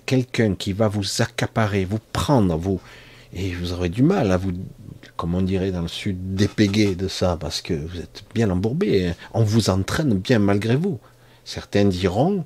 quelqu'un 0.06 0.54
qui 0.54 0.72
va 0.72 0.88
vous 0.88 1.22
accaparer, 1.22 1.84
vous 1.84 2.00
prendre, 2.12 2.56
vous, 2.56 2.80
et 3.32 3.52
vous 3.52 3.72
aurez 3.72 3.88
du 3.90 4.02
mal 4.02 4.32
à 4.32 4.36
vous, 4.36 4.52
comme 5.16 5.34
on 5.34 5.42
dirait 5.42 5.70
dans 5.70 5.82
le 5.82 5.88
sud, 5.88 6.34
dépéguer 6.34 6.94
de 6.94 7.08
ça, 7.08 7.36
parce 7.38 7.60
que 7.60 7.74
vous 7.74 7.98
êtes 7.98 8.24
bien 8.34 8.50
embourbé, 8.50 9.08
hein. 9.08 9.14
on 9.34 9.42
vous 9.42 9.70
entraîne 9.70 10.14
bien 10.14 10.38
malgré 10.38 10.76
vous. 10.76 10.98
Certains 11.44 11.84
diront, 11.84 12.44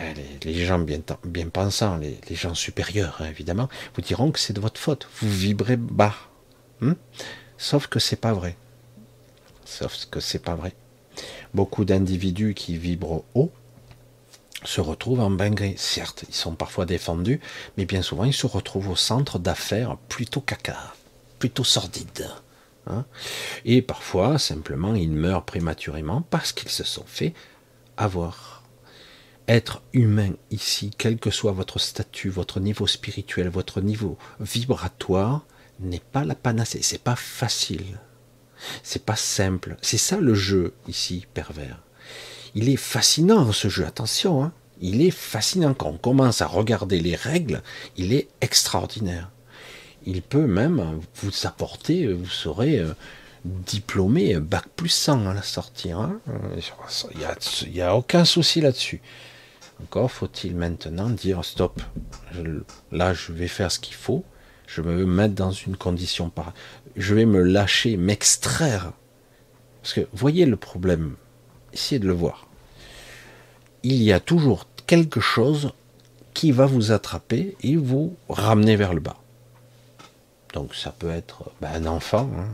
euh, 0.00 0.12
les, 0.44 0.64
gens 0.64 0.78
bien, 0.80 1.00
bien 1.24 1.48
pensants, 1.48 1.96
les, 1.98 2.34
gens 2.34 2.54
supérieurs 2.54 3.18
hein, 3.20 3.26
évidemment, 3.30 3.68
vous 3.94 4.02
diront 4.02 4.32
que 4.32 4.40
c'est 4.40 4.52
de 4.52 4.60
votre 4.60 4.80
faute, 4.80 5.08
vous 5.20 5.30
vibrez 5.30 5.76
bas. 5.76 6.14
Hein. 6.82 6.96
Sauf 7.56 7.86
que 7.86 7.98
c'est 7.98 8.20
pas 8.20 8.32
vrai. 8.32 8.56
Sauf 9.64 10.06
que 10.06 10.20
c'est 10.20 10.38
pas 10.38 10.54
vrai. 10.54 10.74
Beaucoup 11.52 11.84
d'individus 11.84 12.54
qui 12.54 12.76
vibrent 12.76 13.24
haut 13.34 13.52
se 14.64 14.80
retrouvent 14.80 15.20
en 15.20 15.30
gris. 15.30 15.74
Certes, 15.76 16.24
ils 16.28 16.34
sont 16.34 16.54
parfois 16.54 16.86
défendus, 16.86 17.40
mais 17.76 17.84
bien 17.84 18.02
souvent 18.02 18.24
ils 18.24 18.34
se 18.34 18.46
retrouvent 18.46 18.90
au 18.90 18.96
centre 18.96 19.38
d'affaires 19.38 19.96
plutôt 20.08 20.40
caca, 20.40 20.94
plutôt 21.38 21.64
sordides. 21.64 22.30
Hein. 22.86 23.04
Et 23.64 23.82
parfois, 23.82 24.38
simplement, 24.38 24.94
ils 24.94 25.10
meurent 25.10 25.44
prématurément 25.44 26.22
parce 26.30 26.52
qu'ils 26.52 26.70
se 26.70 26.84
sont 26.84 27.04
fait 27.06 27.34
avoir. 27.96 28.62
Être 29.46 29.82
humain 29.92 30.32
ici, 30.50 30.90
quel 30.96 31.18
que 31.18 31.30
soit 31.30 31.52
votre 31.52 31.78
statut, 31.78 32.30
votre 32.30 32.60
niveau 32.60 32.86
spirituel, 32.86 33.48
votre 33.50 33.82
niveau 33.82 34.16
vibratoire, 34.40 35.44
n'est 35.80 36.00
pas 36.00 36.24
la 36.24 36.34
panacée. 36.34 36.80
C'est 36.80 37.02
pas 37.02 37.14
facile. 37.14 37.98
C'est 38.82 39.04
pas 39.04 39.16
simple. 39.16 39.76
C'est 39.82 39.98
ça 39.98 40.18
le 40.18 40.34
jeu 40.34 40.74
ici 40.88 41.26
pervers. 41.34 41.80
il 42.54 42.68
est 42.68 42.76
fascinant 42.76 43.52
ce 43.52 43.68
jeu. 43.68 43.84
Attention, 43.86 44.44
hein. 44.44 44.52
il 44.80 45.02
est 45.02 45.10
fascinant 45.10 45.74
quand 45.74 45.88
on 45.88 45.98
commence 45.98 46.42
à 46.42 46.46
regarder 46.46 47.00
les 47.00 47.16
règles. 47.16 47.62
Il 47.96 48.12
est 48.12 48.28
extraordinaire. 48.40 49.30
Il 50.06 50.22
peut 50.22 50.46
même 50.46 51.00
vous 51.16 51.46
apporter, 51.46 52.12
vous 52.12 52.28
serez 52.28 52.78
euh, 52.78 52.92
diplômé 53.44 54.38
bac 54.38 54.64
plus 54.76 54.88
100 54.88 55.26
à 55.26 55.34
la 55.34 55.42
sortie. 55.42 55.92
Hein. 55.92 56.20
Il 57.14 57.72
n'y 57.72 57.80
a, 57.80 57.96
aucun 57.96 58.24
souci 58.24 58.60
là-dessus. 58.60 59.00
Encore 59.82 60.10
faut-il 60.10 60.54
maintenant 60.54 61.10
dire 61.10 61.44
stop. 61.44 61.80
là, 62.92 63.12
je 63.12 63.32
vais 63.32 63.48
faire 63.48 63.70
ce 63.72 63.78
qu'il 63.78 63.94
faut. 63.94 64.24
Je 64.66 64.80
me 64.80 65.04
mettre 65.04 65.34
dans 65.34 65.50
une 65.50 65.76
condition 65.76 66.30
par. 66.30 66.54
Je 66.96 67.14
vais 67.14 67.26
me 67.26 67.42
lâcher, 67.42 67.96
m'extraire. 67.96 68.92
Parce 69.82 69.94
que 69.94 70.08
voyez 70.12 70.46
le 70.46 70.56
problème. 70.56 71.16
Essayez 71.72 71.98
de 71.98 72.06
le 72.06 72.12
voir. 72.12 72.46
Il 73.82 74.02
y 74.02 74.12
a 74.12 74.20
toujours 74.20 74.66
quelque 74.86 75.20
chose 75.20 75.72
qui 76.34 76.52
va 76.52 76.66
vous 76.66 76.92
attraper 76.92 77.56
et 77.62 77.76
vous 77.76 78.16
ramener 78.28 78.76
vers 78.76 78.94
le 78.94 79.00
bas. 79.00 79.16
Donc 80.52 80.74
ça 80.74 80.92
peut 80.96 81.10
être 81.10 81.50
ben, 81.60 81.70
un 81.74 81.86
enfant, 81.86 82.30
hein. 82.38 82.46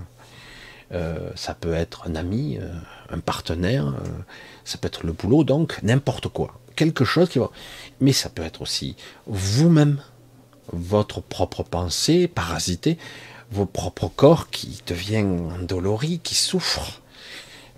euh, 0.93 1.31
ça 1.35 1.55
peut 1.55 1.75
être 1.75 2.09
un 2.09 2.15
ami, 2.15 2.59
euh, 2.59 2.73
un 3.11 3.19
partenaire, 3.19 3.89
euh, 3.89 4.09
ça 4.65 4.79
peut 4.79 4.87
être 4.87 5.05
le 5.05 5.13
boulot, 5.13 5.45
donc 5.45 5.83
n'importe 5.83 6.29
quoi. 6.29 6.59
Quelque 6.77 7.05
chose 7.05 7.29
qui 7.29 7.39
va. 7.39 7.51
Mais 8.01 8.13
ça 8.13 8.31
peut 8.31 8.43
être 8.43 8.63
aussi 8.63 8.97
vous-même, 9.27 10.01
votre 10.73 11.21
propre 11.21 11.63
pensée 11.63 12.27
parasité, 12.27 12.97
vos 13.51 13.67
propres 13.67 14.11
corps 14.15 14.51
qui 14.51 14.83
devient 14.87 15.25
endolori, 15.61 16.21
qui 16.21 16.35
souffre, 16.35 17.01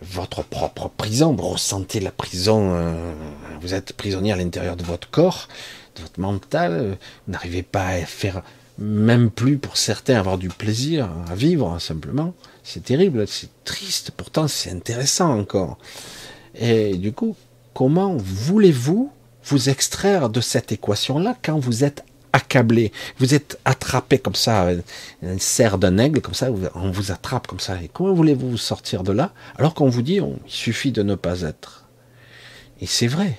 votre 0.02 0.42
propre 0.42 0.88
prison, 0.88 1.32
vous 1.32 1.48
ressentez 1.48 2.00
la 2.00 2.10
prison, 2.10 3.04
vous 3.60 3.72
êtes 3.72 3.92
prisonnier 3.92 4.32
à 4.32 4.36
l'intérieur 4.36 4.76
de 4.76 4.82
votre 4.82 5.08
corps, 5.10 5.48
de 5.96 6.02
votre 6.02 6.20
mental, 6.20 6.98
vous 7.26 7.32
n'arrivez 7.32 7.62
pas 7.62 7.86
à 7.86 8.04
faire 8.04 8.42
même 8.78 9.30
plus 9.30 9.58
pour 9.58 9.76
certains 9.76 10.18
avoir 10.18 10.38
du 10.38 10.48
plaisir 10.48 11.08
à 11.30 11.34
vivre 11.34 11.78
simplement. 11.78 12.34
C'est 12.64 12.84
terrible, 12.84 13.26
c'est 13.28 13.50
triste, 13.64 14.12
pourtant 14.16 14.48
c'est 14.48 14.70
intéressant 14.70 15.38
encore. 15.38 15.78
Et 16.54 16.96
du 16.96 17.12
coup, 17.12 17.36
comment 17.74 18.16
voulez-vous 18.16 19.10
vous 19.44 19.68
extraire 19.68 20.28
de 20.28 20.40
cette 20.40 20.72
équation-là 20.72 21.36
quand 21.42 21.58
vous 21.58 21.84
êtes 21.84 22.04
accablé, 22.32 22.92
vous 23.18 23.34
êtes 23.34 23.58
attrapé 23.64 24.18
comme 24.18 24.34
ça, 24.34 24.68
une 25.22 25.38
serre 25.38 25.78
d'un 25.78 25.98
aigle, 25.98 26.20
comme 26.20 26.34
ça, 26.34 26.48
on 26.74 26.90
vous 26.90 27.12
attrape 27.12 27.46
comme 27.46 27.60
ça. 27.60 27.80
Et 27.82 27.88
comment 27.92 28.14
voulez-vous 28.14 28.50
vous 28.50 28.58
sortir 28.58 29.02
de 29.02 29.12
là 29.12 29.32
alors 29.56 29.74
qu'on 29.74 29.88
vous 29.88 30.02
dit, 30.02 30.16
il 30.16 30.36
suffit 30.46 30.92
de 30.92 31.02
ne 31.02 31.14
pas 31.14 31.42
être? 31.42 31.86
Et 32.80 32.86
c'est 32.86 33.06
vrai. 33.06 33.38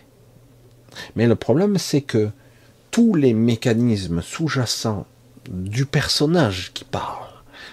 Mais 1.16 1.28
le 1.28 1.36
problème, 1.36 1.78
c'est 1.78 2.02
que 2.02 2.30
tous 2.92 3.16
les 3.16 3.34
mécanismes 3.34 4.22
sous-jacents 4.22 5.08
du 5.50 5.86
personnage 5.86 6.72
qui 6.74 6.84
parle. 6.84 7.28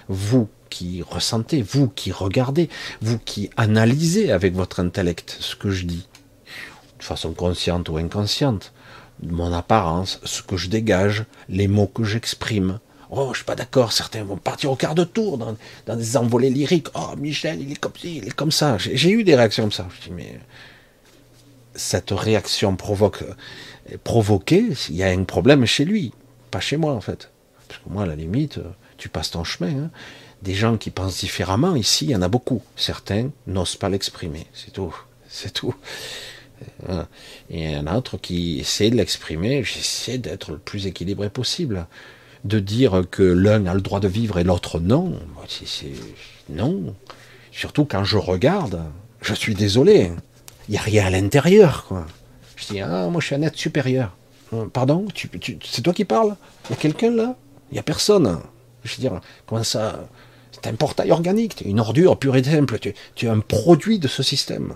Vous 0.08 0.48
qui 0.70 1.02
ressentez, 1.02 1.62
vous 1.62 1.88
qui 1.88 2.12
regardez, 2.12 2.68
vous 3.02 3.18
qui 3.18 3.50
analysez 3.56 4.32
avec 4.32 4.54
votre 4.54 4.80
intellect 4.80 5.36
ce 5.40 5.56
que 5.56 5.70
je 5.70 5.84
dis, 5.84 6.08
de 6.98 7.04
façon 7.04 7.32
consciente 7.32 7.88
ou 7.88 7.96
inconsciente, 7.96 8.72
mon 9.22 9.52
apparence, 9.52 10.20
ce 10.24 10.42
que 10.42 10.56
je 10.56 10.68
dégage, 10.68 11.24
les 11.48 11.68
mots 11.68 11.86
que 11.86 12.04
j'exprime. 12.04 12.78
Oh, 13.10 13.30
je 13.32 13.38
suis 13.38 13.44
pas 13.44 13.56
d'accord, 13.56 13.92
certains 13.92 14.22
vont 14.22 14.36
partir 14.36 14.70
au 14.70 14.76
quart 14.76 14.94
de 14.94 15.04
tour 15.04 15.36
dans, 15.36 15.56
des 15.96 16.16
envolées 16.16 16.50
lyriques. 16.50 16.88
Oh, 16.94 17.16
Michel, 17.16 17.60
il 17.60 17.72
est 17.72 17.76
comme 17.76 17.92
comme 18.36 18.52
ça. 18.52 18.78
J'ai 18.78 19.10
eu 19.10 19.24
des 19.24 19.34
réactions 19.34 19.64
comme 19.64 19.72
ça. 19.72 19.88
Je 19.96 20.08
dis, 20.08 20.14
mais 20.14 20.38
cette 21.74 22.10
réaction 22.10 22.76
provoque, 22.76 23.24
provoquée, 24.04 24.68
il 24.88 24.96
y 24.96 25.02
a 25.02 25.08
un 25.08 25.24
problème 25.24 25.66
chez 25.66 25.84
lui, 25.84 26.12
pas 26.50 26.60
chez 26.60 26.76
moi 26.76 26.92
en 26.92 27.00
fait. 27.00 27.30
Parce 27.68 27.80
que 27.80 27.88
moi, 27.88 28.02
à 28.02 28.06
la 28.06 28.16
limite, 28.16 28.58
euh, 28.58 28.70
tu 28.96 29.08
passes 29.08 29.30
ton 29.30 29.44
chemin. 29.44 29.84
Hein. 29.84 29.90
Des 30.42 30.54
gens 30.54 30.76
qui 30.76 30.90
pensent 30.90 31.20
différemment, 31.20 31.76
ici, 31.76 32.06
il 32.06 32.10
y 32.10 32.16
en 32.16 32.22
a 32.22 32.28
beaucoup. 32.28 32.62
Certains 32.74 33.30
n'osent 33.46 33.76
pas 33.76 33.88
l'exprimer. 33.88 34.46
C'est 34.54 34.72
tout. 34.72 34.94
C'est 35.28 35.52
tout. 35.52 35.74
Euh, 36.88 37.04
et 37.50 37.64
il 37.64 37.70
y 37.70 37.76
en 37.76 37.86
a 37.86 37.94
d'autres 37.94 38.18
qui 38.18 38.60
essaient 38.60 38.90
de 38.90 38.96
l'exprimer. 38.96 39.62
J'essaie 39.64 40.18
d'être 40.18 40.52
le 40.52 40.58
plus 40.58 40.86
équilibré 40.86 41.30
possible. 41.30 41.86
De 42.44 42.58
dire 42.58 43.04
que 43.10 43.22
l'un 43.22 43.66
a 43.66 43.74
le 43.74 43.82
droit 43.82 44.00
de 44.00 44.08
vivre 44.08 44.38
et 44.38 44.44
l'autre 44.44 44.80
non. 44.80 45.18
C'est, 45.46 45.88
non. 46.48 46.94
Surtout 47.52 47.84
quand 47.84 48.04
je 48.04 48.16
regarde, 48.16 48.80
je 49.20 49.34
suis 49.34 49.54
désolé. 49.54 50.10
Il 50.68 50.72
n'y 50.72 50.78
a 50.78 50.82
rien 50.82 51.06
à 51.06 51.10
l'intérieur. 51.10 51.84
Quoi. 51.86 52.06
Je 52.56 52.66
dis, 52.66 52.80
ah, 52.80 53.08
moi 53.10 53.20
je 53.20 53.26
suis 53.26 53.34
un 53.34 53.42
être 53.42 53.56
supérieur. 53.56 54.16
Euh, 54.52 54.66
pardon, 54.66 55.06
c'est 55.64 55.82
toi 55.82 55.92
qui 55.92 56.04
parles? 56.04 56.36
Il 56.68 56.70
y 56.70 56.72
a 56.74 56.76
quelqu'un 56.76 57.10
là? 57.10 57.36
Il 57.70 57.74
n'y 57.74 57.78
a 57.78 57.82
personne. 57.82 58.40
Je 58.84 58.96
veux 58.96 59.00
dire, 59.00 59.20
comment 59.46 59.62
ça? 59.62 60.08
C'est 60.52 60.66
un 60.66 60.74
portail 60.74 61.10
organique, 61.12 61.56
tu 61.56 61.64
une 61.64 61.80
ordure 61.80 62.18
pure 62.18 62.36
et 62.36 62.42
simple, 62.42 62.78
tu, 62.78 63.26
es 63.26 63.28
un 63.28 63.40
produit 63.40 63.98
de 63.98 64.08
ce 64.08 64.22
système. 64.22 64.74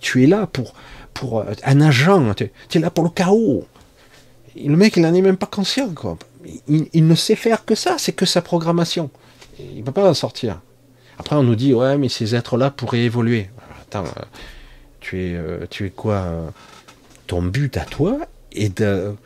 Tu 0.00 0.24
es 0.24 0.26
là 0.26 0.46
pour, 0.46 0.74
pour 1.16 1.40
euh, 1.40 1.52
un 1.64 1.80
agent, 1.80 2.34
tu, 2.34 2.50
es 2.74 2.78
là 2.78 2.90
pour 2.90 3.04
le 3.04 3.10
chaos. 3.10 3.66
le 4.54 4.76
mec, 4.76 4.96
il 4.96 5.02
n'en 5.02 5.14
est 5.14 5.22
même 5.22 5.38
pas 5.38 5.46
conscient. 5.46 5.88
Quoi. 5.94 6.18
Il, 6.68 7.06
ne 7.06 7.14
sait 7.14 7.34
faire 7.34 7.64
que 7.64 7.74
ça, 7.74 7.96
c'est 7.98 8.12
que 8.12 8.26
sa 8.26 8.42
programmation. 8.42 9.10
Il 9.58 9.78
ne 9.78 9.82
peut 9.82 9.92
pas 9.92 10.08
en 10.08 10.14
sortir. 10.14 10.60
Après, 11.18 11.34
on 11.34 11.42
nous 11.42 11.56
dit, 11.56 11.72
ouais, 11.72 11.96
mais 11.96 12.08
ces 12.08 12.34
êtres-là 12.34 12.70
pourraient 12.70 13.04
évoluer. 13.04 13.48
Attends, 13.80 14.04
euh, 14.04 14.22
tu 15.00 15.22
es, 15.22 15.34
euh, 15.34 15.66
tu 15.70 15.86
es 15.86 15.90
quoi 15.90 16.52
Ton 17.26 17.42
but 17.42 17.76
à 17.78 17.84
toi 17.84 18.18
est 18.52 18.78
de 18.78 19.16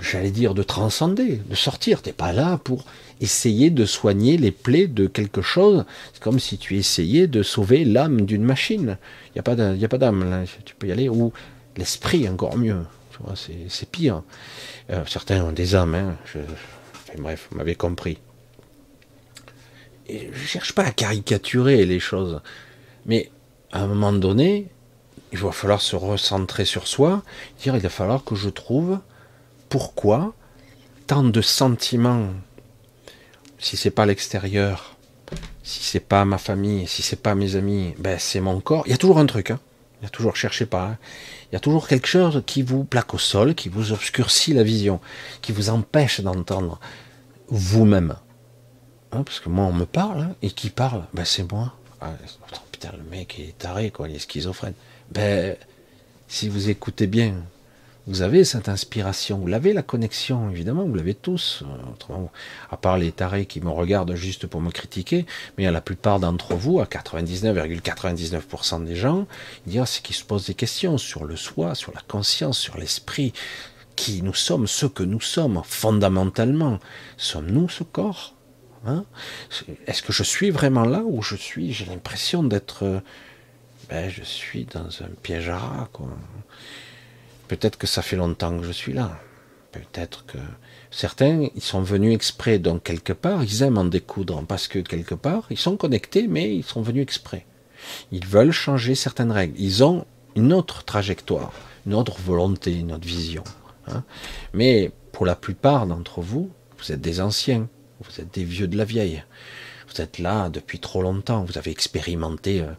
j'allais 0.00 0.30
dire, 0.30 0.54
de 0.54 0.62
transcender, 0.62 1.40
de 1.44 1.54
sortir. 1.54 2.02
T'es 2.02 2.12
pas 2.12 2.32
là 2.32 2.58
pour 2.62 2.84
essayer 3.20 3.70
de 3.70 3.84
soigner 3.84 4.36
les 4.36 4.50
plaies 4.50 4.86
de 4.86 5.06
quelque 5.06 5.42
chose. 5.42 5.84
C'est 6.12 6.22
comme 6.22 6.38
si 6.38 6.58
tu 6.58 6.76
essayais 6.76 7.26
de 7.26 7.42
sauver 7.42 7.84
l'âme 7.84 8.22
d'une 8.22 8.44
machine. 8.44 8.98
Il 9.28 9.32
n'y 9.34 9.40
a 9.84 9.88
pas 9.88 9.98
d'âme. 9.98 10.44
Tu 10.64 10.74
peux 10.74 10.86
y 10.86 10.92
aller. 10.92 11.08
Ou 11.08 11.32
l'esprit, 11.76 12.28
encore 12.28 12.56
mieux. 12.56 12.84
C'est 13.34 13.90
pire. 13.90 14.22
Euh, 14.90 15.04
certains 15.06 15.42
ont 15.42 15.52
des 15.52 15.74
âmes. 15.74 15.94
Hein. 15.94 16.16
bref, 17.18 17.48
vous 17.50 17.56
m'avez 17.56 17.74
compris. 17.74 18.18
Je 20.08 20.46
cherche 20.46 20.72
pas 20.72 20.84
à 20.84 20.90
caricaturer 20.90 21.84
les 21.84 22.00
choses. 22.00 22.40
Mais 23.06 23.30
à 23.72 23.82
un 23.82 23.86
moment 23.86 24.12
donné, 24.12 24.68
il 25.32 25.38
va 25.38 25.52
falloir 25.52 25.80
se 25.80 25.96
recentrer 25.96 26.64
sur 26.64 26.86
soi. 26.86 27.22
Dire, 27.60 27.76
il 27.76 27.82
va 27.82 27.88
falloir 27.88 28.24
que 28.24 28.34
je 28.34 28.48
trouve 28.48 29.00
pourquoi 29.68 30.34
tant 31.06 31.24
de 31.24 31.40
sentiments 31.40 32.28
si 33.58 33.76
c'est 33.76 33.90
pas 33.90 34.06
l'extérieur, 34.06 34.96
si 35.62 35.82
c'est 35.82 36.00
pas 36.00 36.24
ma 36.24 36.38
famille, 36.38 36.86
si 36.86 37.02
c'est 37.02 37.20
pas 37.20 37.34
mes 37.34 37.56
amis, 37.56 37.94
ben 37.98 38.18
c'est 38.18 38.40
mon 38.40 38.60
corps. 38.60 38.84
Il 38.86 38.90
y 38.90 38.94
a 38.94 38.98
toujours 38.98 39.18
un 39.18 39.26
truc, 39.26 39.50
hein. 39.50 39.60
Il 40.00 40.04
y 40.04 40.06
a 40.06 40.10
toujours, 40.10 40.36
cherchez 40.36 40.64
pas. 40.64 40.84
Hein. 40.84 40.98
Il 41.50 41.54
y 41.54 41.56
a 41.56 41.60
toujours 41.60 41.88
quelque 41.88 42.06
chose 42.06 42.42
qui 42.46 42.62
vous 42.62 42.84
plaque 42.84 43.14
au 43.14 43.18
sol, 43.18 43.54
qui 43.54 43.68
vous 43.68 43.92
obscurcit 43.92 44.54
la 44.54 44.62
vision, 44.62 45.00
qui 45.42 45.50
vous 45.50 45.70
empêche 45.70 46.20
d'entendre 46.20 46.78
vous-même. 47.48 48.14
Hein, 49.10 49.22
parce 49.24 49.40
que 49.40 49.48
moi, 49.48 49.64
on 49.64 49.72
me 49.72 49.86
parle, 49.86 50.20
hein, 50.20 50.34
et 50.42 50.50
qui 50.50 50.70
parle 50.70 51.04
Ben 51.14 51.24
c'est 51.24 51.50
moi. 51.50 51.74
Ah, 52.00 52.12
putain, 52.70 52.92
le 52.96 53.10
mec 53.10 53.40
est 53.40 53.58
taré, 53.58 53.90
quoi, 53.90 54.08
il 54.08 54.14
est 54.14 54.20
schizophrène. 54.20 54.74
Ben, 55.10 55.56
si 56.28 56.48
vous 56.48 56.68
écoutez 56.68 57.08
bien, 57.08 57.34
vous 58.08 58.22
avez 58.22 58.42
cette 58.42 58.70
inspiration, 58.70 59.36
vous 59.36 59.46
l'avez 59.46 59.74
la 59.74 59.82
connexion, 59.82 60.50
évidemment, 60.50 60.84
vous 60.84 60.94
l'avez 60.94 61.14
tous. 61.14 61.62
Autrement, 61.92 62.32
à 62.70 62.78
part 62.78 62.96
les 62.96 63.12
tarés 63.12 63.44
qui 63.44 63.60
me 63.60 63.68
regardent 63.68 64.14
juste 64.14 64.46
pour 64.46 64.62
me 64.62 64.70
critiquer, 64.70 65.26
mais 65.58 65.66
à 65.66 65.70
la 65.70 65.82
plupart 65.82 66.18
d'entre 66.18 66.54
vous, 66.54 66.80
à 66.80 66.86
99,99% 66.86 68.84
des 68.84 68.96
gens, 68.96 69.26
il 69.66 69.74
y 69.74 69.78
a 69.78 69.84
c'est 69.84 70.02
qu'ils 70.02 70.16
se 70.16 70.24
posent 70.24 70.46
des 70.46 70.54
questions 70.54 70.96
sur 70.96 71.26
le 71.26 71.36
soi, 71.36 71.74
sur 71.74 71.92
la 71.92 72.00
conscience, 72.00 72.58
sur 72.58 72.78
l'esprit, 72.78 73.34
qui 73.94 74.22
nous 74.22 74.34
sommes, 74.34 74.66
ce 74.66 74.86
que 74.86 75.02
nous 75.02 75.20
sommes 75.20 75.60
fondamentalement. 75.64 76.78
Sommes-nous 77.18 77.68
ce 77.68 77.84
corps 77.84 78.34
hein? 78.86 79.04
Est-ce 79.86 80.02
que 80.02 80.14
je 80.14 80.22
suis 80.22 80.50
vraiment 80.50 80.84
là 80.84 81.02
ou 81.04 81.20
je 81.20 81.36
suis, 81.36 81.74
j'ai 81.74 81.84
l'impression 81.84 82.42
d'être, 82.42 83.02
ben, 83.90 84.08
je 84.08 84.22
suis 84.22 84.64
dans 84.64 84.88
un 85.02 85.10
piège 85.22 85.50
à 85.50 85.58
rats, 85.58 85.88
quoi. 85.92 86.08
Peut-être 87.48 87.78
que 87.78 87.86
ça 87.86 88.02
fait 88.02 88.16
longtemps 88.16 88.58
que 88.58 88.64
je 88.64 88.72
suis 88.72 88.92
là. 88.92 89.18
Peut-être 89.72 90.24
que 90.26 90.38
certains, 90.90 91.48
ils 91.54 91.62
sont 91.62 91.82
venus 91.82 92.14
exprès, 92.14 92.58
donc 92.58 92.82
quelque 92.82 93.12
part, 93.12 93.42
ils 93.44 93.62
aiment 93.62 93.78
en 93.78 93.84
découdre, 93.84 94.42
parce 94.46 94.68
que 94.68 94.78
quelque 94.78 95.14
part, 95.14 95.46
ils 95.50 95.58
sont 95.58 95.76
connectés, 95.76 96.26
mais 96.26 96.54
ils 96.54 96.64
sont 96.64 96.82
venus 96.82 97.02
exprès. 97.02 97.46
Ils 98.12 98.26
veulent 98.26 98.52
changer 98.52 98.94
certaines 98.94 99.32
règles. 99.32 99.58
Ils 99.58 99.84
ont 99.84 100.06
une 100.36 100.52
autre 100.52 100.84
trajectoire, 100.84 101.52
une 101.86 101.94
autre 101.94 102.18
volonté, 102.20 102.74
une 102.74 102.92
autre 102.92 103.06
vision. 103.06 103.44
Hein. 103.86 104.04
Mais 104.52 104.90
pour 105.12 105.26
la 105.26 105.34
plupart 105.34 105.86
d'entre 105.86 106.20
vous, 106.20 106.50
vous 106.78 106.92
êtes 106.92 107.00
des 107.00 107.20
anciens, 107.20 107.68
vous 108.00 108.20
êtes 108.20 108.32
des 108.34 108.44
vieux 108.44 108.68
de 108.68 108.76
la 108.76 108.84
vieille. 108.84 109.22
Vous 109.88 110.00
êtes 110.00 110.18
là 110.18 110.48
depuis 110.48 110.78
trop 110.78 111.02
longtemps, 111.02 111.44
vous 111.44 111.58
avez 111.58 111.70
expérimenté 111.70 112.60
euh, 112.60 112.72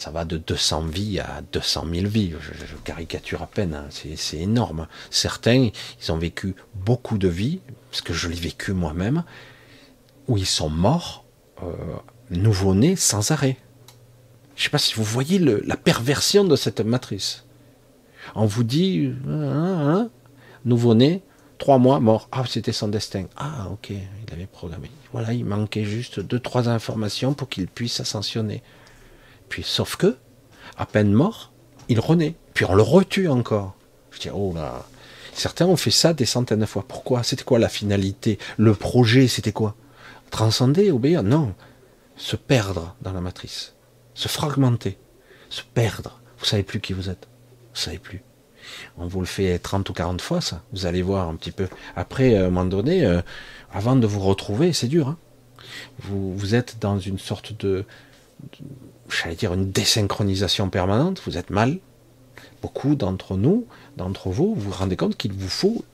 ça 0.00 0.10
va 0.10 0.24
de 0.24 0.38
200 0.38 0.86
vies 0.86 1.20
à 1.20 1.42
200 1.52 1.84
000 1.92 2.06
vies. 2.06 2.32
Je, 2.40 2.74
caricature 2.84 3.42
à 3.42 3.46
peine, 3.46 3.74
hein. 3.74 3.88
c'est 3.90 4.38
énorme. 4.38 4.88
Certains, 5.10 5.68
ils 6.00 6.10
ont 6.10 6.16
vécu 6.16 6.54
beaucoup 6.74 7.18
de 7.18 7.28
vies, 7.28 7.60
parce 7.90 8.00
que 8.00 8.14
je 8.14 8.28
l'ai 8.28 8.34
vécu 8.34 8.72
moi-même, 8.72 9.24
où 10.26 10.38
ils 10.38 10.46
sont 10.46 10.70
morts, 10.70 11.26
euh, 11.62 11.74
nouveau-nés, 12.30 12.96
sans 12.96 13.30
arrêt. 13.30 13.58
Je 14.56 14.62
ne 14.62 14.64
sais 14.64 14.70
pas 14.70 14.78
si 14.78 14.94
vous 14.94 15.04
voyez 15.04 15.38
la 15.38 15.76
perversion 15.76 16.44
de 16.44 16.56
cette 16.56 16.80
matrice. 16.80 17.44
On 18.34 18.46
vous 18.46 18.64
dit, 18.64 19.12
hein, 19.28 19.86
hein, 19.86 20.10
nouveau-né, 20.64 21.22
trois 21.58 21.76
mois, 21.76 22.00
mort. 22.00 22.30
Ah, 22.32 22.44
c'était 22.48 22.72
son 22.72 22.88
destin. 22.88 23.26
Ah, 23.36 23.68
ok, 23.70 23.90
il 23.90 24.32
avait 24.32 24.46
programmé. 24.46 24.90
Voilà, 25.12 25.34
il 25.34 25.44
manquait 25.44 25.84
juste 25.84 26.20
deux, 26.20 26.40
trois 26.40 26.70
informations 26.70 27.34
pour 27.34 27.50
qu'il 27.50 27.68
puisse 27.68 28.00
ascensionner. 28.00 28.62
Puis, 29.50 29.62
sauf 29.62 29.96
que, 29.96 30.16
à 30.78 30.86
peine 30.86 31.12
mort, 31.12 31.52
il 31.90 32.00
renaît. 32.00 32.36
Puis 32.54 32.64
on 32.64 32.74
le 32.74 32.82
retue 32.82 33.28
encore. 33.28 33.74
Je 34.12 34.20
dis, 34.20 34.30
oh 34.32 34.52
là. 34.54 34.86
Certains 35.34 35.66
ont 35.66 35.76
fait 35.76 35.90
ça 35.90 36.12
des 36.14 36.24
centaines 36.24 36.60
de 36.60 36.66
fois. 36.66 36.84
Pourquoi? 36.86 37.22
C'était 37.22 37.44
quoi 37.44 37.58
la 37.58 37.68
finalité? 37.68 38.38
Le 38.56 38.74
projet, 38.74 39.28
c'était 39.28 39.52
quoi? 39.52 39.74
Transcender, 40.30 40.90
obéir? 40.90 41.22
Non. 41.22 41.54
Se 42.16 42.36
perdre 42.36 42.94
dans 43.02 43.12
la 43.12 43.20
matrice. 43.20 43.74
Se 44.14 44.28
fragmenter. 44.28 44.98
Se 45.50 45.62
perdre. 45.62 46.20
Vous 46.38 46.46
savez 46.46 46.62
plus 46.62 46.80
qui 46.80 46.92
vous 46.92 47.10
êtes. 47.10 47.28
Vous 47.74 47.80
savez 47.80 47.98
plus. 47.98 48.22
On 48.98 49.06
vous 49.06 49.20
le 49.20 49.26
fait 49.26 49.58
30 49.58 49.88
ou 49.90 49.92
40 49.92 50.20
fois, 50.20 50.40
ça. 50.40 50.62
Vous 50.72 50.86
allez 50.86 51.02
voir 51.02 51.28
un 51.28 51.34
petit 51.34 51.50
peu. 51.50 51.68
Après, 51.96 52.36
à 52.36 52.42
un 52.42 52.50
moment 52.50 52.64
donné, 52.64 53.04
euh, 53.04 53.20
avant 53.72 53.96
de 53.96 54.06
vous 54.06 54.20
retrouver, 54.20 54.72
c'est 54.72 54.88
dur. 54.88 55.08
Hein. 55.08 55.18
vous, 56.00 56.36
vous 56.36 56.54
êtes 56.54 56.78
dans 56.80 56.98
une 56.98 57.18
sorte 57.18 57.58
de 57.58 57.84
j'allais 59.10 59.36
dire, 59.36 59.52
une 59.52 59.70
désynchronisation 59.70 60.70
permanente, 60.70 61.22
vous 61.26 61.36
êtes 61.36 61.50
mal. 61.50 61.78
Beaucoup 62.62 62.94
d'entre 62.94 63.36
nous, 63.36 63.66
d'entre 63.96 64.28
vous, 64.30 64.54
vous 64.54 64.70
vous 64.70 64.76
rendez 64.76 64.96
compte 64.96 65.16
qu'il 65.16 65.32
vous 65.32 65.48
faut 65.48 65.84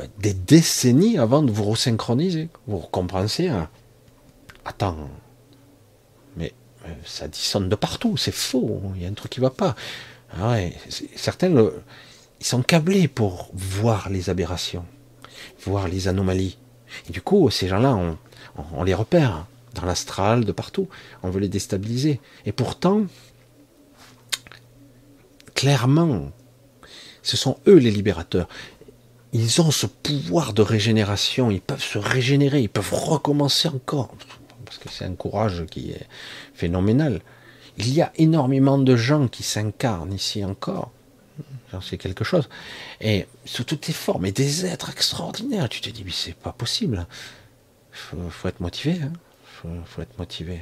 euh, 0.00 0.06
des 0.18 0.34
décennies 0.34 1.18
avant 1.18 1.42
de 1.42 1.50
vous 1.50 1.64
resynchroniser. 1.64 2.48
Vous 2.66 2.78
comprenez 2.78 3.48
hein. 3.48 3.68
Attends, 4.64 4.96
mais 6.36 6.52
euh, 6.84 6.92
ça 7.04 7.28
dissonne 7.28 7.68
de 7.68 7.76
partout, 7.76 8.16
c'est 8.16 8.34
faux, 8.34 8.82
il 8.94 9.02
y 9.02 9.06
a 9.06 9.08
un 9.08 9.14
truc 9.14 9.32
qui 9.32 9.40
ne 9.40 9.46
va 9.46 9.50
pas. 9.50 9.74
Ah 10.38 10.56
certains, 11.14 11.54
ils 12.40 12.46
sont 12.46 12.62
câblés 12.62 13.08
pour 13.08 13.48
voir 13.54 14.10
les 14.10 14.28
aberrations, 14.28 14.84
voir 15.64 15.88
les 15.88 16.08
anomalies. 16.08 16.58
Et 17.08 17.12
du 17.12 17.22
coup, 17.22 17.48
ces 17.48 17.68
gens-là, 17.68 17.96
on 18.74 18.84
les 18.84 18.94
repère 18.94 19.46
dans 19.76 19.86
l'astral, 19.86 20.44
de 20.44 20.52
partout. 20.52 20.88
On 21.22 21.30
veut 21.30 21.40
les 21.40 21.48
déstabiliser. 21.48 22.20
Et 22.44 22.52
pourtant, 22.52 23.02
clairement, 25.54 26.32
ce 27.22 27.36
sont 27.36 27.58
eux 27.66 27.76
les 27.76 27.90
libérateurs. 27.90 28.48
Ils 29.32 29.60
ont 29.60 29.70
ce 29.70 29.86
pouvoir 29.86 30.52
de 30.52 30.62
régénération, 30.62 31.50
ils 31.50 31.60
peuvent 31.60 31.82
se 31.82 31.98
régénérer, 31.98 32.62
ils 32.62 32.68
peuvent 32.68 32.94
recommencer 32.94 33.68
encore, 33.68 34.14
parce 34.64 34.78
que 34.78 34.88
c'est 34.88 35.04
un 35.04 35.14
courage 35.14 35.66
qui 35.70 35.90
est 35.90 36.06
phénoménal. 36.54 37.20
Il 37.76 37.92
y 37.92 38.00
a 38.00 38.12
énormément 38.16 38.78
de 38.78 38.96
gens 38.96 39.28
qui 39.28 39.42
s'incarnent 39.42 40.12
ici 40.12 40.44
encore, 40.44 40.90
j'en 41.72 41.80
sais 41.80 41.98
quelque 41.98 42.24
chose, 42.24 42.48
et 43.00 43.26
sous 43.44 43.64
toutes 43.64 43.88
les 43.88 43.92
formes, 43.92 44.24
et 44.24 44.32
des 44.32 44.64
êtres 44.64 44.90
extraordinaires. 44.90 45.68
Tu 45.68 45.80
te 45.80 45.90
dis, 45.90 46.04
mais 46.04 46.12
c'est 46.12 46.34
pas 46.34 46.52
possible. 46.52 47.06
Il 47.92 48.30
faut, 48.30 48.48
être 48.48 48.60
motivé. 48.60 49.00
Hein 49.02 49.12
faut, 49.66 49.84
faut 49.84 50.02
être 50.02 50.18
motivé. 50.18 50.60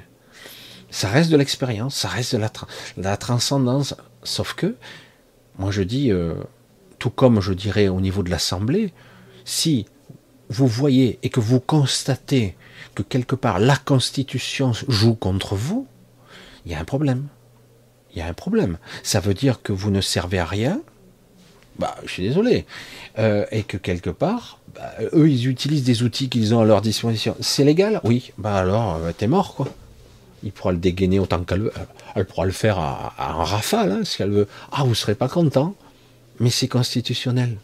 Ça 0.91 1.09
reste 1.09 1.31
de 1.31 1.37
l'expérience, 1.37 1.97
ça 1.97 2.09
reste 2.09 2.35
de 2.35 2.41
la, 2.97 3.17
transcendance. 3.17 3.97
Sauf 4.23 4.55
que, 4.55 4.77
moi 5.59 5.71
je 5.71 5.83
dis, 5.83 6.13
euh, 6.13 6.35
tout 6.99 7.11
comme 7.11 7.41
je 7.41 7.53
dirais 7.53 7.89
au 7.89 8.01
niveau 8.01 8.23
de 8.23 8.31
l'Assemblée, 8.31 8.93
si 9.45 9.87
vous 10.49 10.67
voyez 10.67 11.19
et 11.23 11.31
que 11.31 11.41
vous 11.41 11.61
constatez 11.61 12.57
que 12.95 13.03
quelque 13.03 13.35
part 13.35 13.59
la 13.59 13.77
Constitution 13.77 14.73
joue 14.73 15.15
contre 15.15 15.57
vous, 15.57 15.87
il 16.65 16.73
y 16.73 16.75
a 16.75 16.79
un 16.79 16.85
problème. 16.85 17.27
Il 18.13 18.19
y 18.19 18.23
a 18.23 18.27
un 18.27 18.35
problème. 18.35 18.79
Ça 19.03 19.19
veut 19.19 19.35
dire 19.35 19.63
que 19.63 19.73
vous 19.73 19.91
ne 19.91 20.01
servez 20.01 20.39
à 20.39 20.45
rien. 20.45 20.81
Bah, 21.79 21.97
je 22.05 22.13
suis 22.13 22.23
désolé. 22.23 22.67
Euh, 23.19 23.47
et 23.51 23.65
que 23.65 23.77
quelque 23.77 24.11
part, 24.11 24.61
bah, 24.75 24.93
eux, 25.13 25.29
ils 25.29 25.49
utilisent 25.49 25.85
des 25.85 26.03
outils 26.03 26.29
qu'ils 26.29 26.55
ont 26.55 26.61
à 26.61 26.65
leur 26.65 26.81
disposition. 26.81 27.37
C'est 27.41 27.65
légal? 27.65 28.01
Oui. 28.05 28.33
Bah 28.39 28.57
alors, 28.57 28.97
euh, 28.97 29.13
t'es 29.17 29.27
mort, 29.27 29.55
quoi. 29.55 29.69
Il 30.43 30.53
pourra 30.53 30.73
le 30.73 30.79
dégainer 30.79 31.19
autant 31.19 31.43
qu'elle 31.45 31.63
veut. 31.63 31.73
Elle 32.15 32.27
pourra 32.27 32.45
le 32.45 32.53
faire 32.53 32.79
à, 32.79 33.15
un 33.19 33.45
rafale, 33.45 33.93
hein, 33.93 34.01
si 34.05 34.23
elle 34.23 34.31
veut. 34.31 34.49
Ah, 34.73 34.85
vous 34.85 34.95
serez 34.95 35.15
pas 35.15 35.29
content, 35.29 35.75
mais 36.41 36.51
c'est 36.51 36.69
constitutionnel. 36.69 37.57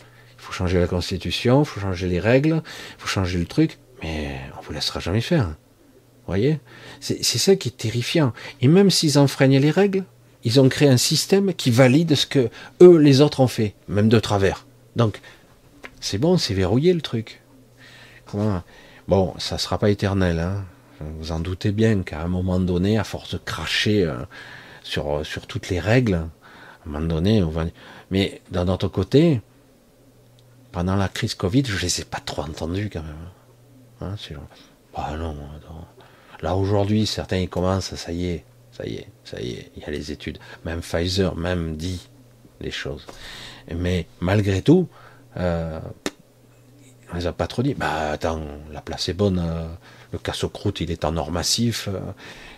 Il 0.00 0.42
faut 0.42 0.52
changer 0.52 0.78
la 0.78 0.86
constitution, 0.86 1.62
il 1.62 1.66
faut 1.66 1.80
changer 1.80 2.08
les 2.08 2.20
règles, 2.20 2.62
il 2.62 3.00
faut 3.00 3.08
changer 3.08 3.38
le 3.38 3.46
truc, 3.46 3.78
mais 4.02 4.38
on 4.56 4.62
vous 4.62 4.72
laissera 4.72 5.00
jamais 5.00 5.20
faire. 5.20 5.46
Vous 5.46 6.34
voyez 6.34 6.60
C'est 7.00 7.22
ça 7.22 7.56
qui 7.56 7.68
est 7.68 7.76
terrifiant. 7.76 8.32
Et 8.60 8.68
même 8.68 8.90
s'ils 8.90 9.18
enfreignent 9.18 9.58
les 9.58 9.70
règles, 9.70 10.04
ils 10.44 10.60
ont 10.60 10.68
créé 10.68 10.88
un 10.88 10.96
système 10.98 11.54
qui 11.54 11.70
valide 11.70 12.14
ce 12.14 12.26
que 12.26 12.50
eux, 12.80 12.98
les 12.98 13.20
autres, 13.20 13.40
ont 13.40 13.48
fait, 13.48 13.74
même 13.88 14.08
de 14.08 14.20
travers. 14.20 14.66
Donc, 14.94 15.20
c'est 16.00 16.18
bon, 16.18 16.38
c'est 16.38 16.54
verrouillé 16.54 16.92
le 16.92 17.00
truc. 17.00 17.42
Bon, 19.08 19.34
ça 19.38 19.54
ne 19.54 19.60
sera 19.60 19.78
pas 19.78 19.90
éternel. 19.90 20.38
Hein. 20.38 20.64
Vous 21.00 21.32
en 21.32 21.40
doutez 21.40 21.72
bien 21.72 22.02
qu'à 22.02 22.22
un 22.22 22.28
moment 22.28 22.60
donné, 22.60 22.98
à 22.98 23.04
force 23.04 23.32
de 23.32 23.38
cracher 23.38 24.04
euh, 24.04 24.18
sur, 24.82 25.24
sur 25.24 25.46
toutes 25.46 25.70
les 25.70 25.80
règles, 25.80 26.14
à 26.14 26.18
un 26.86 26.90
moment 26.90 27.06
donné, 27.06 27.42
on 27.42 27.50
va... 27.50 27.64
Mais 28.10 28.42
d'un 28.50 28.68
autre 28.68 28.88
côté, 28.88 29.40
pendant 30.72 30.96
la 30.96 31.08
crise 31.08 31.34
Covid, 31.34 31.64
je 31.64 31.76
ne 31.76 31.80
les 31.80 32.00
ai 32.00 32.04
pas 32.04 32.20
trop 32.20 32.42
entendus 32.42 32.90
quand 32.92 33.02
même. 33.02 33.16
Hein, 34.00 34.14
bah 34.94 35.16
non, 35.16 35.36
Là 36.40 36.54
aujourd'hui, 36.54 37.06
certains 37.06 37.38
ils 37.38 37.48
commencent, 37.48 37.94
ça 37.94 38.12
y 38.12 38.26
est, 38.26 38.44
ça 38.72 38.86
y 38.86 38.94
est, 38.94 39.08
ça 39.24 39.40
y 39.40 39.52
est, 39.52 39.72
il 39.76 39.82
y 39.82 39.86
a 39.86 39.90
les 39.90 40.12
études. 40.12 40.38
Même 40.64 40.80
Pfizer 40.80 41.34
même 41.34 41.76
dit 41.76 42.08
les 42.60 42.70
choses. 42.70 43.06
Mais 43.74 44.06
malgré 44.20 44.62
tout, 44.62 44.88
euh, 45.38 45.80
on 47.12 47.16
les 47.16 47.26
a 47.26 47.32
pas 47.32 47.46
trop 47.46 47.62
dit. 47.62 47.74
Bah 47.74 48.10
attends, 48.10 48.40
la 48.72 48.80
place 48.80 49.08
est 49.08 49.14
bonne. 49.14 49.38
Euh, 49.38 49.66
le 50.12 50.18
casse-croûte, 50.18 50.80
il 50.80 50.90
est 50.90 51.04
en 51.04 51.16
or 51.16 51.30
massif. 51.30 51.88
Euh, 51.88 52.00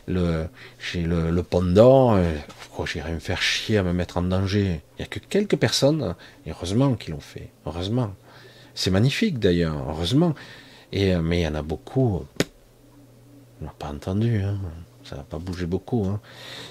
le, 0.06 0.46
j'ai 0.78 1.02
le, 1.02 1.30
le 1.30 1.42
pourquoi 1.42 2.86
j'irais 2.86 3.12
me 3.12 3.18
faire 3.20 3.42
chier 3.42 3.78
à 3.78 3.82
me 3.82 3.92
mettre 3.92 4.16
en 4.16 4.22
danger 4.22 4.80
Il 4.98 5.02
n'y 5.02 5.04
a 5.04 5.06
que 5.06 5.18
quelques 5.18 5.56
personnes, 5.56 6.14
heureusement, 6.48 6.94
qui 6.94 7.10
l'ont 7.10 7.20
fait. 7.20 7.50
Heureusement. 7.66 8.14
C'est 8.74 8.90
magnifique 8.90 9.38
d'ailleurs, 9.38 9.76
heureusement. 9.88 10.34
Et, 10.92 11.14
mais 11.16 11.40
il 11.40 11.42
y 11.42 11.48
en 11.48 11.54
a 11.54 11.62
beaucoup. 11.62 12.24
On 13.60 13.64
n'a 13.64 13.74
pas 13.78 13.88
entendu. 13.88 14.42
Hein. 14.42 14.58
Ça 15.04 15.16
n'a 15.16 15.22
pas 15.22 15.38
bougé 15.38 15.66
beaucoup. 15.66 16.06
Hein. 16.06 16.20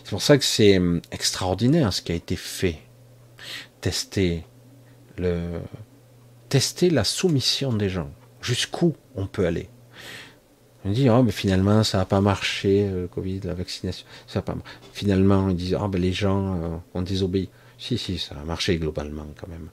C'est 0.03 0.11
pour 0.11 0.22
ça 0.22 0.38
que 0.38 0.44
c'est 0.44 0.80
extraordinaire 1.11 1.94
ce 1.94 2.02
qui 2.02 2.11
a 2.11 2.15
été 2.15 2.36
fait. 2.36 2.80
Tester 3.81 4.44
le, 5.18 5.61
tester 6.50 6.90
la 6.90 7.04
soumission 7.04 7.72
des 7.74 7.90
gens, 7.90 8.10
jusqu'où 8.42 8.96
on 9.16 9.28
peut 9.28 9.46
aller. 9.46 9.70
On 10.86 10.92
dit, 10.92 11.10
oh, 11.10 11.24
mais 11.24 11.32
finalement, 11.32 11.84
ça 11.84 12.00
n'a 12.00 12.06
pas 12.06 12.22
marché, 12.22 12.90
le 12.90 13.08
Covid, 13.08 13.42
la 13.44 13.54
vaccination. 13.54 14.06
Ça 14.28 14.42
pas... 14.42 14.56
Finalement, 14.94 15.50
ils 15.50 15.56
disent, 15.56 15.78
oh, 15.80 15.88
ben, 15.88 16.02
les 16.02 16.14
gens 16.14 16.56
euh, 16.56 16.78
ont 16.94 17.02
désobéi. 17.02 17.50
Si, 17.78 17.98
si, 17.98 18.18
ça 18.18 18.36
a 18.42 18.44
marché 18.46 18.78
globalement 18.78 19.28
quand 19.40 19.48
même. 19.48 19.70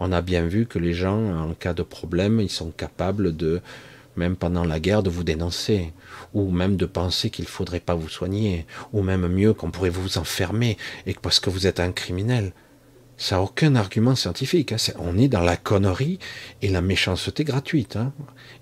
On 0.00 0.12
a 0.12 0.22
bien 0.22 0.46
vu 0.46 0.66
que 0.66 0.78
les 0.78 0.94
gens, 0.94 1.48
en 1.48 1.54
cas 1.54 1.74
de 1.74 1.82
problème, 1.82 2.40
ils 2.40 2.50
sont 2.50 2.70
capables 2.70 3.36
de, 3.36 3.60
même 4.16 4.36
pendant 4.36 4.64
la 4.64 4.80
guerre, 4.80 5.02
de 5.02 5.10
vous 5.10 5.24
dénoncer, 5.24 5.92
ou 6.34 6.50
même 6.50 6.76
de 6.76 6.86
penser 6.86 7.30
qu'il 7.30 7.44
ne 7.44 7.50
faudrait 7.50 7.80
pas 7.80 7.94
vous 7.94 8.08
soigner, 8.08 8.66
ou 8.92 9.02
même 9.02 9.26
mieux 9.28 9.54
qu'on 9.54 9.70
pourrait 9.70 9.90
vous 9.90 10.18
enfermer, 10.18 10.78
et 11.06 11.14
parce 11.14 11.40
que 11.40 11.50
vous 11.50 11.66
êtes 11.66 11.80
un 11.80 11.92
criminel. 11.92 12.52
Ça 13.16 13.36
n'a 13.36 13.42
aucun 13.42 13.76
argument 13.76 14.14
scientifique. 14.14 14.72
Hein. 14.72 14.76
on 14.98 15.16
est 15.18 15.28
dans 15.28 15.40
la 15.40 15.56
connerie 15.56 16.18
et 16.62 16.68
la 16.68 16.80
méchanceté 16.80 17.44
gratuite. 17.44 17.96
Hein. 17.96 18.12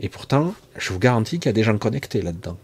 Et 0.01 0.09
pourtant, 0.09 0.55
je 0.77 0.93
vous 0.93 0.99
garantis 0.99 1.39
qu'il 1.39 1.49
y 1.49 1.51
a 1.51 1.55
des 1.55 1.63
gens 1.63 1.79
connectés 1.79 2.23
là-dedans. 2.23 2.59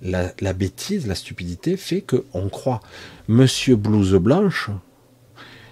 La, 0.00 0.52
bêtise, 0.52 1.08
la 1.08 1.16
stupidité 1.16 1.76
fait 1.76 2.02
qu'on 2.02 2.48
croit. 2.48 2.80
Monsieur 3.26 3.74
Blouse 3.74 4.14
Blanche 4.14 4.70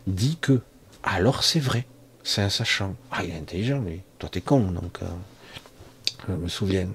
dit 0.09 0.37
que. 0.41 0.61
Alors 1.05 1.45
c'est 1.45 1.61
vrai. 1.61 1.87
C'est 2.25 2.43
un 2.43 2.49
sachant. 2.49 2.97
Ah, 3.13 3.23
il 3.23 3.31
est 3.31 3.39
intelligent, 3.39 3.81
lui. 3.81 4.01
Toi, 4.19 4.29
t'es 4.29 4.41
con, 4.41 4.73
donc. 4.73 4.99
Euh, 5.03 5.07
je 6.29 6.35
me 6.35 6.49
souviens. 6.49 6.89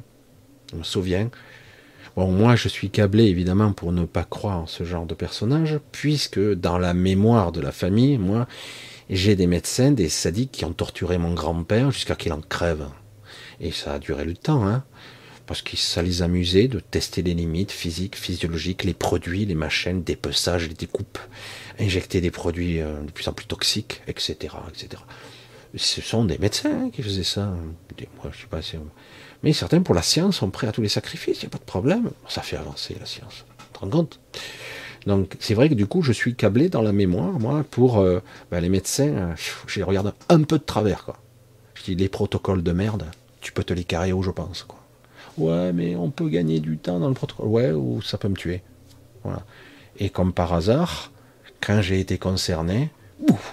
Je 0.73 0.77
me 0.77 0.83
souviens 0.83 1.29
Bon, 2.17 2.29
moi, 2.29 2.57
je 2.57 2.67
suis 2.67 2.89
câblé 2.89 3.25
évidemment 3.25 3.71
pour 3.71 3.93
ne 3.93 4.03
pas 4.03 4.25
croire 4.25 4.59
en 4.59 4.67
ce 4.67 4.83
genre 4.83 5.05
de 5.05 5.13
personnage, 5.13 5.79
puisque 5.93 6.39
dans 6.39 6.77
la 6.77 6.93
mémoire 6.93 7.53
de 7.53 7.61
la 7.61 7.71
famille, 7.71 8.17
moi, 8.17 8.47
j'ai 9.09 9.38
des 9.38 9.47
médecins, 9.47 9.91
des 9.91 10.09
sadiques 10.09 10.51
qui 10.51 10.65
ont 10.65 10.73
torturé 10.73 11.17
mon 11.17 11.33
grand-père 11.33 11.91
jusqu'à 11.91 12.15
qu'il 12.15 12.33
en 12.33 12.41
crève. 12.41 12.88
Et 13.61 13.71
ça 13.71 13.93
a 13.93 13.99
duré 13.99 14.25
le 14.25 14.33
temps, 14.33 14.67
hein. 14.67 14.83
parce 15.45 15.61
que 15.61 15.77
ça 15.77 16.01
les 16.01 16.21
amusait 16.21 16.67
de 16.67 16.81
tester 16.81 17.21
les 17.21 17.33
limites 17.33 17.71
physiques, 17.71 18.17
physiologiques, 18.17 18.83
les 18.83 18.93
produits, 18.93 19.45
les 19.45 19.55
machines, 19.55 20.03
dépeçage, 20.03 20.67
les 20.67 20.73
découpes, 20.73 21.19
injecter 21.79 22.19
des 22.19 22.31
produits 22.31 22.81
euh, 22.81 23.01
de 23.03 23.11
plus 23.11 23.27
en 23.29 23.33
plus 23.33 23.45
toxiques, 23.45 24.01
etc., 24.07 24.55
etc. 24.67 25.01
Ce 25.77 26.01
sont 26.01 26.25
des 26.25 26.38
médecins 26.39 26.89
qui 26.89 27.03
faisaient 27.03 27.23
ça. 27.23 27.53
Moi, 28.17 28.31
je 28.33 28.41
sais 28.41 28.47
pas 28.49 28.61
si... 28.61 28.75
Mais 29.43 29.53
certains, 29.53 29.81
pour 29.81 29.95
la 29.95 30.01
science, 30.01 30.38
sont 30.38 30.49
prêts 30.49 30.68
à 30.68 30.72
tous 30.72 30.81
les 30.81 30.89
sacrifices, 30.89 31.41
il 31.41 31.45
n'y 31.45 31.47
a 31.47 31.49
pas 31.49 31.57
de 31.57 31.63
problème. 31.63 32.11
Ça 32.27 32.41
fait 32.41 32.57
avancer 32.57 32.95
la 32.99 33.05
science. 33.05 33.45
Tu 33.73 33.89
te 33.89 35.07
Donc, 35.07 35.35
c'est 35.39 35.53
vrai 35.55 35.69
que 35.69 35.73
du 35.73 35.88
coup, 35.88 36.03
je 36.03 36.11
suis 36.11 36.35
câblé 36.35 36.69
dans 36.69 36.81
la 36.81 36.91
mémoire, 36.91 37.39
moi, 37.39 37.65
pour 37.69 37.99
euh, 37.99 38.22
ben, 38.51 38.61
les 38.61 38.69
médecins. 38.69 39.07
Euh, 39.07 39.34
je 39.65 39.81
regarde 39.84 40.13
un 40.30 40.43
peu 40.43 40.59
de 40.59 40.63
travers, 40.63 41.05
quoi. 41.05 41.18
Je 41.73 41.84
dis, 41.84 41.95
les 41.95 42.09
protocoles 42.09 42.61
de 42.61 42.72
merde, 42.72 43.05
tu 43.39 43.51
peux 43.51 43.63
te 43.63 43.73
les 43.73 43.84
carrer 43.84 44.13
où 44.13 44.22
je 44.22 44.30
pense, 44.30 44.63
quoi. 44.63 44.77
Ouais, 45.38 45.73
mais 45.73 45.95
on 45.95 46.11
peut 46.11 46.30
gagner 46.30 46.59
du 46.59 46.77
temps 46.77 46.99
dans 46.99 47.07
le 47.07 47.13
protocole. 47.13 47.47
Ouais, 47.47 47.72
ou 47.72 48.01
ça 48.01 48.18
peut 48.18 48.27
me 48.27 48.35
tuer. 48.35 48.61
Voilà. 49.23 49.43
Et 49.97 50.09
comme 50.09 50.34
par 50.34 50.53
hasard, 50.53 51.11
quand 51.61 51.81
j'ai 51.81 51.99
été 51.99 52.18
concerné, 52.18 52.91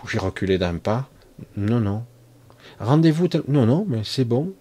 j'ai 0.08 0.18
reculé 0.18 0.58
d'un 0.58 0.76
pas. 0.76 1.08
Non, 1.56 1.80
non. 1.80 2.04
Rendez-vous. 2.80 3.28
Non, 3.48 3.66
non, 3.66 3.86
mais 3.88 4.00
c'est 4.04 4.24
bon. 4.24 4.52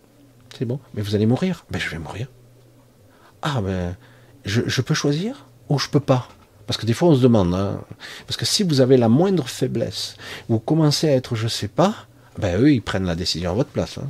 C'est 0.57 0.65
bon. 0.65 0.79
Mais 0.93 1.01
vous 1.01 1.15
allez 1.15 1.25
mourir. 1.25 1.65
Ben, 1.71 1.79
je 1.79 1.89
vais 1.89 1.99
mourir. 1.99 2.27
Ah, 3.41 3.61
ben, 3.61 3.95
je, 4.45 4.81
peux 4.81 4.93
choisir 4.93 5.45
ou 5.69 5.79
je 5.79 5.89
peux 5.89 5.99
pas? 5.99 6.27
Parce 6.65 6.77
que 6.77 6.85
des 6.85 6.93
fois, 6.93 7.09
on 7.09 7.15
se 7.15 7.21
demande. 7.21 7.53
Hein. 7.53 7.81
parce 8.25 8.37
que 8.37 8.45
si 8.45 8.63
vous 8.63 8.81
avez 8.81 8.97
la 8.97 9.09
moindre 9.09 9.47
faiblesse, 9.47 10.17
vous 10.49 10.59
commencez 10.59 11.07
à 11.07 11.13
être 11.13 11.35
je 11.35 11.47
sais 11.47 11.67
pas, 11.67 11.95
ben 12.37 12.59
eux, 12.59 12.71
ils 12.71 12.81
prennent 12.81 13.05
la 13.05 13.15
décision 13.15 13.51
à 13.51 13.53
votre 13.53 13.69
place. 13.69 13.97
Hein. 13.97 14.09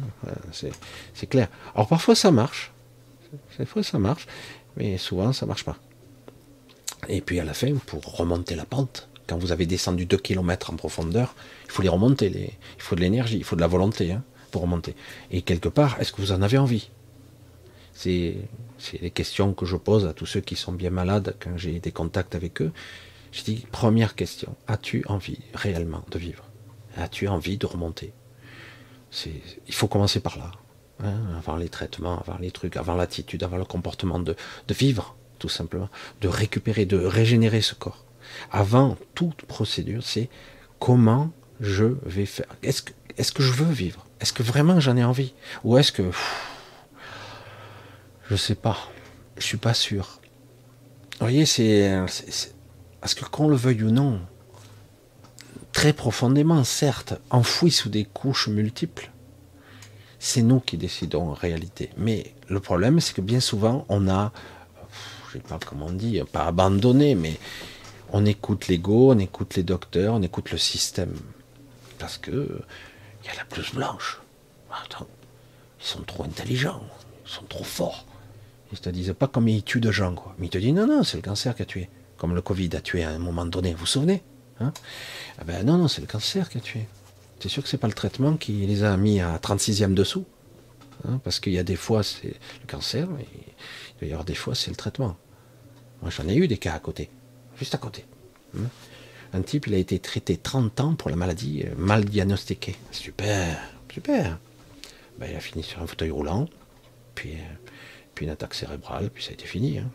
C'est 1.14 1.28
clair. 1.28 1.50
Alors 1.76 1.88
parfois, 1.88 2.16
ça 2.16 2.32
marche. 2.32 2.72
Des 3.60 3.66
fois, 3.66 3.84
ça 3.84 4.00
marche. 4.00 4.28
Mais 4.76 4.98
souvent, 4.98 5.34
ça 5.34 5.46
marche 5.46 5.66
pas. 5.66 5.78
Et 7.10 7.22
puis 7.22 7.40
à 7.40 7.44
la 7.44 7.54
fin, 7.54 7.74
pour 7.86 8.04
remonter 8.18 8.56
la 8.56 8.66
pente, 8.66 9.08
quand 9.28 9.38
vous 9.38 9.52
avez 9.52 9.66
descendu 9.66 10.06
2 10.06 10.18
km 10.18 10.72
en 10.72 10.76
profondeur, 10.76 11.36
il 11.66 11.72
faut 11.72 11.82
les 11.82 11.90
remonter. 11.90 12.28
Il 12.78 12.82
faut 12.82 12.96
de 12.96 13.02
l'énergie, 13.02 13.38
il 13.38 13.44
faut 13.44 13.56
de 13.56 13.62
la 13.62 13.68
volonté 13.68 14.12
hein, 14.12 14.24
pour 14.52 14.62
remonter. 14.64 14.96
Et 15.32 15.42
quelque 15.42 15.70
part, 15.70 16.00
est-ce 16.00 16.12
que 16.12 16.22
vous 16.22 16.32
en 16.32 16.42
avez 16.42 16.58
envie? 16.58 16.90
C'est 17.94 18.36
les 19.02 19.12
questions 19.12 19.54
que 19.54 19.66
je 19.66 19.76
pose 19.76 20.06
à 20.06 20.14
tous 20.14 20.26
ceux 20.26 20.42
qui 20.42 20.56
sont 20.56 20.72
bien 20.72 20.92
malades 20.92 21.36
quand 21.40 21.58
j'ai 21.58 21.80
des 21.80 21.92
contacts 21.92 22.36
avec 22.36 22.62
eux. 22.62 22.72
Je 23.32 23.44
dis, 23.44 23.66
première 23.72 24.16
question, 24.16 24.56
as-tu 24.68 25.04
envie 25.08 25.40
réellement 25.54 26.04
de 26.12 26.20
vivre? 26.20 26.44
As-tu 26.96 27.28
envie 27.28 27.58
de 27.58 27.66
remonter? 27.66 28.14
Il 29.26 29.74
faut 29.74 29.88
commencer 29.88 30.20
par 30.20 30.38
là. 30.38 30.52
Hein, 31.04 31.38
avant 31.38 31.58
les 31.58 31.70
traitements, 31.70 32.20
avant 32.20 32.40
les 32.40 32.50
trucs, 32.50 32.76
avant 32.76 32.96
l'attitude, 32.96 33.44
avant 33.44 33.58
le 33.58 33.66
comportement 33.66 34.20
de, 34.20 34.36
vivre, 34.70 35.16
tout 35.38 35.50
simplement, 35.50 35.90
de 36.22 36.28
récupérer, 36.28 36.86
de 36.86 36.98
régénérer 36.98 37.62
ce 37.62 37.76
corps. 37.76 38.04
Avant 38.52 38.98
toute 39.14 39.44
procédure, 39.44 40.02
c'est 40.04 40.28
comment 40.80 41.32
je 41.60 41.86
vais 42.04 42.26
faire. 42.26 42.48
Est 42.64 42.94
que 43.34 43.44
je 43.44 43.52
veux 43.52 43.72
vivre? 43.72 44.07
Est-ce 44.20 44.34
que 44.34 44.44
vraiment 44.44 44.80
j'en 44.80 44.98
ai 44.98 45.04
envie? 45.04 45.34
Ou 45.64 45.78
est-ce 45.78 45.92
que. 45.92 46.12
je 48.30 48.36
sais 48.36 48.56
pas. 48.56 48.78
Je 49.38 49.44
suis 49.44 49.58
pas 49.58 49.74
sûr. 49.74 50.20
Vous 51.20 51.26
voyez, 51.26 51.46
c'est. 51.46 52.00
Parce 53.02 53.14
que 53.14 53.26
qu'on 53.26 53.48
le 53.48 53.56
veuille 53.56 53.84
ou 53.84 53.92
non, 53.92 54.20
très 55.72 55.94
profondément, 55.94 56.64
certes, 56.64 57.14
enfoui 57.30 57.72
sous 57.72 57.90
des 57.90 58.04
couches 58.04 58.48
multiples, 58.48 59.12
c'est 60.20 60.42
nous 60.42 60.60
qui 60.60 60.78
décidons 60.78 61.30
en 61.30 61.34
réalité. 61.34 61.92
Mais 61.98 62.34
le 62.50 62.60
problème, 62.60 63.00
c'est 63.00 63.14
que 63.14 63.22
bien 63.22 63.40
souvent, 63.40 63.86
on 63.88 64.10
a, 64.10 64.32
je 65.28 65.34
sais 65.34 65.40
pas 65.40 65.60
comment 65.64 65.86
on 65.86 65.92
dit, 65.92 66.20
pas 66.32 66.46
abandonné, 66.46 67.14
mais 67.14 67.38
on 68.12 68.26
écoute 68.26 68.68
l'ego, 68.68 69.12
on 69.14 69.20
écoute 69.20 69.56
les 69.56 69.64
docteurs, 69.64 70.16
on 70.16 70.22
écoute 70.24 70.52
le 70.52 70.58
système. 70.58 71.14
Parce 72.00 72.18
que 72.18 72.60
il 73.28 73.34
y 73.34 73.38
a 73.38 73.44
la 73.44 73.46
blouse 73.46 73.74
blanche. 73.74 74.22
Attends, 74.72 75.08
ils 75.80 75.86
sont 75.86 76.02
trop 76.04 76.24
intelligents, 76.24 76.82
ils 77.26 77.32
sont 77.32 77.46
trop 77.46 77.64
forts. 77.64 78.06
Ils 78.72 78.80
te 78.80 78.90
disent 78.90 79.14
pas 79.18 79.28
comme 79.28 79.48
ils 79.48 79.64
tuent 79.64 79.80
de 79.82 79.92
gens, 79.92 80.14
quoi. 80.16 80.36
Mais 80.40 80.48
ils 80.48 80.50
te 80.50 80.58
disent 80.58 80.74
non, 80.74 80.88
non, 80.88 81.04
c'est 81.04 81.18
le 81.18 81.24
cancer 81.24 81.56
qui 81.56 81.62
a 81.62 81.66
tué. 81.66 81.90
Comme 82.18 82.36
le 82.36 82.42
Covid 82.42 82.70
a 82.76 82.82
tué 82.82 83.04
à 83.04 83.10
un 83.10 83.20
moment 83.20 83.46
donné, 83.46 83.74
vous 83.74 83.82
vous 83.82 83.86
souvenez 83.86 84.24
hein? 84.60 84.74
Ah 85.40 85.44
ben 85.44 85.66
non, 85.66 85.78
non, 85.78 85.88
c'est 85.88 86.02
le 86.02 86.08
cancer 86.08 86.50
qui 86.50 86.58
a 86.58 86.62
tué. 86.62 86.88
C'est 87.40 87.50
sûr 87.50 87.62
que 87.62 87.70
c'est 87.70 87.78
pas 87.78 87.88
le 87.88 87.94
traitement 87.94 88.36
qui 88.38 88.66
les 88.66 88.84
a 88.84 88.98
mis 88.98 89.22
à 89.22 89.38
36e 89.38 89.94
dessous. 89.94 90.26
Hein, 91.08 91.20
parce 91.24 91.40
qu'il 91.40 91.54
y 91.54 91.60
a 91.60 91.64
des 91.64 91.76
fois 91.76 92.02
c'est 92.02 92.36
le 92.62 92.68
cancer, 92.68 93.08
et 93.20 93.28
d'ailleurs 94.02 94.24
des 94.24 94.34
fois 94.34 94.56
c'est 94.56 94.72
le 94.72 94.76
traitement. 94.76 95.16
Moi 96.02 96.10
j'en 96.10 96.28
ai 96.28 96.36
eu 96.36 96.48
des 96.48 96.58
cas 96.58 96.74
à 96.74 96.80
côté, 96.80 97.10
juste 97.58 97.76
à 97.76 97.78
côté. 97.78 98.06
Hein. 98.58 98.64
Un 99.34 99.42
type, 99.42 99.68
il 99.68 99.74
a 99.74 99.78
été 99.78 100.00
traité 100.00 100.38
30 100.38 100.80
ans 100.80 100.96
pour 100.96 101.10
la 101.10 101.16
maladie 101.16 101.64
euh, 101.66 101.74
mal 101.78 102.06
diagnostiquée. 102.06 102.76
Super, 102.92 103.60
super. 103.92 104.38
Ben, 105.20 105.30
il 105.30 105.36
a 105.36 105.40
fini 105.40 105.64
sur 105.64 105.82
un 105.82 105.88
fauteuil 105.88 106.12
roulant, 106.12 106.48
puis, 107.16 107.34
euh, 107.34 107.56
puis 108.16 108.26
une 108.26 108.32
attaque 108.32 108.54
cérébrale, 108.54 109.10
puis 109.10 109.24
ça 109.24 109.32
a 109.32 109.34
été 109.34 109.46
fini. 109.46 109.80
Hein. 109.80 109.90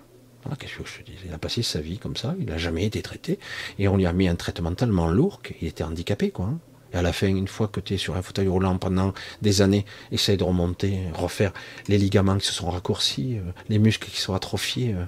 Qu'est-ce 0.59 0.77
que 0.77 0.85
je 0.85 0.99
te 0.99 1.05
dis? 1.05 1.17
Il 1.25 1.33
a 1.33 1.39
passé 1.39 1.63
sa 1.63 1.81
vie 1.81 1.99
comme 1.99 2.17
ça, 2.17 2.35
il 2.39 2.47
n'a 2.47 2.59
jamais 2.59 2.85
été 2.85 3.01
traité, 3.01 3.39
et 3.79 3.89
on 3.89 3.97
lui 3.97 4.07
a 4.07 4.13
mis 4.13 4.29
un 4.29 4.35
traitement 4.35 4.75
tellement 4.75 5.09
lourd 5.09 5.41
qu'il 5.43 5.69
était 5.69 5.85
handicapé, 5.85 6.31
quoi. 6.31 6.53
Hein. 6.93 6.97
Et 6.97 6.99
à 6.99 7.03
la 7.03 7.13
fin, 7.13 7.29
une 7.29 7.49
fois 7.49 7.69
que 7.69 7.81
tu 7.81 7.95
es 7.95 7.97
sur 7.97 8.17
un 8.17 8.23
fauteuil 8.23 8.49
roulant 8.49 8.79
pendant 8.79 9.13
des 9.41 9.63
années, 9.63 9.85
essaye 10.11 10.37
de 10.37 10.45
remonter, 10.45 11.01
refaire 11.15 11.53
les 11.89 11.99
ligaments 11.99 12.39
qui 12.39 12.47
se 12.47 12.53
sont 12.53 12.71
raccourcis, 12.71 13.39
euh, 13.39 13.53
les 13.69 13.79
muscles 13.79 14.09
qui 14.11 14.21
sont 14.21 14.35
atrophiés, 14.35 14.95
euh, 14.95 15.05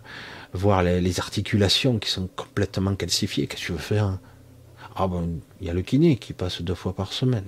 voir 0.53 0.83
les, 0.83 1.21
articulations 1.21 1.99
qui 1.99 2.11
sont 2.11 2.29
complètement 2.35 2.95
calcifiées. 2.97 3.47
Qu'est-ce 3.47 3.63
que 3.63 3.67
tu 3.67 3.73
veux 3.73 3.79
faire 3.79 4.19
Ah 4.97 5.07
ben, 5.07 5.29
il 5.61 5.67
y 5.67 5.71
a 5.71 5.75
le 5.75 5.83
kiné 5.83 6.17
qui 6.17 6.33
passe 6.33 6.63
deux 6.63 6.75
fois 6.75 6.95
par 6.95 7.13
semaine. 7.13 7.47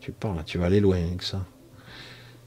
Tu 0.00 0.12
parles, 0.12 0.42
tu 0.44 0.58
vas 0.58 0.66
aller 0.66 0.80
loin 0.80 0.96
avec 0.96 1.22
ça. 1.22 1.44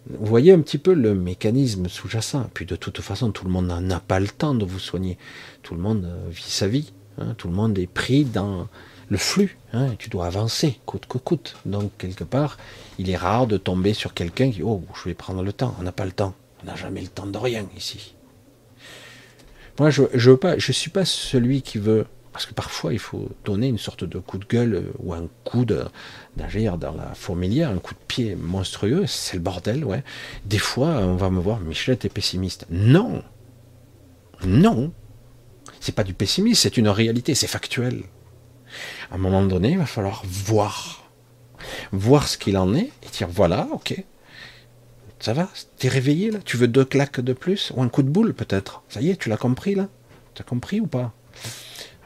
Vous 0.09 0.25
voyez 0.25 0.51
un 0.51 0.59
petit 0.59 0.77
peu 0.77 0.93
le 0.93 1.15
mécanisme 1.15 1.87
sous-jacent. 1.87 2.49
Puis 2.53 2.65
de 2.65 2.75
toute 2.75 2.99
façon, 3.01 3.31
tout 3.31 3.45
le 3.45 3.51
monde 3.51 3.67
n'a 3.67 3.99
pas 3.99 4.19
le 4.19 4.27
temps 4.27 4.53
de 4.53 4.65
vous 4.65 4.79
soigner. 4.79 5.17
Tout 5.61 5.75
le 5.75 5.81
monde 5.81 6.05
euh, 6.05 6.29
vit 6.29 6.43
sa 6.43 6.67
vie. 6.67 6.93
Hein. 7.19 7.35
Tout 7.37 7.47
le 7.47 7.53
monde 7.53 7.77
est 7.77 7.87
pris 7.87 8.25
dans 8.25 8.67
le 9.09 9.17
flux. 9.17 9.57
Hein, 9.73 9.95
tu 9.97 10.09
dois 10.09 10.27
avancer, 10.27 10.79
coûte 10.85 11.05
que 11.07 11.17
coûte. 11.17 11.55
Donc, 11.65 11.91
quelque 11.97 12.23
part, 12.23 12.57
il 12.99 13.09
est 13.09 13.15
rare 13.15 13.47
de 13.47 13.57
tomber 13.57 13.93
sur 13.93 14.13
quelqu'un 14.13 14.51
qui, 14.51 14.63
oh, 14.63 14.83
je 14.95 15.09
vais 15.09 15.13
prendre 15.13 15.43
le 15.43 15.53
temps. 15.53 15.75
On 15.79 15.83
n'a 15.83 15.91
pas 15.91 16.05
le 16.05 16.11
temps. 16.11 16.33
On 16.61 16.67
n'a 16.67 16.75
jamais 16.75 17.01
le 17.01 17.07
temps 17.07 17.27
de 17.27 17.37
rien 17.37 17.65
ici. 17.77 18.15
Moi, 19.79 19.89
je 19.89 20.03
ne 20.03 20.35
pas, 20.35 20.57
je 20.57 20.71
suis 20.71 20.91
pas 20.91 21.03
celui 21.03 21.63
qui 21.63 21.79
veut, 21.79 22.05
parce 22.31 22.45
que 22.45 22.53
parfois, 22.53 22.93
il 22.93 22.99
faut 22.99 23.29
donner 23.43 23.67
une 23.67 23.79
sorte 23.79 24.03
de 24.03 24.19
coup 24.19 24.37
de 24.37 24.45
gueule 24.45 24.91
ou 24.99 25.13
un 25.13 25.27
coup 25.43 25.65
d'agir 25.65 26.77
dans 26.77 26.93
la 26.93 27.13
fourmilière, 27.15 27.69
un 27.69 27.79
coup 27.79 27.95
de 27.95 27.99
pied 28.07 28.35
monstrueux. 28.35 29.05
C'est 29.07 29.37
le 29.37 29.41
bordel, 29.41 29.83
ouais. 29.83 30.03
Des 30.45 30.59
fois, 30.59 30.89
on 30.89 31.15
va 31.15 31.29
me 31.29 31.39
voir, 31.39 31.59
Michel, 31.59 31.97
t'es 31.97 32.09
pessimiste. 32.09 32.67
Non, 32.69 33.23
non, 34.45 34.91
c'est 35.79 35.95
pas 35.95 36.03
du 36.03 36.13
pessimisme, 36.13 36.61
c'est 36.61 36.77
une 36.77 36.89
réalité, 36.89 37.35
c'est 37.35 37.47
factuel. 37.47 38.03
À 39.13 39.15
un 39.15 39.19
moment 39.19 39.43
donné, 39.43 39.71
il 39.71 39.77
va 39.77 39.85
falloir 39.85 40.23
voir. 40.25 41.03
Voir 41.91 42.27
ce 42.27 42.37
qu'il 42.37 42.57
en 42.57 42.73
est 42.73 42.89
et 43.03 43.09
dire 43.11 43.27
voilà, 43.29 43.67
ok. 43.71 44.03
Ça 45.19 45.33
va 45.33 45.47
T'es 45.77 45.87
réveillé 45.87 46.31
là 46.31 46.39
Tu 46.43 46.57
veux 46.57 46.67
deux 46.67 46.83
claques 46.83 47.21
de 47.21 47.31
plus 47.31 47.71
Ou 47.75 47.81
un 47.83 47.87
coup 47.89 48.03
de 48.03 48.09
boule 48.09 48.33
peut-être 48.33 48.83
Ça 48.89 48.99
y 49.01 49.11
est, 49.11 49.15
tu 49.15 49.29
l'as 49.29 49.37
compris 49.37 49.75
là 49.75 49.87
Tu 50.33 50.41
as 50.41 50.45
compris 50.45 50.81
ou 50.81 50.87
pas? 50.87 51.13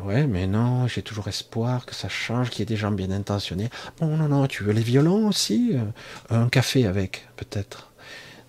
Ouais, 0.01 0.27
mais 0.27 0.45
non, 0.45 0.85
j'ai 0.87 1.01
toujours 1.01 1.27
espoir 1.27 1.85
que 1.87 1.95
ça 1.95 2.09
change, 2.09 2.51
qu'il 2.51 2.59
y 2.59 2.63
ait 2.63 2.65
des 2.65 2.75
gens 2.75 2.91
bien 2.91 3.09
intentionnés. 3.09 3.69
Bon, 3.99 4.15
non, 4.15 4.27
non, 4.27 4.45
tu 4.45 4.63
veux 4.63 4.73
les 4.73 4.83
violons 4.83 5.27
aussi? 5.27 5.71
Euh, 5.73 6.43
Un 6.43 6.49
café 6.49 6.85
avec, 6.85 7.25
peut-être. 7.35 7.91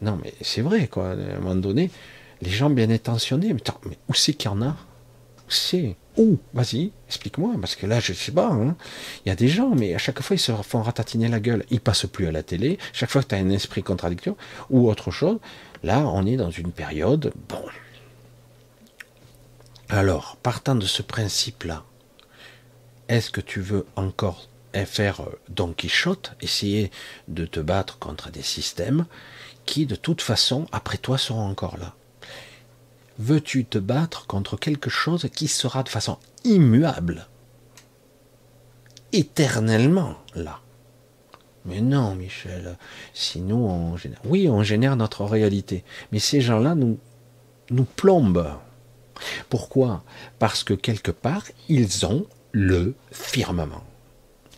Non, 0.02 0.18
mais 0.22 0.34
c'est 0.42 0.60
vrai, 0.60 0.88
quoi. 0.88 1.10
À 1.10 1.12
un 1.12 1.38
moment 1.38 1.54
donné, 1.54 1.90
les 2.42 2.50
gens 2.50 2.68
bien 2.68 2.90
intentionnés, 2.90 3.54
mais, 3.54 3.62
mais 3.86 3.96
où 4.08 4.14
c'est 4.14 4.34
qu'il 4.34 4.50
y 4.50 4.52
en 4.52 4.60
a? 4.60 4.72
Où 5.46 5.50
c'est? 5.50 5.96
Où 6.18 6.38
Vas-y, 6.52 6.92
explique-moi, 7.06 7.54
parce 7.60 7.76
que 7.76 7.86
là, 7.86 8.00
je 8.00 8.12
sais 8.12 8.32
pas. 8.32 8.48
Hein. 8.48 8.76
Il 9.24 9.28
y 9.28 9.32
a 9.32 9.36
des 9.36 9.48
gens, 9.48 9.70
mais 9.74 9.94
à 9.94 9.98
chaque 9.98 10.20
fois, 10.20 10.36
ils 10.36 10.40
se 10.40 10.52
font 10.52 10.82
ratatiner 10.82 11.28
la 11.28 11.40
gueule. 11.40 11.64
Ils 11.70 11.80
passent 11.80 12.06
plus 12.06 12.26
à 12.26 12.32
la 12.32 12.42
télé. 12.42 12.78
Chaque 12.92 13.10
fois 13.10 13.22
que 13.22 13.28
tu 13.28 13.34
as 13.34 13.38
un 13.38 13.50
esprit 13.50 13.82
contradictoire 13.82 14.36
ou 14.68 14.90
autre 14.90 15.10
chose, 15.10 15.38
là, 15.82 16.00
on 16.00 16.26
est 16.26 16.36
dans 16.36 16.50
une 16.50 16.72
période. 16.72 17.32
Bon. 17.48 17.64
Alors, 19.88 20.36
partant 20.42 20.74
de 20.74 20.84
ce 20.84 21.00
principe-là, 21.00 21.84
est-ce 23.08 23.30
que 23.30 23.40
tu 23.40 23.60
veux 23.60 23.86
encore 23.96 24.48
faire 24.84 25.22
Don 25.48 25.72
Quichotte, 25.72 26.34
essayer 26.40 26.90
de 27.26 27.46
te 27.46 27.60
battre 27.60 27.98
contre 27.98 28.30
des 28.30 28.42
systèmes 28.42 29.06
qui, 29.64 29.86
de 29.86 29.96
toute 29.96 30.20
façon, 30.20 30.66
après 30.72 30.98
toi, 30.98 31.16
seront 31.16 31.48
encore 31.48 31.78
là? 31.78 31.94
Veux-tu 33.18 33.64
te 33.64 33.78
battre 33.78 34.26
contre 34.26 34.56
quelque 34.56 34.90
chose 34.90 35.28
qui 35.32 35.48
sera 35.48 35.82
de 35.82 35.88
façon 35.88 36.18
immuable, 36.44 37.26
éternellement 39.12 40.16
là 40.34 40.60
Mais 41.64 41.80
non, 41.80 42.14
Michel, 42.14 42.76
sinon 43.14 43.68
on 43.68 43.96
génère. 43.96 44.20
Oui, 44.24 44.48
on 44.48 44.62
génère 44.62 44.96
notre 44.96 45.24
réalité. 45.24 45.84
Mais 46.12 46.18
ces 46.18 46.40
gens-là 46.40 46.74
nous, 46.74 46.98
nous 47.70 47.84
plombent. 47.84 48.56
Pourquoi? 49.48 50.04
Parce 50.38 50.62
que 50.62 50.74
quelque 50.74 51.10
part, 51.10 51.44
ils 51.68 52.06
ont 52.06 52.26
le 52.52 52.94
firmament. 53.10 53.84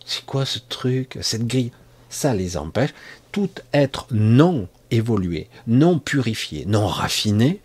C'est 0.05 0.27
quoi 0.27 0.45
ce 0.45 0.59
truc, 0.59 1.19
cette 1.23 1.47
grille? 1.47 1.73
Ça 2.09 2.35
les 2.35 2.57
empêche. 2.57 2.93
Tout 3.33 3.51
être 3.73 4.07
non 4.11 4.69
évolué, 4.91 5.49
non 5.67 5.99
purifié, 5.99 6.65
non 6.67 6.87
raffiné, 6.89 7.61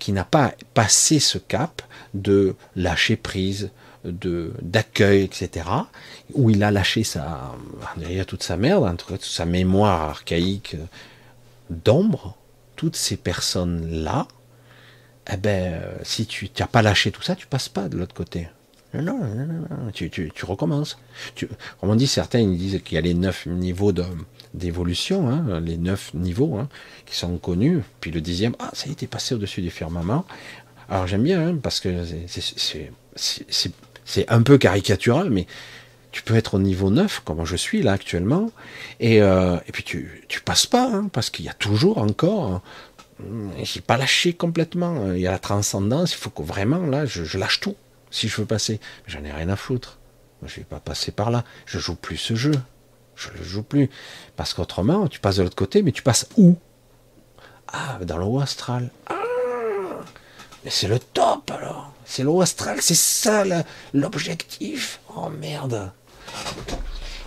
qui 0.00 0.10
n'a 0.10 0.24
pas 0.24 0.54
passé 0.74 1.20
ce 1.20 1.38
cap 1.38 1.82
de 2.14 2.56
lâcher 2.74 3.14
prise, 3.14 3.70
de 4.04 4.52
d'accueil, 4.62 5.22
etc., 5.22 5.66
où 6.32 6.50
il 6.50 6.64
a 6.64 6.72
lâché 6.72 7.04
sa, 7.04 7.54
derrière 7.96 8.26
toute 8.26 8.42
sa 8.42 8.56
merde, 8.56 8.84
entre 8.84 9.12
toute 9.12 9.22
sa 9.22 9.46
mémoire 9.46 10.10
archaïque 10.10 10.76
d'ombre, 11.68 12.36
toutes 12.74 12.96
ces 12.96 13.16
personnes-là, 13.16 14.26
eh 15.32 15.36
ben, 15.36 15.82
si 16.02 16.26
tu 16.26 16.50
n'as 16.58 16.66
pas 16.66 16.82
lâché 16.82 17.12
tout 17.12 17.22
ça, 17.22 17.36
tu 17.36 17.46
passes 17.46 17.68
pas 17.68 17.88
de 17.88 17.96
l'autre 17.96 18.14
côté. 18.14 18.48
Non, 18.94 19.02
non, 19.02 19.18
non, 19.18 19.46
non, 19.46 19.90
tu, 19.92 20.32
recommences. 20.42 20.98
Tu, 21.36 21.48
comme 21.80 21.90
on 21.90 21.94
dit, 21.94 22.08
certains 22.08 22.44
disent 22.48 22.80
qu'il 22.82 22.96
y 22.96 22.98
a 22.98 23.02
les 23.02 23.14
neuf 23.14 23.46
niveaux 23.46 23.92
d'évolution, 24.54 25.28
hein, 25.28 25.60
les 25.60 25.76
neuf 25.76 26.12
niveaux 26.14 26.56
hein, 26.58 26.68
qui 27.06 27.16
sont 27.16 27.36
connus. 27.38 27.80
Puis 28.00 28.10
le 28.10 28.20
dixième, 28.20 28.54
ah, 28.58 28.70
ça 28.72 28.90
est, 28.90 28.94
t'es 28.94 29.06
passé 29.06 29.34
au-dessus 29.34 29.62
du 29.62 29.70
firmament. 29.70 30.24
Alors 30.88 31.06
j'aime 31.06 31.22
bien, 31.22 31.48
hein, 31.48 31.56
parce 31.62 31.80
que 31.80 32.04
c'est 33.14 34.28
un 34.28 34.42
peu 34.42 34.58
caricatural, 34.58 35.30
mais 35.30 35.46
tu 36.10 36.22
peux 36.22 36.34
être 36.34 36.54
au 36.54 36.58
niveau 36.58 36.90
9, 36.90 37.20
comme 37.24 37.44
je 37.44 37.54
suis 37.54 37.82
là 37.82 37.92
actuellement, 37.92 38.50
et, 38.98 39.22
euh, 39.22 39.56
puis 39.72 39.84
tu, 39.84 40.24
tu 40.26 40.40
passes 40.40 40.66
pas, 40.66 41.02
parce 41.12 41.30
qu'il 41.30 41.44
y 41.44 41.48
a 41.48 41.54
toujours 41.54 41.98
encore 41.98 42.60
j'ai 43.62 43.80
pas 43.80 43.96
lâché 43.96 44.32
complètement. 44.32 45.12
Il 45.12 45.20
y 45.20 45.26
a 45.26 45.30
la 45.30 45.38
transcendance. 45.38 46.12
Il 46.12 46.16
faut 46.16 46.30
que 46.30 46.42
vraiment, 46.42 46.86
là, 46.86 47.06
je, 47.06 47.38
lâche 47.38 47.60
tout. 47.60 47.76
Si 48.10 48.28
je 48.28 48.36
veux 48.36 48.46
passer, 48.46 48.80
j'en 49.06 49.24
ai 49.24 49.30
rien 49.30 49.48
à 49.48 49.56
foutre. 49.56 49.98
Je 50.44 50.56
vais 50.56 50.64
pas 50.64 50.80
passer 50.80 51.12
par 51.12 51.30
là. 51.30 51.44
Je 51.66 51.78
joue 51.78 51.94
plus 51.94 52.16
ce 52.16 52.34
jeu. 52.34 52.52
Je 53.20 53.38
le 53.38 53.44
joue 53.44 53.62
plus. 53.62 53.90
Parce 54.36 54.54
qu'autrement, 54.54 55.06
tu 55.06 55.20
passes 55.20 55.36
de 55.36 55.42
l'autre 55.42 55.56
côté, 55.56 55.82
mais 55.82 55.92
tu 55.92 56.02
passes 56.02 56.28
où? 56.36 56.56
Ah, 57.68 57.98
dans 58.02 58.16
le 58.16 58.24
haut 58.24 58.40
astral. 58.40 58.90
Ah 59.06 59.14
Mais 60.64 60.70
c'est 60.70 60.88
le 60.88 60.98
top 60.98 61.50
alors. 61.50 61.92
C'est 62.04 62.22
le 62.22 62.30
haut 62.30 62.40
astral, 62.40 62.78
c'est 62.80 62.96
ça 62.96 63.44
l'objectif. 63.94 65.00
Oh 65.14 65.28
merde. 65.28 65.92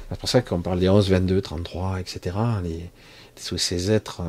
C'est 0.09 0.19
pour 0.19 0.29
ça 0.29 0.41
qu'on 0.41 0.61
parle 0.61 0.79
des 0.79 0.89
11, 0.89 1.09
22, 1.09 1.41
33, 1.41 1.99
etc. 1.99 2.37
Les, 2.63 2.89
tous 3.47 3.57
ces 3.57 3.91
êtres 3.91 4.21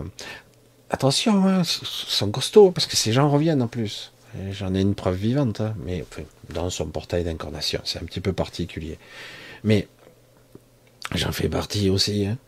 attention, 0.95 1.47
hein, 1.47 1.63
sont 1.65 2.31
costauds, 2.31 2.71
parce 2.71 2.87
que 2.87 2.97
ces 2.97 3.13
gens 3.13 3.29
reviennent 3.29 3.63
en 3.63 3.69
plus. 3.69 4.13
J'en 4.51 4.75
ai 4.75 4.81
une 4.81 4.95
preuve 4.95 5.17
vivante, 5.17 5.61
hein, 5.61 5.75
mais 5.85 6.05
dans 6.53 6.71
son 6.71 6.87
portail 6.87 7.25
d'incarnation, 7.25 7.81
c'est 7.85 8.01
un 8.01 8.05
petit 8.05 8.21
peu 8.21 8.33
particulier. 8.33 8.99
Mais 9.63 9.87
j'en 11.13 11.33
fais 11.33 11.49
partie 11.49 11.91
aussi. 11.91 12.27
Hein. 12.27 12.39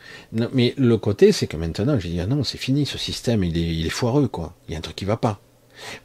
mais 0.53 0.75
le 0.77 0.97
côté, 0.97 1.33
c'est 1.33 1.47
que 1.47 1.57
maintenant, 1.57 1.99
je 1.99 2.09
dis, 2.09 2.21
ah 2.21 2.27
non, 2.27 2.45
c'est 2.45 2.59
fini, 2.59 2.87
ce 2.87 2.99
système, 2.99 3.45
il 3.45 3.87
est, 3.87 3.91
foireux, 3.91 4.29
quoi. 4.29 4.55
Il 4.69 4.73
y 4.73 4.75
a 4.75 4.79
un 4.79 4.83
truc 4.83 4.97
qui 4.97 5.05
va 5.05 5.17
pas. 5.17 5.41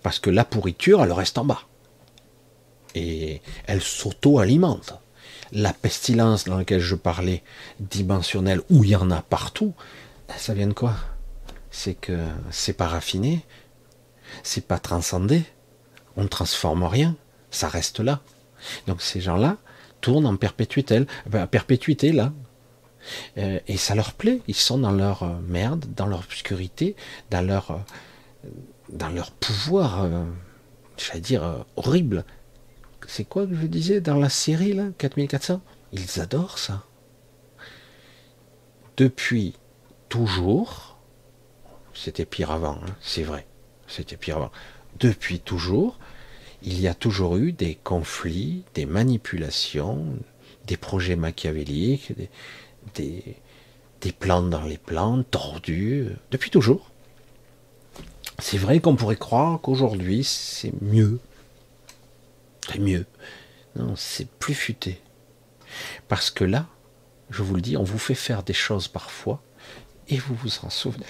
Parce 0.03 0.19
que 0.19 0.29
la 0.29 0.45
pourriture, 0.45 1.03
elle 1.03 1.11
reste 1.11 1.37
en 1.37 1.45
bas. 1.45 1.61
Et 2.93 3.41
elle 3.65 3.81
s'auto-alimente. 3.81 4.93
La 5.53 5.73
pestilence 5.73 6.45
dans 6.45 6.57
laquelle 6.57 6.81
je 6.81 6.95
parlais, 6.95 7.43
dimensionnelle, 7.79 8.61
où 8.69 8.83
il 8.83 8.91
y 8.91 8.95
en 8.95 9.11
a 9.11 9.21
partout, 9.21 9.73
ça 10.37 10.53
vient 10.53 10.67
de 10.67 10.73
quoi? 10.73 10.95
C'est 11.71 11.93
que 11.93 12.17
c'est 12.51 12.73
pas 12.73 12.87
raffiné, 12.87 13.45
c'est 14.43 14.65
pas 14.65 14.79
transcendé, 14.79 15.43
on 16.15 16.23
ne 16.23 16.27
transforme 16.27 16.83
rien, 16.83 17.15
ça 17.49 17.67
reste 17.67 17.99
là. 17.99 18.21
Donc 18.87 19.01
ces 19.01 19.21
gens-là 19.21 19.57
tournent 20.01 20.25
en 20.25 20.35
perpétuité, 20.35 21.05
ben, 21.27 21.47
perpétuité 21.47 22.11
là, 22.11 22.33
euh, 23.37 23.59
et 23.67 23.77
ça 23.77 23.95
leur 23.95 24.13
plaît. 24.13 24.41
Ils 24.47 24.55
sont 24.55 24.77
dans 24.77 24.91
leur 24.91 25.23
euh, 25.23 25.39
merde, 25.47 25.85
dans 25.95 26.05
leur 26.05 26.19
obscurité, 26.19 26.95
dans 27.29 27.45
leur, 27.45 27.71
euh, 27.71 28.49
dans 28.89 29.09
leur 29.09 29.31
pouvoir, 29.31 30.07
j'allais 30.97 31.21
dire 31.21 31.65
horrible. 31.75 32.25
C'est 33.07 33.23
quoi 33.23 33.47
que 33.47 33.55
je 33.55 33.65
disais 33.67 34.01
dans 34.01 34.17
la 34.17 34.29
série 34.29 34.73
là, 34.73 34.87
4400 34.97 35.61
Ils 35.93 36.19
adorent 36.19 36.57
ça. 36.57 36.83
Depuis 38.97 39.55
toujours, 40.09 40.97
c'était 41.93 42.25
pire 42.25 42.51
avant, 42.51 42.79
hein, 42.83 42.95
c'est 43.01 43.23
vrai. 43.23 43.47
C'était 43.87 44.17
pire 44.17 44.37
avant. 44.37 44.51
Depuis 44.99 45.39
toujours, 45.39 45.97
il 46.63 46.79
y 46.79 46.87
a 46.87 46.93
toujours 46.93 47.37
eu 47.37 47.51
des 47.51 47.75
conflits, 47.75 48.63
des 48.73 48.85
manipulations, 48.85 50.05
des 50.67 50.77
projets 50.77 51.15
machiavéliques, 51.15 52.13
des, 52.95 53.37
des, 54.01 54.11
plans 54.11 54.43
dans 54.43 54.63
les 54.63 54.77
plans, 54.77 55.23
tordus, 55.23 56.09
depuis 56.29 56.51
toujours. 56.51 56.91
C'est 58.39 58.57
vrai 58.57 58.79
qu'on 58.79 58.95
pourrait 58.95 59.15
croire 59.15 59.59
qu'aujourd'hui 59.61 60.23
c'est 60.23 60.73
mieux. 60.81 61.19
C'est 62.67 62.79
mieux. 62.79 63.05
Non, 63.75 63.95
c'est 63.95 64.27
plus 64.27 64.53
futé. 64.53 65.01
Parce 66.07 66.29
que 66.29 66.43
là, 66.43 66.67
je 67.29 67.43
vous 67.43 67.55
le 67.55 67.61
dis, 67.61 67.77
on 67.77 67.83
vous 67.83 67.97
fait 67.97 68.15
faire 68.15 68.43
des 68.43 68.53
choses 68.53 68.87
parfois 68.87 69.41
et 70.09 70.17
vous 70.17 70.35
vous 70.35 70.59
en 70.63 70.69
souvenez. 70.69 71.05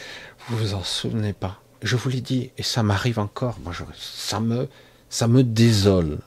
Vous 0.47 0.57
vous 0.57 0.73
en 0.73 0.83
souvenez 0.83 1.33
pas. 1.33 1.59
Je 1.81 1.95
vous 1.95 2.09
l'ai 2.09 2.21
dit, 2.21 2.51
et 2.57 2.63
ça 2.63 2.83
m'arrive 2.83 3.17
encore. 3.17 3.59
Moi, 3.63 3.73
ça 3.97 4.39
me, 4.39 4.69
ça 5.11 5.27
me 5.27 5.43
désole. 5.43 6.17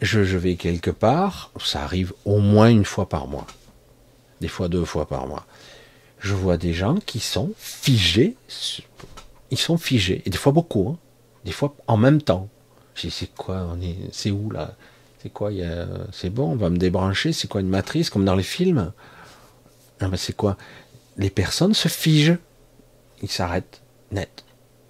Je, 0.00 0.18
vais 0.18 0.56
quelque 0.56 0.90
part, 0.90 1.52
ça 1.64 1.84
arrive 1.84 2.12
au 2.24 2.40
moins 2.40 2.68
une 2.68 2.84
fois 2.84 3.08
par 3.08 3.28
mois, 3.28 3.46
des 4.40 4.48
fois 4.48 4.68
deux 4.68 4.84
fois 4.84 5.06
par 5.06 5.28
mois. 5.28 5.46
Je 6.18 6.34
vois 6.34 6.56
des 6.56 6.72
gens 6.72 6.96
qui 6.96 7.20
sont 7.20 7.52
figés, 7.56 8.34
ils 9.52 9.58
sont 9.58 9.78
figés, 9.78 10.22
et 10.24 10.30
des 10.30 10.38
fois 10.38 10.50
beaucoup, 10.50 10.88
hein. 10.88 10.98
des 11.44 11.52
fois 11.52 11.76
en 11.86 11.96
même 11.96 12.20
temps. 12.20 12.48
Je 12.96 13.02
dis, 13.02 13.10
c'est 13.10 13.32
quoi, 13.32 13.76
c'est 14.10 14.32
où 14.32 14.50
là? 14.50 14.74
C'est 15.22 15.32
quoi 15.32 15.50
C'est 16.10 16.30
bon, 16.30 16.50
on 16.50 16.56
va 16.56 16.68
me 16.68 16.78
débrancher, 16.78 17.32
c'est 17.32 17.46
quoi 17.46 17.60
une 17.60 17.68
matrice 17.68 18.10
comme 18.10 18.24
dans 18.24 18.34
les 18.34 18.42
films? 18.42 18.92
Non 20.00 20.08
mais 20.08 20.16
c'est 20.16 20.34
quoi? 20.34 20.56
Les 21.16 21.30
personnes 21.30 21.74
se 21.74 21.86
figent. 21.86 22.38
Ils 23.22 23.30
s'arrêtent 23.30 23.82
net. 24.10 24.44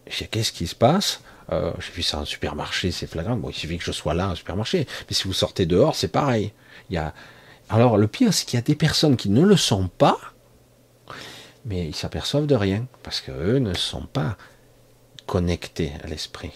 Qu'est-ce 0.06 0.52
qui 0.52 0.66
se 0.66 0.74
passe? 0.74 1.20
Euh, 1.52 1.72
J'ai 1.78 1.92
vu 1.92 2.02
ça 2.02 2.18
en 2.18 2.24
supermarché, 2.24 2.90
c'est 2.90 3.06
flagrant. 3.06 3.36
Bon, 3.36 3.50
il 3.50 3.54
suffit 3.54 3.78
que 3.78 3.84
je 3.84 3.92
sois 3.92 4.14
là 4.14 4.28
en 4.28 4.34
supermarché. 4.34 4.86
Mais 5.08 5.14
si 5.14 5.24
vous 5.24 5.32
sortez 5.32 5.66
dehors, 5.66 5.94
c'est 5.94 6.08
pareil. 6.08 6.52
Il 6.90 6.94
y 6.94 6.98
a... 6.98 7.14
Alors 7.68 7.96
le 7.96 8.06
pire, 8.06 8.34
c'est 8.34 8.44
qu'il 8.44 8.56
y 8.56 8.62
a 8.62 8.62
des 8.62 8.74
personnes 8.74 9.16
qui 9.16 9.30
ne 9.30 9.42
le 9.42 9.56
sont 9.56 9.88
pas, 9.88 10.18
mais 11.64 11.86
ils 11.86 11.94
s'aperçoivent 11.94 12.46
de 12.46 12.54
rien, 12.54 12.86
parce 13.02 13.20
qu'eux 13.20 13.58
ne 13.58 13.72
sont 13.74 14.06
pas 14.06 14.36
connectés 15.26 15.92
à 16.02 16.06
l'esprit. 16.08 16.52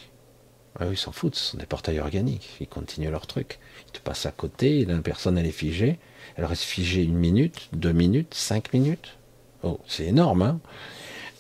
Eux, 0.81 0.91
ils 0.91 0.99
s'en 0.99 1.13
foutent, 1.13 1.37
ce 1.37 1.53
sont 1.53 1.57
des 1.57 1.67
portails 1.67 2.01
organiques, 2.01 2.57
ils 2.61 2.67
continuent 2.67 3.11
leur 3.11 3.27
truc. 3.27 3.59
Ils 3.89 3.93
te 3.93 4.01
passent 4.01 4.27
à 4.27 4.31
côté, 4.31 4.85
la 4.85 4.99
personne 4.99 5.39
elle 5.39 5.47
est 5.47 5.53
figée, 5.53 5.99
elle 6.37 6.45
reste 6.45 6.65
figée 6.65 7.03
une 7.03 7.17
minute, 7.17 7.69
deux 7.73 7.93
minutes, 7.93 8.35
cinq 8.35 8.75
minutes. 8.75 9.17
Oh, 9.63 9.81
c'est 9.87 10.05
énorme, 10.05 10.43
hein 10.43 10.61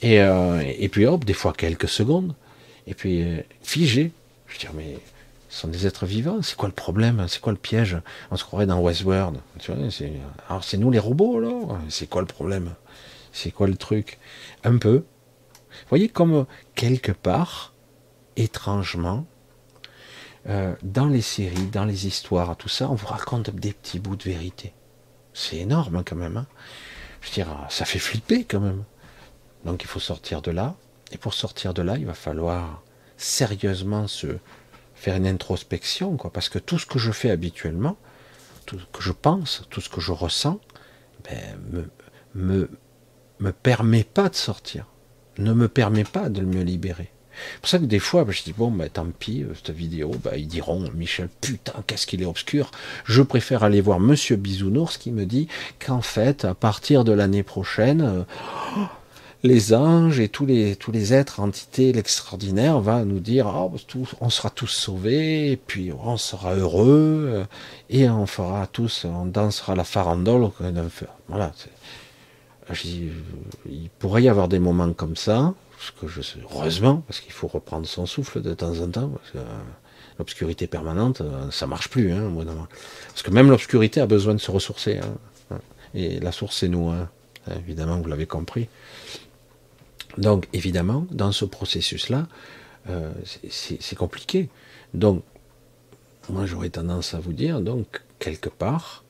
et, 0.03 0.21
euh, 0.21 0.63
et, 0.79 0.89
puis 0.89 1.07
hop, 1.07 1.25
des 1.25 1.33
fois 1.33 1.53
quelques 1.53 1.89
secondes, 1.89 2.35
et 2.87 2.95
puis 2.95 3.23
euh, 3.23 3.43
figé. 3.63 4.13
Je 4.47 4.59
dire, 4.59 4.73
mais 4.75 4.99
ce 5.49 5.61
sont 5.61 5.69
des 5.69 5.87
êtres 5.87 6.07
vivants, 6.07 6.43
c'est 6.43 6.57
quoi 6.57 6.69
le 6.69 6.75
problème? 6.75 7.27
C'est 7.29 7.41
quoi 7.41 7.53
le 7.53 7.59
piège? 7.59 7.97
On 8.31 8.37
se 8.37 8.45
croirait 8.45 8.67
dans 8.67 8.81
Westworld. 8.81 9.39
Alors 10.49 10.65
c'est 10.65 10.77
nous 10.77 10.91
les 10.91 10.99
robots, 10.99 11.39
alors? 11.39 11.79
C'est 11.89 12.09
quoi 12.09 12.21
le 12.21 12.27
problème? 12.27 12.75
C'est 13.33 13.51
quoi 13.51 13.67
le 13.67 13.77
truc? 13.77 14.19
Un 14.65 14.79
peu. 14.79 15.05
Vous 15.71 15.89
voyez 15.91 16.09
comme 16.09 16.47
quelque 16.75 17.13
part, 17.13 17.75
étrangement, 18.37 19.27
euh, 20.49 20.75
dans 20.83 21.07
les 21.07 21.23
séries, 21.23 21.67
dans 21.67 21.85
les 21.85 22.07
histoires, 22.07 22.57
tout 22.57 22.69
ça, 22.69 22.89
on 22.89 22.95
vous 22.95 23.07
raconte 23.09 23.51
des 23.51 23.73
petits 23.73 23.99
bouts 23.99 24.17
de 24.17 24.25
vérité. 24.25 24.73
C'est 25.35 25.57
énorme 25.57 25.97
hein, 25.97 26.03
quand 26.07 26.17
même. 26.17 26.37
Hein 26.37 26.47
je 27.21 27.29
veux 27.29 27.35
dire, 27.35 27.67
ça 27.69 27.85
fait 27.85 27.99
flipper 27.99 28.45
quand 28.45 28.61
même. 28.61 28.85
Donc 29.65 29.83
il 29.83 29.87
faut 29.87 30.01
sortir 30.01 30.43
de 30.43 30.51
là. 30.51 30.77
Et 31.17 31.19
pour 31.19 31.33
sortir 31.33 31.73
de 31.73 31.81
là, 31.81 31.97
il 31.97 32.05
va 32.05 32.13
falloir 32.13 32.83
sérieusement 33.17 34.07
se 34.07 34.37
faire 34.95 35.17
une 35.17 35.27
introspection, 35.27 36.19
quoi. 36.19 36.31
Parce 36.31 36.51
que 36.51 36.59
tout 36.59 36.79
ce 36.79 36.85
que 36.85 36.99
je 36.99 37.11
fais 37.11 37.31
habituellement, 37.31 37.97
tout 38.67 38.79
ce 38.79 38.85
que 38.93 39.03
je 39.03 39.13
pense, 39.13 39.63
tout 39.71 39.81
ce 39.81 39.89
que 39.89 40.03
je 40.03 40.13
ressens, 40.13 40.61
ben, 41.25 41.59
me, 41.73 41.89
me, 42.35 42.71
me 43.41 43.51
permet 43.51 44.05
pas 44.05 44.29
de 44.29 44.35
sortir, 44.35 44.85
ne 45.39 45.55
me 45.55 45.69
permet 45.69 46.05
pas 46.05 46.29
de 46.29 46.43
me 46.43 46.63
libérer. 46.63 47.11
C'est 47.55 47.61
pour 47.61 47.69
ça 47.71 47.79
que 47.79 47.87
des 47.87 47.99
fois, 47.99 48.25
bah, 48.27 48.33
je 48.33 48.43
dis, 48.43 48.53
bon, 48.53 48.71
bah, 48.71 48.91
tant 48.91 49.07
pis, 49.07 49.43
euh, 49.43 49.55
cette 49.55 49.71
vidéo, 49.75 50.13
ils 50.37 50.47
diront, 50.47 50.91
Michel, 50.93 51.31
putain, 51.41 51.83
qu'est-ce 51.87 52.07
qu'il 52.07 52.21
est 52.21 52.27
obscur. 52.27 52.71
Je 53.07 53.23
préfère 53.23 53.65
aller 53.65 53.81
voir 53.81 54.01
Monsieur 54.01 54.37
Bisounours 54.37 54.99
qui 54.99 55.13
me 55.13 55.25
dit 55.25 55.49
qu'en 55.79 56.03
fait, 56.03 56.45
à 56.45 56.55
partir 56.55 57.05
de 57.05 57.13
l'année 57.13 57.43
prochaine, 57.43 58.03
euh, 58.03 58.85
les 59.43 59.75
anges 59.75 60.21
et 60.21 60.29
tous 60.29 60.47
les, 60.47 60.77
tous 60.77 60.93
les 60.93 61.13
êtres, 61.13 61.41
entités, 61.41 61.93
l'extraordinaire 61.93 62.81
va 62.81 63.05
nous 63.05 63.21
dire, 63.21 63.47
oh, 63.47 63.73
on 64.21 64.31
sera 64.31 64.51
tous 64.51 64.67
sauvés, 64.69 65.53
et 65.53 65.57
puis 65.57 65.93
on 65.93 66.17
sera 66.17 66.55
heureux, 66.55 67.27
euh, 67.29 67.45
et 67.91 68.09
on 68.09 68.27
fera 68.27 68.67
tous, 68.67 69.05
on 69.05 69.27
dansera 69.27 69.75
la 69.75 69.85
farandole. 69.85 70.51
Voilà. 71.29 71.53
Il 72.85 73.91
pourrait 73.99 74.25
y 74.25 74.29
avoir 74.29 74.49
des 74.49 74.59
moments 74.59 74.93
comme 74.93 75.17
ça, 75.17 75.55
je 76.03 76.21
heureusement, 76.43 77.03
parce 77.07 77.21
qu'il 77.21 77.33
faut 77.33 77.47
reprendre 77.47 77.87
son 77.87 78.07
souffle 78.07 78.43
de 78.43 78.55
temps 78.55 78.81
en 78.81 78.89
temps, 78.89 79.09
parce 79.09 79.31
que 79.31 79.39
euh, 79.39 79.59
l'obscurité 80.19 80.67
permanente, 80.67 81.21
euh, 81.21 81.51
ça 81.51 81.67
marche 81.67 81.89
plus, 81.89 82.13
hein, 82.13 82.33
Parce 83.09 83.23
que 83.23 83.31
même 83.31 83.51
l'obscurité 83.51 84.01
a 84.01 84.07
besoin 84.07 84.35
de 84.35 84.41
se 84.41 84.51
ressourcer. 84.51 84.99
Hein. 84.99 85.59
Et 85.95 86.19
la 86.21 86.33
source, 86.33 86.57
c'est 86.57 86.69
nous, 86.69 86.89
hein. 86.89 87.09
évidemment, 87.57 87.99
vous 87.99 88.09
l'avez 88.09 88.27
compris. 88.27 88.69
Donc, 90.19 90.49
évidemment, 90.53 91.07
dans 91.11 91.33
ce 91.33 91.45
processus-là, 91.45 92.27
euh, 92.89 93.13
c'est 93.51 93.97
compliqué. 93.97 94.49
Donc, 94.95 95.23
moi, 96.29 96.47
j'aurais 96.47 96.71
tendance 96.71 97.15
à 97.15 97.21
vous 97.21 97.33
dire, 97.33 97.61
donc, 97.61 98.03
quelque 98.19 98.49
part, 98.49 99.05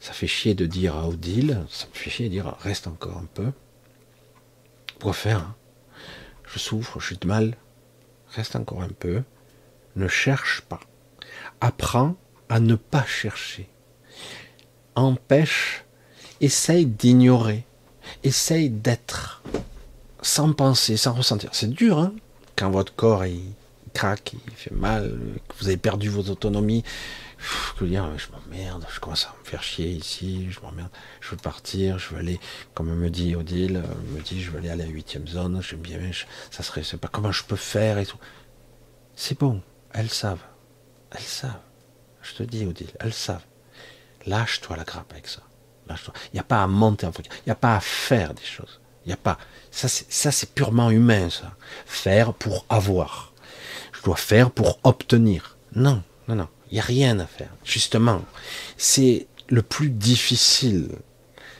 ça 0.00 0.12
fait 0.12 0.26
chier 0.26 0.54
de 0.54 0.66
dire 0.66 0.96
à 0.96 1.08
Odile, 1.08 1.64
ça 1.70 1.86
me 1.86 1.94
fait 1.94 2.10
chier 2.10 2.26
de 2.26 2.32
dire, 2.32 2.56
reste 2.60 2.86
encore 2.86 3.18
un 3.18 3.28
peu. 3.32 3.52
Pourquoi 4.98 5.12
faire 5.12 5.54
Je 6.44 6.58
souffre, 6.58 6.98
je 7.00 7.06
suis 7.06 7.18
de 7.18 7.26
mal. 7.26 7.56
Reste 8.28 8.56
encore 8.56 8.82
un 8.82 8.88
peu. 8.88 9.22
Ne 9.94 10.08
cherche 10.08 10.62
pas. 10.62 10.80
Apprends 11.60 12.16
à 12.48 12.60
ne 12.60 12.74
pas 12.74 13.04
chercher. 13.04 13.68
Empêche, 14.94 15.84
essaye 16.40 16.86
d'ignorer. 16.86 17.64
Essaye 18.24 18.70
d'être 18.70 19.41
sans 20.22 20.52
penser, 20.52 20.96
sans 20.96 21.12
ressentir. 21.12 21.50
C'est 21.52 21.70
dur, 21.70 21.98
hein 21.98 22.14
Quand 22.56 22.70
votre 22.70 22.94
corps 22.94 23.26
il 23.26 23.52
craque, 23.92 24.32
il 24.32 24.54
fait 24.54 24.74
mal, 24.74 25.18
que 25.48 25.54
vous 25.58 25.68
avez 25.68 25.76
perdu 25.76 26.08
vos 26.08 26.30
autonomies. 26.30 26.84
Je 27.38 27.84
veux 27.84 27.90
dire, 27.90 28.08
je 28.16 28.28
m'emmerde, 28.30 28.86
je 28.88 29.00
commence 29.00 29.26
à 29.26 29.34
me 29.40 29.44
faire 29.44 29.62
chier 29.62 29.88
ici, 29.88 30.48
je 30.50 30.60
m'emmerde, 30.60 30.90
je 31.20 31.30
veux 31.30 31.36
partir, 31.36 31.98
je 31.98 32.10
veux 32.10 32.20
aller, 32.20 32.38
comme 32.72 32.94
me 32.94 33.10
dit 33.10 33.34
Odile, 33.34 33.82
me 34.14 34.20
dit, 34.20 34.40
je 34.40 34.52
veux 34.52 34.58
aller 34.58 34.70
à 34.70 34.76
la 34.76 34.84
huitième 34.84 35.26
zone, 35.26 35.60
j'aime 35.60 35.80
bien, 35.80 35.98
ça 36.52 36.62
serait, 36.62 36.84
c'est 36.84 36.98
pas 36.98 37.08
comment 37.08 37.32
je 37.32 37.42
peux 37.42 37.56
faire 37.56 37.98
et 37.98 38.06
tout. 38.06 38.18
C'est 39.16 39.38
bon, 39.38 39.60
elles 39.92 40.08
savent, 40.08 40.44
elles 41.10 41.20
savent. 41.20 41.60
Je 42.22 42.34
te 42.34 42.42
dis, 42.44 42.64
Odile, 42.64 42.92
elles 43.00 43.12
savent. 43.12 43.44
Lâche-toi 44.26 44.76
la 44.76 44.84
grappe 44.84 45.10
avec 45.10 45.26
ça. 45.26 45.42
Lâche-toi. 45.88 46.14
Il 46.32 46.36
n'y 46.36 46.40
a 46.40 46.44
pas 46.44 46.62
à 46.62 46.68
monter 46.68 47.06
en. 47.06 47.10
Il 47.10 47.46
n'y 47.46 47.52
a 47.52 47.56
pas 47.56 47.74
à 47.74 47.80
faire 47.80 48.34
des 48.34 48.44
choses. 48.44 48.80
Il 49.04 49.08
n'y 49.08 49.14
a 49.14 49.18
pas. 49.18 49.38
Ça, 49.70 49.88
c'est 50.30 50.54
purement 50.54 50.90
humain, 50.90 51.28
ça. 51.30 51.52
Faire 51.86 52.34
pour 52.34 52.66
avoir. 52.68 53.32
Je 53.92 54.02
dois 54.02 54.16
faire 54.16 54.50
pour 54.50 54.78
obtenir. 54.84 55.56
Non, 55.74 56.02
non, 56.28 56.36
non. 56.36 56.48
Il 56.70 56.74
n'y 56.74 56.80
a 56.80 56.84
rien 56.84 57.18
à 57.18 57.26
faire. 57.26 57.50
Justement, 57.64 58.22
c'est 58.76 59.26
le 59.48 59.62
plus 59.62 59.90
difficile. 59.90 60.88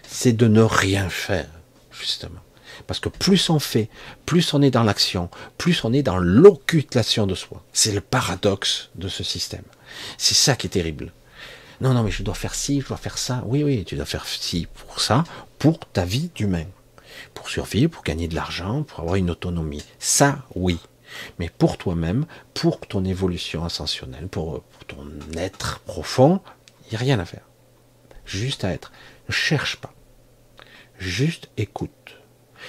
C'est 0.06 0.32
de 0.32 0.47
ne 0.47 0.62
rien 0.62 1.09
faire, 1.09 1.48
justement. 1.90 2.40
Parce 2.86 3.01
que 3.01 3.09
plus 3.09 3.51
on 3.51 3.59
fait, 3.59 3.89
plus 4.27 4.55
on 4.55 4.62
est 4.62 4.70
dans 4.70 4.82
l'action, 4.82 5.31
plus 5.59 5.85
on 5.85 5.93
est 5.93 6.02
dans 6.02 6.19
l'occultation 6.19 7.27
de 7.27 7.35
soi. 7.35 7.62
C'est 7.73 7.93
le 7.93 8.01
paradoxe 8.01 8.90
de 8.94 9.09
ce 9.09 9.24
système. 9.24 9.64
C'est 10.19 10.35
ça 10.35 10.56
qui 10.56 10.66
est 10.66 10.70
terrible. 10.70 11.12
Non, 11.81 11.94
non, 11.94 12.02
mais 12.02 12.10
je 12.10 12.23
dois 12.23 12.35
faire 12.35 12.55
ci, 12.55 12.81
je 12.81 12.89
dois 12.89 12.97
faire 12.97 13.19
ça. 13.19 13.43
Oui, 13.47 13.62
oui, 13.64 13.85
tu 13.85 13.97
dois 13.97 14.05
faire 14.05 14.27
ci 14.27 14.66
pour 14.74 15.01
ça, 15.01 15.24
pour 15.59 15.78
ta 15.78 16.05
vie 16.05 16.31
d'humain 16.35 16.66
pour 17.34 17.48
survivre, 17.48 17.90
pour 17.90 18.02
gagner 18.02 18.28
de 18.28 18.34
l'argent, 18.34 18.82
pour 18.82 19.00
avoir 19.00 19.16
une 19.16 19.30
autonomie. 19.30 19.84
Ça, 19.98 20.38
oui. 20.54 20.78
Mais 21.38 21.50
pour 21.50 21.76
toi-même, 21.76 22.26
pour 22.54 22.80
ton 22.80 23.04
évolution 23.04 23.64
ascensionnelle, 23.64 24.28
pour, 24.28 24.62
ton 24.86 25.06
être 25.36 25.80
profond, 25.80 26.40
il 26.82 26.90
n'y 26.90 26.96
a 26.96 27.00
rien 27.00 27.18
à 27.18 27.24
faire. 27.24 27.46
Juste 28.24 28.64
à 28.64 28.70
être. 28.70 28.92
Ne 29.28 29.32
cherche 29.32 29.76
pas. 29.76 29.92
Juste 30.98 31.50
écoute. 31.56 32.16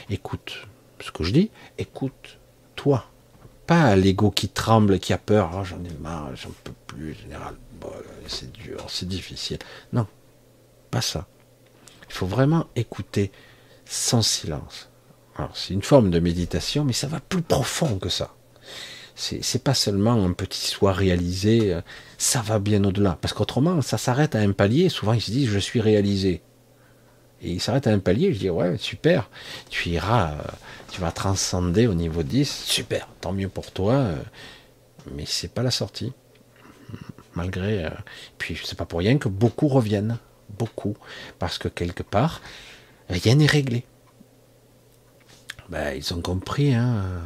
Écoute 0.10 0.68
ce 1.04 1.12
que 1.12 1.24
je 1.24 1.32
dis, 1.32 1.52
écoute 1.78 2.40
toi. 2.76 3.06
Pas 3.68 3.96
l'ego 3.96 4.30
qui 4.30 4.50
tremble, 4.50 5.00
qui 5.00 5.14
a 5.14 5.18
peur, 5.18 5.52
oh, 5.56 5.64
j'en 5.64 5.82
ai 5.84 5.94
marre, 6.02 6.36
j'en 6.36 6.50
peux 6.64 6.74
plus, 6.88 7.14
général, 7.14 7.56
c'est 8.28 8.52
dur, 8.52 8.86
c'est 8.90 9.08
difficile. 9.08 9.60
Non, 9.94 10.06
pas 10.92 11.02
ça. 11.02 11.28
Il 12.10 12.14
faut 12.14 12.26
vraiment 12.26 12.68
écouter 12.76 13.32
sans 13.94 14.24
silence. 14.24 14.90
C'est 15.54 15.74
une 15.74 15.84
forme 15.84 16.10
de 16.10 16.20
méditation, 16.20 16.84
mais 16.84 16.94
ça 16.94 17.08
va 17.08 17.20
plus 17.20 17.44
profond 17.44 18.00
que 18.00 18.10
ça. 18.10 18.34
C'est 19.16 19.64
pas 19.64 19.76
seulement 19.76 20.26
un 20.26 20.34
petit 20.34 20.68
soi 20.68 20.94
réalisé, 20.94 21.74
euh, 21.74 21.82
ça 22.18 22.42
va 22.42 22.58
bien 22.58 22.84
au-delà. 22.84 23.20
Parce 23.22 23.34
qu'autrement, 23.34 23.84
ça 23.84 24.00
s'arrête 24.00 24.34
à 24.34 24.40
un 24.40 24.52
palier. 24.52 24.90
Souvent, 24.90 25.14
ils 25.14 25.22
se 25.22 25.30
disent, 25.30 25.50
je 25.50 25.60
suis 25.60 25.80
réalisé. 25.80 26.42
Et 27.44 27.52
il 27.52 27.62
s'arrête 27.62 27.86
à 27.86 27.92
un 27.92 28.00
palier, 28.00 28.34
je 28.34 28.40
dis, 28.40 28.50
ouais, 28.50 28.78
super, 28.80 29.30
tu 29.70 29.90
iras, 29.90 30.32
euh, 30.32 30.42
tu 30.92 31.00
vas 31.00 31.12
transcender 31.12 31.86
au 31.86 31.94
niveau 31.94 32.24
10, 32.24 32.64
super, 32.66 33.08
tant 33.22 33.32
mieux 33.32 33.50
pour 33.50 33.72
toi, 33.72 33.94
euh, 33.94 34.16
mais 35.14 35.26
c'est 35.28 35.54
pas 35.54 35.62
la 35.62 35.72
sortie. 35.72 36.14
Malgré. 37.36 37.90
puis, 38.40 38.60
c'est 38.64 38.78
pas 38.78 38.86
pour 38.86 39.00
rien 39.00 39.20
que 39.20 39.28
beaucoup 39.30 39.68
reviennent. 39.68 40.18
Beaucoup. 40.58 40.96
Parce 41.40 41.58
que 41.58 41.68
quelque 41.68 42.04
part, 42.04 42.42
rien 43.14 43.36
n'est 43.36 43.46
réglé. 43.46 43.86
Ben, 45.70 45.96
ils 45.96 46.14
ont 46.14 46.22
compris, 46.22 46.74
hein, 46.74 47.22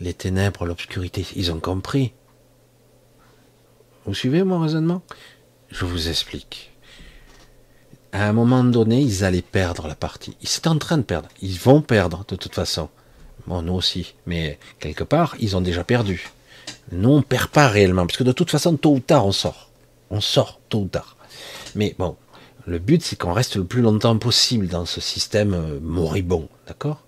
les 0.00 0.14
ténèbres, 0.14 0.64
l'obscurité, 0.64 1.26
ils 1.36 1.52
ont 1.52 1.60
compris. 1.60 2.12
Vous 4.06 4.14
suivez 4.14 4.44
mon 4.44 4.60
raisonnement? 4.60 5.02
Je 5.70 5.84
vous 5.84 6.08
explique. 6.08 6.72
À 8.12 8.28
un 8.28 8.32
moment 8.32 8.62
donné, 8.62 9.00
ils 9.00 9.24
allaient 9.24 9.42
perdre 9.42 9.88
la 9.88 9.94
partie. 9.94 10.36
Ils 10.40 10.56
étaient 10.56 10.68
en 10.68 10.78
train 10.78 10.98
de 10.98 11.02
perdre. 11.02 11.28
Ils 11.42 11.58
vont 11.58 11.80
perdre 11.80 12.24
de 12.28 12.36
toute 12.36 12.54
façon. 12.54 12.88
Bon, 13.46 13.62
nous 13.62 13.74
aussi. 13.74 14.14
Mais 14.26 14.58
quelque 14.78 15.04
part, 15.04 15.34
ils 15.40 15.56
ont 15.56 15.60
déjà 15.60 15.84
perdu. 15.84 16.30
Nous, 16.92 17.10
on 17.10 17.16
ne 17.18 17.22
perd 17.22 17.48
pas 17.48 17.68
réellement. 17.68 18.06
Parce 18.06 18.18
que 18.18 18.24
de 18.24 18.32
toute 18.32 18.50
façon, 18.50 18.76
tôt 18.76 18.92
ou 18.92 19.00
tard, 19.00 19.26
on 19.26 19.32
sort. 19.32 19.70
On 20.10 20.20
sort 20.20 20.60
tôt 20.68 20.82
ou 20.82 20.88
tard. 20.88 21.16
Mais 21.74 21.94
bon, 21.98 22.16
le 22.66 22.78
but, 22.78 23.02
c'est 23.02 23.16
qu'on 23.16 23.32
reste 23.32 23.56
le 23.56 23.64
plus 23.64 23.82
longtemps 23.82 24.18
possible 24.18 24.68
dans 24.68 24.86
ce 24.86 25.00
système 25.00 25.54
euh, 25.54 25.78
moribond, 25.80 26.48
d'accord? 26.66 27.04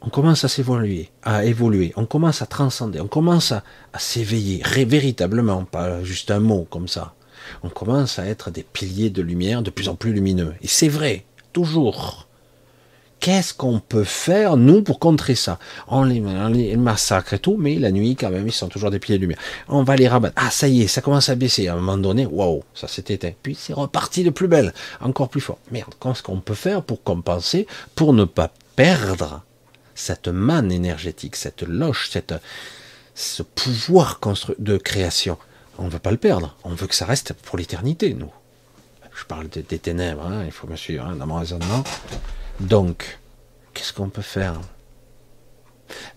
On 0.00 0.10
commence 0.10 0.44
à 0.44 0.48
s'évoluer, 0.48 1.10
à 1.22 1.44
évoluer, 1.44 1.92
on 1.94 2.06
commence 2.06 2.42
à 2.42 2.46
transcender, 2.46 3.00
on 3.00 3.06
commence 3.06 3.52
à, 3.52 3.62
à 3.92 4.00
s'éveiller, 4.00 4.60
véritablement, 4.84 5.64
pas 5.64 6.02
juste 6.02 6.32
un 6.32 6.40
mot 6.40 6.66
comme 6.68 6.88
ça. 6.88 7.14
On 7.62 7.68
commence 7.68 8.18
à 8.18 8.26
être 8.26 8.50
des 8.50 8.64
piliers 8.64 9.10
de 9.10 9.22
lumière 9.22 9.62
de 9.62 9.70
plus 9.70 9.88
en 9.88 9.94
plus 9.94 10.12
lumineux. 10.12 10.54
Et 10.60 10.68
c'est 10.68 10.88
vrai, 10.88 11.24
toujours. 11.52 12.26
Qu'est-ce 13.22 13.54
qu'on 13.54 13.78
peut 13.78 14.02
faire, 14.02 14.56
nous, 14.56 14.82
pour 14.82 14.98
contrer 14.98 15.36
ça? 15.36 15.60
On 15.86 16.02
les, 16.02 16.76
massacre 16.76 17.34
et 17.34 17.38
tout, 17.38 17.56
mais 17.56 17.76
la 17.76 17.92
nuit, 17.92 18.16
quand 18.16 18.30
même, 18.30 18.48
ils 18.48 18.52
sont 18.52 18.66
toujours 18.66 18.90
des 18.90 18.98
pieds 18.98 19.14
de 19.14 19.20
lumière. 19.20 19.38
On 19.68 19.84
va 19.84 19.94
les 19.94 20.08
rabattre. 20.08 20.34
Ah, 20.36 20.50
ça 20.50 20.66
y 20.66 20.82
est, 20.82 20.88
ça 20.88 21.02
commence 21.02 21.28
à 21.28 21.36
baisser. 21.36 21.68
À 21.68 21.74
un 21.74 21.76
moment 21.76 21.96
donné, 21.96 22.26
waouh, 22.26 22.64
ça 22.74 22.88
s'est 22.88 23.04
éteint. 23.10 23.30
Puis 23.40 23.54
c'est 23.54 23.74
reparti 23.74 24.24
de 24.24 24.30
plus 24.30 24.48
belle, 24.48 24.74
encore 25.00 25.28
plus 25.28 25.40
fort. 25.40 25.60
Merde, 25.70 25.94
qu'est-ce 26.00 26.24
qu'on 26.24 26.40
peut 26.40 26.56
faire 26.56 26.82
pour 26.82 27.04
compenser, 27.04 27.68
pour 27.94 28.12
ne 28.12 28.24
pas 28.24 28.50
perdre 28.74 29.44
cette 29.94 30.26
manne 30.26 30.72
énergétique, 30.72 31.36
cette 31.36 31.62
loche, 31.62 32.10
cette, 32.10 32.34
ce 33.14 33.44
pouvoir 33.44 34.18
de 34.58 34.78
création? 34.78 35.38
On 35.78 35.84
ne 35.84 35.90
veut 35.90 36.00
pas 36.00 36.10
le 36.10 36.16
perdre. 36.16 36.56
On 36.64 36.70
veut 36.70 36.88
que 36.88 36.94
ça 36.96 37.06
reste 37.06 37.34
pour 37.34 37.56
l'éternité, 37.56 38.14
nous. 38.14 38.32
Je 39.14 39.24
parle 39.26 39.46
des, 39.48 39.62
ténèbres, 39.62 40.26
hein, 40.26 40.42
il 40.44 40.50
faut 40.50 40.66
me 40.66 40.74
suivre 40.74 41.06
hein, 41.06 41.14
dans 41.14 41.26
mon 41.28 41.36
raisonnement. 41.36 41.84
Donc, 42.62 43.18
qu'est-ce 43.74 43.92
qu'on 43.92 44.08
peut 44.08 44.22
faire? 44.22 44.60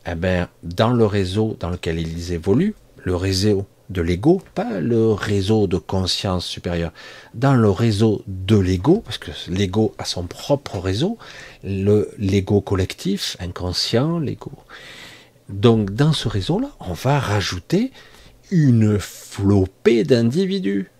Eh 0.06 0.16
bien, 0.16 0.48
dans 0.64 0.92
le 0.92 1.06
réseau 1.06 1.58
dans 1.60 1.70
lequel 1.70 2.00
ils 2.00 2.34
évoluent, 2.34 2.76
le 3.04 3.16
réseau 3.16 3.66
de 3.90 4.02
l'ego, 4.02 4.42
pas 4.54 4.80
le 4.80 5.12
réseau 5.12 5.68
de 5.68 5.78
conscience 5.78 6.46
supérieure, 6.46 6.92
dans 7.34 7.56
le 7.56 7.70
réseau 7.70 8.24
de 8.28 8.58
l'ego, 8.58 9.02
parce 9.04 9.18
que 9.18 9.32
l'ego 9.48 9.94
a 9.98 10.06
son 10.06 10.28
propre 10.28 10.78
réseau, 10.78 11.18
le 11.64 12.12
l'ego 12.18 12.62
collectif, 12.62 13.38
inconscient, 13.40 14.20
l'ego. 14.20 14.52
Donc 15.50 15.92
dans 15.92 16.14
ce 16.14 16.28
réseau-là, 16.28 16.70
on 16.80 16.94
va 16.94 17.20
rajouter 17.20 17.92
une 18.52 19.00
flopée 19.00 20.04
d'individus, 20.04 20.92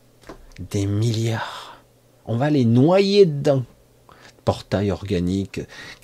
des 0.72 0.88
milliards. 0.88 1.84
On 2.26 2.38
va 2.38 2.50
les 2.50 2.66
noyer 2.66 3.26
dedans 3.26 3.64
portails 4.46 4.92
organiques, 4.92 5.62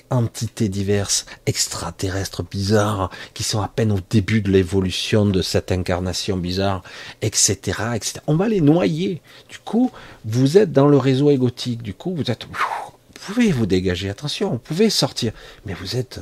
entités 0.10 0.70
diverses, 0.70 1.26
extraterrestres 1.46 2.44
bizarres, 2.44 3.10
qui 3.34 3.44
sont 3.44 3.62
à 3.62 3.68
peine 3.68 3.92
au 3.92 4.00
début 4.10 4.42
de 4.42 4.52
l'évolution 4.52 5.26
de 5.26 5.42
cette 5.42 5.72
incarnation 5.72 6.38
bizarre, 6.38 6.84
etc., 7.22 7.54
etc. 7.96 8.20
On 8.28 8.36
va 8.36 8.50
les 8.50 8.62
noyer. 8.62 9.22
Du 9.50 9.60
coup, 9.60 9.92
vous 10.26 10.58
êtes 10.58 10.72
dans 10.72 10.88
le 10.88 10.98
réseau 10.98 11.30
égotique. 11.30 11.82
Du 11.82 11.94
coup, 11.94 12.14
vous 12.16 12.30
êtes, 12.30 12.46
vous 12.46 12.92
pouvez 13.14 13.52
vous 13.52 13.66
dégager. 13.66 14.10
Attention, 14.10 14.52
vous 14.52 14.60
pouvez 14.60 14.90
sortir, 14.90 15.32
mais 15.66 15.74
vous 15.74 15.96
êtes 15.96 16.20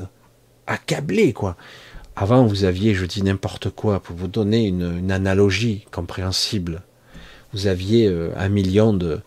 accablé, 0.68 1.34
quoi. 1.34 1.58
Avant, 2.16 2.46
vous 2.46 2.66
aviez, 2.66 2.94
je 2.94 3.06
dis 3.06 3.24
n'importe 3.24 3.70
quoi, 3.70 4.02
pour 4.02 4.16
vous 4.16 4.28
donner 4.28 4.68
une, 4.68 5.10
analogie 5.10 5.86
compréhensible. 5.92 6.82
Vous 7.54 7.66
aviez 7.68 8.08
euh, 8.08 8.32
un 8.38 8.50
million 8.50 8.94
de, 8.94 9.22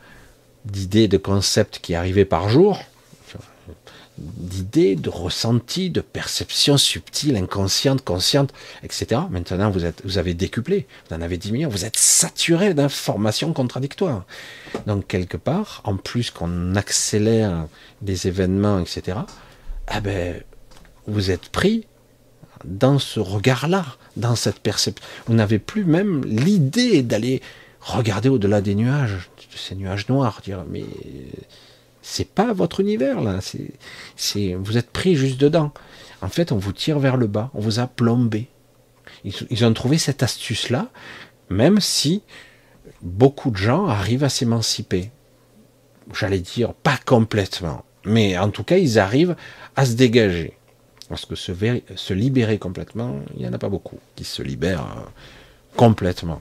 d'idées, 0.64 1.08
de 1.08 1.16
concepts 1.16 1.78
qui 1.80 1.94
arrivaient 1.94 2.24
par 2.24 2.48
jour, 2.48 2.80
d'idées, 4.18 4.94
de 4.94 5.08
ressentis, 5.08 5.90
de 5.90 6.00
perceptions 6.00 6.76
subtiles, 6.76 7.36
inconscientes, 7.36 8.04
conscientes, 8.04 8.52
etc. 8.82 9.22
Maintenant, 9.30 9.70
vous, 9.70 10.18
avez 10.18 10.34
décuplé, 10.34 10.86
vous 11.08 11.16
en 11.16 11.22
avez 11.22 11.38
10 11.38 11.52
millions, 11.52 11.68
vous 11.68 11.84
êtes 11.84 11.96
saturé 11.96 12.74
d'informations 12.74 13.52
contradictoires. 13.52 14.24
Donc, 14.86 15.06
quelque 15.06 15.36
part, 15.36 15.80
en 15.84 15.96
plus 15.96 16.30
qu'on 16.30 16.74
accélère 16.76 17.66
des 18.00 18.28
événements, 18.28 18.78
etc., 18.78 19.18
eh 19.94 20.00
ben, 20.00 20.40
vous 21.06 21.30
êtes 21.30 21.48
pris 21.48 21.86
dans 22.64 22.98
ce 22.98 23.18
regard-là, 23.18 23.84
dans 24.16 24.36
cette 24.36 24.60
perception. 24.60 25.04
Vous 25.26 25.34
n'avez 25.34 25.58
plus 25.58 25.84
même 25.84 26.24
l'idée 26.24 27.02
d'aller 27.02 27.42
regarder 27.82 28.28
au-delà 28.28 28.60
des 28.60 28.74
nuages, 28.74 29.30
de 29.36 29.56
ces 29.56 29.74
nuages 29.74 30.08
noirs, 30.08 30.40
dire 30.42 30.64
mais 30.70 30.84
c'est 32.00 32.28
pas 32.28 32.52
votre 32.52 32.80
univers 32.80 33.20
là, 33.20 33.38
vous 34.56 34.76
êtes 34.76 34.90
pris 34.90 35.14
juste 35.14 35.38
dedans. 35.38 35.72
En 36.20 36.28
fait, 36.28 36.52
on 36.52 36.56
vous 36.56 36.72
tire 36.72 36.98
vers 36.98 37.16
le 37.16 37.26
bas, 37.26 37.50
on 37.54 37.60
vous 37.60 37.80
a 37.80 37.86
plombé. 37.86 38.48
Ils, 39.24 39.64
ont 39.64 39.72
trouvé 39.72 39.98
cette 39.98 40.22
astuce-là, 40.22 40.88
même 41.48 41.80
si 41.80 42.22
beaucoup 43.02 43.50
de 43.50 43.56
gens 43.56 43.86
arrivent 43.86 44.24
à 44.24 44.28
s'émanciper. 44.28 45.10
J'allais 46.12 46.40
dire 46.40 46.74
pas 46.74 46.98
complètement, 47.04 47.84
mais 48.04 48.36
en 48.38 48.50
tout 48.50 48.64
cas, 48.64 48.78
ils 48.78 48.98
arrivent 48.98 49.36
à 49.76 49.86
se 49.86 49.92
dégager. 49.92 50.56
Parce 51.08 51.26
que 51.26 51.34
se, 51.34 51.52
se 51.94 52.14
libérer 52.14 52.58
complètement, 52.58 53.20
il 53.34 53.42
n'y 53.42 53.48
en 53.48 53.52
a 53.52 53.58
pas 53.58 53.68
beaucoup 53.68 53.98
qui 54.16 54.24
se 54.24 54.42
libèrent 54.42 54.86
euh, 54.96 55.08
complètement. 55.76 56.40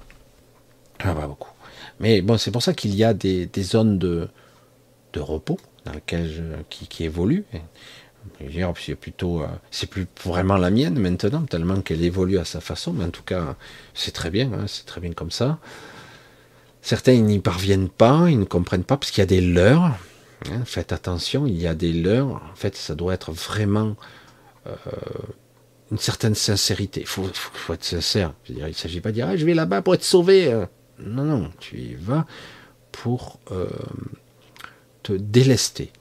Pas 1.03 1.27
beaucoup. 1.27 1.51
Mais 1.99 2.21
bon, 2.21 2.37
c'est 2.37 2.51
pour 2.51 2.63
ça 2.63 2.73
qu'il 2.73 2.95
y 2.95 3.03
a 3.03 3.13
des, 3.13 3.49
zones 3.59 3.99
de, 3.99 4.27
de, 5.13 5.19
repos 5.19 5.59
dans 5.85 5.93
lesquelles 5.93 6.63
qui, 6.69 6.87
qui, 6.87 7.03
évoluent. 7.03 7.45
C'est 8.79 8.95
plutôt, 8.95 9.41
euh, 9.41 9.47
c'est 9.69 9.87
plus 9.87 10.07
vraiment 10.23 10.57
la 10.57 10.69
mienne 10.69 10.99
maintenant, 10.99 11.43
tellement 11.43 11.81
qu'elle 11.81 12.03
évolue 12.03 12.37
à 12.37 12.45
sa 12.45 12.59
façon. 12.59 12.93
Mais 12.93 13.05
en 13.05 13.09
tout 13.09 13.23
cas, 13.23 13.55
c'est 13.93 14.11
très 14.11 14.29
bien, 14.29 14.51
hein, 14.53 14.65
c'est 14.67 14.85
très 14.85 15.01
bien 15.01 15.13
comme 15.13 15.31
ça. 15.31 15.59
Certains 16.81 17.15
n'y 17.17 17.39
parviennent 17.39 17.89
pas, 17.89 18.27
ils 18.29 18.39
ne 18.39 18.45
comprennent 18.45 18.83
pas 18.83 18.97
parce 18.97 19.11
qu'il 19.11 19.21
y 19.21 19.23
a 19.23 19.27
des 19.27 19.41
leurs. 19.41 19.83
Hein, 20.49 20.63
faites 20.65 20.91
attention, 20.91 21.45
il 21.45 21.59
y 21.59 21.67
a 21.67 21.75
des 21.75 21.93
leurs. 21.93 22.27
En 22.27 22.55
fait, 22.55 22.75
ça 22.75 22.95
doit 22.95 23.13
être 23.13 23.31
vraiment 23.31 23.95
euh, 24.65 24.71
une 25.91 25.99
certaine 25.99 26.35
sincérité. 26.35 27.01
Il 27.01 27.07
faut, 27.07 27.27
être 27.73 27.83
sincère. 27.83 28.33
il 28.49 28.63
ne 28.63 28.71
s'agit 28.71 29.01
pas 29.01 29.09
de 29.09 29.15
dire 29.15 29.27
ah, 29.29 29.37
je 29.37 29.45
vais 29.45 29.53
là-bas 29.53 29.83
pour 29.83 29.93
être 29.93 30.03
sauvé. 30.03 30.51
Euh. 31.01 31.09
Non, 31.09 31.23
non, 31.23 31.51
tu 31.59 31.77
y 31.77 31.93
vas 31.95 32.25
pour 32.91 33.39
euh, 33.51 33.67
te 35.03 35.13
délester, 35.13 35.91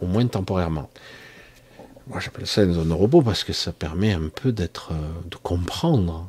au 0.00 0.06
moins 0.06 0.26
temporairement. 0.26 0.90
Moi, 2.06 2.20
j'appelle 2.20 2.46
ça 2.46 2.62
une 2.62 2.74
zone 2.74 2.92
repos 2.92 3.22
parce 3.22 3.44
que 3.44 3.52
ça 3.52 3.72
permet 3.72 4.12
un 4.12 4.28
peu 4.28 4.52
d'être, 4.52 4.92
de 5.26 5.36
comprendre 5.36 6.28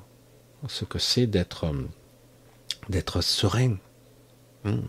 ce 0.68 0.84
que 0.86 1.00
c'est 1.00 1.26
d'être, 1.26 1.68
d'être 2.90 3.22
serein 3.22 3.78
hein, 4.66 4.80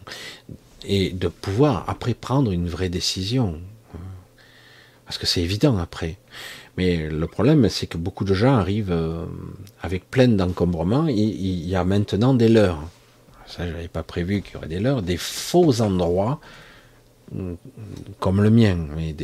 et 0.84 1.10
de 1.10 1.28
pouvoir 1.28 1.88
après 1.88 2.14
prendre 2.14 2.50
une 2.50 2.68
vraie 2.68 2.88
décision. 2.88 3.60
Parce 5.04 5.18
que 5.18 5.26
c'est 5.26 5.42
évident 5.42 5.76
après. 5.78 6.18
Mais 6.80 6.96
le 7.10 7.26
problème, 7.26 7.68
c'est 7.68 7.86
que 7.86 7.98
beaucoup 7.98 8.24
de 8.24 8.32
gens 8.32 8.54
arrivent 8.54 8.90
euh, 8.90 9.26
avec 9.82 10.10
plein 10.10 10.28
d'encombrements. 10.28 11.08
Il, 11.08 11.68
y 11.68 11.76
a 11.76 11.84
maintenant 11.84 12.32
des 12.32 12.48
leurs. 12.48 12.80
Ça, 13.46 13.66
je 13.66 13.72
n'avais 13.72 13.88
pas 13.88 14.02
prévu 14.02 14.40
qu'il 14.40 14.54
y 14.54 14.56
aurait 14.56 14.66
des 14.66 14.80
leurs, 14.80 15.02
des 15.02 15.18
faux 15.18 15.82
endroits 15.82 16.40
mm, 17.32 17.52
comme 18.18 18.42
le 18.42 18.48
mien. 18.48 18.78
Mais 18.96 19.14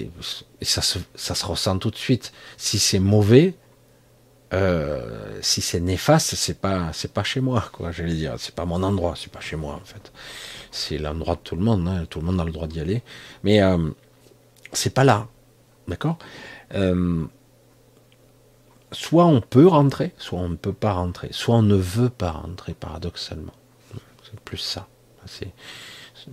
et 0.61 0.65
ça 0.67 0.83
se, 0.83 0.99
ça 1.15 1.35
se 1.35 1.47
ressent 1.47 1.79
tout 1.79 1.91
de 1.91 1.97
suite. 1.97 2.35
Si 2.59 2.79
c'est 2.79 2.99
mauvais, 2.99 3.55
euh, 4.53 5.39
si 5.41 5.63
c'est 5.63 5.81
néfaste, 5.81 6.35
c'est 6.35 6.61
pas, 6.61 6.91
c'est 6.93 7.15
pas 7.15 7.25
chez 7.25 7.41
moi, 7.41 7.71
quoi. 7.73 7.91
J'allais 7.91 8.13
dire, 8.13 8.35
c'est 8.37 8.55
pas 8.55 8.67
mon 8.67 8.83
endroit, 8.83 9.15
c'est 9.17 9.33
pas 9.33 9.41
chez 9.41 9.57
moi 9.57 9.81
en 9.83 9.87
fait. 9.87 10.13
C'est 10.71 10.99
l'endroit 10.99 11.37
de 11.37 11.41
tout 11.41 11.57
le 11.57 11.63
monde. 11.63 11.89
Hein. 11.89 12.05
Tout 12.11 12.21
le 12.21 12.27
monde 12.27 12.39
a 12.39 12.45
le 12.45 12.53
droit 12.53 12.67
d'y 12.67 12.81
aller. 12.81 13.01
Mais 13.45 13.63
euh, 13.63 13.79
c'est 14.75 14.93
pas 14.93 15.05
là. 15.05 15.27
D'accord? 15.89 16.19
Euh, 16.75 17.25
Soit 18.99 19.27
on 19.27 19.43
peut 19.43 19.67
rentrer, 19.67 20.15
soit 20.17 20.39
on 20.39 20.49
ne 20.49 20.57
peut 20.57 20.73
pas 20.73 20.95
rentrer, 20.95 21.29
soit 21.31 21.57
on 21.57 21.63
ne 21.63 21.77
veut 21.77 22.09
pas 22.09 22.31
rentrer, 22.31 22.73
paradoxalement. 22.73 23.53
C'est 24.25 24.41
plus 24.41 24.57
ça. 24.57 24.89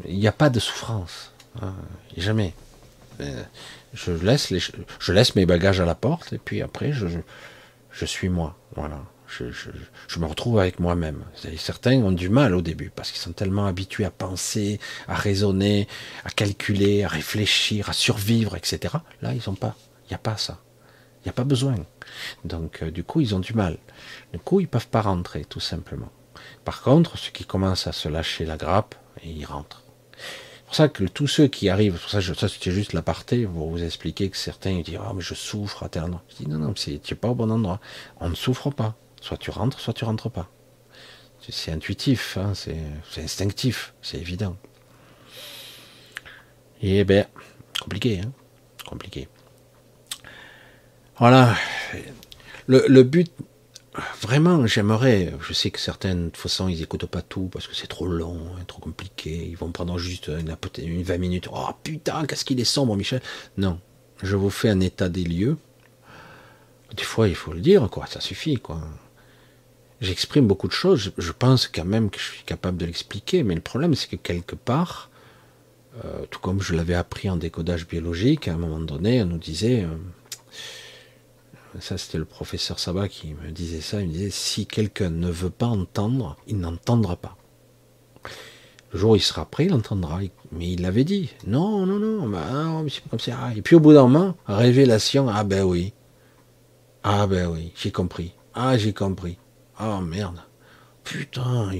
Il 0.05 0.17
n'y 0.17 0.29
a 0.29 0.31
pas 0.31 0.49
de 0.49 0.61
souffrance. 0.61 1.33
Hein, 1.61 1.75
jamais. 2.15 2.53
Euh, 3.19 3.43
je 3.93 4.13
laisse, 4.13 5.35
mes 5.35 5.45
bagages 5.45 5.81
à 5.81 5.85
la 5.85 5.93
porte 5.93 6.31
et 6.31 6.37
puis 6.37 6.61
après 6.61 6.93
je, 6.93 7.05
je 7.91 8.05
suis 8.05 8.29
moi. 8.29 8.55
Voilà. 8.77 9.03
Je, 9.27 9.51
je, 9.51 10.19
me 10.19 10.25
retrouve 10.25 10.57
avec 10.59 10.79
moi-même. 10.79 11.25
Certains 11.57 11.97
ont 11.97 12.13
du 12.13 12.29
mal 12.29 12.55
au 12.55 12.61
début 12.61 12.91
parce 12.95 13.11
qu'ils 13.11 13.21
sont 13.21 13.33
tellement 13.33 13.65
habitués 13.65 14.05
à 14.05 14.11
penser, 14.11 14.79
à 15.09 15.15
raisonner, 15.15 15.89
à 16.23 16.29
calculer, 16.29 17.03
à 17.03 17.09
réfléchir, 17.09 17.89
à 17.89 17.93
survivre, 17.93 18.55
etc. 18.55 18.95
Là, 19.21 19.33
ils 19.33 19.41
n'ont 19.47 19.55
pas. 19.55 19.75
Il 20.05 20.09
n'y 20.09 20.15
a 20.15 20.19
pas 20.19 20.37
ça. 20.37 20.59
Il 21.23 21.27
n'y 21.27 21.29
a 21.29 21.33
pas 21.33 21.45
besoin. 21.45 21.75
Donc, 22.43 22.83
euh, 22.83 22.91
du 22.91 23.03
coup, 23.03 23.21
ils 23.21 23.33
ont 23.33 23.39
du 23.39 23.53
mal. 23.53 23.77
Du 24.33 24.39
coup, 24.39 24.59
ils 24.59 24.63
ne 24.63 24.67
peuvent 24.67 24.89
pas 24.89 25.01
rentrer, 25.01 25.45
tout 25.45 25.61
simplement. 25.61 26.11
Par 26.65 26.81
contre, 26.81 27.17
ceux 27.17 27.31
qui 27.31 27.45
commencent 27.45 27.87
à 27.87 27.93
se 27.93 28.09
lâcher 28.09 28.45
la 28.45 28.57
grappe, 28.57 28.95
ils 29.23 29.45
rentrent. 29.45 29.83
C'est 30.17 30.65
pour 30.65 30.75
ça 30.75 30.89
que 30.89 31.03
tous 31.05 31.27
ceux 31.27 31.47
qui 31.47 31.69
arrivent, 31.69 31.99
ça, 32.07 32.19
c'était 32.21 32.71
juste 32.71 32.93
l'aparté, 32.93 33.45
pour 33.45 33.69
vous 33.69 33.83
expliquer 33.83 34.29
que 34.29 34.37
certains 34.37 34.81
disent 34.81 34.99
Ah, 34.99 35.13
mais 35.15 35.21
je 35.21 35.33
souffre 35.33 35.83
à 35.83 35.89
tel 35.89 36.03
endroit. 36.03 36.23
Je 36.29 36.43
dis 36.43 36.47
Non, 36.49 36.57
non, 36.57 36.73
tu 36.73 36.91
n'es 36.91 37.15
pas 37.15 37.29
au 37.29 37.35
bon 37.35 37.51
endroit. 37.51 37.79
On 38.19 38.29
ne 38.29 38.35
souffre 38.35 38.71
pas. 38.71 38.95
Soit 39.21 39.37
tu 39.37 39.51
rentres, 39.51 39.79
soit 39.79 39.93
tu 39.93 40.03
rentres 40.03 40.29
pas. 40.29 40.49
C'est 41.49 41.71
intuitif, 41.71 42.37
hein, 42.37 42.53
c'est 42.53 42.77
instinctif, 43.21 43.93
c'est 44.01 44.17
évident. 44.17 44.57
Et 46.81 47.03
ben, 47.03 47.25
compliqué, 47.81 48.21
hein 48.21 48.31
compliqué. 48.85 49.27
Voilà. 51.19 51.55
Le, 52.67 53.03
but, 53.03 53.31
vraiment, 54.21 54.65
j'aimerais, 54.65 55.33
je 55.41 55.53
sais 55.53 55.69
que 55.69 55.79
certaines, 55.79 56.25
de 56.25 56.29
toute 56.29 56.37
façon, 56.37 56.67
ils 56.67 56.79
n'écoutent 56.79 57.05
pas 57.05 57.21
tout 57.21 57.49
parce 57.51 57.67
que 57.67 57.75
c'est 57.75 57.87
trop 57.87 58.07
long, 58.07 58.39
hein, 58.55 58.63
trop 58.67 58.79
compliqué, 58.79 59.47
ils 59.49 59.57
vont 59.57 59.71
prendre 59.71 59.97
juste 59.97 60.29
une, 60.29 60.55
une 60.77 61.03
20 61.03 61.17
minutes. 61.17 61.47
Oh 61.51 61.69
putain, 61.83 62.25
qu'est-ce 62.25 62.45
qu'il 62.45 62.59
est 62.59 62.65
sombre, 62.65 62.95
Michel. 62.95 63.21
Non, 63.57 63.79
je 64.21 64.35
vous 64.35 64.49
fais 64.49 64.69
un 64.69 64.79
état 64.79 65.09
des 65.09 65.23
lieux. 65.23 65.57
Des 66.95 67.03
fois, 67.03 67.27
il 67.27 67.35
faut 67.35 67.53
le 67.53 67.59
dire, 67.59 67.89
quoi, 67.89 68.05
ça 68.07 68.21
suffit, 68.21 68.57
quoi 68.57 68.81
j'exprime 70.03 70.47
beaucoup 70.47 70.67
de 70.67 70.73
choses. 70.73 71.11
Je, 71.17 71.31
pense 71.31 71.67
quand 71.67 71.85
même 71.85 72.09
que 72.09 72.19
je 72.19 72.25
suis 72.25 72.43
capable 72.43 72.77
de 72.77 72.85
l'expliquer, 72.85 73.43
mais 73.43 73.55
le 73.55 73.61
problème, 73.61 73.95
c'est 73.95 74.09
que 74.09 74.15
quelque 74.15 74.55
part, 74.55 75.09
euh, 76.03 76.25
tout 76.29 76.39
comme 76.39 76.61
je 76.61 76.75
l'avais 76.75 76.93
appris 76.93 77.29
en 77.29 77.37
décodage 77.37 77.87
biologique, 77.87 78.47
à 78.47 78.53
un 78.53 78.57
moment 78.57 78.79
donné, 78.79 79.23
on 79.23 79.25
nous 79.25 79.37
disait, 79.37 79.83
euh, 79.83 79.95
ça 81.79 81.97
c'était 81.97 82.17
le 82.17 82.25
professeur 82.25 82.79
Sabat 82.79 83.07
qui 83.07 83.33
me 83.33 83.51
disait 83.51 83.81
ça, 83.81 84.01
il 84.01 84.07
me 84.07 84.13
disait, 84.13 84.29
si 84.29 84.65
quelqu'un 84.65 85.09
ne 85.09 85.29
veut 85.29 85.49
pas 85.49 85.67
entendre, 85.67 86.37
il 86.47 86.59
n'entendra 86.59 87.15
pas. 87.15 87.37
Le 88.91 88.99
jour 88.99 89.15
il 89.15 89.21
sera 89.21 89.45
prêt, 89.45 89.65
il 89.65 89.73
entendra. 89.73 90.19
Mais 90.51 90.71
il 90.71 90.81
l'avait 90.81 91.03
dit. 91.03 91.31
Non, 91.47 91.85
non, 91.85 91.97
non, 91.97 92.27
bah, 92.27 92.83
c'est 92.89 93.07
comme 93.09 93.19
ça. 93.19 93.51
Et 93.55 93.61
puis 93.61 93.75
au 93.75 93.79
bout 93.79 93.93
d'un 93.93 94.03
moment, 94.03 94.35
révélation, 94.47 95.29
ah 95.29 95.43
ben 95.43 95.63
oui. 95.63 95.93
Ah 97.03 97.27
ben 97.27 97.47
oui, 97.47 97.71
j'ai 97.75 97.91
compris. 97.91 98.33
Ah, 98.53 98.77
j'ai 98.77 98.93
compris. 98.93 99.37
Oh 99.81 99.99
merde. 99.99 100.39
Putain. 101.03 101.71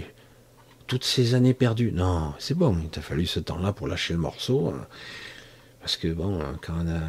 Toutes 0.87 1.03
ces 1.03 1.35
années 1.35 1.53
perdues. 1.53 1.91
Non, 1.91 2.33
c'est 2.39 2.57
bon. 2.57 2.77
Il 2.83 2.89
t'a 2.89 3.01
fallu 3.01 3.25
ce 3.25 3.39
temps-là 3.39 3.73
pour 3.73 3.87
lâcher 3.87 4.13
le 4.13 4.19
morceau. 4.19 4.69
Hein. 4.69 4.87
Parce 5.79 5.97
que 5.97 6.07
bon, 6.11 6.39
quand 6.61 6.73
on 6.83 6.87
a, 6.87 7.01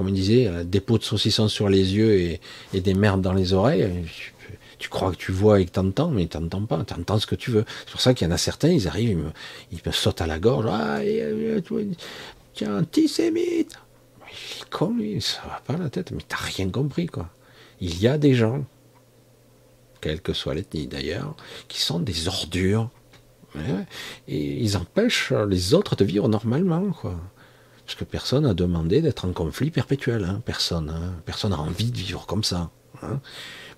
comme 0.00 0.08
on 0.08 0.12
disait, 0.12 0.46
un 0.46 0.64
dépôt 0.64 0.96
de 0.96 1.02
saucisson 1.02 1.46
sur 1.46 1.68
les 1.68 1.94
yeux 1.94 2.38
et, 2.72 2.80
des 2.80 2.94
merdes 2.94 3.20
dans 3.20 3.34
les 3.34 3.52
oreilles, 3.52 3.86
tu, 4.78 4.88
crois 4.88 5.10
que 5.10 5.16
tu 5.16 5.30
vois 5.30 5.60
et 5.60 5.66
que 5.66 5.72
t'entends, 5.72 6.08
mais 6.08 6.24
t'entends 6.24 6.64
pas. 6.64 6.82
T'entends 6.84 7.18
ce 7.18 7.26
que 7.26 7.34
tu 7.34 7.50
veux. 7.50 7.66
C'est 7.84 7.92
pour 7.92 8.00
ça 8.00 8.14
qu'il 8.14 8.26
y 8.26 8.30
en 8.30 8.32
a 8.32 8.38
certains, 8.38 8.70
ils 8.70 8.88
arrivent, 8.88 9.30
ils 9.70 9.78
me, 9.84 9.92
sautent 9.92 10.22
à 10.22 10.26
la 10.26 10.38
gorge. 10.38 10.64
Ah, 10.70 11.00
tu 11.02 12.64
es 12.64 12.66
antisémite. 12.66 13.74
Il 14.22 14.62
est 14.62 14.70
con, 14.70 14.94
lui, 14.96 15.20
ça 15.20 15.42
va 15.46 15.60
pas 15.66 15.76
la 15.76 15.90
tête, 15.90 16.12
mais 16.12 16.22
t'as 16.26 16.36
rien 16.38 16.70
compris, 16.70 17.04
quoi. 17.04 17.28
Il 17.82 18.00
y 18.00 18.08
a 18.08 18.16
des 18.16 18.32
gens, 18.32 18.64
quelle 20.00 20.22
que 20.22 20.32
soit 20.32 20.54
l'ethnie 20.54 20.86
d'ailleurs, 20.86 21.36
qui 21.68 21.82
sont 21.82 22.00
des 22.00 22.26
ordures. 22.26 22.88
Et 24.28 24.62
ils 24.62 24.78
empêchent 24.78 25.34
les 25.46 25.74
autres 25.74 25.94
de 25.94 26.06
vivre 26.06 26.26
normalement. 26.26 26.90
Parce 27.90 27.98
que 27.98 28.04
personne 28.04 28.44
n'a 28.44 28.54
demandé 28.54 29.02
d'être 29.02 29.24
en 29.24 29.32
conflit 29.32 29.72
perpétuel. 29.72 30.22
Hein. 30.22 30.42
Personne. 30.44 30.90
Hein. 30.90 31.12
Personne 31.26 31.50
n'a 31.50 31.58
envie 31.58 31.90
de 31.90 31.96
vivre 31.96 32.24
comme 32.24 32.44
ça. 32.44 32.70
Hein. 33.02 33.18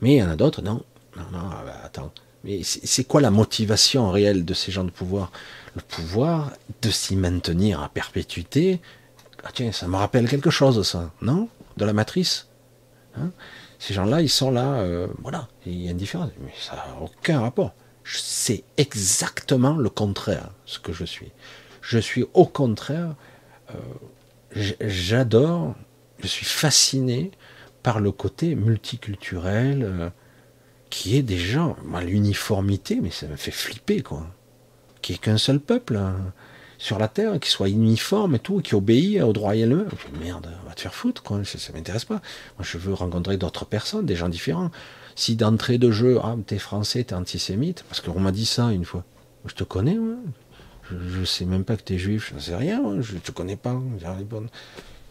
Mais 0.03 0.17
il 0.17 0.19
y 0.19 0.23
en 0.23 0.29
a 0.29 0.37
d'autres, 0.37 0.61
non. 0.61 0.83
Non, 1.17 1.23
non, 1.33 1.39
ah 1.51 1.63
bah, 1.65 1.81
attends. 1.83 2.13
Mais 2.45 2.61
c'est 2.63 3.05
quoi 3.05 3.23
la 3.23 3.31
motivation 3.31 4.11
réelle 4.11 4.45
de 4.45 4.53
ces 4.53 4.71
gens 4.71 4.85
de 4.85 4.91
pouvoir? 4.91 5.33
Le 5.75 5.81
pouvoir 5.81 6.53
de 6.83 6.91
s'y 6.91 7.17
maintenir 7.17 7.81
à 7.81 7.89
perpétuité? 7.89 8.83
Ah 9.45 9.49
tiens, 9.55 9.73
ça 9.73 9.89
me 9.89 9.97
rappelle 9.97 10.29
quelque 10.29 10.51
chose, 10.51 10.87
ça, 10.87 11.11
non? 11.23 11.49
De 11.79 11.87
la 11.87 11.95
matrice 11.95 12.49
Ces 13.79 13.95
gens-là, 13.95 14.21
ils 14.21 14.29
sont 14.29 14.51
là, 14.51 14.75
euh, 14.75 15.07
voilà, 15.23 15.49
il 15.65 15.81
y 15.81 15.89
a 15.89 15.93
une 15.93 15.97
différence. 15.97 16.29
Mais 16.45 16.53
ça 16.61 16.75
n'a 16.75 17.01
aucun 17.01 17.41
rapport. 17.41 17.73
C'est 18.05 18.63
exactement 18.77 19.75
le 19.75 19.89
contraire, 19.89 20.51
ce 20.67 20.79
que 20.79 20.93
je 20.93 21.07
suis. 21.07 21.33
Je 21.81 21.99
suis 21.99 22.27
au 22.35 22.45
contraire 22.45 23.15
j'adore, 24.55 25.75
je 26.21 26.27
suis 26.27 26.47
fasciné 26.47 27.31
par 27.83 28.01
le 28.01 28.13
côté 28.13 28.55
multiculturel 28.55 29.83
euh, 29.83 30.11
qui 30.91 31.17
est 31.17 31.23
des 31.23 31.39
gens. 31.39 31.77
l'uniformité, 32.03 33.01
mais 33.03 33.11
ça 33.11 33.27
me 33.27 33.37
fait 33.37 33.51
flipper, 33.51 34.03
quoi. 34.03 34.27
Qui 35.01 35.15
est 35.15 35.19
qu'un 35.19 35.39
seul 35.39 35.59
peuple 35.59 35.97
hein, 35.97 36.33
sur 36.79 36.99
la 36.99 37.09
terre, 37.09 37.41
qui 37.41 37.51
soit 37.51 37.69
uniforme 37.69 38.37
et 38.37 38.39
tout, 38.39 38.61
qui 38.61 38.75
obéit 38.75 39.21
au 39.23 39.33
droit 39.33 39.57
et 39.57 39.67
l'heure. 39.67 39.91
Merde, 40.21 40.49
va 40.67 40.75
te 40.75 40.81
faire 40.81 40.95
foutre, 40.95 41.23
quoi. 41.23 41.45
Ça, 41.45 41.59
ça 41.59 41.73
m'intéresse 41.73 42.05
pas. 42.05 42.21
Moi, 42.59 42.63
je 42.63 42.79
veux 42.79 42.95
rencontrer 42.95 43.37
d'autres 43.37 43.65
personnes, 43.65 44.07
des 44.07 44.17
gens 44.17 44.29
différents. 44.29 44.71
Si 45.15 45.35
d'entrée 45.35 45.79
de 45.79 45.91
jeu, 45.91 46.21
ah, 46.23 46.37
t'es 46.47 46.59
français, 46.59 47.05
t'es 47.05 47.15
antisémite, 47.15 47.85
parce 47.89 48.01
qu'on 48.01 48.21
m'a 48.21 48.33
dit 48.33 48.47
ça 48.47 48.71
une 48.71 48.85
fois. 48.85 49.05
Je 49.47 49.55
te 49.55 49.65
connais, 49.65 49.99
ouais. 49.99 50.15
Je, 51.09 51.21
ne 51.21 51.25
sais 51.25 51.45
même 51.45 51.65
pas 51.65 51.77
que 51.77 51.83
tu 51.83 51.95
es 51.95 51.99
juif, 51.99 52.29
je 52.31 52.35
ne 52.35 52.41
sais 52.41 52.57
rien, 52.57 52.83
je 53.01 53.15
ne 53.15 53.19
te 53.19 53.31
connais 53.31 53.57
pas. 53.57 53.81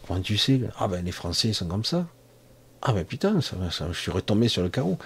Comment 0.06 0.20
tu 0.20 0.36
sais 0.36 0.60
Ah 0.78 0.88
ben 0.88 1.04
les 1.04 1.12
Français 1.12 1.52
sont 1.52 1.66
comme 1.66 1.84
ça. 1.84 2.06
Ah 2.82 2.92
ben 2.92 3.04
putain, 3.04 3.38
je 3.40 3.98
suis 3.98 4.10
retombé 4.10 4.48
sur 4.48 4.62
le 4.62 4.68
carreau. 4.68 4.98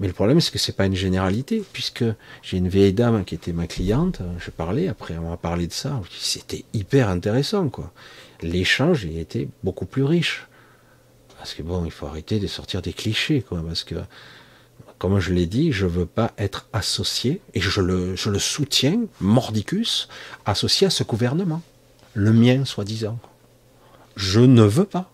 Mais 0.00 0.08
le 0.08 0.12
problème, 0.12 0.40
c'est 0.40 0.50
que 0.50 0.58
c'est 0.58 0.76
pas 0.76 0.86
une 0.86 0.96
généralité, 0.96 1.62
puisque 1.72 2.04
j'ai 2.42 2.56
une 2.56 2.68
vieille 2.68 2.92
dame 2.92 3.24
qui 3.24 3.36
était 3.36 3.52
ma 3.52 3.68
cliente, 3.68 4.20
je 4.38 4.50
parlais, 4.50 4.88
après 4.88 5.16
on 5.18 5.30
m'a 5.30 5.36
parlé 5.36 5.68
de 5.68 5.72
ça, 5.72 6.00
c'était 6.10 6.64
hyper 6.72 7.08
intéressant, 7.08 7.68
quoi. 7.68 7.92
L'échange 8.42 9.06
a 9.06 9.20
été 9.20 9.48
beaucoup 9.62 9.86
plus 9.86 10.02
riche. 10.02 10.46
Parce 11.38 11.54
que 11.54 11.62
bon, 11.62 11.84
il 11.84 11.90
faut 11.90 12.06
arrêter 12.06 12.40
de 12.40 12.46
sortir 12.46 12.82
des 12.82 12.92
clichés, 12.92 13.42
quoi, 13.42 13.62
parce 13.64 13.84
que 13.84 13.94
comme 15.04 15.20
je 15.20 15.34
l'ai 15.34 15.44
dit, 15.44 15.70
je 15.70 15.84
ne 15.84 15.90
veux 15.90 16.06
pas 16.06 16.32
être 16.38 16.66
associé, 16.72 17.42
et 17.52 17.60
je 17.60 17.82
le, 17.82 18.16
soutiens, 18.38 19.00
mordicus, 19.20 20.08
associé 20.46 20.86
à 20.86 20.90
ce 20.90 21.04
gouvernement. 21.04 21.60
Le 22.14 22.32
mien, 22.32 22.64
soi-disant. 22.64 23.18
Je 24.16 24.40
ne 24.40 24.62
veux 24.62 24.86
pas. 24.86 25.10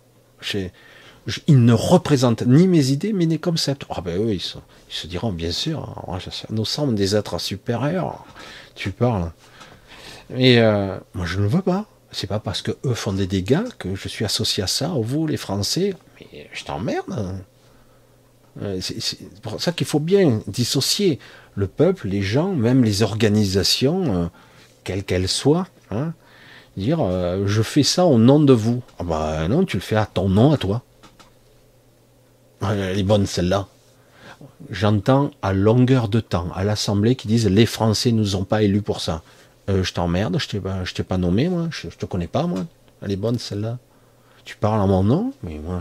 il 1.48 1.64
ne 1.64 1.72
représente 1.72 2.42
ni 2.42 2.68
mes 2.68 2.90
idées, 2.90 3.12
ni 3.12 3.26
mes 3.26 3.40
concepts. 3.40 3.84
Ah 3.90 4.00
ben 4.00 4.16
eux, 4.16 4.32
ils, 4.32 4.40
se 4.40 5.06
diront, 5.08 5.32
bien 5.32 5.50
sûr, 5.50 6.04
hein, 6.06 6.18
nous 6.50 6.64
sommes 6.64 6.94
des 6.94 7.16
êtres 7.16 7.40
supérieurs. 7.40 8.24
Tu 8.76 8.92
parles. 8.92 9.32
Mais 10.28 10.58
euh, 10.58 11.00
moi, 11.14 11.26
je 11.26 11.40
ne 11.40 11.48
veux 11.48 11.62
pas. 11.62 11.86
C'est 12.12 12.28
pas 12.28 12.38
parce 12.38 12.62
que 12.62 12.70
eux 12.84 12.94
font 12.94 13.12
des 13.12 13.26
dégâts 13.26 13.68
que 13.80 13.96
je 13.96 14.06
suis 14.06 14.24
associé 14.24 14.62
à 14.62 14.68
ça. 14.68 14.92
Vous, 14.94 15.26
les 15.26 15.36
Français, 15.36 15.96
mais 16.20 16.48
je 16.52 16.62
t'emmerde. 16.62 17.42
Euh, 18.62 18.80
c'est 18.80 19.18
pour 19.42 19.60
ça 19.60 19.72
qu'il 19.72 19.86
faut 19.86 20.00
bien 20.00 20.40
dissocier 20.46 21.18
le 21.54 21.66
peuple, 21.66 22.08
les 22.08 22.22
gens, 22.22 22.52
même 22.52 22.84
les 22.84 23.02
organisations, 23.02 24.14
euh, 24.14 24.26
quelles 24.84 25.04
qu'elles 25.04 25.28
soient. 25.28 25.66
Hein, 25.90 26.12
dire 26.76 26.98
euh, 27.00 27.44
je 27.46 27.62
fais 27.62 27.82
ça 27.82 28.04
au 28.06 28.18
nom 28.18 28.40
de 28.40 28.52
vous. 28.52 28.82
Ah 28.98 29.04
bah 29.04 29.48
non, 29.48 29.64
tu 29.64 29.76
le 29.76 29.82
fais 29.82 29.96
à 29.96 30.06
ton 30.06 30.28
nom, 30.28 30.52
à 30.52 30.56
toi. 30.56 30.82
Elle 32.62 32.98
est 32.98 33.04
bonne 33.04 33.26
celle-là. 33.26 33.68
J'entends 34.70 35.30
à 35.42 35.52
longueur 35.52 36.08
de 36.08 36.20
temps 36.20 36.48
à 36.54 36.64
l'Assemblée 36.64 37.14
qui 37.14 37.28
disent 37.28 37.48
les 37.48 37.66
Français 37.66 38.12
nous 38.12 38.36
ont 38.36 38.44
pas 38.44 38.62
élus 38.62 38.82
pour 38.82 39.00
ça. 39.00 39.22
je 39.68 39.92
t'emmerde, 39.92 40.38
je 40.38 40.48
t'ai 40.94 41.02
pas, 41.02 41.16
nommé 41.16 41.48
moi, 41.48 41.68
je, 41.70 41.88
te 41.88 42.04
connais 42.04 42.26
pas 42.26 42.46
moi. 42.46 42.64
Elle 43.02 43.12
est 43.12 43.16
bonne 43.16 43.38
celle-là. 43.38 43.78
Tu 44.44 44.56
parles 44.56 44.80
en 44.80 44.88
mon 44.88 45.04
nom, 45.04 45.32
mais 45.42 45.58
moi, 45.58 45.80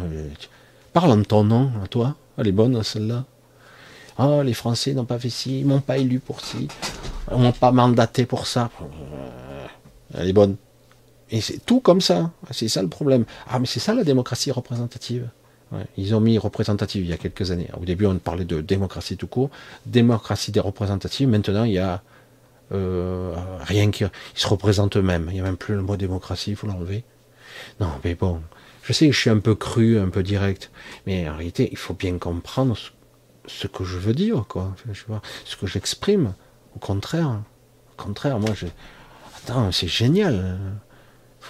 parle 0.94 1.12
en 1.12 1.24
ton 1.24 1.44
nom, 1.44 1.72
à 1.84 1.88
toi. 1.88 2.16
Elle 2.40 2.48
est 2.48 2.54
bonne 2.54 2.82
celle-là. 2.82 3.26
Ah, 4.18 4.42
les 4.44 4.54
Français 4.54 4.94
n'ont 4.94 5.06
pas 5.06 5.20
fait 5.20 5.30
ci, 5.30 5.62
ils 5.62 5.66
m'ont 5.66 5.80
pas 5.80 5.98
élu 5.98 6.20
pour 6.20 6.42
ci, 6.42 6.68
ils 7.32 7.38
m'ont 7.38 7.52
pas 7.52 7.72
mandaté 7.72 8.26
pour 8.26 8.48
ça. 8.48 8.70
Euh, 8.82 9.68
elle 10.18 10.28
est 10.30 10.34
bonne. 10.34 10.56
Et 11.32 11.42
c'est 11.42 11.66
tout 11.66 11.80
comme 11.80 12.02
ça. 12.02 12.32
C'est 12.52 12.68
ça 12.68 12.82
le 12.82 12.88
problème. 12.88 13.26
Ah, 13.50 13.60
mais 13.60 13.66
c'est 13.66 13.80
ça 13.80 13.94
la 13.94 14.04
démocratie 14.04 14.52
représentative. 14.52 15.30
ils 15.98 16.16
ont 16.16 16.20
mis 16.20 16.38
représentative 16.38 17.04
il 17.04 17.10
y 17.10 17.14
a 17.14 17.18
quelques 17.18 17.52
années. 17.52 17.70
Au 17.80 17.86
début, 17.86 18.08
on 18.08 18.18
parlait 18.18 18.46
de 18.46 18.62
démocratie 18.62 19.16
tout 19.16 19.28
court. 19.28 19.50
Démocratie 19.86 20.52
des 20.52 20.60
représentatives. 20.60 21.30
Maintenant, 21.30 21.66
il 21.66 21.74
y 21.74 21.80
a 21.80 22.02
euh, 22.72 23.36
rien 23.62 23.92
qui. 23.92 24.04
Ils 24.04 24.10
se 24.34 24.48
représentent 24.48 24.98
eux-mêmes. 24.98 25.28
Il 25.30 25.36
n'y 25.36 25.40
a 25.40 25.44
même 25.44 25.58
plus 25.58 25.76
le 25.76 25.82
mot 25.82 25.98
démocratie, 25.98 26.52
il 26.52 26.56
faut 26.56 26.68
l'enlever. 26.68 27.04
Non, 27.80 27.90
mais 28.04 28.16
bon, 28.16 28.42
je 28.90 28.94
sais 28.96 29.06
que 29.06 29.14
je 29.14 29.20
suis 29.20 29.30
un 29.30 29.38
peu 29.38 29.54
cru, 29.54 30.00
un 30.00 30.10
peu 30.10 30.24
direct, 30.24 30.72
mais 31.06 31.30
en 31.30 31.36
réalité, 31.36 31.70
il 31.72 31.78
faut 31.78 31.94
bien 31.94 32.18
comprendre 32.18 32.76
ce, 33.46 33.68
que 33.68 33.84
je 33.84 34.00
veux 34.00 34.16
dire, 34.16 34.46
quoi. 34.50 34.76
ce 35.46 35.56
que 35.56 35.68
j'exprime. 35.68 36.34
Au 36.76 36.80
contraire, 36.80 37.40
au 37.92 38.02
contraire, 38.02 38.40
moi, 38.40 38.50
je... 38.56 38.66
attends, 39.38 39.72
c'est 39.72 39.88
génial. 39.88 40.58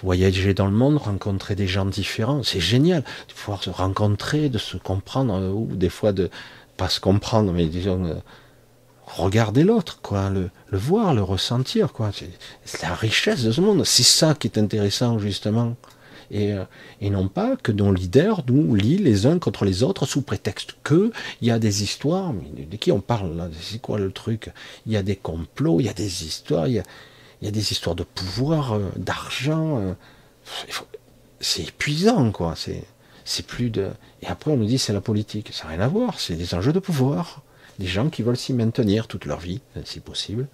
Voyager 0.02 0.52
dans 0.52 0.66
le 0.66 0.76
monde, 0.76 0.98
rencontrer 0.98 1.54
des 1.54 1.66
gens 1.66 1.86
différents, 1.86 2.42
c'est 2.42 2.60
génial. 2.60 3.04
De 3.28 3.32
pouvoir 3.32 3.62
se 3.62 3.70
rencontrer, 3.70 4.50
de 4.50 4.58
se 4.58 4.76
comprendre, 4.76 5.32
euh, 5.36 5.50
ou 5.50 5.66
des 5.76 5.88
fois 5.88 6.12
de 6.12 6.28
pas 6.76 6.90
se 6.90 7.00
comprendre, 7.00 7.54
mais 7.54 7.68
disons 7.68 8.04
euh, 8.04 8.14
regarder 9.06 9.64
l'autre, 9.64 10.02
quoi, 10.02 10.28
le, 10.28 10.50
le, 10.68 10.76
voir, 10.78 11.14
le 11.14 11.22
ressentir, 11.22 11.94
quoi. 11.94 12.10
C'est 12.66 12.82
la 12.82 12.94
richesse 12.94 13.44
de 13.44 13.50
ce 13.50 13.62
monde. 13.62 13.86
C'est 13.86 14.02
ça 14.02 14.34
qui 14.34 14.46
est 14.46 14.58
intéressant, 14.58 15.18
justement. 15.18 15.76
Euh, 16.32 16.64
et, 17.00 17.10
non 17.10 17.28
pas 17.28 17.56
que 17.56 17.72
nos 17.72 17.92
leaders 17.92 18.42
nous 18.48 18.74
lient 18.74 18.98
les 18.98 19.26
uns 19.26 19.38
contre 19.38 19.64
les 19.64 19.82
autres 19.82 20.06
sous 20.06 20.22
prétexte 20.22 20.76
que 20.84 21.12
il 21.40 21.48
y 21.48 21.50
a 21.50 21.58
des 21.58 21.82
histoires. 21.82 22.32
Mais 22.32 22.64
de 22.64 22.76
qui 22.76 22.92
on 22.92 23.00
parle 23.00 23.36
là 23.36 23.48
C'est 23.60 23.80
quoi 23.80 23.98
le 23.98 24.12
truc? 24.12 24.50
Il 24.86 24.92
y 24.92 24.96
a 24.96 25.02
des 25.02 25.16
complots, 25.16 25.80
il 25.80 25.86
y 25.86 25.88
a 25.88 25.94
des 25.94 26.24
histoires, 26.24 26.68
il 26.68 26.82
y 27.42 27.48
a, 27.48 27.50
des 27.50 27.72
histoires 27.72 27.96
de 27.96 28.04
pouvoir, 28.04 28.74
euh, 28.74 28.90
d'argent. 28.96 29.78
Euh, 29.78 29.94
c'est 31.40 31.62
épuisant, 31.62 32.30
quoi. 32.32 32.54
C'est, 32.56 32.84
c'est 33.24 33.46
plus 33.46 33.70
de. 33.70 33.90
Et 34.22 34.26
après, 34.26 34.50
on 34.50 34.56
nous 34.56 34.66
dit 34.66 34.78
c'est 34.78 34.92
la 34.92 35.00
politique. 35.00 35.50
Ça 35.52 35.64
n'a 35.64 35.70
rien 35.70 35.80
à 35.80 35.88
voir. 35.88 36.20
C'est 36.20 36.36
des 36.36 36.54
enjeux 36.54 36.72
de 36.72 36.80
pouvoir. 36.80 37.42
Des 37.78 37.86
gens 37.86 38.10
qui 38.10 38.22
veulent 38.22 38.36
s'y 38.36 38.52
maintenir 38.52 39.06
toute 39.06 39.24
leur 39.24 39.40
vie, 39.40 39.62
si 39.84 40.00
possible. 40.00 40.48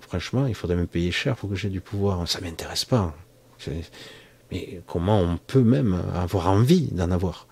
franchement, 0.00 0.46
il 0.46 0.54
faudrait 0.54 0.76
me 0.76 0.86
payer 0.86 1.12
cher 1.12 1.36
pour 1.36 1.50
que 1.50 1.54
j'ai 1.54 1.68
du 1.68 1.82
pouvoir. 1.82 2.26
Ça 2.26 2.40
m'intéresse 2.40 2.86
pas. 2.86 3.14
Mais 4.50 4.80
comment 4.86 5.20
on 5.20 5.36
peut 5.36 5.62
même 5.62 6.00
avoir 6.14 6.50
envie 6.50 6.88
d'en 6.92 7.10
avoir? 7.10 7.46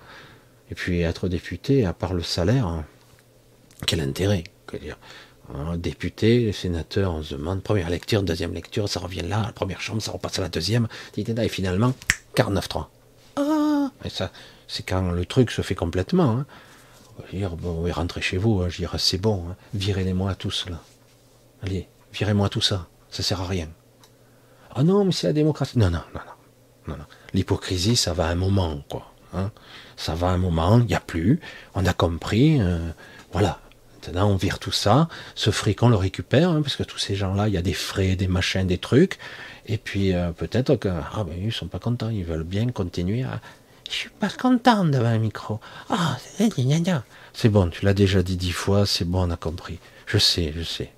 Et 0.70 0.74
puis 0.74 1.00
être 1.00 1.28
député, 1.28 1.84
à 1.84 1.92
part 1.92 2.14
le 2.14 2.22
salaire, 2.22 2.84
quel 3.86 4.00
intérêt? 4.00 4.44
Dire, 4.80 4.98
député, 5.76 6.52
sénateur, 6.52 7.14
on 7.14 7.22
se 7.22 7.34
demande, 7.34 7.62
première 7.62 7.90
lecture, 7.90 8.22
deuxième 8.22 8.54
lecture, 8.54 8.88
ça 8.88 9.00
revient 9.00 9.22
là, 9.22 9.42
la 9.44 9.52
première 9.52 9.80
chambre, 9.80 10.00
ça 10.00 10.12
repasse 10.12 10.38
à 10.38 10.42
la 10.42 10.48
deuxième, 10.48 10.88
et 11.16 11.48
finalement, 11.48 11.92
49-3. 12.36 12.86
Ah 13.36 13.90
Et 14.04 14.08
ça, 14.08 14.30
c'est 14.66 14.82
quand 14.82 15.10
le 15.10 15.26
truc 15.26 15.50
se 15.50 15.62
fait 15.62 15.74
complètement. 15.74 16.38
Hein. 16.38 16.46
Dire, 17.32 17.56
bon, 17.56 17.86
rentrez 17.92 18.22
chez 18.22 18.38
vous, 18.38 18.62
hein. 18.62 18.68
je 18.68 18.78
dirais, 18.78 18.98
c'est 18.98 19.18
bon, 19.18 19.44
hein. 19.50 19.56
virez-les-moi 19.74 20.34
tous 20.34 20.66
là. 20.70 20.80
Allez, 21.62 21.86
virez-moi 22.12 22.48
tout 22.48 22.62
ça, 22.62 22.88
ça 23.10 23.22
sert 23.22 23.40
à 23.40 23.46
rien. 23.46 23.68
Ah 24.74 24.82
non, 24.82 25.04
mais 25.04 25.12
c'est 25.12 25.26
la 25.26 25.32
démocratie. 25.32 25.78
Non, 25.78 25.90
non, 25.90 26.02
non, 26.14 26.20
non. 26.88 26.96
non, 26.96 27.04
L'hypocrisie, 27.34 27.96
ça 27.96 28.12
va 28.12 28.26
un 28.26 28.34
moment, 28.34 28.82
quoi. 28.88 29.08
Hein. 29.34 29.50
ça 29.96 30.14
va 30.14 30.28
un 30.28 30.36
moment, 30.36 30.78
il 30.78 30.86
n'y 30.86 30.94
a 30.94 31.00
plus. 31.00 31.40
On 31.74 31.86
a 31.86 31.92
compris. 31.94 32.60
Euh, 32.60 32.90
voilà. 33.32 33.60
Maintenant, 33.94 34.28
on 34.30 34.36
vire 34.36 34.58
tout 34.58 34.72
ça. 34.72 35.08
Ce 35.34 35.50
fric, 35.50 35.82
on 35.82 35.88
le 35.88 35.96
récupère, 35.96 36.50
hein, 36.50 36.60
parce 36.60 36.76
que 36.76 36.82
tous 36.82 36.98
ces 36.98 37.14
gens-là, 37.14 37.48
il 37.48 37.54
y 37.54 37.56
a 37.56 37.62
des 37.62 37.72
frais, 37.72 38.16
des 38.16 38.26
machins, 38.26 38.66
des 38.66 38.78
trucs. 38.78 39.18
Et 39.66 39.78
puis, 39.78 40.12
euh, 40.12 40.32
peut-être 40.32 40.76
que, 40.76 40.88
ah 40.88 41.24
ben, 41.24 41.34
ils 41.40 41.52
sont 41.52 41.68
pas 41.68 41.78
contents. 41.78 42.10
Ils 42.10 42.24
veulent 42.24 42.42
bien 42.42 42.66
continuer 42.68 43.22
à. 43.22 43.40
Je 43.88 43.94
suis 43.94 44.10
pas 44.10 44.30
content 44.30 44.84
devant 44.84 45.06
un 45.06 45.18
micro. 45.18 45.60
Ah, 45.88 46.16
c'est 47.34 47.48
bon, 47.48 47.68
tu 47.68 47.84
l'as 47.84 47.94
déjà 47.94 48.22
dit 48.22 48.36
dix 48.36 48.52
fois, 48.52 48.86
c'est 48.86 49.04
bon, 49.04 49.28
on 49.28 49.30
a 49.30 49.36
compris. 49.36 49.78
Je 50.06 50.18
sais, 50.18 50.52
je 50.56 50.62
sais. 50.62 50.90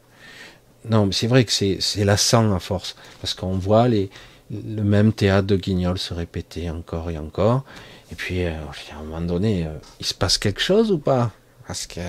Non, 0.85 1.07
mais 1.07 1.13
c'est 1.13 1.27
vrai 1.27 1.45
que 1.45 1.53
c'est 1.53 2.05
lassant 2.05 2.55
à 2.55 2.61
force, 2.61 2.95
parce 3.21 3.35
qu'on 3.35 3.57
voit 3.57 3.89
les, 3.89 4.11
le 4.51 4.83
même 4.83 5.13
théâtre 5.13 5.47
de 5.47 5.57
Guignol 5.57 5.99
se 5.99 6.13
répétait 6.13 6.69
encore 6.71 7.11
et 7.11 7.19
encore. 7.19 7.65
Et 8.13 8.15
puis, 8.15 8.45
euh, 8.45 8.53
à 8.93 8.99
un 8.99 9.05
moment 9.05 9.21
donné, 9.23 9.67
euh, 9.67 9.71
il 10.01 10.07
se 10.07 10.15
passe 10.15 10.37
quelque 10.37 10.61
chose 10.61 10.93
ou 10.93 10.99
pas? 10.99 11.33
Parce 11.67 11.87
que, 11.87 12.01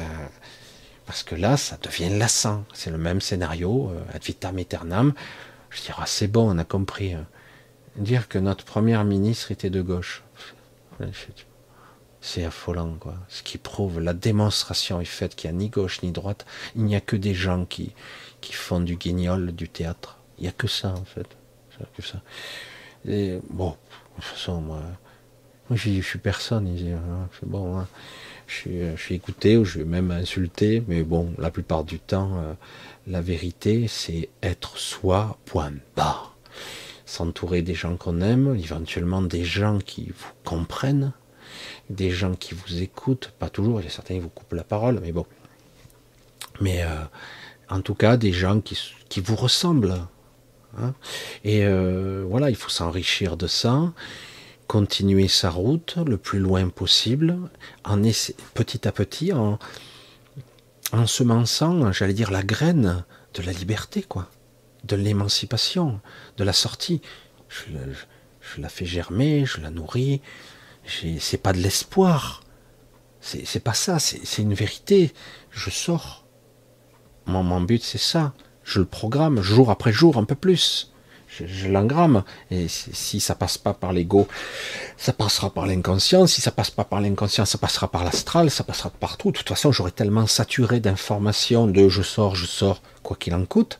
parce 1.05 1.23
que 1.23 1.35
là, 1.35 1.55
ça 1.55 1.77
devient 1.81 2.09
lassant. 2.09 2.65
C'est 2.73 2.91
le 2.91 2.97
même 2.97 3.21
scénario, 3.21 3.91
ad 4.13 4.23
vitam 4.23 4.57
aeternam. 4.57 5.13
Je 5.69 5.81
dirais, 5.81 5.99
ah, 6.01 6.05
c'est 6.05 6.27
bon, 6.27 6.53
on 6.53 6.57
a 6.57 6.65
compris. 6.65 7.13
Hein. 7.13 7.25
Dire 7.95 8.27
que 8.27 8.37
notre 8.37 8.65
première 8.65 9.05
ministre 9.05 9.51
était 9.51 9.69
de 9.69 9.81
gauche. 9.81 10.23
C'est 12.21 12.43
affolant, 12.43 12.95
quoi. 12.99 13.15
Ce 13.29 13.43
qui 13.43 13.57
prouve 13.57 13.99
la 13.99 14.13
démonstration 14.13 14.99
est 14.99 15.05
faite 15.05 15.35
qu'il 15.35 15.49
n'y 15.51 15.55
a 15.55 15.59
ni 15.59 15.69
gauche 15.69 16.01
ni 16.01 16.11
droite. 16.11 16.45
Il 16.75 16.83
n'y 16.83 16.95
a 16.95 17.01
que 17.01 17.15
des 17.15 17.33
gens 17.33 17.65
qui, 17.65 17.93
qui 18.45 18.53
font 18.53 18.79
du 18.79 18.95
guignol, 18.95 19.51
du 19.53 19.67
théâtre. 19.67 20.19
Il 20.37 20.43
n'y 20.43 20.47
a 20.47 20.51
que 20.51 20.67
ça, 20.67 20.89
en 20.93 21.03
fait. 21.03 21.27
Que 21.97 22.03
ça. 22.03 22.21
Et 23.07 23.39
bon, 23.49 23.71
de 23.71 23.75
toute 24.15 24.23
façon, 24.23 24.61
moi, 24.61 24.79
moi 25.69 25.77
je, 25.77 25.99
suis 25.99 26.19
personne. 26.19 26.67
Hein, 26.67 27.27
c'est 27.37 27.49
bon, 27.49 27.77
hein. 27.77 27.87
je, 28.47 28.95
suis, 28.95 29.15
écouté 29.15 29.57
ou 29.57 29.65
je 29.65 29.79
vais 29.79 29.85
même 29.85 30.11
insulté, 30.11 30.83
mais 30.87 31.03
bon, 31.03 31.33
la 31.37 31.49
plupart 31.49 31.83
du 31.83 31.99
temps, 31.99 32.37
euh, 32.37 32.53
la 33.07 33.19
vérité, 33.19 33.87
c'est 33.87 34.29
être 34.43 34.77
soi, 34.77 35.37
point 35.45 35.73
bas. 35.95 36.31
S'entourer 37.05 37.61
des 37.61 37.75
gens 37.75 37.97
qu'on 37.97 38.21
aime, 38.21 38.55
éventuellement 38.55 39.21
des 39.21 39.43
gens 39.43 39.79
qui 39.79 40.13
vous 40.17 40.31
comprennent, 40.43 41.11
des 41.89 42.11
gens 42.11 42.35
qui 42.35 42.53
vous 42.53 42.81
écoutent, 42.81 43.33
pas 43.39 43.49
toujours, 43.49 43.81
il 43.81 43.85
y 43.85 43.87
a 43.87 43.91
certains 43.91 44.15
qui 44.15 44.21
vous 44.21 44.29
coupent 44.29 44.53
la 44.53 44.63
parole, 44.63 44.99
mais 45.01 45.11
bon. 45.11 45.25
Mais 46.61 46.83
euh, 46.83 47.03
en 47.69 47.81
tout 47.81 47.95
cas, 47.95 48.17
des 48.17 48.31
gens 48.31 48.61
qui, 48.61 48.77
qui 49.09 49.19
vous 49.21 49.35
ressemblent. 49.35 49.99
Hein. 50.77 50.93
Et 51.43 51.65
euh, 51.65 52.25
voilà, 52.27 52.49
il 52.49 52.55
faut 52.55 52.69
s'enrichir 52.69 53.37
de 53.37 53.47
ça, 53.47 53.93
continuer 54.67 55.27
sa 55.27 55.49
route 55.49 55.97
le 56.05 56.17
plus 56.17 56.39
loin 56.39 56.69
possible, 56.69 57.37
en 57.83 58.01
petit 58.53 58.87
à 58.87 58.91
petit, 58.91 59.31
en, 59.33 59.59
en 60.91 61.07
semençant, 61.07 61.91
j'allais 61.91 62.13
dire, 62.13 62.31
la 62.31 62.43
graine 62.43 63.03
de 63.33 63.41
la 63.41 63.51
liberté, 63.51 64.01
quoi, 64.01 64.29
de 64.83 64.95
l'émancipation, 64.95 65.99
de 66.37 66.43
la 66.43 66.53
sortie. 66.53 67.01
Je, 67.49 68.61
la 68.61 68.69
fais 68.69 68.85
germer, 68.85 69.45
je 69.45 69.59
la 69.59 69.69
nourris, 69.69 70.21
c'est 71.19 71.41
pas 71.41 71.53
de 71.53 71.59
l'espoir. 71.59 72.41
C'est 73.21 73.63
pas 73.63 73.73
ça, 73.73 73.97
c'est 73.97 74.41
une 74.41 74.53
vérité. 74.53 75.11
Je 75.49 75.71
sors. 75.71 76.24
Mon, 77.27 77.61
but, 77.61 77.83
c'est 77.83 77.97
ça. 77.97 78.33
Je 78.63 78.79
le 78.79 78.85
programme 78.85 79.41
jour 79.41 79.71
après 79.71 79.91
jour, 79.91 80.17
un 80.17 80.23
peu 80.23 80.35
plus. 80.35 80.91
Je, 81.27 81.67
l'engramme. 81.67 82.23
Et 82.49 82.67
si 82.69 83.19
ça 83.19 83.35
passe 83.35 83.57
pas 83.57 83.73
par 83.73 83.91
l'ego, 83.91 84.27
ça 84.97 85.11
passera 85.11 85.49
par 85.49 85.65
l'inconscient. 85.65 86.27
Si 86.27 86.41
ça 86.41 86.51
passe 86.51 86.71
pas 86.71 86.85
par 86.85 87.01
l'inconscient, 87.01 87.45
ça 87.45 87.57
passera 87.57 87.89
par 87.89 88.03
l'astral, 88.03 88.49
ça 88.49 88.63
passera 88.63 88.89
partout. 88.89 89.31
De 89.31 89.37
toute 89.37 89.49
façon, 89.49 89.71
j'aurais 89.71 89.91
tellement 89.91 90.27
saturé 90.27 90.79
d'informations 90.79 91.67
de 91.67 91.89
je 91.89 92.01
sors, 92.01 92.35
je 92.35 92.45
sors, 92.45 92.81
quoi 93.03 93.17
qu'il 93.17 93.33
en 93.33 93.45
coûte. 93.45 93.79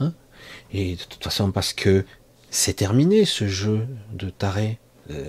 Hein. 0.00 0.12
Et 0.72 0.96
de 0.96 1.02
toute 1.02 1.22
façon, 1.22 1.52
parce 1.52 1.72
que 1.72 2.04
c'est 2.50 2.74
terminé 2.74 3.24
ce 3.24 3.46
jeu 3.46 3.86
de 4.12 4.30
taré. 4.30 4.78
Euh, 5.10 5.24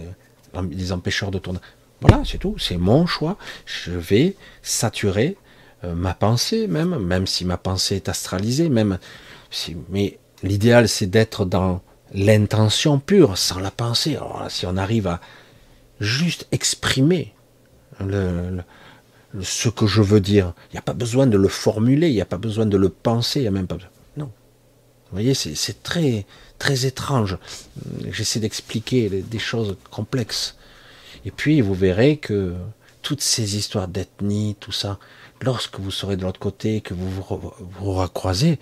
les 0.72 0.92
empêcheurs 0.92 1.32
de 1.32 1.40
tourner. 1.40 1.60
Voilà, 2.02 2.24
c'est 2.26 2.38
tout, 2.38 2.58
c'est 2.58 2.78
mon 2.78 3.06
choix. 3.06 3.38
Je 3.66 3.92
vais 3.92 4.36
saturer 4.62 5.38
euh, 5.84 5.94
ma 5.94 6.14
pensée 6.14 6.68
même, 6.68 6.98
même 6.98 7.28
si 7.28 7.46
ma 7.46 7.58
pensée 7.58 7.98
est 7.98 8.10
astralisée, 8.10 8.70
même 8.70 8.98
si, 9.52 9.76
mais 9.90 10.20
l'idéal 10.44 10.88
c'est 10.88 11.08
d'être 11.08 11.46
dans 11.46 11.82
l'intention 12.14 13.00
pure, 13.00 13.38
sans 13.38 13.60
la 13.60 13.72
pensée. 13.72 14.16
Alors 14.16 14.46
si 14.50 14.66
on 14.66 14.78
arrive 14.78 15.08
à 15.08 15.22
juste 16.00 16.48
exprimer 16.52 17.34
ce 18.00 19.70
que 19.70 19.88
je 19.88 20.02
veux 20.02 20.20
dire, 20.20 20.54
il 20.70 20.74
n'y 20.74 20.80
a 20.80 20.84
pas 20.84 20.94
besoin 20.94 21.28
de 21.28 21.38
le 21.38 21.48
formuler, 21.48 22.10
il 22.10 22.14
n'y 22.14 22.22
a 22.22 22.26
pas 22.26 22.38
besoin 22.38 22.66
de 22.66 22.78
le 22.78 22.90
penser, 22.90 23.40
il 23.40 23.44
n'y 23.44 23.48
a 23.48 23.52
même 23.52 23.68
pas 23.68 23.78
Non. 24.16 24.26
Vous 24.26 25.12
voyez, 25.12 25.34
c'est 25.34 25.84
très, 25.84 26.26
très 26.60 26.86
étrange. 26.86 27.38
J'essaie 28.12 28.40
d'expliquer 28.40 29.10
des 29.10 29.40
choses 29.40 29.78
complexes. 29.92 30.56
Et 31.26 31.32
puis 31.32 31.62
vous 31.62 31.74
verrez 31.74 32.18
que 32.18 32.54
toutes 33.02 33.22
ces 33.22 33.58
histoires 33.58 33.88
d'ethnie, 33.88 34.56
tout 34.60 34.72
ça, 34.72 35.00
lorsque 35.42 35.80
vous 35.80 35.92
serez 35.92 36.18
de 36.18 36.24
l'autre 36.24 36.40
côté, 36.40 36.82
que 36.82 36.94
vous 36.94 37.10
vous, 37.10 37.54
vous 37.60 37.94
recroisez, 37.94 38.60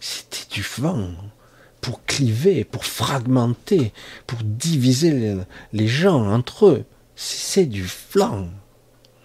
c'était 0.00 0.46
du 0.50 0.62
vent 0.78 1.10
pour 1.80 2.04
cliver, 2.06 2.64
pour 2.64 2.86
fragmenter, 2.86 3.92
pour 4.26 4.38
diviser 4.42 5.36
les, 5.72 5.86
gens 5.86 6.30
entre 6.32 6.66
eux. 6.66 6.84
C'est 7.14 7.66
du 7.66 7.84
flanc. 7.84 8.48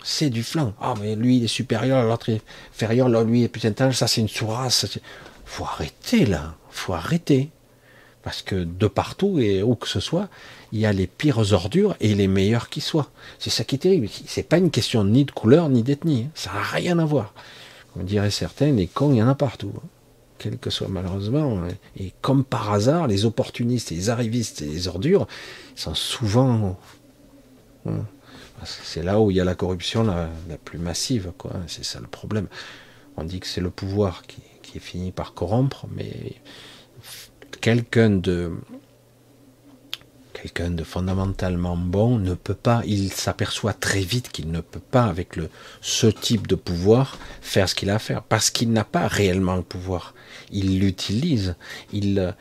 C'est 0.03 0.29
du 0.29 0.43
flanc. 0.43 0.73
Ah, 0.81 0.93
mais 0.99 1.15
lui, 1.15 1.37
il 1.37 1.45
est 1.45 1.47
supérieur, 1.47 2.03
l'autre 2.03 2.29
est 2.29 2.41
inférieur, 2.73 3.07
là, 3.07 3.23
lui 3.23 3.43
est 3.43 3.47
plus 3.47 3.65
intelligent, 3.65 3.97
ça, 3.97 4.07
c'est 4.07 4.19
une 4.19 4.27
sourasse. 4.27 4.99
Faut 5.45 5.63
arrêter, 5.63 6.25
là. 6.25 6.55
Faut 6.69 6.93
arrêter. 6.93 7.49
Parce 8.23 8.41
que 8.41 8.55
de 8.55 8.87
partout 8.87 9.39
et 9.39 9.63
où 9.63 9.75
que 9.75 9.87
ce 9.87 10.01
soit, 10.01 10.27
il 10.71 10.79
y 10.79 10.85
a 10.85 10.93
les 10.93 11.07
pires 11.07 11.53
ordures 11.53 11.95
et 11.99 12.13
les 12.13 12.27
meilleurs 12.27 12.69
qui 12.69 12.81
soient. 12.81 13.09
C'est 13.39 13.49
ça 13.49 13.63
qui 13.63 13.75
est 13.75 13.79
terrible. 13.79 14.07
C'est 14.25 14.43
pas 14.43 14.57
une 14.57 14.71
question 14.71 15.03
ni 15.03 15.25
de 15.25 15.31
couleur 15.31 15.69
ni 15.69 15.83
d'ethnie. 15.83 16.27
Ça 16.35 16.51
n'a 16.53 16.61
rien 16.61 16.99
à 16.99 17.05
voir. 17.05 17.33
On 17.99 18.03
dirait 18.03 18.31
certains, 18.31 18.71
les 18.71 18.87
cons, 18.87 19.11
il 19.11 19.17
y 19.17 19.23
en 19.23 19.27
a 19.27 19.35
partout. 19.35 19.73
Hein. 19.75 19.87
Quel 20.37 20.57
que 20.57 20.69
soit 20.69 20.87
malheureusement. 20.87 21.59
Hein. 21.59 21.69
Et 21.97 22.13
comme 22.21 22.43
par 22.43 22.71
hasard, 22.71 23.07
les 23.07 23.25
opportunistes, 23.25 23.89
les 23.89 24.09
arrivistes 24.09 24.61
et 24.61 24.67
les 24.67 24.87
ordures 24.87 25.27
sont 25.75 25.95
souvent. 25.95 26.77
Hein. 27.85 28.05
C'est 28.63 29.03
là 29.03 29.19
où 29.19 29.31
il 29.31 29.37
y 29.37 29.41
a 29.41 29.45
la 29.45 29.55
corruption 29.55 30.03
la, 30.03 30.29
plus 30.63 30.79
massive. 30.79 31.31
C'est 31.67 31.85
ça 31.85 31.99
le 31.99 32.07
problème. 32.07 32.47
On 33.17 33.23
dit 33.23 33.39
que 33.39 33.47
c'est 33.47 33.61
le 33.61 33.69
pouvoir 33.69 34.23
qui, 34.27 34.41
qui 34.61 34.77
est 34.77 34.81
fini 34.81 35.11
par 35.11 35.33
corrompre, 35.33 35.87
mais 35.95 36.33
quelqu'un 37.61 38.09
de 38.09 38.51
quelqu'un 40.41 40.71
de 40.71 40.83
fondamentalement 40.83 41.75
bon 41.75 42.17
ne 42.17 42.33
peut 42.33 42.53
pas, 42.53 42.81
il 42.85 43.11
s'aperçoit 43.11 43.73
très 43.73 44.01
vite 44.01 44.29
qu'il 44.31 44.51
ne 44.51 44.61
peut 44.61 44.79
pas, 44.79 45.03
avec 45.03 45.35
ce 45.81 46.07
type 46.07 46.47
de 46.47 46.55
pouvoir, 46.55 47.17
faire 47.41 47.67
ce 47.67 47.75
qu'il 47.75 47.89
a 47.89 47.95
à 47.95 47.99
faire, 47.99 48.23
parce 48.23 48.49
qu'il 48.49 48.71
n'a 48.71 48.85
pas 48.85 49.07
réellement 49.07 49.55
le 49.55 49.63
pouvoir. 49.63 50.13
Il 50.51 50.79
l'utilise, 50.79 51.55
il, 51.91 52.35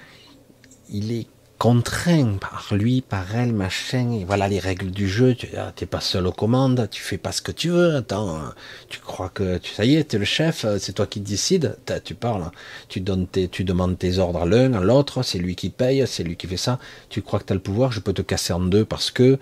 il 0.88 1.12
est 1.12 1.26
contraint 1.58 2.38
par 2.40 2.68
lui, 2.72 3.00
par 3.00 3.34
elle, 3.34 3.52
machin, 3.52 4.12
et 4.12 4.24
voilà 4.24 4.46
les 4.46 4.60
règles 4.60 4.92
du 4.92 5.08
jeu, 5.08 5.34
tu 5.34 5.48
ah, 5.56 5.72
pas 5.90 6.00
seul 6.00 6.26
aux 6.26 6.32
commandes, 6.32 6.88
tu 6.90 7.02
fais 7.02 7.18
pas 7.18 7.32
ce 7.32 7.42
que 7.42 7.50
tu 7.50 7.68
veux, 7.70 7.96
attends, 7.96 8.40
tu 8.88 9.00
crois 9.00 9.28
que 9.28 9.58
tu, 9.58 9.74
ça 9.74 9.84
y 9.84 9.96
est, 9.96 10.08
tu 10.08 10.16
es 10.16 10.18
le 10.20 10.24
chef, 10.24 10.64
c'est 10.78 10.92
toi 10.92 11.06
qui 11.06 11.20
décides, 11.20 11.76
tu 12.04 12.14
parles, 12.14 12.50
tu, 12.88 13.00
donnes 13.00 13.26
tes, 13.26 13.48
tu 13.48 13.64
demandes 13.64 13.98
tes 13.98 14.18
ordres 14.18 14.42
à 14.42 14.46
l'un, 14.46 14.72
à 14.74 14.80
l'autre, 14.80 15.24
c'est 15.24 15.38
lui 15.38 15.56
qui 15.56 15.70
paye, 15.70 16.04
c'est 16.06 16.22
lui 16.22 16.36
qui 16.36 16.46
fait 16.46 16.56
ça, 16.56 16.78
tu 17.08 17.22
crois 17.22 17.40
que 17.40 17.46
tu 17.46 17.52
as 17.52 17.56
le 17.56 17.62
pouvoir, 17.62 17.90
je 17.90 18.00
peux 18.00 18.12
te 18.12 18.22
casser 18.22 18.52
en 18.52 18.60
deux 18.60 18.84
parce 18.84 19.10
que 19.10 19.38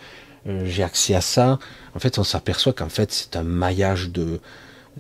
euh, 0.49 0.65
j'ai 0.65 0.83
accès 0.83 1.15
à 1.15 1.21
ça. 1.21 1.59
En 1.95 1.99
fait, 1.99 2.19
on 2.19 2.25
s'aperçoit 2.25 2.73
qu'en 2.73 2.89
fait, 2.89 3.13
c'est 3.13 3.37
un 3.37 3.43
maillage 3.43 4.11
de, 4.11 4.41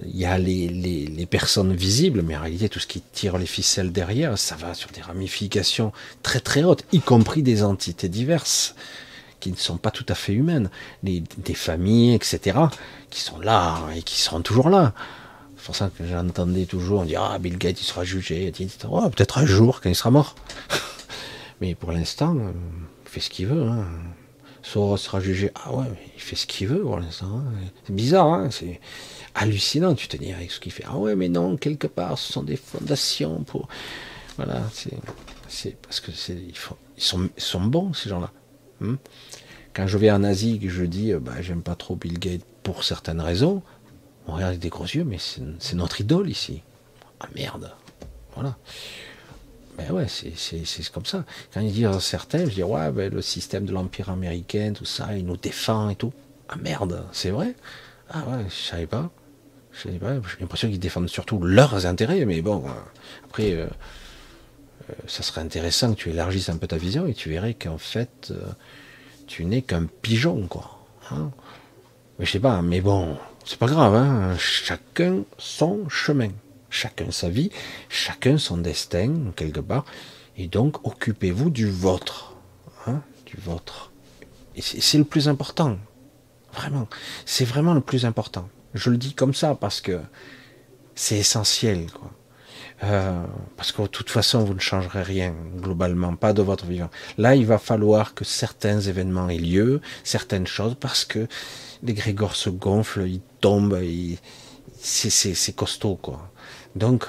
il 0.04 0.16
y 0.16 0.26
a 0.26 0.36
les, 0.36 0.68
les, 0.68 1.26
personnes 1.26 1.74
visibles, 1.74 2.22
mais 2.22 2.36
en 2.36 2.42
réalité, 2.42 2.68
tout 2.68 2.80
ce 2.80 2.86
qui 2.86 3.00
tire 3.00 3.38
les 3.38 3.46
ficelles 3.46 3.92
derrière, 3.92 4.36
ça 4.36 4.54
va 4.54 4.74
sur 4.74 4.90
des 4.90 5.00
ramifications 5.00 5.92
très 6.22 6.40
très 6.40 6.64
hautes, 6.64 6.84
y 6.92 7.00
compris 7.00 7.42
des 7.42 7.62
entités 7.62 8.08
diverses 8.08 8.74
qui 9.40 9.50
ne 9.50 9.56
sont 9.56 9.76
pas 9.76 9.90
tout 9.90 10.06
à 10.08 10.14
fait 10.14 10.32
humaines, 10.32 10.70
des 11.02 11.54
familles, 11.54 12.14
etc., 12.14 12.58
qui 13.10 13.20
sont 13.20 13.40
là 13.40 13.78
et 13.94 14.02
qui 14.02 14.20
seront 14.20 14.42
toujours 14.42 14.68
là. 14.70 14.92
C'est 15.56 15.64
pour 15.64 15.76
ça 15.76 15.90
que 15.96 16.06
j'entendais 16.06 16.66
toujours 16.66 17.04
dire 17.04 17.22
Ah, 17.22 17.38
Bill 17.38 17.58
Gates, 17.58 17.80
il 17.80 17.84
sera 17.84 18.04
jugé, 18.04 18.52
peut-être 18.52 19.38
un 19.38 19.46
jour 19.46 19.80
quand 19.80 19.88
il 19.88 19.96
sera 19.96 20.10
mort. 20.10 20.36
mais 21.60 21.74
pour 21.74 21.92
l'instant, 21.92 22.36
euh, 22.36 22.52
il 23.04 23.10
fait 23.10 23.20
ce 23.20 23.30
qu'il 23.30 23.46
veut. 23.46 23.62
Hein. 23.62 23.84
Soros 24.62 24.96
sera 24.96 25.20
jugé. 25.20 25.50
Ah 25.54 25.74
ouais, 25.74 25.86
il 26.14 26.20
fait 26.20 26.36
ce 26.36 26.46
qu'il 26.46 26.68
veut 26.68 26.82
pour 26.82 26.98
l'instant. 26.98 27.38
Hein. 27.38 27.52
C'est 27.84 27.94
bizarre, 27.94 28.26
hein 28.26 28.50
hallucinant. 29.36 29.94
Tu 29.94 30.08
te 30.08 30.16
dis 30.16 30.32
avec 30.32 30.50
ce 30.50 30.60
qu'il 30.60 30.72
fait. 30.72 30.84
Ah 30.86 30.96
ouais, 30.96 31.14
mais 31.14 31.28
non, 31.28 31.56
quelque 31.56 31.86
part, 31.86 32.18
ce 32.18 32.32
sont 32.32 32.42
des 32.42 32.56
fondations 32.56 33.42
pour. 33.44 33.68
Voilà, 34.36 34.62
c'est 35.48 35.76
parce 35.82 36.00
que 36.00 36.12
c'est 36.12 36.34
ils, 36.34 36.54
sont, 37.02 37.30
ils 37.36 37.42
sont 37.42 37.60
bons 37.62 37.92
ces 37.94 38.10
gens-là. 38.10 38.30
Hmm? 38.80 38.96
Quand 39.72 39.86
je 39.86 39.98
vais 39.98 40.10
en 40.10 40.24
Asie, 40.24 40.58
que 40.58 40.68
je 40.68 40.84
dis, 40.84 41.12
euh, 41.12 41.20
bah, 41.20 41.40
j'aime 41.40 41.62
pas 41.62 41.74
trop 41.74 41.96
Bill 41.96 42.18
Gates 42.18 42.44
pour 42.62 42.84
certaines 42.84 43.20
raisons, 43.20 43.62
on 44.26 44.32
regarde 44.32 44.50
avec 44.50 44.60
des 44.60 44.68
gros 44.68 44.84
yeux, 44.84 45.04
mais 45.04 45.18
c'est 45.18 45.74
notre 45.74 46.00
idole 46.00 46.28
ici. 46.28 46.62
Ah 47.20 47.28
merde, 47.34 47.72
voilà. 48.34 48.56
Ben 49.78 49.90
ouais, 49.92 50.06
c'est 50.08 50.90
comme 50.90 51.04
ça. 51.04 51.24
Quand 51.52 51.60
ils 51.60 51.72
disent 51.72 51.98
certains, 52.00 52.46
je 52.46 52.54
dis 52.54 52.62
ouais, 52.62 52.90
ben, 52.90 53.12
le 53.12 53.22
système 53.22 53.66
de 53.66 53.72
l'empire 53.72 54.10
américain, 54.10 54.72
tout 54.74 54.86
ça, 54.86 55.16
il 55.16 55.26
nous 55.26 55.36
défend 55.36 55.90
et 55.90 55.96
tout. 55.96 56.12
Ah 56.48 56.56
merde, 56.56 57.04
c'est 57.12 57.30
vrai? 57.30 57.54
Ah 58.10 58.24
ouais, 58.28 58.44
je 58.48 58.54
savais 58.54 58.86
pas. 58.86 59.10
J'ai 59.82 59.98
l'impression 60.40 60.68
qu'ils 60.68 60.78
défendent 60.78 61.08
surtout 61.08 61.40
leurs 61.40 61.86
intérêts, 61.86 62.24
mais 62.24 62.40
bon, 62.40 62.64
après, 63.24 63.52
euh, 63.52 63.66
ça 65.06 65.22
serait 65.22 65.42
intéressant 65.42 65.92
que 65.94 65.98
tu 65.98 66.10
élargisses 66.10 66.48
un 66.48 66.56
peu 66.56 66.66
ta 66.66 66.76
vision 66.78 67.06
et 67.06 67.14
tu 67.14 67.28
verrais 67.28 67.54
qu'en 67.54 67.78
fait, 67.78 68.32
tu 69.26 69.44
n'es 69.44 69.62
qu'un 69.62 69.86
pigeon, 69.86 70.46
quoi. 70.46 70.72
Hein. 71.10 71.30
mais 72.18 72.26
je 72.26 72.32
sais 72.32 72.40
pas, 72.40 72.62
mais 72.62 72.80
bon, 72.80 73.16
c'est 73.44 73.58
pas 73.58 73.66
grave, 73.66 73.94
hein. 73.94 74.36
chacun 74.38 75.22
son 75.38 75.88
chemin, 75.88 76.30
chacun 76.68 77.12
sa 77.12 77.28
vie, 77.28 77.50
chacun 77.88 78.38
son 78.38 78.58
destin, 78.58 79.32
quelque 79.36 79.60
part, 79.60 79.84
et 80.36 80.48
donc 80.48 80.84
occupez-vous 80.84 81.50
du 81.50 81.70
vôtre, 81.70 82.34
hein, 82.86 83.02
du 83.24 83.36
vôtre. 83.36 83.92
Et 84.56 84.62
c'est 84.62 84.98
le 84.98 85.04
plus 85.04 85.28
important, 85.28 85.78
vraiment, 86.52 86.88
c'est 87.24 87.44
vraiment 87.44 87.74
le 87.74 87.80
plus 87.80 88.04
important. 88.04 88.48
Je 88.74 88.90
le 88.90 88.96
dis 88.96 89.14
comme 89.14 89.34
ça 89.34 89.54
parce 89.54 89.80
que 89.80 90.00
c'est 90.94 91.18
essentiel, 91.18 91.90
quoi. 91.92 92.10
Euh, 92.84 93.24
parce 93.56 93.72
que 93.72 93.82
de 93.82 93.86
toute 93.86 94.10
façon, 94.10 94.44
vous 94.44 94.52
ne 94.52 94.60
changerez 94.60 95.02
rien, 95.02 95.34
globalement, 95.56 96.14
pas 96.14 96.34
de 96.34 96.42
votre 96.42 96.66
vivant. 96.66 96.90
Là, 97.16 97.34
il 97.34 97.46
va 97.46 97.58
falloir 97.58 98.14
que 98.14 98.24
certains 98.24 98.80
événements 98.80 99.30
aient 99.30 99.38
lieu, 99.38 99.80
certaines 100.04 100.46
choses, 100.46 100.76
parce 100.78 101.04
que 101.04 101.26
les 101.82 101.94
grégores 101.94 102.36
se 102.36 102.50
gonflent, 102.50 103.06
ils 103.06 103.22
tombent, 103.40 103.78
c'est 104.78 105.56
costaud, 105.56 105.96
quoi. 105.96 106.30
Donc, 106.74 107.06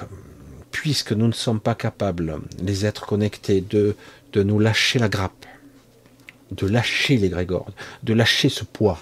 puisque 0.70 1.12
nous 1.12 1.26
ne 1.26 1.32
sommes 1.32 1.60
pas 1.60 1.74
capables, 1.74 2.40
les 2.62 2.86
êtres 2.86 3.04
connectés, 3.04 3.60
de, 3.60 3.94
de 4.32 4.42
nous 4.42 4.58
lâcher 4.58 4.98
la 4.98 5.10
grappe, 5.10 5.44
de 6.50 6.66
lâcher 6.66 7.18
les 7.18 7.28
grégores, 7.28 7.70
de 8.02 8.14
lâcher 8.14 8.48
ce 8.48 8.64
poids, 8.64 8.98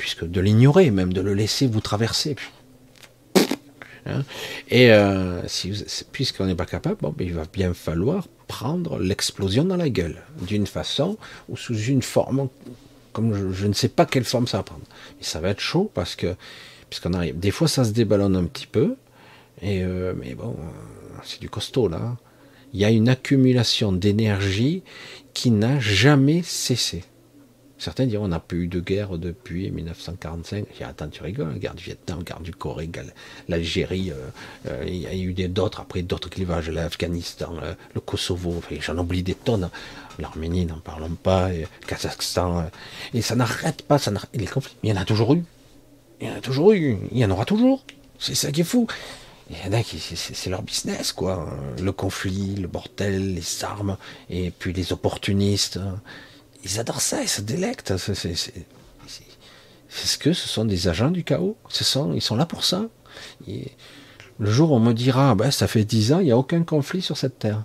puisque 0.00 0.24
de 0.24 0.40
l'ignorer, 0.40 0.90
même 0.90 1.12
de 1.12 1.20
le 1.20 1.34
laisser 1.34 1.66
vous 1.66 1.82
traverser, 1.82 2.34
Hein? 4.06 4.24
et 4.70 4.90
euh, 4.92 5.46
si 5.46 5.70
puisqu'on 6.10 6.46
n'est 6.46 6.54
pas 6.54 6.64
capable, 6.64 6.96
bon, 7.02 7.14
ben, 7.14 7.26
il 7.26 7.34
va 7.34 7.44
bien 7.52 7.74
falloir 7.74 8.28
prendre 8.48 8.98
l'explosion 8.98 9.62
dans 9.62 9.76
la 9.76 9.90
gueule, 9.90 10.22
d'une 10.40 10.66
façon 10.66 11.18
ou 11.50 11.56
sous 11.58 11.78
une 11.78 12.00
forme, 12.00 12.48
comme 13.12 13.52
je, 13.52 13.66
ne 13.66 13.74
sais 13.74 13.90
pas 13.90 14.06
quelle 14.06 14.24
forme 14.24 14.46
ça 14.46 14.56
va 14.56 14.62
prendre. 14.62 14.86
Et 15.20 15.24
ça 15.24 15.38
va 15.38 15.50
être 15.50 15.60
chaud 15.60 15.90
parce 15.92 16.16
que, 16.16 16.34
puisqu'on 16.88 17.12
arrive, 17.12 17.38
des 17.38 17.50
fois 17.50 17.68
ça 17.68 17.84
se 17.84 17.90
déballonne 17.90 18.36
un 18.36 18.44
petit 18.44 18.66
peu, 18.66 18.96
et 19.60 19.84
euh, 19.84 20.14
mais 20.16 20.34
bon, 20.34 20.56
c'est 21.22 21.42
du 21.42 21.50
costaud 21.50 21.88
là. 21.88 22.16
Il 22.72 22.80
y 22.80 22.86
a 22.86 22.90
une 22.90 23.10
accumulation 23.10 23.92
d'énergie 23.92 24.82
qui 25.34 25.50
n'a 25.50 25.78
jamais 25.78 26.40
cessé. 26.42 27.04
Certains 27.80 28.04
diront 28.04 28.26
on 28.26 28.28
n'a 28.28 28.40
plus 28.40 28.64
eu 28.64 28.66
de 28.68 28.78
guerre 28.78 29.16
depuis 29.16 29.70
1945. 29.70 30.66
Je 30.70 30.76
dis, 30.76 30.84
attends, 30.84 31.08
tu 31.08 31.22
rigoles, 31.22 31.58
guerre 31.58 31.74
du 31.74 31.82
Vietnam, 31.82 32.22
guerre 32.22 32.40
du 32.40 32.52
Corée, 32.52 32.90
l'Algérie, 33.48 34.10
euh, 34.10 34.16
euh, 34.68 34.84
il 34.86 34.96
y 34.96 35.06
a 35.06 35.14
eu 35.14 35.32
d'autres, 35.48 35.80
après 35.80 36.02
d'autres 36.02 36.28
clivages, 36.28 36.68
l'Afghanistan, 36.68 37.54
euh, 37.62 37.72
le 37.94 38.02
Kosovo, 38.02 38.60
j'en 38.80 38.98
oublie 38.98 39.22
des 39.22 39.34
tonnes. 39.34 39.70
L'Arménie, 40.18 40.66
n'en 40.66 40.78
parlons 40.78 41.14
pas, 41.14 41.48
Kazakhstan. 41.86 42.66
et 43.14 43.22
ça 43.22 43.34
n'arrête 43.34 43.80
pas, 43.80 43.96
ça 43.96 44.12
les 44.34 44.46
conflits. 44.46 44.76
Il 44.82 44.90
y 44.90 44.92
en 44.92 45.00
a 45.00 45.06
toujours 45.06 45.32
eu. 45.32 45.42
Il 46.20 46.28
y 46.28 46.30
en 46.30 46.36
a 46.36 46.40
toujours 46.42 46.72
eu. 46.72 46.98
Il 47.12 47.16
y 47.16 47.24
en 47.24 47.30
aura 47.30 47.46
toujours. 47.46 47.82
C'est 48.18 48.34
ça 48.34 48.52
qui 48.52 48.60
est 48.60 48.64
fou. 48.64 48.86
Il 49.48 49.56
y 49.56 49.68
en 49.68 49.72
a 49.72 49.82
qui, 49.82 49.98
c'est 49.98 50.50
leur 50.50 50.60
business, 50.60 51.14
quoi. 51.14 51.48
Le 51.80 51.92
conflit, 51.92 52.56
le 52.56 52.68
bordel, 52.68 53.36
les 53.36 53.64
armes, 53.64 53.96
et 54.28 54.50
puis 54.50 54.74
les 54.74 54.92
opportunistes 54.92 55.80
ils 56.64 56.78
adorent 56.78 57.00
ça, 57.00 57.22
ils 57.22 57.28
se 57.28 57.40
délectent. 57.40 57.96
C'est 57.96 58.34
ce 59.88 60.18
que 60.18 60.32
ce 60.32 60.48
sont 60.48 60.64
des 60.64 60.88
agents 60.88 61.10
du 61.10 61.24
chaos. 61.24 61.56
Ce 61.68 61.84
sont, 61.84 62.12
ils 62.12 62.22
sont 62.22 62.36
là 62.36 62.46
pour 62.46 62.64
ça. 62.64 62.86
le 63.46 64.50
jour 64.50 64.72
où 64.72 64.76
on 64.76 64.80
me 64.80 64.92
dira, 64.92 65.34
bah, 65.34 65.50
ça 65.50 65.66
fait 65.66 65.84
dix 65.84 66.12
ans, 66.12 66.20
il 66.20 66.26
n'y 66.26 66.32
a 66.32 66.36
aucun 66.36 66.62
conflit 66.62 67.02
sur 67.02 67.16
cette 67.16 67.38
terre. 67.38 67.64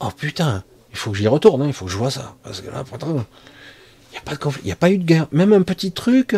Oh 0.00 0.08
putain, 0.16 0.64
il 0.90 0.96
faut 0.96 1.12
que 1.12 1.18
j'y 1.18 1.28
retourne, 1.28 1.62
hein, 1.62 1.66
il 1.66 1.72
faut 1.72 1.84
que 1.84 1.90
je 1.90 1.96
vois 1.96 2.10
ça. 2.10 2.36
Parce 2.42 2.60
que 2.60 2.70
là, 2.70 2.84
il 2.84 4.12
n'y 4.12 4.18
a 4.18 4.22
pas 4.24 4.34
de 4.34 4.38
conflit, 4.38 4.62
il 4.64 4.66
n'y 4.66 4.72
a 4.72 4.76
pas 4.76 4.90
eu 4.90 4.98
de 4.98 5.04
guerre. 5.04 5.28
Même 5.30 5.52
un 5.52 5.62
petit 5.62 5.92
truc, 5.92 6.34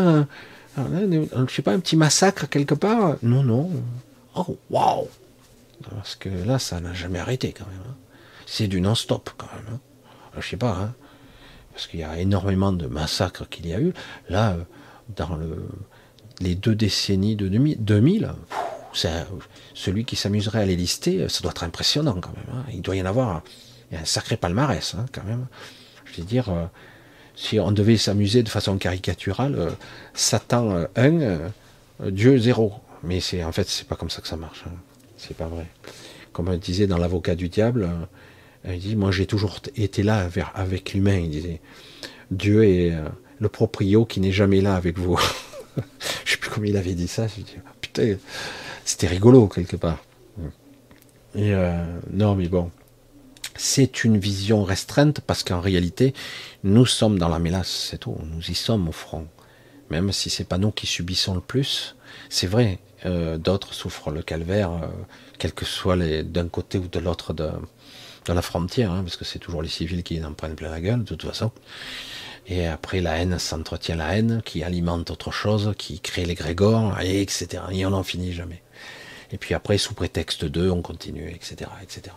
je 0.77 1.55
sais 1.55 1.63
pas, 1.63 1.73
un 1.73 1.81
petit 1.81 1.97
massacre 1.97 2.49
quelque 2.49 2.75
part. 2.75 3.17
Non, 3.23 3.43
non. 3.43 3.71
Oh, 4.35 4.59
waouh 4.71 5.09
Parce 5.91 6.17
que 6.17 6.29
là, 6.29 6.59
ça 6.59 6.81
n'a 6.81 6.93
jamais 6.93 7.19
arrêté 7.19 7.55
quand 7.57 7.67
même. 7.67 7.83
Hein. 7.89 7.97
C'est 8.47 8.67
du 8.67 8.81
non-stop 8.81 9.31
quand 9.37 9.49
même. 9.55 9.75
Hein. 9.75 9.81
Je 10.39 10.49
sais 10.49 10.57
pas, 10.57 10.73
hein 10.73 10.95
parce 11.73 11.87
qu'il 11.87 12.01
y 12.01 12.05
a 12.05 12.19
énormément 12.19 12.73
de 12.73 12.87
massacres 12.87 13.49
qu'il 13.49 13.67
y 13.67 13.75
a 13.75 13.81
eu. 13.81 13.93
Là, 14.29 14.57
dans 15.17 15.39
les 16.41 16.55
deux 16.55 16.75
décennies 16.75 17.37
de 17.37 17.49
2000, 17.49 18.33
celui 19.75 20.05
qui 20.05 20.17
s'amuserait 20.17 20.63
à 20.63 20.67
les 20.67 20.77
lister, 20.77 21.29
ça 21.29 21.41
doit 21.41 21.51
être 21.51 21.65
impressionnant 21.65 22.19
quand 22.21 22.35
même. 22.37 22.59
Hein. 22.59 22.65
Il 22.73 22.83
doit 22.83 22.97
y 22.97 23.03
en 23.03 23.07
avoir 23.07 23.43
un 23.93 24.05
sacré 24.05 24.37
palmarès 24.37 24.95
hein, 24.95 25.07
quand 25.13 25.25
même. 25.25 25.47
Je 26.05 26.21
veux 26.21 26.27
dire, 26.27 26.51
euh, 26.51 26.67
si 27.35 27.59
on 27.59 27.73
devait 27.73 27.97
s'amuser 27.97 28.43
de 28.43 28.49
façon 28.49 28.77
caricaturale, 28.77 29.55
euh, 29.57 29.71
Satan 30.15 30.87
1, 30.97 31.21
euh, 31.21 31.49
Dieu 32.11 32.39
0. 32.39 32.73
Mais 33.03 33.21
en 33.45 33.53
fait, 33.53 33.69
c'est 33.69 33.87
pas 33.87 33.97
comme 33.97 34.11
ça 34.11 34.21
que 34.21 34.29
ça 34.29 34.37
marche. 34.37 34.65
Hein. 34.67 34.75
C'est 35.17 35.37
pas 35.37 35.47
vrai. 35.47 35.67
Comme 36.33 36.49
on 36.49 36.57
disait 36.57 36.87
dans 36.87 36.99
l'avocat 36.99 37.35
du 37.35 37.49
diable, 37.49 37.89
il 38.69 38.79
dit, 38.79 38.97
moi 38.97 39.11
j'ai 39.11 39.27
toujours 39.27 39.59
été 39.77 40.03
là 40.03 40.29
avec 40.55 40.95
l'humain. 40.95 41.19
Il 41.19 41.31
disait, 41.31 41.61
Dieu 42.31 42.65
est 42.65 42.93
euh, 42.93 43.09
le 43.39 43.49
proprio 43.49 44.05
qui 44.05 44.21
n'est 44.21 44.33
jamais 44.33 44.61
là 44.61 44.77
avec 44.77 44.99
vous. 44.99 45.19
je 46.25 46.33
sais 46.33 46.37
plus 46.39 46.51
comment 46.51 46.67
il 46.67 46.77
avait 46.77 46.95
dit 46.95 47.09
ça. 47.09 47.27
Je 47.27 47.43
dis, 47.43 47.57
putain, 47.81 48.17
c'était 48.85 49.09
rigolo 49.09 49.49
quelque 49.49 49.77
part. 49.77 50.03
Et 51.35 51.55
euh, 51.55 51.85
non, 52.13 52.35
mais 52.35 52.49
bon, 52.49 52.71
c'est 53.57 54.05
une 54.05 54.19
vision 54.19 54.65
restreinte 54.65 55.21
parce 55.21 55.43
qu'en 55.43 55.61
réalité, 55.61 56.15
nous 56.63 56.87
sommes 56.87 57.19
dans 57.19 57.29
la 57.29 57.39
mélasse, 57.39 57.89
c'est 57.91 57.99
tout. 57.99 58.17
Nous 58.35 58.51
y 58.51 58.55
sommes 58.55 58.89
au 58.89 58.93
front. 58.93 59.27
Même 59.91 60.13
si 60.13 60.31
c'est 60.31 60.45
pas 60.45 60.59
nous 60.59 60.71
qui 60.71 60.87
subissons 60.87 61.35
le 61.35 61.41
plus, 61.41 61.97
c'est 62.29 62.47
vrai. 62.47 62.79
Euh, 63.05 63.37
d'autres 63.37 63.75
souffrent 63.75 64.11
le 64.11 64.23
calvaire, 64.23 64.71
quel 65.39 65.53
que 65.53 65.65
soit 65.65 65.97
d'un 66.23 66.49
côté 66.49 66.79
ou 66.79 66.87
de 66.87 66.99
l'autre 67.01 67.33
de, 67.33 67.51
dans 68.25 68.35
la 68.35 68.43
frontière, 68.43 68.93
hein, 68.93 69.03
parce 69.03 69.17
que 69.17 69.25
c'est 69.25 69.39
toujours 69.39 69.63
les 69.63 69.69
civils 69.69 70.03
qui 70.03 70.23
en 70.25 70.33
prennent 70.33 70.55
plein 70.55 70.71
la 70.71 70.81
gueule, 70.81 71.01
de 71.01 71.15
toute 71.15 71.25
façon. 71.25 71.51
Et 72.47 72.67
après, 72.67 73.01
la 73.01 73.19
haine 73.19 73.39
s'entretient 73.39 73.97
la 73.97 74.17
haine, 74.17 74.43
qui 74.45 74.65
alimente 74.65 75.11
autre 75.11 75.31
chose, 75.31 75.75
qui 75.79 76.01
crée 76.01 76.25
les 76.25 76.35
grégores, 76.35 77.01
et 77.01 77.23
etc. 77.23 77.63
Et 77.71 77.87
on 77.87 77.91
n'en 77.91 78.03
finit 78.03 78.33
jamais. 78.33 78.63
Et 79.31 79.39
puis 79.39 79.55
après, 79.55 79.79
sous 79.79 79.95
prétexte 79.95 80.45
d'eux, 80.45 80.71
on 80.71 80.83
continue, 80.83 81.29
etc. 81.31 81.71
etc. 81.83 82.15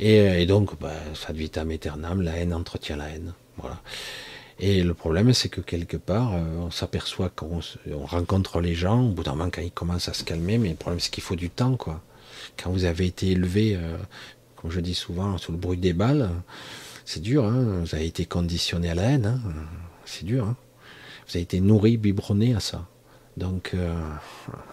Et, 0.00 0.46
donc, 0.46 0.78
bah, 0.80 0.92
ça 1.14 1.32
de 1.32 1.38
vitam 1.38 1.70
aeternam, 1.70 2.22
la 2.22 2.36
haine 2.36 2.54
entretient 2.54 2.96
la 2.96 3.08
haine. 3.08 3.34
Voilà. 3.56 3.80
Et 4.60 4.82
le 4.82 4.94
problème, 4.94 5.32
c'est 5.32 5.48
que 5.48 5.60
quelque 5.60 5.96
part, 5.96 6.34
euh, 6.34 6.42
on 6.58 6.70
s'aperçoit 6.70 7.28
qu'on 7.28 7.60
on 7.92 8.06
rencontre 8.06 8.60
les 8.60 8.74
gens, 8.74 9.00
au 9.02 9.10
bout 9.10 9.22
d'un 9.22 9.32
moment, 9.32 9.50
quand 9.52 9.62
ils 9.62 9.70
commencent 9.70 10.08
à 10.08 10.14
se 10.14 10.24
calmer, 10.24 10.58
mais 10.58 10.70
le 10.70 10.74
problème, 10.74 11.00
c'est 11.00 11.10
qu'il 11.10 11.22
faut 11.22 11.36
du 11.36 11.50
temps, 11.50 11.76
quoi. 11.76 12.00
Quand 12.56 12.70
vous 12.70 12.84
avez 12.84 13.06
été 13.06 13.30
élevé 13.30 13.76
euh, 13.76 13.96
comme 14.60 14.70
je 14.70 14.80
dis 14.80 14.94
souvent, 14.94 15.38
sous 15.38 15.52
le 15.52 15.58
bruit 15.58 15.78
des 15.78 15.92
balles, 15.92 16.30
c'est 17.04 17.20
dur, 17.20 17.44
hein 17.44 17.80
vous 17.84 17.94
avez 17.94 18.06
été 18.06 18.26
conditionné 18.26 18.90
à 18.90 18.94
la 18.94 19.02
haine, 19.02 19.26
hein 19.26 19.50
c'est 20.04 20.24
dur. 20.24 20.46
Hein 20.46 20.56
vous 21.28 21.36
avez 21.36 21.42
été 21.42 21.60
nourri, 21.60 21.98
biberonné 21.98 22.54
à 22.54 22.60
ça. 22.60 22.86
Donc, 23.36 23.72
euh, 23.74 23.94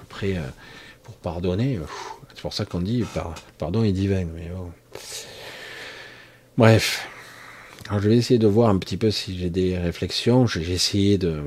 après, 0.02 0.38
euh, 0.38 0.42
pour 1.04 1.16
pardonner, 1.16 1.80
c'est 2.34 2.42
pour 2.42 2.54
ça 2.54 2.66
qu'on 2.66 2.80
dit 2.80 3.04
pardon 3.58 3.84
est 3.84 3.92
divin. 3.92 4.26
Bref. 6.58 7.08
Je 7.92 8.10
vais 8.10 8.18
essayer 8.18 8.40
de 8.40 8.48
voir 8.48 8.70
un 8.70 8.80
petit 8.80 8.98
peu 8.98 9.12
si 9.12 9.38
j'ai 9.38 9.52
des 9.52 9.78
réflexions. 9.78 10.48
J'ai 10.48 10.72
essayé 10.72 11.18
de. 11.20 11.44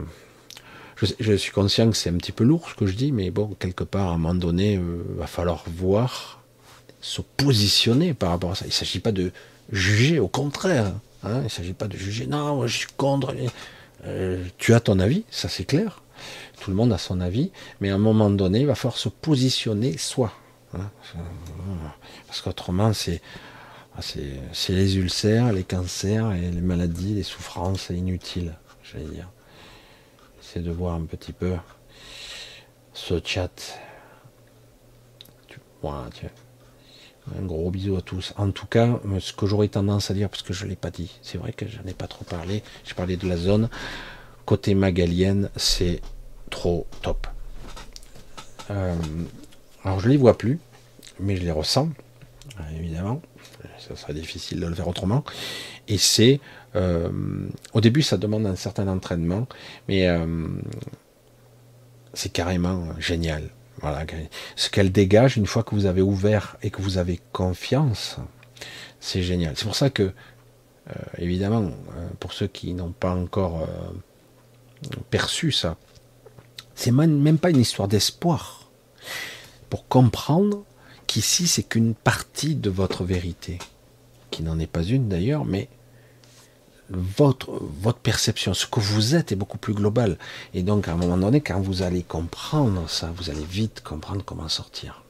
Je, 0.96 1.34
suis 1.34 1.52
conscient 1.52 1.90
que 1.90 1.96
c'est 1.96 2.10
un 2.10 2.16
petit 2.16 2.32
peu 2.32 2.44
lourd 2.44 2.68
ce 2.70 2.74
que 2.74 2.86
je 2.86 2.94
dis, 2.94 3.12
mais 3.12 3.30
bon, 3.30 3.56
quelque 3.58 3.84
part, 3.84 4.08
à 4.08 4.14
un 4.14 4.18
moment 4.18 4.34
donné, 4.34 4.74
il 4.74 4.80
euh, 4.80 5.02
va 5.16 5.26
falloir 5.26 5.64
voir 5.68 6.37
se 7.00 7.20
positionner 7.22 8.14
par 8.14 8.30
rapport 8.30 8.52
à 8.52 8.54
ça. 8.54 8.64
Il 8.64 8.68
ne 8.68 8.72
s'agit 8.72 9.00
pas 9.00 9.12
de 9.12 9.32
juger, 9.70 10.18
au 10.18 10.28
contraire. 10.28 10.92
Hein. 11.24 11.38
il 11.40 11.44
ne 11.44 11.48
s'agit 11.48 11.72
pas 11.72 11.88
de 11.88 11.96
juger, 11.96 12.26
non, 12.26 12.56
moi, 12.56 12.66
je 12.66 12.78
suis 12.78 12.88
contre. 12.96 13.34
Euh, 14.04 14.44
tu 14.58 14.74
as 14.74 14.80
ton 14.80 15.00
avis, 15.00 15.24
ça 15.30 15.48
c'est 15.48 15.64
clair. 15.64 16.02
Tout 16.60 16.70
le 16.70 16.76
monde 16.76 16.92
a 16.92 16.98
son 16.98 17.20
avis, 17.20 17.50
mais 17.80 17.90
à 17.90 17.94
un 17.94 17.98
moment 17.98 18.30
donné, 18.30 18.60
il 18.60 18.66
va 18.66 18.74
falloir 18.74 18.98
se 18.98 19.08
positionner 19.08 19.96
soi. 19.98 20.32
Hein. 20.74 20.90
Parce 22.26 22.40
qu'autrement, 22.40 22.92
c'est 22.92 23.20
c'est 24.00 24.72
les 24.72 24.96
ulcères, 24.96 25.52
les 25.52 25.64
cancers 25.64 26.32
et 26.32 26.40
les 26.40 26.60
maladies, 26.60 27.14
les 27.14 27.22
souffrances 27.22 27.90
inutiles, 27.90 28.56
j'allais 28.84 29.06
dire. 29.06 29.28
C'est 30.40 30.62
de 30.62 30.70
voir 30.70 30.94
un 30.94 31.04
petit 31.04 31.32
peu 31.32 31.56
ce 32.92 33.20
chat. 33.24 33.78
Voilà, 35.82 36.08
tiens. 36.12 36.30
Un 37.36 37.44
gros 37.44 37.70
bisou 37.70 37.96
à 37.96 38.02
tous. 38.02 38.32
En 38.36 38.50
tout 38.50 38.66
cas, 38.66 39.00
ce 39.20 39.32
que 39.32 39.46
j'aurais 39.46 39.68
tendance 39.68 40.10
à 40.10 40.14
dire, 40.14 40.28
parce 40.28 40.42
que 40.42 40.52
je 40.52 40.64
ne 40.64 40.70
l'ai 40.70 40.76
pas 40.76 40.90
dit, 40.90 41.18
c'est 41.22 41.38
vrai 41.38 41.52
que 41.52 41.66
je 41.66 41.78
n'en 41.78 41.84
ai 41.86 41.94
pas 41.94 42.06
trop 42.06 42.24
parlé, 42.24 42.62
j'ai 42.84 42.94
parlé 42.94 43.16
de 43.16 43.28
la 43.28 43.36
zone. 43.36 43.68
Côté 44.44 44.74
magalienne, 44.74 45.50
c'est 45.56 46.00
trop 46.50 46.86
top. 47.02 47.26
Euh, 48.70 48.94
alors 49.84 50.00
je 50.00 50.06
ne 50.06 50.12
les 50.12 50.16
vois 50.16 50.36
plus, 50.36 50.58
mais 51.20 51.36
je 51.36 51.42
les 51.42 51.50
ressens. 51.50 51.90
évidemment, 52.76 53.20
ça 53.78 53.96
serait 53.96 54.14
difficile 54.14 54.60
de 54.60 54.66
le 54.66 54.74
faire 54.74 54.88
autrement. 54.88 55.24
Et 55.88 55.98
c'est, 55.98 56.40
euh, 56.76 57.10
au 57.72 57.80
début, 57.80 58.02
ça 58.02 58.16
demande 58.16 58.46
un 58.46 58.56
certain 58.56 58.88
entraînement, 58.88 59.46
mais 59.88 60.08
euh, 60.08 60.46
c'est 62.14 62.32
carrément 62.32 62.98
génial. 62.98 63.50
Voilà, 63.80 64.04
ce 64.56 64.70
qu'elle 64.70 64.90
dégage 64.90 65.36
une 65.36 65.46
fois 65.46 65.62
que 65.62 65.74
vous 65.74 65.86
avez 65.86 66.02
ouvert 66.02 66.56
et 66.62 66.70
que 66.70 66.82
vous 66.82 66.98
avez 66.98 67.20
confiance, 67.32 68.16
c'est 69.00 69.22
génial. 69.22 69.54
C'est 69.56 69.64
pour 69.64 69.76
ça 69.76 69.90
que, 69.90 70.02
euh, 70.02 70.94
évidemment, 71.18 71.70
pour 72.18 72.32
ceux 72.32 72.48
qui 72.48 72.74
n'ont 72.74 72.92
pas 72.92 73.14
encore 73.14 73.68
perçu 75.10 75.52
ça, 75.52 75.76
c'est 76.74 76.92
même 76.92 77.38
pas 77.38 77.50
une 77.50 77.60
histoire 77.60 77.88
d'espoir. 77.88 78.70
Pour 79.70 79.86
comprendre 79.88 80.64
qu'ici 81.06 81.48
c'est 81.48 81.64
qu'une 81.64 81.94
partie 81.94 82.54
de 82.54 82.70
votre 82.70 83.04
vérité, 83.04 83.58
qui 84.30 84.42
n'en 84.42 84.58
est 84.58 84.68
pas 84.68 84.84
une 84.84 85.08
d'ailleurs, 85.08 85.44
mais 85.44 85.68
votre, 86.90 87.50
votre 87.80 87.98
perception, 87.98 88.54
ce 88.54 88.66
que 88.66 88.80
vous 88.80 89.14
êtes 89.14 89.32
est 89.32 89.36
beaucoup 89.36 89.58
plus 89.58 89.74
global. 89.74 90.18
Et 90.54 90.62
donc 90.62 90.88
à 90.88 90.92
un 90.92 90.96
moment 90.96 91.18
donné, 91.18 91.40
quand 91.40 91.60
vous 91.60 91.82
allez 91.82 92.02
comprendre 92.02 92.88
ça, 92.88 93.12
vous 93.16 93.30
allez 93.30 93.44
vite 93.44 93.82
comprendre 93.82 94.24
comment 94.24 94.48
sortir. 94.48 95.02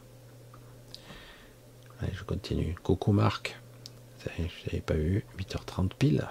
Je 2.13 2.23
continue. 2.23 2.77
Coucou 2.83 3.13
Marc. 3.13 3.59
Je 4.25 4.43
n'avais 4.67 4.81
pas 4.81 4.95
vu. 4.95 5.25
8h30 5.39 5.91
pile. 5.99 6.29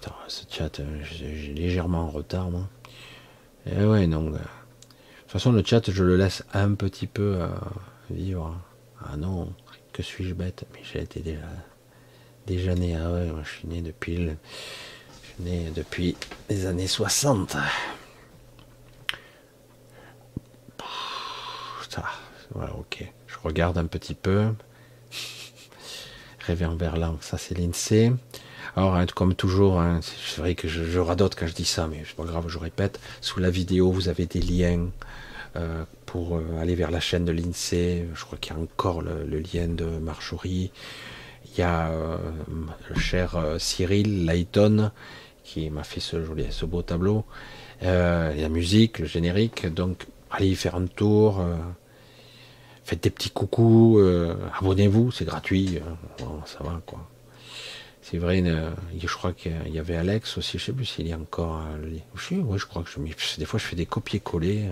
Attends, 0.00 0.16
ce 0.28 0.44
chat, 0.48 0.80
euh, 0.80 1.02
j'ai 1.02 1.52
légèrement 1.52 2.04
en 2.04 2.08
retard, 2.08 2.50
moi. 2.50 2.68
Et 3.66 3.72
eh 3.78 3.84
ouais, 3.84 4.06
donc. 4.06 4.32
De 4.32 4.38
toute 4.38 5.32
façon, 5.32 5.52
le 5.52 5.62
chat, 5.64 5.90
je 5.90 6.02
le 6.02 6.16
laisse 6.16 6.42
un 6.54 6.74
petit 6.74 7.06
peu 7.06 7.36
euh, 7.40 7.48
vivre. 8.10 8.58
Ah 9.04 9.16
non, 9.16 9.52
que 9.92 10.02
suis-je 10.02 10.34
bête? 10.34 10.64
Mais 10.72 10.80
j'ai 10.82 11.02
été 11.02 11.20
déjà 11.20 11.46
né. 12.56 12.96
Ah 12.96 13.10
ouais, 13.10 13.28
je 13.44 13.48
suis 13.48 13.68
né 13.68 13.80
depuis, 13.80 14.16
le, 14.16 14.36
je 15.22 15.28
suis 15.28 15.42
né 15.42 15.72
depuis 15.74 16.16
les 16.48 16.66
années 16.66 16.86
60. 16.86 17.56
Ça, 21.88 22.04
voilà, 22.54 22.74
ok. 22.76 23.04
Je 23.26 23.36
regarde 23.42 23.78
un 23.78 23.86
petit 23.86 24.14
peu. 24.14 24.48
Réveil 26.40 26.68
en 26.68 26.76
Berlin, 26.76 27.16
ça 27.20 27.36
c'est 27.38 27.56
l'INSEE. 27.58 28.12
Alors, 28.76 28.94
hein, 28.94 29.06
comme 29.06 29.34
toujours, 29.34 29.80
hein, 29.80 30.00
c'est 30.02 30.40
vrai 30.40 30.54
que 30.54 30.68
je, 30.68 30.98
radote 30.98 31.34
quand 31.34 31.46
je 31.46 31.54
dis 31.54 31.64
ça, 31.64 31.88
mais 31.88 32.02
c'est 32.06 32.14
pas 32.14 32.24
grave, 32.24 32.44
je 32.48 32.58
répète. 32.58 33.00
Sous 33.20 33.40
la 33.40 33.50
vidéo, 33.50 33.90
vous 33.90 34.08
avez 34.08 34.26
des 34.26 34.40
liens 34.40 34.86
euh, 35.56 35.84
pour 36.06 36.36
euh, 36.36 36.44
aller 36.60 36.76
vers 36.76 36.92
la 36.92 37.00
chaîne 37.00 37.24
de 37.24 37.32
l'INSEE. 37.32 38.06
Je 38.14 38.24
crois 38.24 38.38
qu'il 38.38 38.54
y 38.54 38.56
a 38.56 38.60
encore 38.60 39.02
le, 39.02 39.24
lien 39.40 39.66
de 39.66 39.84
Marjorie. 39.84 40.70
Il 41.60 41.64
y 41.64 41.66
a 41.66 41.90
euh, 41.90 42.16
le 42.88 42.98
cher 42.98 43.36
Cyril 43.58 44.24
Layton 44.24 44.90
qui 45.44 45.68
m'a 45.68 45.84
fait 45.84 46.00
ce 46.00 46.24
joli, 46.24 46.46
ce 46.48 46.64
beau 46.64 46.80
tableau. 46.80 47.26
la 47.82 48.48
musique, 48.48 48.98
le 48.98 49.04
générique. 49.04 49.66
Donc, 49.66 50.06
allez 50.30 50.48
y 50.48 50.54
faire 50.54 50.74
un 50.74 50.86
tour. 50.86 51.44
faites 52.82 53.02
des 53.02 53.10
petits 53.10 53.28
coucous. 53.28 54.00
Abonnez-vous, 54.58 55.10
c'est 55.10 55.26
gratuit. 55.26 55.80
ça 56.46 56.64
va 56.64 56.80
quoi. 56.86 57.06
C'est 58.00 58.16
vrai, 58.16 58.42
je 58.98 59.14
crois 59.14 59.34
qu'il 59.34 59.52
y 59.68 59.78
avait 59.78 59.96
Alex 59.96 60.38
aussi, 60.38 60.58
je 60.58 60.64
sais 60.64 60.72
plus 60.72 60.86
s'il 60.86 61.08
y 61.08 61.12
a 61.12 61.18
encore. 61.18 61.62
Oui, 61.84 62.00
je 62.56 62.64
crois 62.64 62.82
que 62.82 62.88
je, 62.88 63.38
des 63.38 63.44
fois 63.44 63.60
je 63.60 63.66
fais 63.66 63.76
des 63.76 63.84
copier-coller. 63.84 64.70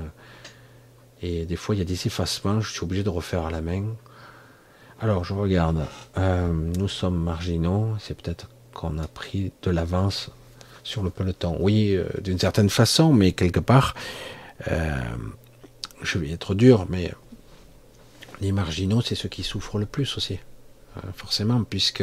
Et 1.21 1.45
des 1.45 1.57
fois, 1.57 1.75
il 1.75 1.79
y 1.79 1.83
a 1.83 1.85
des 1.85 2.07
effacements, 2.07 2.63
je 2.63 2.73
suis 2.73 2.83
obligé 2.83 3.03
de 3.03 3.11
refaire 3.11 3.45
à 3.45 3.51
la 3.51 3.61
main. 3.61 3.85
Alors, 5.01 5.23
je 5.23 5.33
regarde. 5.33 5.87
Euh, 6.17 6.53
nous 6.53 6.89
sommes 6.89 7.23
marginaux. 7.23 7.95
C'est 8.01 8.21
peut-être 8.21 8.49
qu'on 8.75 8.99
a 8.99 9.07
pris 9.07 9.53
de 9.63 9.71
l'avance 9.71 10.31
sur 10.83 11.05
le 11.05 11.11
peloton. 11.11 11.57
Oui, 11.61 11.95
euh, 11.95 12.09
d'une 12.21 12.39
certaine 12.39 12.69
façon, 12.69 13.13
mais 13.13 13.31
quelque 13.31 13.61
part, 13.61 13.95
euh, 14.67 15.01
je 16.03 16.19
vais 16.19 16.31
être 16.31 16.57
dur, 16.57 16.87
mais 16.89 17.13
les 18.41 18.51
marginaux, 18.51 19.01
c'est 19.01 19.15
ceux 19.15 19.29
qui 19.29 19.45
souffrent 19.45 19.79
le 19.79 19.87
plus 19.87 20.17
aussi. 20.17 20.41
forcément, 21.15 21.63
puisque 21.63 22.03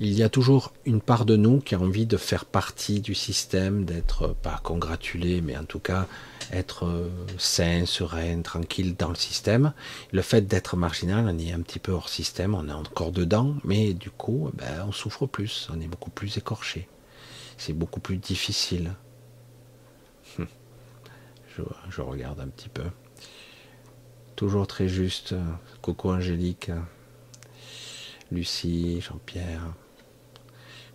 il 0.00 0.12
y 0.12 0.24
a 0.24 0.28
toujours 0.28 0.72
une 0.86 1.00
part 1.00 1.24
de 1.24 1.36
nous 1.36 1.60
qui 1.60 1.76
a 1.76 1.78
envie 1.78 2.06
de 2.06 2.16
faire 2.16 2.44
partie 2.44 3.00
du 3.00 3.14
système, 3.14 3.84
d'être 3.84 4.34
pas 4.42 4.60
congratulé, 4.64 5.40
mais 5.40 5.56
en 5.56 5.64
tout 5.64 5.78
cas 5.78 6.08
être 6.52 6.86
euh, 6.86 7.10
sain, 7.38 7.86
serein, 7.86 8.42
tranquille 8.42 8.96
dans 8.96 9.08
le 9.08 9.14
système. 9.14 9.72
Le 10.12 10.22
fait 10.22 10.42
d'être 10.42 10.76
marginal, 10.76 11.26
on 11.28 11.38
est 11.38 11.52
un 11.52 11.60
petit 11.60 11.78
peu 11.78 11.92
hors 11.92 12.08
système, 12.08 12.54
on 12.54 12.68
est 12.68 12.72
encore 12.72 13.12
dedans, 13.12 13.54
mais 13.64 13.94
du 13.94 14.10
coup, 14.10 14.50
ben, 14.54 14.84
on 14.86 14.92
souffre 14.92 15.26
plus, 15.26 15.68
on 15.72 15.80
est 15.80 15.88
beaucoup 15.88 16.10
plus 16.10 16.36
écorché. 16.36 16.88
C'est 17.58 17.72
beaucoup 17.72 18.00
plus 18.00 18.18
difficile. 18.18 18.92
Je, 21.88 22.00
regarde 22.00 22.40
un 22.40 22.48
petit 22.48 22.68
peu. 22.68 22.84
Toujours 24.34 24.66
très 24.66 24.88
juste. 24.88 25.34
Coco 25.80 26.12
Angélique, 26.12 26.70
Lucie, 28.30 29.00
Jean-Pierre. 29.00 29.62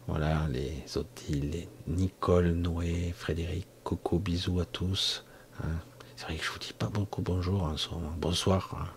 Voilà, 0.08 0.48
les 0.50 0.84
Odile, 0.98 1.50
les 1.52 1.70
Nicole, 1.88 2.52
Noé, 2.52 3.14
Frédéric, 3.18 3.68
Coco, 3.84 4.20
bisous 4.20 4.60
à 4.60 4.66
tous. 4.66 5.26
Hein. 5.64 5.80
C'est 6.16 6.26
vrai 6.26 6.36
que 6.36 6.44
je 6.44 6.52
vous 6.52 6.60
dis 6.60 6.74
pas 6.74 6.88
beaucoup 6.88 7.22
bonjour 7.22 7.64
en 7.64 7.76
bonsoir, 8.18 8.78
hein. 8.80 8.88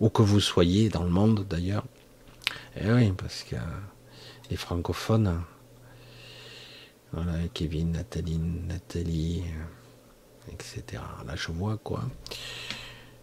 où 0.00 0.08
que 0.08 0.22
vous 0.22 0.40
soyez 0.40 0.88
dans 0.88 1.02
le 1.02 1.10
monde 1.10 1.46
d'ailleurs. 1.48 1.84
Eh 2.76 2.92
oui, 2.92 3.12
parce 3.12 3.42
que 3.42 3.56
les 4.50 4.56
francophones, 4.56 5.42
voilà, 7.12 7.32
Kevin, 7.52 7.92
Nathalie, 7.92 8.38
Nathalie, 8.38 9.42
etc. 10.52 11.02
Là, 11.26 11.34
je 11.34 11.50
vois 11.50 11.76
quoi. 11.76 12.04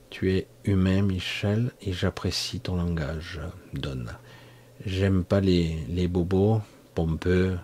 Tu 0.09 0.33
es 0.33 0.47
humain, 0.65 1.01
Michel, 1.01 1.71
et 1.81 1.93
j'apprécie 1.93 2.59
ton 2.59 2.75
langage. 2.75 3.39
Donne. 3.73 4.13
J'aime 4.85 5.23
pas 5.23 5.39
les, 5.39 5.85
les 5.89 6.07
bobos, 6.07 6.61
pompeux, 6.95 7.57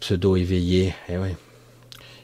pseudo-éveillé, 0.00 0.94
eh 1.08 1.16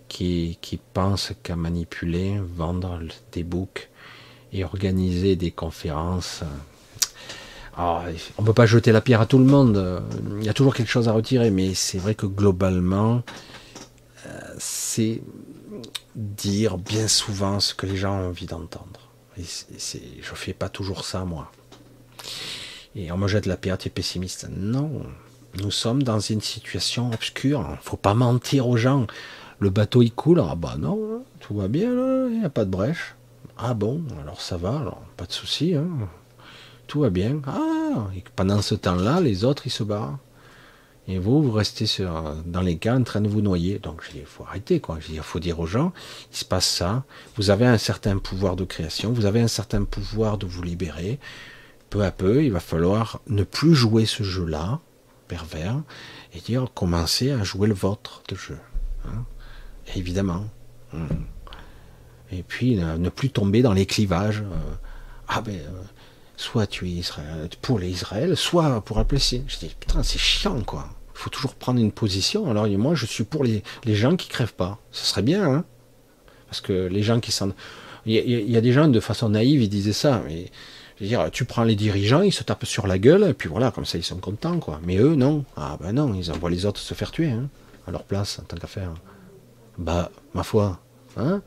qui, 0.08 0.58
qui 0.60 0.78
pense 0.94 1.32
qu'à 1.42 1.56
manipuler, 1.56 2.40
vendre 2.56 3.00
des 3.32 3.44
books 3.44 3.90
et 4.52 4.64
organiser 4.64 5.36
des 5.36 5.50
conférences. 5.50 6.42
Alors, 7.76 8.04
on 8.38 8.42
ne 8.42 8.46
peut 8.46 8.54
pas 8.54 8.66
jeter 8.66 8.90
la 8.90 9.00
pierre 9.00 9.20
à 9.20 9.26
tout 9.26 9.38
le 9.38 9.44
monde, 9.44 10.02
il 10.38 10.44
y 10.44 10.48
a 10.48 10.54
toujours 10.54 10.74
quelque 10.74 10.90
chose 10.90 11.08
à 11.08 11.12
retirer, 11.12 11.50
mais 11.50 11.74
c'est 11.74 11.98
vrai 11.98 12.14
que 12.14 12.26
globalement, 12.26 13.22
euh, 14.26 14.30
c'est 14.58 15.22
dire 16.16 16.78
bien 16.78 17.06
souvent 17.06 17.60
ce 17.60 17.74
que 17.74 17.86
les 17.86 17.96
gens 17.96 18.18
ont 18.18 18.28
envie 18.28 18.46
d'entendre. 18.46 19.00
je 19.36 19.42
ne 19.42 20.36
fais 20.36 20.54
pas 20.54 20.68
toujours 20.68 21.04
ça, 21.04 21.24
moi. 21.24 21.52
Et 22.96 23.12
on 23.12 23.16
me 23.16 23.28
jette 23.28 23.46
la 23.46 23.56
pierre, 23.56 23.78
tu 23.78 23.88
es 23.88 23.90
pessimiste. 23.90 24.48
Non, 24.50 25.02
nous 25.62 25.70
sommes 25.70 26.02
dans 26.02 26.18
une 26.18 26.40
situation 26.40 27.12
obscure. 27.12 27.64
Il 27.68 27.72
ne 27.72 27.82
faut 27.82 27.96
pas 27.96 28.14
mentir 28.14 28.68
aux 28.68 28.76
gens. 28.76 29.06
Le 29.60 29.70
bateau 29.70 30.02
il 30.02 30.12
coule. 30.12 30.40
Ah 30.40 30.54
bah 30.54 30.76
non, 30.78 31.24
tout 31.40 31.54
va 31.54 31.68
bien 31.68 31.90
il 32.28 32.40
n'y 32.40 32.44
a 32.44 32.50
pas 32.50 32.64
de 32.64 32.70
brèche. 32.70 33.16
Ah 33.56 33.74
bon, 33.74 34.02
alors 34.22 34.40
ça 34.40 34.56
va, 34.56 34.78
alors 34.78 35.02
pas 35.16 35.26
de 35.26 35.32
souci. 35.32 35.74
Hein. 35.74 35.88
Tout 36.86 37.00
va 37.00 37.10
bien. 37.10 37.40
Ah, 37.46 38.06
et 38.16 38.22
pendant 38.36 38.62
ce 38.62 38.74
temps-là, 38.74 39.20
les 39.20 39.44
autres 39.44 39.66
ils 39.66 39.70
se 39.70 39.82
barrent. 39.82 40.18
Et 41.08 41.18
vous, 41.18 41.42
vous 41.42 41.52
restez 41.52 41.86
sur, 41.86 42.36
dans 42.44 42.60
les 42.60 42.76
cas 42.76 42.94
en 42.94 43.02
train 43.02 43.22
de 43.22 43.28
vous 43.28 43.40
noyer. 43.40 43.78
Donc 43.78 44.02
il 44.14 44.24
faut 44.26 44.44
arrêter 44.44 44.78
quoi. 44.78 44.98
Il 45.10 45.20
faut 45.20 45.40
dire 45.40 45.58
aux 45.58 45.66
gens, 45.66 45.92
il 46.30 46.36
se 46.36 46.44
passe 46.44 46.68
ça. 46.68 47.04
Vous 47.36 47.50
avez 47.50 47.66
un 47.66 47.78
certain 47.78 48.18
pouvoir 48.18 48.56
de 48.56 48.64
création, 48.64 49.12
vous 49.12 49.26
avez 49.26 49.40
un 49.40 49.48
certain 49.48 49.84
pouvoir 49.84 50.38
de 50.38 50.46
vous 50.46 50.62
libérer. 50.62 51.18
Peu 51.90 52.04
à 52.04 52.10
peu, 52.10 52.44
il 52.44 52.52
va 52.52 52.60
falloir 52.60 53.20
ne 53.26 53.42
plus 53.42 53.74
jouer 53.74 54.04
ce 54.04 54.22
jeu-là 54.22 54.80
pervers 55.26 55.80
et 56.34 56.40
dire 56.40 56.66
commencez 56.74 57.32
à 57.32 57.42
jouer 57.42 57.68
le 57.68 57.74
vôtre 57.74 58.22
de 58.28 58.36
jeu. 58.36 58.58
Hein. 59.06 59.24
Évidemment. 59.96 60.44
Hein. 60.94 61.06
Et 62.30 62.42
puis 62.42 62.76
ne 62.76 63.08
plus 63.08 63.30
tomber 63.30 63.62
dans 63.62 63.72
les 63.72 63.86
clivages. 63.86 64.40
Euh, 64.40 64.74
ah 65.28 65.40
ben, 65.40 65.54
euh, 65.54 65.82
soit 66.36 66.66
tu 66.66 66.86
es 66.86 66.90
Israël, 66.90 67.48
pour 67.62 67.78
les 67.78 67.90
Israël, 67.90 68.36
soit 68.36 68.80
pour 68.82 68.98
la 68.98 69.04
Palestine. 69.04 69.44
Je 69.48 69.58
dis 69.58 69.74
putain 69.78 70.02
c'est 70.02 70.18
chiant 70.18 70.60
quoi. 70.62 70.88
Il 71.14 71.18
faut 71.20 71.30
toujours 71.30 71.54
prendre 71.54 71.80
une 71.80 71.92
position. 71.92 72.50
Alors 72.50 72.66
moi 72.68 72.94
je 72.94 73.06
suis 73.06 73.24
pour 73.24 73.44
les, 73.44 73.62
les 73.84 73.94
gens 73.94 74.16
qui 74.16 74.28
crèvent 74.28 74.54
pas. 74.54 74.78
Ce 74.90 75.06
serait 75.06 75.22
bien, 75.22 75.44
hein 75.44 75.64
parce 76.48 76.60
que 76.60 76.86
les 76.86 77.02
gens 77.02 77.20
qui 77.20 77.30
sont, 77.30 77.52
il 78.06 78.14
y, 78.14 78.52
y, 78.52 78.56
a 78.56 78.60
des 78.60 78.72
gens 78.72 78.88
de 78.88 79.00
façon 79.00 79.28
naïve 79.28 79.62
ils 79.62 79.68
disaient 79.68 79.92
ça, 79.92 80.22
mais 80.26 80.46
je 80.98 81.04
veux 81.04 81.08
dire, 81.08 81.30
tu 81.30 81.44
prends 81.44 81.62
les 81.62 81.76
dirigeants, 81.76 82.22
ils 82.22 82.32
se 82.32 82.42
tapent 82.42 82.64
sur 82.64 82.86
la 82.86 82.98
gueule, 82.98 83.24
et 83.30 83.34
puis 83.34 83.48
voilà, 83.48 83.70
comme 83.70 83.84
ça 83.84 83.98
ils 83.98 84.04
sont 84.04 84.16
contents, 84.16 84.58
quoi. 84.58 84.80
Mais 84.82 84.96
eux, 84.96 85.14
non. 85.14 85.44
Ah 85.56 85.76
ben 85.80 85.92
non, 85.92 86.12
ils 86.14 86.32
envoient 86.32 86.50
les 86.50 86.66
autres 86.66 86.80
se 86.80 86.94
faire 86.94 87.12
tuer, 87.12 87.30
hein, 87.30 87.48
à 87.86 87.92
leur 87.92 88.02
place, 88.02 88.40
en 88.40 88.42
tant 88.42 88.56
qu'affaire. 88.56 88.92
Bah, 89.78 90.10
ma 90.34 90.42
foi, 90.42 90.80
hein. 91.16 91.42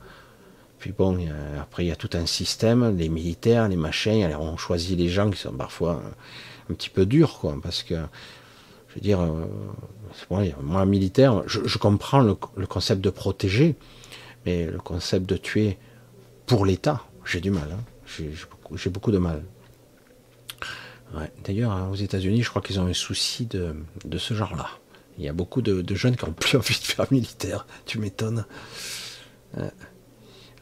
Puis 0.80 0.94
bon, 0.98 1.20
après 1.62 1.86
il 1.86 1.90
y 1.90 1.92
a 1.92 1.96
tout 1.96 2.10
un 2.14 2.26
système, 2.26 2.98
les 2.98 3.08
militaires, 3.08 3.68
les 3.68 3.76
machins, 3.76 4.24
alors 4.24 4.42
on 4.42 4.58
choisit 4.58 4.98
les 4.98 5.10
gens 5.10 5.30
qui 5.30 5.38
sont 5.38 5.52
parfois 5.52 6.02
un 6.72 6.74
petit 6.74 6.90
peu 6.90 7.06
durs, 7.06 7.38
quoi, 7.40 7.56
parce 7.62 7.84
que 7.84 7.96
je 8.92 8.96
veux 8.96 9.02
dire, 9.02 9.22
euh, 9.22 9.46
moi 10.62 10.86
militaire, 10.86 11.44
je, 11.48 11.78
comprends 11.78 12.20
le, 12.20 12.36
concept 12.66 13.00
de 13.00 13.10
protéger, 13.10 13.76
mais 14.46 14.66
le 14.66 14.80
concept 14.80 15.30
de 15.30 15.38
tuer 15.38 15.78
pour 16.46 16.66
l'État, 16.66 17.02
j'ai 17.24 17.40
du 17.40 17.52
mal. 17.52 17.70
Hein. 17.72 17.80
J'ai 18.76 18.90
beaucoup, 18.90 19.12
de 19.12 19.18
mal. 19.18 19.44
D'ailleurs, 21.46 21.72
hein, 21.72 21.90
aux 21.90 21.96
États-Unis, 21.96 22.44
je 22.44 22.50
crois 22.50 22.62
qu'ils 22.62 22.82
ont 22.82 22.86
un 22.86 22.94
souci 22.94 23.46
de, 23.46 23.74
ce 24.18 24.34
genre-là. 24.34 24.68
Il 25.22 25.26
y 25.26 25.30
a 25.30 25.34
beaucoup 25.34 25.62
de, 25.62 25.86
jeunes 25.94 26.16
qui 26.16 26.26
n'ont 26.26 26.34
plus 26.34 26.58
envie 26.58 26.74
de 26.74 26.84
faire 26.84 27.06
militaire. 27.12 27.68
Tu 27.86 28.00
m'étonnes. 28.00 28.44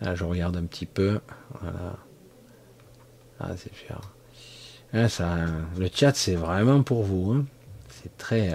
Là, 0.02 0.16
je 0.16 0.26
regarde 0.26 0.58
un 0.58 0.66
petit 0.66 0.86
peu. 0.86 1.22
Voilà. 1.62 1.96
Ah, 3.40 3.52
c'est 3.56 3.72
cher. 3.74 4.02
ça, 5.10 5.38
le 5.78 5.90
chat, 5.94 6.14
c'est 6.14 6.36
vraiment 6.36 6.84
pour 6.84 7.04
vous. 7.04 7.32
Hein. 7.32 7.46
C'est 7.88 8.18
très. 8.18 8.54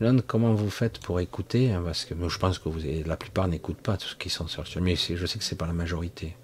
Euh... 0.00 0.20
comment 0.26 0.52
vous 0.52 0.68
faites 0.68 0.98
pour 0.98 1.20
écouter 1.20 1.70
hein, 1.70 1.82
Parce 1.84 2.04
que 2.04 2.14
je 2.28 2.38
pense 2.38 2.58
que 2.58 2.68
vous, 2.68 2.80
la 3.06 3.16
plupart 3.16 3.46
n'écoutent 3.46 3.80
pas 3.80 3.96
tout 3.96 4.08
ce 4.08 4.16
qui 4.16 4.30
sont 4.30 4.48
sur 4.48 4.64
le 4.74 4.80
Mais 4.80 4.96
je 4.96 5.26
sais 5.26 5.38
que 5.38 5.44
c'est 5.44 5.54
pas 5.54 5.68
la 5.68 5.72
majorité. 5.72 6.36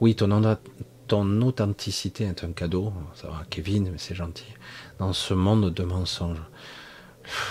Oui, 0.00 0.14
ton, 0.14 0.58
ton 1.06 1.40
authenticité 1.40 2.24
est 2.24 2.44
un 2.44 2.52
cadeau. 2.52 2.92
Ça 3.14 3.28
va, 3.28 3.42
Kevin, 3.48 3.88
mais 3.90 3.98
c'est 3.98 4.14
gentil. 4.14 4.52
Dans 4.98 5.14
ce 5.14 5.32
monde 5.32 5.72
de 5.72 5.82
mensonges, 5.82 6.42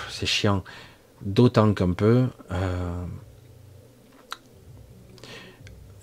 c'est 0.09 0.25
chiant. 0.25 0.63
D'autant 1.21 1.73
qu'un 1.73 1.93
peu. 1.93 2.27
Euh, 2.51 3.05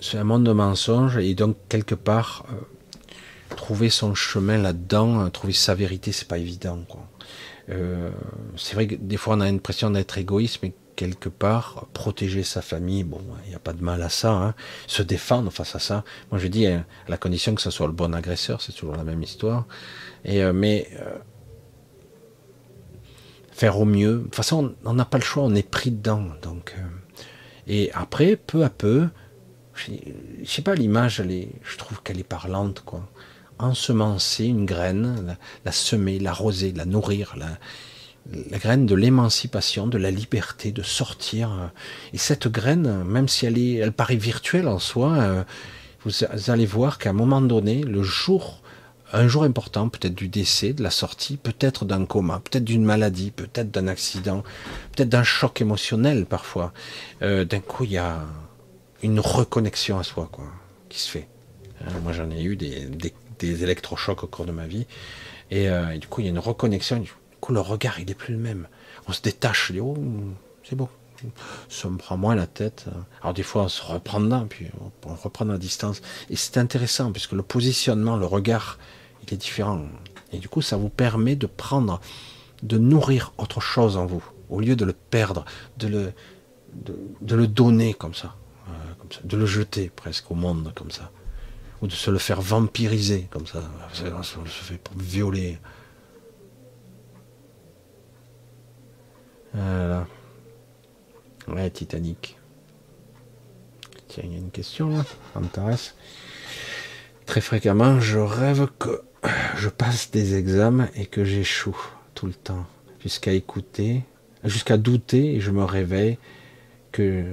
c'est 0.05 0.18
un 0.18 0.24
monde 0.24 0.44
de 0.44 0.52
mensonges 0.52 1.16
et 1.16 1.34
donc 1.34 1.56
quelque 1.70 1.94
part 1.94 2.44
euh, 2.51 3.56
trouver 3.56 3.88
son 3.88 4.14
chemin 4.14 4.59
là-dedans, 4.59 5.20
euh, 5.24 5.28
trouver 5.30 5.55
sa 5.55 5.74
vérité, 5.74 6.12
c'est 6.12 6.28
pas 6.28 6.36
évident. 6.36 6.78
Euh, 7.70 8.10
c'est 8.55 8.74
vrai 8.74 8.86
que 8.86 8.96
des 8.96 9.16
fois 9.16 9.36
on 9.36 9.40
a 9.40 9.51
l'impression 9.51 9.90
d'être 9.90 10.18
égoïste, 10.18 10.59
mais 10.62 10.74
quelque 10.94 11.30
part 11.30 11.86
protéger 11.94 12.42
sa 12.42 12.60
famille, 12.60 13.02
bon, 13.02 13.22
il 13.46 13.48
n'y 13.48 13.55
a 13.55 13.59
pas 13.59 13.72
de 13.72 13.82
mal 13.82 14.02
à 14.02 14.10
ça, 14.10 14.30
hein. 14.30 14.55
se 14.86 15.02
défendre 15.02 15.51
face 15.51 15.74
à 15.74 15.78
ça. 15.78 16.05
Moi 16.30 16.38
je 16.38 16.48
dis 16.48 16.66
à 16.66 16.84
la 17.09 17.16
condition 17.16 17.55
que 17.55 17.62
ce 17.62 17.70
soit 17.70 17.86
le 17.86 17.94
bon 17.94 18.14
agresseur, 18.14 18.60
c'est 18.60 18.72
toujours 18.72 18.96
la 18.96 19.05
même 19.05 19.22
histoire. 19.22 19.66
Et 20.26 20.44
mais 20.52 20.90
faire 23.55 23.78
au 23.78 23.85
mieux. 23.85 24.16
De 24.16 24.22
toute 24.24 24.35
façon, 24.35 24.74
on 24.85 24.94
n'a 24.94 25.05
pas 25.05 25.18
le 25.18 25.24
choix, 25.24 25.44
on 25.44 25.55
est 25.55 25.68
pris 25.68 25.90
dedans. 25.90 26.24
Donc, 26.43 26.74
et 27.66 27.90
après, 27.94 28.36
peu 28.36 28.64
à 28.64 28.70
peu, 28.70 29.09
je 29.74 29.93
sais 30.44 30.62
pas, 30.62 30.74
l'image, 30.74 31.22
je 31.26 31.76
trouve 31.78 32.02
qu'elle 32.02 32.18
est 32.18 32.24
parlante, 32.24 32.82
quoi. 32.85 33.09
Ensemencer 33.59 34.47
une 34.47 34.66
graine, 34.66 35.36
la, 35.64 35.72
semer, 35.72 36.18
l'arroser, 36.18 36.72
la 36.72 36.85
nourrir, 36.85 37.36
la, 37.39 37.59
la 38.51 38.59
graine 38.59 38.85
de 38.85 38.97
l'émancipation, 38.97 39.86
de 39.86 39.97
la 39.97 40.10
liberté, 40.10 40.72
de 40.72 40.82
sortir. 40.82 41.70
Et 42.12 42.18
cette 42.18 42.48
graine, 42.48 43.05
même 43.05 43.28
si 43.28 43.47
elle, 43.47 43.56
est, 43.56 43.74
elle 43.74 43.93
paraît 43.93 44.16
virtuelle 44.16 44.66
en 44.66 44.81
soi, 44.81 45.12
euh, 45.12 45.44
vous 46.05 46.51
allez 46.51 46.66
voir 46.66 46.98
qu'à 46.98 47.10
un 47.10 47.14
moment 47.14 47.40
donné, 47.40 47.82
le 47.82 48.02
jour, 48.02 48.60
un 49.12 49.28
jour 49.28 49.44
important, 49.44 49.89
peut-être 49.89 50.14
du 50.14 50.28
décès, 50.28 50.72
de 50.72 50.82
la 50.82 50.90
sortie, 50.90 51.36
peut-être 51.36 51.85
d'un 51.85 52.05
coma, 52.06 52.40
peut-être 52.40 52.64
d'une 52.64 52.85
maladie, 52.85 53.31
peut-être 53.31 53.70
d'un 53.70 53.86
accident, 53.86 54.43
peut-être 54.93 55.09
d'un 55.09 55.22
choc 55.22 55.60
émotionnel 55.60 56.26
parfois. 56.26 56.72
Euh, 57.22 57.44
d'un 57.44 57.60
coup, 57.60 57.85
il 57.85 57.93
y 57.93 57.98
a 57.98 58.22
une 59.02 59.20
reconnexion 59.20 59.98
à 59.98 60.02
soi, 60.02 60.28
quoi, 60.32 60.47
qui 60.89 61.01
se 61.01 61.10
fait. 61.10 61.28
Hein, 61.82 61.93
moi, 62.02 62.12
j'en 62.12 62.31
ai 62.31 62.43
eu 62.43 62.56
des, 62.56 63.62
électrochocs 63.62 64.24
au 64.24 64.26
cours 64.26 64.47
de 64.47 64.52
ma 64.52 64.66
vie. 64.66 64.86
Euh, 65.52 65.90
et, 65.90 65.98
du 65.98 66.06
coup, 66.09 66.22
il 66.22 66.24
y 66.24 66.28
a 66.28 66.31
une 66.31 66.39
reconnexion. 66.39 66.98
Du 66.98 67.12
coup, 67.40 67.52
le 67.52 67.60
regard, 67.60 68.01
il 68.01 68.06
n'est 68.06 68.14
plus 68.14 68.32
le 68.32 68.40
même. 68.40 68.68
On 69.06 69.12
se 69.12 69.20
détache. 69.20 69.70
On 69.70 69.74
dit, 69.74 69.81
oh, 69.81 69.97
c'est 70.62 70.76
bon. 70.76 70.89
Ça 71.68 71.88
me 71.88 71.96
prend 71.96 72.16
moins 72.16 72.34
la 72.34 72.46
tête. 72.46 72.86
Alors, 73.22 73.34
des 73.34 73.42
fois, 73.42 73.64
on 73.64 73.68
se 73.68 73.82
reprend 73.82 74.20
dedans, 74.20 74.46
puis 74.48 74.68
on 75.06 75.14
reprend 75.14 75.44
la 75.44 75.59
distance. 75.59 76.02
Et 76.30 76.36
c'est 76.36 76.59
intéressant, 76.59 77.12
puisque 77.12 77.32
le 77.32 77.42
positionnement, 77.42 78.16
le 78.16 78.26
regard, 78.26 78.78
il 79.22 79.34
est 79.34 79.36
différent. 79.36 79.82
Et 80.32 80.38
du 80.38 80.48
coup, 80.48 80.62
ça 80.62 80.76
vous 80.76 80.88
permet 80.88 81.36
de 81.36 81.46
prendre, 81.46 82.01
de 82.62 82.78
nourrir 82.78 83.32
autre 83.38 83.60
chose 83.60 83.96
en 83.96 84.06
vous, 84.06 84.24
au 84.48 84.60
lieu 84.60 84.76
de 84.76 84.84
le 84.84 84.92
perdre, 84.92 85.44
de 85.78 86.12
le, 87.26 87.46
donner 87.46 87.94
comme 87.94 88.14
ça 88.14 88.34
de 89.22 89.36
le 89.36 89.46
jeter 89.46 89.90
presque 89.94 90.30
au 90.30 90.34
monde 90.34 90.72
comme 90.74 90.90
ça, 90.90 91.10
ou 91.82 91.86
de 91.86 91.92
se 91.92 92.10
le 92.10 92.18
faire 92.18 92.40
vampiriser 92.40 93.28
comme 93.30 93.46
ça, 93.46 93.62
on 94.16 94.22
se 94.22 94.38
fait 94.46 94.80
violer. 94.96 95.59
Voilà. 99.52 100.06
Ouais, 101.49 101.71
Titanic. 101.71 102.37
Tiens, 104.09 104.25
il 104.27 104.33
y 104.33 104.35
a 104.35 104.39
une 104.39 104.51
question 104.51 104.89
là, 104.89 105.05
ça 105.33 105.41
m'intéresse. 105.41 105.95
Très 107.27 107.41
fréquemment, 107.41 108.01
je 108.01 108.19
rêve 108.19 108.69
que 108.79 109.03
je 109.57 109.69
passe 109.69 110.11
des 110.11 110.35
examens 110.35 110.89
et 110.95 111.07
que 111.07 111.25
j'échoue 111.25 111.77
tout 112.15 112.27
le 112.27 112.35
temps, 112.35 112.66
jusqu'à 113.01 113.33
écouter, 113.33 114.03
jusqu'à 114.45 114.77
douter 114.77 115.35
et 115.35 115.41
je 115.41 115.51
me 115.51 115.65
réveille 115.65 116.19
que 116.93 117.25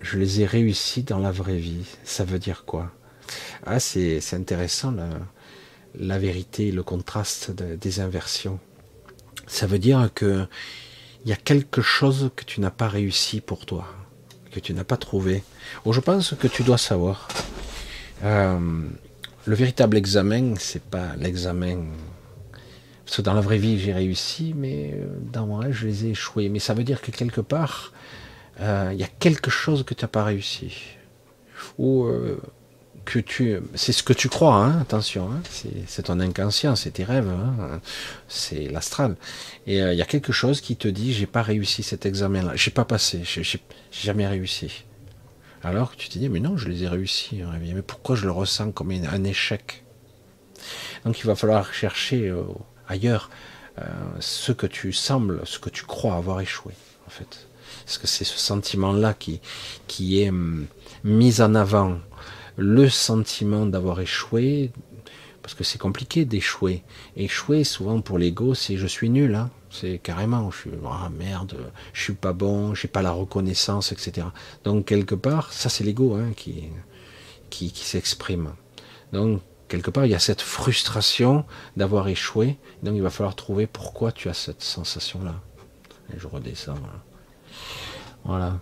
je 0.00 0.18
les 0.18 0.40
ai 0.40 0.46
réussis 0.46 1.02
dans 1.02 1.18
la 1.18 1.30
vraie 1.30 1.58
vie. 1.58 1.86
Ça 2.04 2.24
veut 2.24 2.38
dire 2.38 2.64
quoi? 2.64 2.90
Ah, 3.64 3.80
c'est 3.80 4.20
intéressant 4.32 4.92
la, 4.92 5.08
la, 5.98 6.18
vérité, 6.18 6.70
le 6.70 6.82
contraste 6.82 7.50
des 7.50 8.00
inversions. 8.00 8.58
Ça 9.46 9.66
veut 9.66 9.78
dire 9.78 10.10
que 10.14 10.46
il 11.26 11.30
y 11.30 11.32
a 11.32 11.36
quelque 11.36 11.82
chose 11.82 12.30
que 12.36 12.44
tu 12.44 12.60
n'as 12.60 12.70
pas 12.70 12.86
réussi 12.86 13.40
pour 13.40 13.66
toi, 13.66 13.88
que 14.52 14.60
tu 14.60 14.72
n'as 14.72 14.84
pas 14.84 14.96
trouvé. 14.96 15.42
Ou 15.84 15.92
je 15.92 15.98
pense 15.98 16.34
que 16.38 16.46
tu 16.46 16.62
dois 16.62 16.78
savoir. 16.78 17.26
Euh, 18.22 18.60
le 19.44 19.54
véritable 19.56 19.96
examen, 19.96 20.54
c'est 20.56 20.84
pas 20.84 21.16
l'examen. 21.16 21.86
Parce 23.04 23.16
que 23.16 23.22
dans 23.22 23.34
la 23.34 23.40
vraie 23.40 23.58
vie, 23.58 23.76
j'ai 23.76 23.92
réussi, 23.92 24.54
mais 24.56 24.92
euh, 24.94 25.06
dans 25.32 25.48
mon 25.48 25.56
rêve, 25.56 25.72
je 25.72 25.88
les 25.88 26.06
ai 26.06 26.10
échoués. 26.10 26.48
Mais 26.48 26.60
ça 26.60 26.74
veut 26.74 26.84
dire 26.84 27.02
que 27.02 27.10
quelque 27.10 27.40
part, 27.40 27.92
euh, 28.60 28.90
il 28.92 29.00
y 29.00 29.04
a 29.04 29.08
quelque 29.08 29.50
chose 29.50 29.82
que 29.82 29.94
tu 29.94 30.04
n'as 30.04 30.08
pas 30.08 30.22
réussi. 30.22 30.96
Ou 31.76 32.06
que 33.06 33.20
tu. 33.20 33.58
C'est 33.74 33.92
ce 33.92 34.02
que 34.02 34.12
tu 34.12 34.28
crois, 34.28 34.56
hein, 34.56 34.80
attention, 34.80 35.30
hein, 35.32 35.40
c'est 35.86 36.02
ton 36.02 36.20
inconscient, 36.20 36.76
c'est 36.76 36.90
tes 36.90 37.04
rêves, 37.04 37.30
hein, 37.30 37.80
c'est 38.28 38.68
l'astral. 38.68 39.16
Et 39.66 39.80
euh, 39.80 39.94
il 39.94 39.98
y 39.98 40.02
a 40.02 40.04
quelque 40.04 40.32
chose 40.32 40.60
qui 40.60 40.76
te 40.76 40.88
dit 40.88 41.14
j'ai 41.14 41.26
pas 41.26 41.42
réussi 41.42 41.82
cet 41.82 42.04
examen-là, 42.04 42.52
j'ai 42.56 42.72
pas 42.72 42.84
passé, 42.84 43.22
j'ai 43.24 43.60
jamais 43.90 44.26
réussi. 44.26 44.84
Alors 45.62 45.92
que 45.92 45.96
tu 45.96 46.08
te 46.08 46.18
dis 46.18 46.28
mais 46.28 46.40
non, 46.40 46.56
je 46.58 46.68
les 46.68 46.82
ai 46.82 46.88
réussis, 46.88 47.42
mais 47.60 47.82
pourquoi 47.82 48.16
je 48.16 48.26
le 48.26 48.32
ressens 48.32 48.72
comme 48.72 48.90
un 48.90 49.24
échec? 49.24 49.84
Donc 51.04 51.20
il 51.20 51.26
va 51.26 51.36
falloir 51.36 51.72
chercher 51.72 52.32
ailleurs 52.88 53.30
ce 54.20 54.52
que 54.52 54.66
tu 54.66 54.92
sembles, 54.92 55.40
ce 55.44 55.58
que 55.58 55.70
tu 55.70 55.84
crois 55.84 56.16
avoir 56.16 56.40
échoué, 56.40 56.72
en 57.06 57.10
fait. 57.10 57.46
Parce 57.84 57.98
que 57.98 58.06
c'est 58.06 58.24
ce 58.24 58.38
sentiment-là 58.38 59.14
qui, 59.14 59.40
qui 59.86 60.20
est 60.22 60.30
hum, 60.30 60.66
mis 61.04 61.40
en 61.40 61.54
avant. 61.54 61.98
Le 62.56 62.88
sentiment 62.88 63.66
d'avoir 63.66 64.00
échoué, 64.00 64.70
parce 65.42 65.54
que 65.54 65.62
c'est 65.62 65.78
compliqué 65.78 66.24
d'échouer. 66.24 66.82
Échouer, 67.16 67.64
souvent 67.64 68.00
pour 68.00 68.18
l'ego, 68.18 68.54
c'est 68.54 68.76
je 68.76 68.86
suis 68.86 69.10
nul. 69.10 69.34
Hein. 69.34 69.50
C'est 69.70 69.98
carrément, 69.98 70.50
je 70.50 70.56
suis 70.58 70.70
ah 70.84 71.10
merde, 71.10 71.56
je 71.92 72.02
suis 72.02 72.14
pas 72.14 72.32
bon, 72.32 72.74
j'ai 72.74 72.88
pas 72.88 73.02
la 73.02 73.12
reconnaissance, 73.12 73.92
etc. 73.92 74.26
Donc 74.64 74.86
quelque 74.86 75.14
part, 75.14 75.52
ça 75.52 75.68
c'est 75.68 75.84
l'ego 75.84 76.14
hein, 76.14 76.32
qui, 76.36 76.64
qui, 77.50 77.70
qui 77.70 77.84
s'exprime. 77.84 78.54
Donc 79.12 79.42
quelque 79.68 79.90
part, 79.90 80.06
il 80.06 80.12
y 80.12 80.14
a 80.14 80.18
cette 80.18 80.40
frustration 80.40 81.44
d'avoir 81.76 82.08
échoué. 82.08 82.58
Donc 82.82 82.94
il 82.96 83.02
va 83.02 83.10
falloir 83.10 83.36
trouver 83.36 83.66
pourquoi 83.66 84.12
tu 84.12 84.28
as 84.28 84.34
cette 84.34 84.62
sensation-là. 84.62 85.34
Je 86.16 86.26
redescends. 86.26 86.74
Voilà. 86.74 87.02
Voilà. 88.24 88.58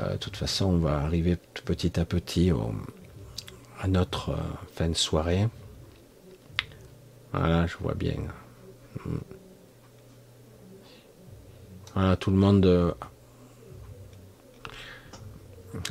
Euh, 0.00 0.12
de 0.12 0.16
toute 0.16 0.36
façon, 0.36 0.66
on 0.66 0.78
va 0.78 0.98
arriver 0.98 1.36
petit 1.64 2.00
à 2.00 2.04
petit 2.04 2.50
notre 3.88 4.30
euh, 4.30 4.36
fin 4.74 4.88
de 4.88 4.94
soirée. 4.94 5.48
Voilà, 7.32 7.66
je 7.66 7.76
vois 7.78 7.94
bien. 7.94 8.16
Hmm. 9.04 9.18
Voilà, 11.94 12.16
tout 12.16 12.30
le 12.30 12.36
monde. 12.36 12.66
Euh, 12.66 12.92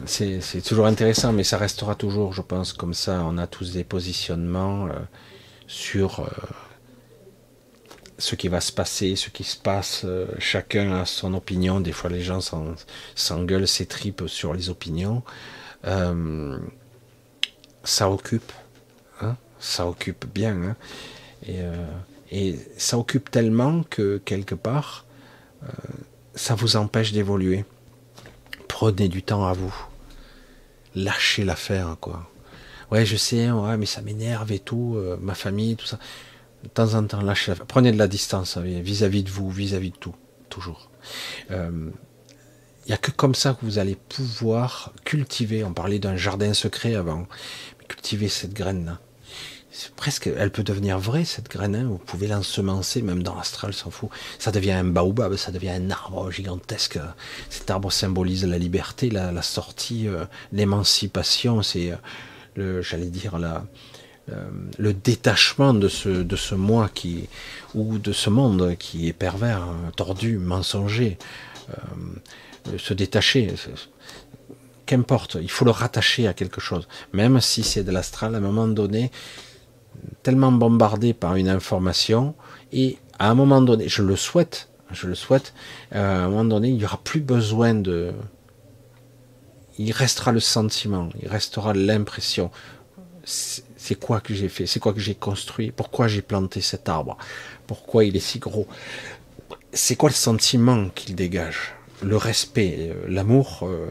c'est 0.06 0.62
toujours 0.64 0.86
intéressant, 0.86 1.34
mais 1.34 1.44
ça 1.44 1.58
restera 1.58 1.96
toujours, 1.96 2.34
je 2.34 2.42
pense, 2.42 2.74
comme 2.74 2.94
ça. 2.94 3.24
On 3.26 3.38
a 3.38 3.48
tous 3.48 3.74
des 3.74 3.84
positionnements 3.84 4.90
sur 5.66 6.30
ce 8.22 8.36
qui 8.36 8.48
va 8.48 8.62
se 8.62 8.72
passer, 8.72 9.16
ce 9.16 9.30
qui 9.30 9.44
se 9.44 9.58
passe. 9.58 10.04
Euh, 10.06 10.28
chacun 10.40 10.94
a 10.94 11.06
son 11.06 11.34
opinion. 11.34 11.80
Des 11.82 11.92
fois, 11.92 12.10
les 12.10 12.22
gens 12.22 12.40
s'engueulent, 13.16 13.68
s'étripent 13.68 14.28
sur 14.28 14.54
les 14.54 14.70
opinions. 14.70 15.24
Ça 17.84 18.10
occupe, 18.10 18.52
hein, 19.22 19.36
ça 19.60 19.88
occupe 19.88 20.26
bien, 20.32 20.62
hein. 20.62 20.76
et, 21.44 21.62
euh, 21.62 21.74
et, 22.32 22.60
ça 22.78 22.98
occupe 22.98 23.32
tellement 23.32 23.84
que 23.84 24.22
quelque 24.24 24.56
part, 24.56 25.06
euh, 25.64 25.68
ça 26.36 26.56
vous 26.56 26.76
empêche 26.76 27.12
d'évoluer. 27.12 27.66
Prenez 28.68 29.10
du 29.10 29.24
temps 29.24 29.46
à 29.46 29.54
vous, 29.54 29.74
lâchez 30.96 31.44
l'affaire, 31.44 31.98
quoi. 32.00 32.30
Ouais, 32.92 33.06
je 33.06 33.16
sais, 33.16 33.50
ouais, 33.50 33.78
mais 33.78 33.86
ça 33.86 34.02
m'énerve 34.02 34.52
et 34.52 34.60
tout, 34.60 34.96
euh, 34.98 35.18
ma 35.20 35.34
famille, 35.34 35.76
tout 35.76 35.86
ça. 35.86 35.98
De 36.64 36.70
temps 36.70 36.94
en 36.94 37.04
temps, 37.06 37.22
lâchez 37.22 37.52
l'affaire. 37.52 37.66
Prenez 37.66 37.92
de 37.92 37.98
la 37.98 38.08
distance 38.08 38.58
vis-à-vis 38.58 39.24
de 39.24 39.30
vous, 39.30 39.50
vis-à-vis 39.50 39.92
de 39.92 39.98
tout, 39.98 40.16
toujours. 40.50 40.92
Il 42.86 42.90
n'y 42.90 42.94
a 42.96 42.98
que 42.98 43.12
comme 43.12 43.36
ça 43.36 43.54
que 43.54 43.64
vous 43.64 43.78
allez 43.78 43.96
pouvoir 43.96 44.92
cultiver. 45.06 45.64
On 45.64 45.74
parlait 45.74 46.00
d'un 46.00 46.16
jardin 46.16 46.54
secret 46.54 46.96
avant. 46.96 47.28
Cultiver 47.92 48.30
cette 48.30 48.54
graine-là. 48.54 49.00
C'est 49.74 49.94
presque, 49.96 50.28
elle 50.28 50.52
peut 50.52 50.64
devenir 50.64 51.00
vraie 51.00 51.24
cette 51.24 51.50
graine. 51.50 51.76
Hein. 51.76 51.86
Vous 51.86 51.98
pouvez 51.98 52.28
l'ensemencer 52.28 53.02
même 53.02 53.24
dans 53.24 53.36
l'astral, 53.36 53.74
s'en 53.74 53.90
fout. 53.90 54.10
Ça 54.38 54.52
devient 54.52 54.72
un 54.72 54.84
baobab, 54.84 55.36
ça 55.36 55.52
devient 55.52 55.70
un 55.70 55.90
arbre 55.92 56.30
gigantesque. 56.32 57.00
Cet 57.50 57.70
arbre 57.70 57.92
symbolise 57.92 58.46
la 58.46 58.58
liberté, 58.58 59.10
la, 59.10 59.42
sortie, 59.42 60.08
euh, 60.08 60.26
l'émancipation. 60.52 61.64
C'est 61.64 61.92
euh, 61.92 61.96
le, 62.56 62.82
j'allais 62.82 63.10
dire 63.10 63.40
la, 63.40 63.66
euh, 64.32 64.50
le 64.78 64.94
détachement 64.94 65.74
de 65.74 65.88
ce, 65.88 66.10
de 66.10 66.36
ce 66.36 66.56
moi 66.56 66.90
qui, 66.94 67.30
ou 67.74 67.98
de 67.98 68.12
ce 68.12 68.30
monde 68.30 68.76
qui 68.78 69.08
est 69.08 69.14
pervers, 69.14 69.68
tordu, 69.96 70.38
mensonger 70.38 71.18
se 72.78 72.94
détacher. 72.94 73.54
Qu'importe, 74.92 75.38
il 75.42 75.50
faut 75.50 75.64
le 75.64 75.72
rattacher 75.72 76.28
à 76.28 76.34
quelque 76.34 76.60
chose. 76.60 76.86
Même 77.14 77.40
si 77.40 77.64
c'est 77.64 77.86
de 77.86 77.92
l'astral, 77.92 78.36
à 78.36 78.40
un 78.40 78.42
moment 78.42 78.68
donné, 78.68 79.10
tellement 80.22 80.52
bombardé 80.52 81.14
par 81.14 81.38
une 81.38 81.48
information, 81.48 82.36
et 82.74 82.98
à 83.18 83.30
un 83.30 83.34
moment 83.34 83.62
donné, 83.62 83.88
je 83.88 84.02
le 84.02 84.18
souhaite, 84.18 84.68
je 84.92 85.08
le 85.08 85.16
souhaite, 85.16 85.54
euh, 85.96 86.24
à 86.24 86.26
un 86.26 86.30
moment 86.30 86.44
donné, 86.44 86.68
il 86.68 86.76
n'y 86.76 86.84
aura 86.84 87.00
plus 87.02 87.22
besoin 87.22 87.74
de... 87.74 88.12
Il 89.78 89.94
restera 89.94 90.34
le 90.34 90.42
sentiment, 90.42 91.08
il 91.22 91.30
restera 91.30 91.74
l'impression. 91.74 92.52
C'est 93.24 93.96
quoi 93.98 94.20
que 94.20 94.34
j'ai 94.34 94.50
fait 94.50 94.66
C'est 94.66 94.82
quoi 94.82 94.92
que 94.92 95.00
j'ai 95.00 95.16
construit 95.16 95.72
Pourquoi 95.72 96.10
j'ai 96.10 96.22
planté 96.22 96.60
cet 96.60 96.90
arbre 96.90 97.18
Pourquoi 97.66 98.04
il 98.04 98.18
est 98.18 98.20
si 98.20 98.40
gros 98.40 98.68
C'est 99.72 99.96
quoi 99.96 100.10
le 100.10 100.16
sentiment 100.16 100.90
qu'il 100.90 101.16
dégage? 101.16 101.76
Le 102.04 102.18
respect, 102.18 102.90
euh, 102.92 103.06
l'amour, 103.08 103.62
euh, 103.62 103.90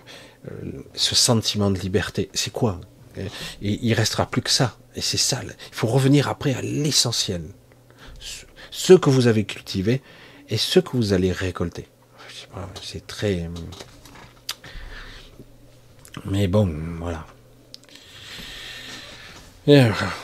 ce 0.95 1.15
sentiment 1.15 1.71
de 1.71 1.79
liberté, 1.79 2.31
c'est 2.35 2.53
quoi 2.53 2.81
Et 3.17 3.79
il 3.83 3.95
restera 3.95 4.27
plus 4.27 4.43
que 4.43 4.51
ça. 4.51 4.77
Et 4.95 5.01
c'est 5.01 5.19
ça. 5.19 5.41
Il 5.43 5.75
faut 5.75 5.87
revenir 5.87 6.29
après 6.29 6.55
à 6.55 6.63
l'essentiel. 6.63 7.43
Ce 8.71 8.93
que 8.93 9.11
vous 9.11 9.27
avez 9.27 9.45
cultivé 9.45 10.01
et 10.49 10.57
ce 10.57 10.81
que 10.81 10.97
vous 10.97 11.13
allez 11.13 11.33
récolter. 11.33 11.87
C'est 12.83 13.07
très. 13.07 13.49
Mais 16.25 16.49
bon, 16.49 16.75
voilà. 16.99 17.27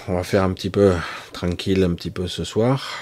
on 0.09 0.15
va 0.15 0.25
faire 0.25 0.43
un 0.43 0.53
petit 0.53 0.71
peu 0.71 0.95
tranquille, 1.33 1.85
un 1.85 1.95
petit 1.95 2.11
peu 2.11 2.27
ce 2.27 2.45
soir. 2.45 2.99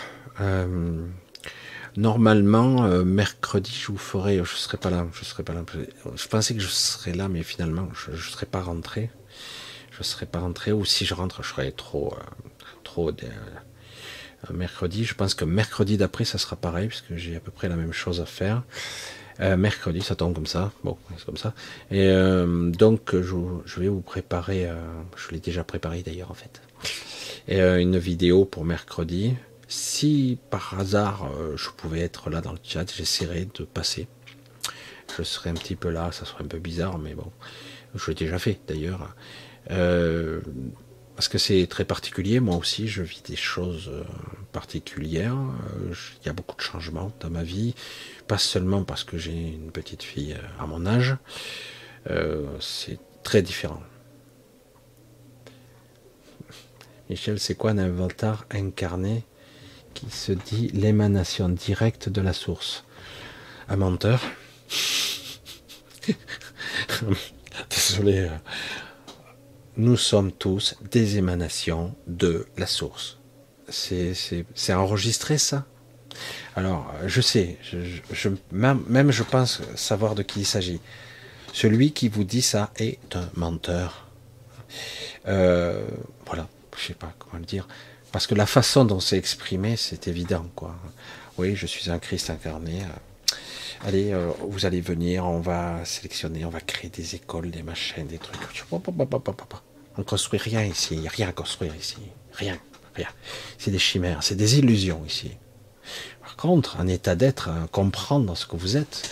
Normalement, 1.96 2.84
euh, 2.84 3.04
mercredi, 3.04 3.70
je 3.72 3.92
vous 3.92 3.98
ferai, 3.98 4.38
je 4.38 4.56
serai 4.56 4.78
pas 4.78 4.90
là, 4.90 5.06
je 5.12 5.24
serai 5.24 5.44
pas 5.44 5.54
là. 5.54 5.64
Je 6.16 6.26
pensais 6.26 6.54
que 6.54 6.60
je 6.60 6.66
serais 6.66 7.12
là, 7.14 7.28
mais 7.28 7.44
finalement, 7.44 7.88
je 7.94 8.10
ne 8.10 8.16
serai 8.16 8.46
pas 8.46 8.60
rentré. 8.60 9.10
Je 9.92 10.02
serai 10.02 10.26
pas 10.26 10.40
rentré, 10.40 10.72
ou 10.72 10.84
si 10.84 11.04
je 11.04 11.14
rentre, 11.14 11.44
je 11.44 11.50
serai 11.50 11.70
trop, 11.70 12.12
euh, 12.14 12.48
trop 12.82 13.10
euh, 13.10 14.52
mercredi. 14.52 15.04
Je 15.04 15.14
pense 15.14 15.34
que 15.34 15.44
mercredi 15.44 15.96
d'après, 15.96 16.24
ça 16.24 16.36
sera 16.36 16.56
pareil, 16.56 16.88
puisque 16.88 17.14
j'ai 17.14 17.36
à 17.36 17.40
peu 17.40 17.52
près 17.52 17.68
la 17.68 17.76
même 17.76 17.92
chose 17.92 18.20
à 18.20 18.26
faire. 18.26 18.64
mercredi, 19.38 20.00
ça 20.00 20.16
tombe 20.16 20.34
comme 20.34 20.46
ça. 20.46 20.72
Bon, 20.82 20.96
c'est 21.16 21.24
comme 21.24 21.36
ça. 21.36 21.54
Et 21.92 22.12
donc, 22.76 23.14
je, 23.14 23.36
je, 23.66 23.80
vais 23.80 23.88
vous 23.88 24.00
préparer. 24.00 24.68
je 25.16 25.30
l'ai 25.30 25.40
déjà 25.40 25.62
préparé 25.62 26.02
d'ailleurs, 26.02 26.32
en 26.32 26.34
fait. 26.34 26.60
Et 27.46 27.60
une 27.60 27.98
vidéo 27.98 28.44
pour 28.44 28.64
mercredi. 28.64 29.34
Si 29.74 30.38
par 30.50 30.78
hasard 30.78 31.32
euh, 31.36 31.56
je 31.56 31.68
pouvais 31.68 31.98
être 31.98 32.30
là 32.30 32.40
dans 32.40 32.52
le 32.52 32.60
chat, 32.62 32.88
j'essaierai 32.94 33.48
de 33.52 33.64
passer. 33.64 34.06
Je 35.18 35.24
serai 35.24 35.50
un 35.50 35.54
petit 35.54 35.74
peu 35.74 35.90
là, 35.90 36.12
ça 36.12 36.24
serait 36.24 36.44
un 36.44 36.46
peu 36.46 36.60
bizarre, 36.60 36.96
mais 36.96 37.14
bon, 37.14 37.32
je 37.96 38.06
l'ai 38.06 38.14
déjà 38.14 38.38
fait 38.38 38.60
d'ailleurs. 38.68 39.16
Euh, 39.72 40.40
parce 41.16 41.26
que 41.26 41.38
c'est 41.38 41.66
très 41.66 41.84
particulier, 41.84 42.38
moi 42.38 42.56
aussi 42.56 42.86
je 42.86 43.02
vis 43.02 43.20
des 43.24 43.34
choses 43.34 43.88
euh, 43.92 44.04
particulières. 44.52 45.36
Il 45.90 46.26
y 46.26 46.28
a 46.28 46.32
beaucoup 46.32 46.56
de 46.56 46.62
changements 46.62 47.10
dans 47.18 47.30
ma 47.30 47.42
vie, 47.42 47.74
pas 48.28 48.38
seulement 48.38 48.84
parce 48.84 49.02
que 49.02 49.18
j'ai 49.18 49.32
une 49.32 49.72
petite 49.72 50.04
fille 50.04 50.36
à 50.60 50.66
mon 50.68 50.86
âge, 50.86 51.16
c'est 52.60 53.00
très 53.24 53.42
différent. 53.42 53.82
Michel, 57.10 57.40
c'est 57.40 57.56
quoi 57.56 57.72
un 57.72 57.78
avatar 57.78 58.46
incarné 58.52 59.24
qui 60.04 60.16
se 60.16 60.32
dit 60.32 60.68
l'émanation 60.68 61.48
directe 61.48 62.08
de 62.08 62.20
la 62.20 62.32
source. 62.32 62.84
Un 63.68 63.76
menteur. 63.76 64.20
Désolé. 67.70 68.18
Euh, 68.20 68.28
nous 69.76 69.96
sommes 69.96 70.30
tous 70.32 70.76
des 70.90 71.16
émanations 71.18 71.94
de 72.06 72.46
la 72.56 72.66
source. 72.66 73.18
C'est 73.68 74.72
enregistré 74.72 75.38
ça? 75.38 75.64
Alors, 76.54 76.92
je 77.06 77.20
sais, 77.20 77.58
même, 78.52 79.10
je 79.10 79.22
pense 79.24 79.62
savoir 79.74 80.14
de 80.14 80.22
qui 80.22 80.40
il 80.40 80.46
s'agit. 80.46 80.80
Celui 81.52 81.92
qui 81.92 82.08
vous 82.08 82.24
dit 82.24 82.42
ça 82.42 82.70
est 82.76 83.16
un 83.16 83.28
menteur. 83.34 84.06
Euh, 85.26 85.84
voilà, 86.26 86.48
je 86.76 86.86
sais 86.88 86.94
pas 86.94 87.12
comment 87.18 87.38
le 87.38 87.44
dire. 87.44 87.66
Parce 88.14 88.28
que 88.28 88.36
la 88.36 88.46
façon 88.46 88.84
dont 88.84 89.00
c'est 89.00 89.18
exprimé, 89.18 89.74
c'est 89.74 90.06
évident, 90.06 90.46
quoi. 90.54 90.76
Oui, 91.36 91.56
je 91.56 91.66
suis 91.66 91.90
un 91.90 91.98
Christ 91.98 92.30
incarné. 92.30 92.82
Euh, 92.82 93.34
allez, 93.88 94.12
euh, 94.12 94.30
vous 94.48 94.66
allez 94.66 94.80
venir, 94.80 95.24
on 95.24 95.40
va 95.40 95.84
sélectionner, 95.84 96.44
on 96.44 96.48
va 96.48 96.60
créer 96.60 96.90
des 96.90 97.16
écoles, 97.16 97.50
des 97.50 97.64
machines, 97.64 98.06
des 98.06 98.18
trucs. 98.18 98.38
On 99.98 100.04
construit 100.04 100.38
rien 100.38 100.62
ici, 100.62 101.00
rien 101.08 101.30
à 101.30 101.32
construire 101.32 101.74
ici. 101.74 101.96
Rien, 102.34 102.56
rien. 102.94 103.08
C'est 103.58 103.72
des 103.72 103.80
chimères, 103.80 104.22
c'est 104.22 104.36
des 104.36 104.60
illusions 104.60 105.02
ici. 105.04 105.32
Par 106.22 106.36
contre, 106.36 106.78
un 106.78 106.86
état 106.86 107.16
d'être, 107.16 107.50
comprendre 107.72 108.36
ce 108.36 108.46
que 108.46 108.54
vous 108.54 108.76
êtes, 108.76 109.10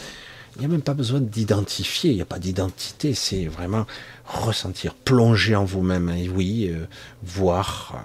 il 0.55 0.61
n'y 0.61 0.67
a 0.67 0.69
même 0.69 0.81
pas 0.81 0.95
besoin 0.95 1.19
d'identifier, 1.21 2.11
il 2.11 2.17
n'y 2.17 2.23
a 2.23 2.25
pas 2.27 2.39
d'identité, 2.39 3.15
c'est 3.15 3.47
vraiment 3.47 3.85
ressentir, 4.27 4.95
plonger 4.95 5.57
en 5.57 5.65
vous-même, 5.65 6.09
et 6.11 6.29
oui, 6.29 6.69
euh, 6.71 6.87
voir, 7.25 8.01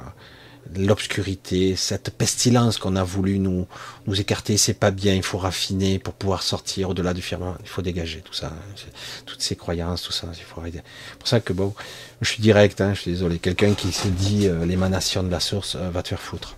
l'obscurité, 0.75 1.75
cette 1.75 2.11
pestilence 2.11 2.77
qu'on 2.77 2.95
a 2.95 3.03
voulu 3.03 3.39
nous, 3.39 3.67
nous 4.05 4.19
écarter, 4.19 4.57
c'est 4.57 4.73
pas 4.73 4.91
bien, 4.91 5.13
il 5.13 5.23
faut 5.23 5.37
raffiner 5.37 5.99
pour 5.99 6.13
pouvoir 6.13 6.43
sortir 6.43 6.89
au-delà 6.89 7.13
du 7.13 7.21
firmament, 7.21 7.57
il 7.61 7.69
faut 7.69 7.81
dégager 7.81 8.21
tout 8.21 8.33
ça, 8.33 8.51
toutes 9.25 9.41
ces 9.41 9.55
croyances, 9.55 10.03
tout 10.03 10.11
ça, 10.11 10.27
il 10.33 10.43
faut 10.43 10.59
arrêter. 10.59 10.81
C'est 11.11 11.19
pour 11.19 11.27
ça 11.27 11.39
que 11.39 11.53
bon, 11.53 11.73
je 12.21 12.29
suis 12.29 12.41
direct, 12.41 12.81
hein, 12.81 12.93
je 12.93 13.01
suis 13.01 13.11
désolé, 13.11 13.39
quelqu'un 13.39 13.73
qui 13.73 13.91
se 13.91 14.07
dit 14.07 14.47
euh, 14.47 14.65
l'émanation 14.65 15.23
de 15.23 15.29
la 15.29 15.39
source 15.39 15.75
euh, 15.75 15.89
va 15.89 16.03
te 16.03 16.09
faire 16.09 16.21
foutre. 16.21 16.55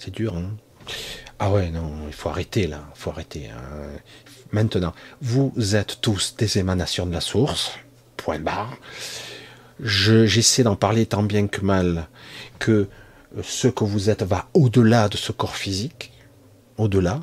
C'est 0.00 0.12
dur, 0.12 0.36
hein 0.36 0.50
Ah 1.38 1.50
ouais, 1.50 1.70
non, 1.70 1.90
il 2.06 2.12
faut 2.12 2.28
arrêter 2.28 2.66
là, 2.66 2.84
il 2.94 2.98
faut 3.00 3.10
arrêter. 3.10 3.48
Hein. 3.48 3.88
Maintenant, 4.52 4.94
vous 5.20 5.52
êtes 5.74 6.00
tous 6.00 6.36
des 6.36 6.58
émanations 6.58 7.06
de 7.06 7.12
la 7.12 7.20
source, 7.20 7.72
point 8.16 8.38
barre 8.38 8.76
j'essaie 9.80 10.62
d'en 10.62 10.76
parler 10.76 11.06
tant 11.06 11.22
bien 11.22 11.46
que 11.46 11.60
mal, 11.60 12.08
que 12.58 12.88
ce 13.42 13.68
que 13.68 13.84
vous 13.84 14.10
êtes 14.10 14.22
va 14.22 14.48
au-delà 14.54 15.08
de 15.08 15.16
ce 15.16 15.32
corps 15.32 15.56
physique, 15.56 16.12
au-delà. 16.78 17.20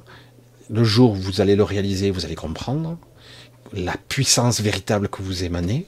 Le 0.70 0.84
jour 0.84 1.12
où 1.12 1.16
vous 1.16 1.42
allez 1.42 1.56
le 1.56 1.64
réaliser, 1.64 2.12
vous 2.12 2.26
allez 2.26 2.36
comprendre 2.36 2.98
la 3.74 3.96
puissance 4.10 4.62
véritable 4.62 5.08
que 5.08 5.22
vous 5.22 5.44
émanez. 5.44 5.86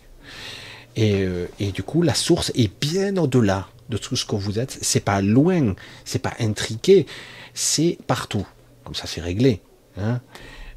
Et, 0.95 1.23
euh, 1.23 1.48
du 1.60 1.84
coup, 1.84 2.02
la 2.02 2.14
source 2.14 2.52
est 2.56 2.72
bien 2.80 3.18
au-delà 3.18 3.68
de 3.90 3.98
tout 3.98 4.15
ce 4.15 4.26
que 4.26 4.35
vous 4.35 4.60
êtes. 4.60 4.77
C'est 4.81 5.03
pas 5.03 5.22
loin, 5.22 5.76
c'est 6.06 6.19
pas 6.19 6.34
intriqué, 6.40 7.06
c'est 7.53 7.98
partout. 8.07 8.45
Comme 8.84 8.95
ça, 8.95 9.07
c'est 9.07 9.22
réglé. 9.22 9.61
Hein. 9.98 10.22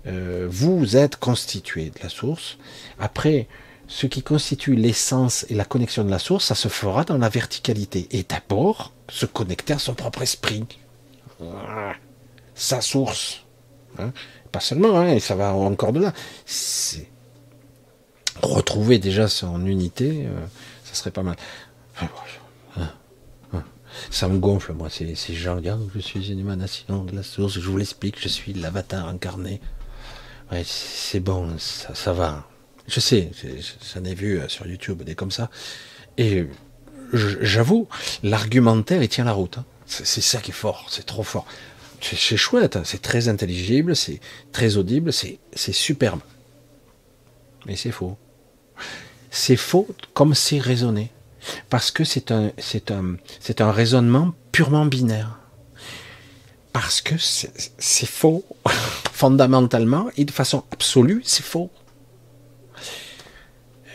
Euh, 0.06 0.46
vous 0.48 0.96
êtes 0.96 1.16
constitué 1.16 1.90
de 1.90 1.98
la 2.02 2.08
source. 2.08 2.58
Après, 2.98 3.48
ce 3.88 4.06
qui 4.06 4.22
constitue 4.22 4.74
l'essence 4.74 5.46
et 5.48 5.54
la 5.54 5.64
connexion 5.64 6.04
de 6.04 6.10
la 6.10 6.18
source, 6.18 6.46
ça 6.46 6.54
se 6.54 6.68
fera 6.68 7.04
dans 7.04 7.18
la 7.18 7.28
verticalité. 7.28 8.08
Et 8.10 8.24
d'abord, 8.24 8.92
se 9.08 9.26
connecter 9.26 9.74
à 9.74 9.78
son 9.78 9.94
propre 9.94 10.22
esprit. 10.22 10.64
Sa 12.54 12.80
source. 12.80 13.44
Hein? 13.98 14.12
Pas 14.50 14.60
seulement, 14.60 14.98
hein, 14.98 15.08
et 15.08 15.20
ça 15.20 15.34
va 15.34 15.52
encore 15.52 15.92
de 15.92 16.00
là. 16.00 16.12
retrouver 18.42 18.98
déjà 18.98 19.28
son 19.28 19.64
unité, 19.66 20.26
ça 20.84 20.94
serait 20.94 21.10
pas 21.10 21.22
mal. 21.22 21.36
Ça 24.10 24.28
me 24.28 24.38
gonfle, 24.38 24.72
moi, 24.72 24.90
ces, 24.90 25.14
ces. 25.14 25.34
Regarde, 25.48 25.88
je 25.94 26.00
suis 26.00 26.30
une 26.30 26.38
émanation 26.38 27.04
de 27.04 27.14
la 27.14 27.22
source, 27.22 27.54
je 27.54 27.68
vous 27.68 27.76
l'explique, 27.76 28.20
je 28.20 28.28
suis 28.28 28.52
l'avatar 28.52 29.08
incarné. 29.08 29.60
C'est 30.64 31.20
bon, 31.20 31.56
ça, 31.58 32.12
va. 32.12 32.46
Je 32.88 33.00
sais, 33.00 33.30
j'en 33.94 34.04
ai 34.04 34.14
vu 34.14 34.38
euh, 34.38 34.48
sur 34.48 34.66
YouTube 34.66 35.02
des 35.02 35.14
comme 35.14 35.30
ça. 35.30 35.50
Et 36.18 36.46
j'avoue, 37.12 37.88
l'argumentaire, 38.22 39.02
il 39.02 39.08
tient 39.08 39.24
la 39.24 39.32
route. 39.32 39.58
Hein. 39.58 39.64
C'est 39.86 40.20
ça 40.20 40.40
qui 40.40 40.50
est 40.50 40.54
fort, 40.54 40.86
c'est 40.88 41.06
trop 41.06 41.22
fort. 41.22 41.46
C'est 42.00 42.36
chouette, 42.36 42.76
hein. 42.76 42.82
c'est 42.84 43.00
très 43.00 43.28
intelligible, 43.28 43.96
c'est 43.96 44.20
très 44.52 44.76
audible, 44.76 45.12
c'est 45.12 45.38
superbe. 45.72 46.20
Mais 47.66 47.76
c'est 47.76 47.92
faux. 47.92 48.16
C'est 49.30 49.56
faux 49.56 49.88
comme 50.14 50.34
c'est 50.34 50.58
raisonné 50.58 51.10
parce 51.68 51.90
que 51.90 52.04
c'est 52.04 52.30
un, 52.30 52.50
un, 52.90 53.16
c'est 53.40 53.60
un 53.60 53.72
raisonnement 53.72 54.34
purement 54.52 54.86
binaire. 54.86 55.38
Parce 56.72 57.00
que 57.00 57.14
c'est 57.18 58.08
faux, 58.08 58.44
fondamentalement, 59.12 60.08
et 60.16 60.24
de 60.24 60.30
façon 60.30 60.64
absolue, 60.72 61.22
c'est 61.24 61.44
faux. 61.44 61.70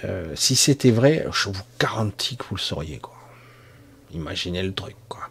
Euh, 0.03 0.33
si 0.35 0.55
c'était 0.55 0.91
vrai, 0.91 1.25
je 1.31 1.49
vous 1.49 1.63
garantis 1.79 2.37
que 2.37 2.43
vous 2.45 2.55
le 2.55 2.61
sauriez, 2.61 2.99
quoi. 2.99 3.15
Imaginez 4.13 4.63
le 4.63 4.73
truc, 4.73 4.95
quoi. 5.07 5.29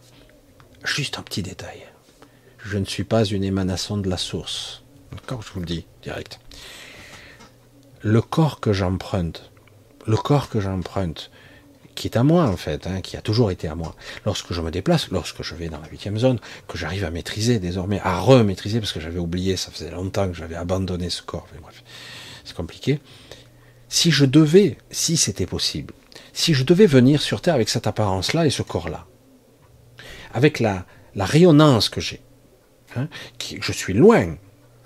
Juste 0.85 1.19
un 1.19 1.23
petit 1.23 1.43
détail. 1.43 1.83
Je 2.59 2.79
ne 2.79 2.85
suis 2.85 3.05
pas 3.05 3.25
une 3.25 3.45
émanation 3.45 3.97
de 3.97 4.09
la 4.09 4.17
source. 4.17 4.83
Je 5.29 5.53
vous 5.53 5.61
le 5.61 5.67
dis 5.67 5.87
direct. 6.03 6.41
Le 8.01 8.23
corps 8.23 8.61
que 8.61 8.73
j'emprunte, 8.73 9.51
le 10.07 10.17
corps 10.17 10.49
que 10.49 10.61
j'emprunte, 10.61 11.31
qui 11.95 12.07
est 12.07 12.17
à 12.17 12.23
moi 12.23 12.45
en 12.45 12.57
fait, 12.57 12.87
hein, 12.87 13.01
qui 13.03 13.17
a 13.17 13.21
toujours 13.21 13.51
été 13.51 13.69
à 13.69 13.75
moi. 13.75 13.95
Lorsque 14.25 14.53
je 14.53 14.61
me 14.61 14.71
déplace, 14.71 15.11
lorsque 15.11 15.43
je 15.43 15.55
vais 15.55 15.69
dans 15.69 15.81
la 15.81 15.89
huitième 15.89 16.17
zone, 16.17 16.39
que 16.69 16.79
j'arrive 16.79 17.05
à 17.05 17.11
maîtriser 17.11 17.59
désormais, 17.59 18.01
à 18.01 18.21
remaîtriser, 18.21 18.81
parce 18.81 18.93
que 18.93 19.01
j'avais 19.01 19.19
oublié, 19.19 19.57
ça 19.57 19.71
faisait 19.71 19.91
longtemps 19.91 20.29
que 20.29 20.35
j'avais 20.35 20.55
abandonné 20.55 21.11
ce 21.11 21.23
corps, 21.23 21.47
bref, 21.61 21.83
c'est 22.45 22.57
compliqué. 22.57 23.01
Si 23.91 24.11
je 24.13 24.25
devais, 24.25 24.79
si 24.91 25.17
c'était 25.17 25.47
possible, 25.47 25.93
si 26.33 26.55
je 26.55 26.65
devais 26.65 26.87
venir 26.87 27.21
sur 27.21 27.43
Terre 27.43 27.57
avec 27.57 27.69
cette 27.69 27.89
apparence-là 27.89 28.47
et 28.47 28.51
ce 28.51 28.63
corps-là, 28.63 29.07
avec 30.33 30.61
la, 30.61 30.87
la 31.17 31.25
rayonnance 31.25 31.89
que 31.89 32.01
j'ai, 32.01 32.21
hein, 32.97 33.09
qui, 33.37 33.59
je 33.61 33.73
suis 33.73 33.93
loin 33.93 34.37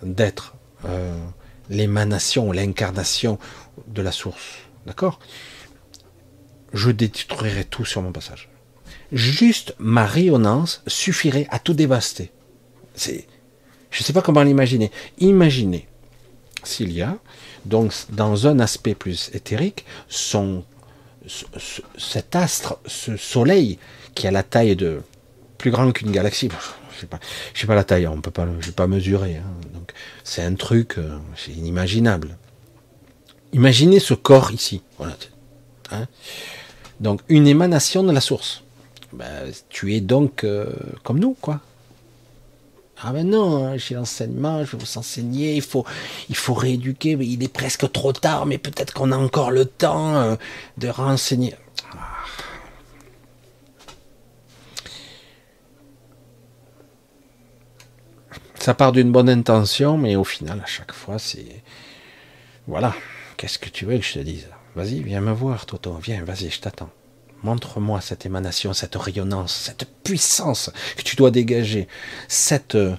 d'être 0.03 0.55
euh, 0.87 1.23
l'émanation, 1.69 2.51
l'incarnation 2.51 3.39
de 3.87 4.01
la 4.01 4.11
source, 4.11 4.61
d'accord? 4.87 5.19
Je 6.73 6.91
détruirai 6.91 7.65
tout 7.65 7.85
sur 7.85 8.01
mon 8.01 8.11
passage. 8.11 8.49
Juste 9.13 9.75
ma 9.79 10.07
rayonnance 10.07 10.83
suffirait 10.87 11.47
à 11.51 11.59
tout 11.59 11.75
dévaster. 11.75 12.33
C'est, 12.95 13.27
je 13.91 14.01
ne 14.01 14.05
sais 14.05 14.15
pas 14.15 14.23
comment 14.23 14.43
l'imaginer. 14.43 14.91
Imaginez 15.19 15.89
s'il 16.65 16.91
y 16.91 17.03
a, 17.03 17.19
donc 17.65 17.93
dans 18.11 18.47
un 18.47 18.61
aspect 18.61 18.95
plus 18.95 19.31
éthérique, 19.35 19.85
cet 21.99 22.37
astre, 22.37 22.79
ce 22.87 23.17
soleil 23.17 23.79
qui 24.15 24.27
a 24.27 24.31
la 24.31 24.43
taille 24.43 24.77
de 24.77 25.01
plus 25.59 25.71
grand 25.71 25.93
qu'une 25.93 26.13
galaxie. 26.13 26.49
Je 26.95 27.01
sais 27.01 27.07
pas, 27.07 27.19
je 27.53 27.61
sais 27.61 27.67
pas 27.67 27.75
la 27.75 27.83
taille, 27.83 28.07
on 28.07 28.21
peut 28.21 28.31
pas, 28.31 28.87
mesurer. 28.87 29.39
Hein. 29.39 29.81
C'est 30.23 30.43
un 30.43 30.55
truc, 30.55 30.97
euh, 30.97 31.19
inimaginable. 31.49 32.39
Imaginez 33.53 33.99
ce 33.99 34.15
corps 34.15 34.53
ici. 34.53 34.81
Hein 35.91 36.07
donc 37.01 37.21
une 37.29 37.49
émanation 37.49 38.05
de 38.05 38.13
la 38.13 38.21
source. 38.21 38.63
Ben, 39.13 39.53
tu 39.69 39.95
es 39.95 40.01
donc 40.01 40.45
euh, 40.45 40.67
comme 41.03 41.19
nous, 41.19 41.37
quoi. 41.41 41.61
Ah 43.07 43.13
ben 43.13 43.29
non, 43.29 43.67
hein, 43.67 43.77
j'ai 43.77 43.97
l'enseignement, 43.97 44.65
je 44.65 44.73
vais 44.73 44.79
vous 44.83 44.97
enseigner, 44.99 45.57
il 45.57 45.63
faut, 45.63 45.85
il 46.31 46.37
faut 46.37 46.55
rééduquer, 46.55 47.19
il 47.21 47.43
est 47.43 47.53
presque 47.53 47.93
trop 47.93 48.15
tard, 48.15 48.47
mais 48.47 48.57
peut-être 48.57 48.95
qu'on 48.95 49.13
a 49.13 49.17
encore 49.17 49.51
le 49.51 49.67
temps 49.67 50.17
euh, 50.17 50.37
de 50.79 50.89
renseigner. 50.89 51.55
Ah. 51.93 51.99
Ça 58.59 58.73
part 58.73 58.93
d'une 58.93 59.13
bonne 59.13 59.29
intention, 59.29 59.99
mais 59.99 60.17
au 60.17 60.25
final, 60.25 60.63
à 60.63 60.67
chaque 60.67 60.93
fois, 60.93 61.19
c'est... 61.19 61.63
Voilà, 62.67 62.95
qu'est-ce 63.37 63.59
que 63.59 63.69
tu 63.69 63.85
veux 63.85 63.99
que 63.99 64.05
je 64.05 64.15
te 64.15 64.19
dise? 64.21 64.49
Vas-y, 64.75 65.03
viens 65.03 65.21
me 65.21 65.33
voir, 65.33 65.67
Toto. 65.67 65.93
Viens, 66.03 66.25
vas-y, 66.25 66.49
je 66.49 66.61
t'attends. 66.61 66.89
Montre-moi 67.45 68.01
cette 68.01 68.25
émanation, 68.25 68.73
cette 68.73 68.97
rayonnance, 68.97 69.55
cette 69.55 69.87
puissance 70.03 70.71
que 70.97 71.03
tu 71.03 71.15
dois 71.15 71.31
dégager. 71.31 71.89
Cette, 72.27 72.75
euh, 72.75 72.95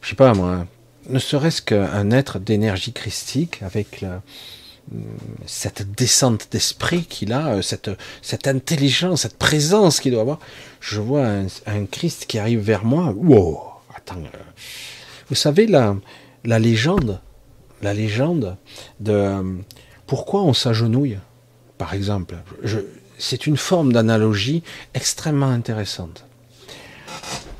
je 0.00 0.08
sais 0.10 0.16
pas 0.16 0.34
moi, 0.34 0.66
ne 1.08 1.18
serait-ce 1.20 1.62
qu'un 1.62 2.10
être 2.10 2.40
d'énergie 2.40 2.92
christique 2.92 3.62
avec 3.62 4.02
euh, 4.02 4.18
cette 5.46 5.92
descente 5.92 6.48
d'esprit 6.50 7.04
qu'il 7.04 7.32
a, 7.32 7.54
euh, 7.54 7.62
cette, 7.62 7.90
cette 8.20 8.48
intelligence, 8.48 9.22
cette 9.22 9.38
présence 9.38 10.00
qu'il 10.00 10.10
doit 10.10 10.22
avoir. 10.22 10.40
Je 10.80 11.00
vois 11.00 11.26
un, 11.66 11.86
Christ 11.86 12.26
qui 12.26 12.40
arrive 12.40 12.58
vers 12.58 12.84
moi. 12.84 13.14
Wow, 13.16 13.60
attends. 13.94 14.22
Vous 15.28 15.36
savez 15.36 15.68
la, 15.68 15.96
la 16.44 16.58
légende, 16.58 17.20
la 17.80 17.94
légende 17.94 18.56
de 18.98 19.62
pourquoi 20.08 20.42
on 20.42 20.52
s'agenouille, 20.52 21.18
par 21.76 21.94
exemple? 21.94 22.34
C'est 23.18 23.46
une 23.46 23.56
forme 23.56 23.92
d'analogie 23.92 24.62
extrêmement 24.94 25.48
intéressante. 25.48 26.24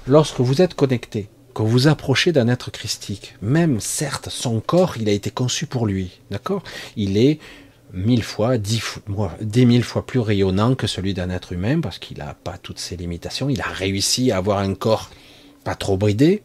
Lorsque 0.07 0.41
vous 0.41 0.63
êtes 0.63 0.75
connecté, 0.75 1.29
que 1.55 1.63
vous 1.63 1.89
approchez 1.89 2.31
d'un 2.31 2.49
être 2.49 2.71
christique, 2.71 3.35
même 3.43 3.81
certes, 3.81 4.29
son 4.31 4.61
corps, 4.61 4.97
il 4.97 5.09
a 5.09 5.13
été 5.13 5.31
conçu 5.31 5.67
pour 5.67 5.87
lui, 5.87 6.21
d'accord? 6.31 6.63
Il 6.97 7.19
est 7.19 7.41
mille 7.93 8.23
fois, 8.23 8.59
dix 8.59 8.81
fois, 8.81 9.37
mille 9.41 9.83
fois 9.83 10.07
plus 10.07 10.21
rayonnant 10.21 10.75
que 10.77 10.87
celui 10.87 11.15
d'un 11.15 11.31
être 11.31 11.53
humain 11.53 11.81
parce 11.81 11.99
qu'il 11.99 12.19
n'a 12.19 12.35
pas 12.35 12.59
toutes 12.59 12.79
ses 12.79 12.97
limitations. 12.97 13.49
Il 13.49 13.61
a 13.61 13.67
réussi 13.67 14.31
à 14.31 14.37
avoir 14.37 14.59
un 14.59 14.75
corps 14.75 15.11
pas 15.65 15.75
trop 15.75 15.97
bridé, 15.97 16.43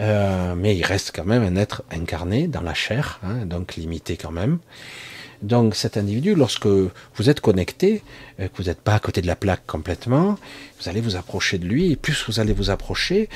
euh, 0.00 0.54
mais 0.56 0.76
il 0.76 0.84
reste 0.84 1.12
quand 1.14 1.24
même 1.24 1.42
un 1.42 1.56
être 1.56 1.82
incarné 1.90 2.48
dans 2.48 2.62
la 2.62 2.74
chair, 2.74 3.20
hein, 3.22 3.46
donc 3.46 3.76
limité 3.76 4.16
quand 4.16 4.32
même. 4.32 4.58
Donc 5.42 5.74
cet 5.74 5.96
individu, 5.96 6.34
lorsque 6.34 6.66
vous 6.66 7.30
êtes 7.30 7.40
connecté, 7.40 8.02
euh, 8.38 8.48
que 8.48 8.56
vous 8.58 8.64
n'êtes 8.64 8.80
pas 8.80 8.94
à 8.94 8.98
côté 8.98 9.22
de 9.22 9.26
la 9.26 9.36
plaque 9.36 9.66
complètement, 9.66 10.36
vous 10.80 10.88
allez 10.88 11.00
vous 11.00 11.16
approcher 11.16 11.58
de 11.58 11.66
lui, 11.66 11.92
et 11.92 11.96
plus 11.96 12.24
vous 12.28 12.40
allez 12.40 12.52
vous 12.52 12.70
approcher, 12.70 13.28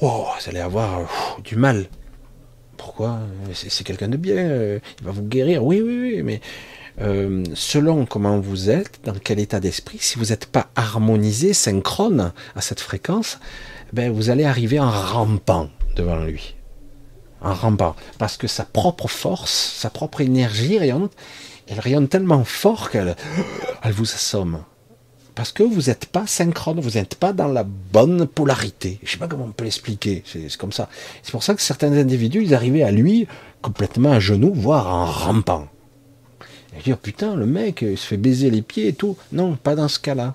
oh, 0.00 0.26
vous 0.38 0.50
allez 0.50 0.60
avoir 0.60 1.08
du 1.44 1.56
mal. 1.56 1.86
Pourquoi? 2.76 3.20
C'est 3.54 3.84
quelqu'un 3.84 4.08
de 4.08 4.16
bien, 4.16 4.36
euh, 4.36 4.78
il 5.00 5.06
va 5.06 5.12
vous 5.12 5.22
guérir, 5.22 5.64
oui, 5.64 5.80
oui, 5.80 5.98
oui, 6.00 6.22
mais 6.22 6.40
selon 7.54 8.06
comment 8.06 8.38
vous 8.38 8.68
êtes, 8.68 9.00
dans 9.04 9.14
quel 9.14 9.38
état 9.38 9.60
d'esprit, 9.60 9.98
si 10.00 10.18
vous 10.18 10.26
n'êtes 10.26 10.46
pas 10.46 10.68
harmonisé, 10.76 11.54
synchrone 11.54 12.32
à 12.54 12.60
cette 12.60 12.80
fréquence, 12.80 13.38
ben, 13.92 14.12
vous 14.12 14.30
allez 14.30 14.44
arriver 14.44 14.78
en 14.80 14.90
rampant 14.90 15.70
devant 15.96 16.18
lui. 16.24 16.54
En 17.40 17.54
rampant. 17.54 17.96
Parce 18.18 18.36
que 18.36 18.46
sa 18.46 18.64
propre 18.64 19.08
force, 19.08 19.74
sa 19.76 19.90
propre 19.90 20.20
énergie 20.20 20.78
rayonne, 20.78 21.08
elle 21.72 21.80
rayonne 21.80 22.08
tellement 22.08 22.44
fort 22.44 22.90
qu'elle 22.90 23.16
elle 23.82 23.92
vous 23.92 24.04
assomme. 24.04 24.64
Parce 25.34 25.50
que 25.50 25.62
vous 25.62 25.82
n'êtes 25.82 26.06
pas 26.06 26.26
synchrone, 26.26 26.80
vous 26.80 26.98
n'êtes 26.98 27.14
pas 27.14 27.32
dans 27.32 27.48
la 27.48 27.64
bonne 27.64 28.26
polarité. 28.26 28.98
Je 29.02 29.08
ne 29.08 29.10
sais 29.12 29.18
pas 29.18 29.28
comment 29.28 29.46
on 29.46 29.52
peut 29.52 29.64
l'expliquer, 29.64 30.22
c'est 30.26 30.54
comme 30.56 30.72
ça. 30.72 30.90
C'est 31.22 31.32
pour 31.32 31.42
ça 31.42 31.54
que 31.54 31.62
certains 31.62 31.92
individus, 31.92 32.42
ils 32.42 32.54
arrivaient 32.54 32.82
à 32.82 32.90
lui 32.90 33.26
complètement 33.62 34.12
à 34.12 34.20
genoux, 34.20 34.52
voire 34.54 34.94
en 34.94 35.06
rampant. 35.06 35.68
Et 36.76 36.82
dire, 36.82 36.98
putain, 36.98 37.34
le 37.34 37.46
mec, 37.46 37.82
il 37.82 37.96
se 37.96 38.06
fait 38.06 38.16
baiser 38.16 38.50
les 38.50 38.62
pieds 38.62 38.88
et 38.88 38.92
tout. 38.92 39.16
Non, 39.32 39.56
pas 39.56 39.74
dans 39.74 39.88
ce 39.88 39.98
cas-là. 39.98 40.34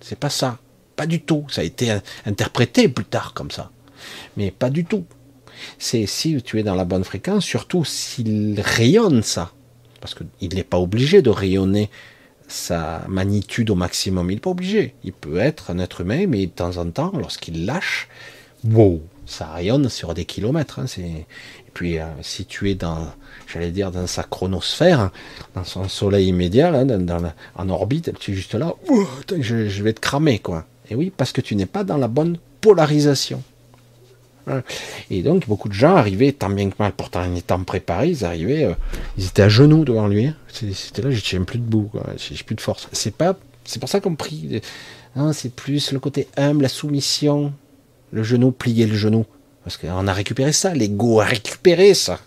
C'est 0.00 0.18
pas 0.18 0.30
ça. 0.30 0.58
Pas 0.96 1.06
du 1.06 1.22
tout. 1.22 1.46
Ça 1.48 1.62
a 1.62 1.64
été 1.64 1.98
interprété 2.26 2.88
plus 2.88 3.04
tard 3.04 3.32
comme 3.32 3.50
ça 3.50 3.70
mais 4.36 4.50
pas 4.50 4.70
du 4.70 4.84
tout. 4.84 5.04
C'est 5.78 6.06
si 6.06 6.40
tu 6.42 6.58
es 6.58 6.62
dans 6.62 6.74
la 6.74 6.84
bonne 6.84 7.04
fréquence, 7.04 7.44
surtout 7.44 7.84
s'il 7.84 8.60
rayonne 8.60 9.22
ça, 9.22 9.52
parce 10.00 10.14
qu'il 10.14 10.54
n'est 10.54 10.64
pas 10.64 10.78
obligé 10.78 11.22
de 11.22 11.30
rayonner 11.30 11.90
sa 12.48 13.04
magnitude 13.08 13.70
au 13.70 13.74
maximum, 13.74 14.30
il 14.30 14.34
n'est 14.34 14.40
pas 14.40 14.50
obligé. 14.50 14.94
Il 15.04 15.12
peut 15.12 15.38
être 15.38 15.70
un 15.70 15.78
être 15.78 16.00
humain, 16.00 16.26
mais 16.26 16.46
de 16.46 16.50
temps 16.50 16.78
en 16.78 16.90
temps, 16.90 17.12
lorsqu'il 17.16 17.64
lâche, 17.64 18.08
ça 19.26 19.46
rayonne 19.46 19.88
sur 19.88 20.14
des 20.14 20.24
kilomètres. 20.24 20.80
Hein, 20.80 20.86
et 20.98 21.26
puis, 21.72 21.98
euh, 21.98 22.06
si 22.22 22.44
tu 22.46 22.70
es 22.70 22.74
dans, 22.74 23.12
j'allais 23.46 23.70
dire, 23.70 23.92
dans 23.92 24.06
sa 24.06 24.24
chronosphère, 24.24 25.10
dans 25.54 25.64
son 25.64 25.88
soleil 25.88 26.28
immédiat, 26.28 26.72
en 27.54 27.68
orbite, 27.68 28.12
tu 28.18 28.32
es 28.32 28.34
juste 28.34 28.54
là, 28.54 28.74
je, 29.38 29.68
je 29.68 29.82
vais 29.82 29.92
te 29.92 30.00
cramer, 30.00 30.40
quoi. 30.40 30.66
Et 30.90 30.96
oui, 30.96 31.12
parce 31.16 31.30
que 31.30 31.40
tu 31.40 31.54
n'es 31.54 31.66
pas 31.66 31.84
dans 31.84 31.96
la 31.96 32.08
bonne 32.08 32.38
polarisation. 32.60 33.42
Et 35.10 35.22
donc, 35.22 35.46
beaucoup 35.46 35.68
de 35.68 35.74
gens 35.74 35.96
arrivaient, 35.96 36.32
tant 36.32 36.50
bien 36.50 36.70
que 36.70 36.76
mal, 36.78 36.92
pourtant 36.92 37.22
en 37.22 37.34
étant 37.34 37.62
préparés, 37.62 38.08
ils 38.08 38.24
arrivaient, 38.24 38.64
euh, 38.64 38.74
ils 39.16 39.26
étaient 39.26 39.42
à 39.42 39.48
genoux 39.48 39.84
devant 39.84 40.08
lui. 40.08 40.26
Hein. 40.26 40.36
C'était 40.48 41.02
là, 41.02 41.10
je 41.10 41.20
tiens 41.20 41.42
plus 41.42 41.58
debout, 41.58 41.90
j'ai 42.16 42.42
plus 42.42 42.54
de 42.54 42.60
force. 42.60 42.88
C'est 42.92 43.14
pas, 43.14 43.36
pour 43.78 43.88
ça 43.88 44.00
qu'on 44.00 44.16
prie. 44.16 44.60
c'est 45.32 45.54
plus 45.54 45.92
le 45.92 46.00
côté 46.00 46.28
humble, 46.36 46.62
la 46.62 46.68
soumission, 46.68 47.52
le 48.12 48.22
genou, 48.22 48.50
plier 48.52 48.86
le 48.86 48.96
genou. 48.96 49.26
Parce 49.64 49.76
qu'on 49.76 50.06
a 50.06 50.12
récupéré 50.12 50.52
ça, 50.52 50.74
l'ego 50.74 51.20
a 51.20 51.24
récupéré 51.24 51.94
ça. 51.94 52.18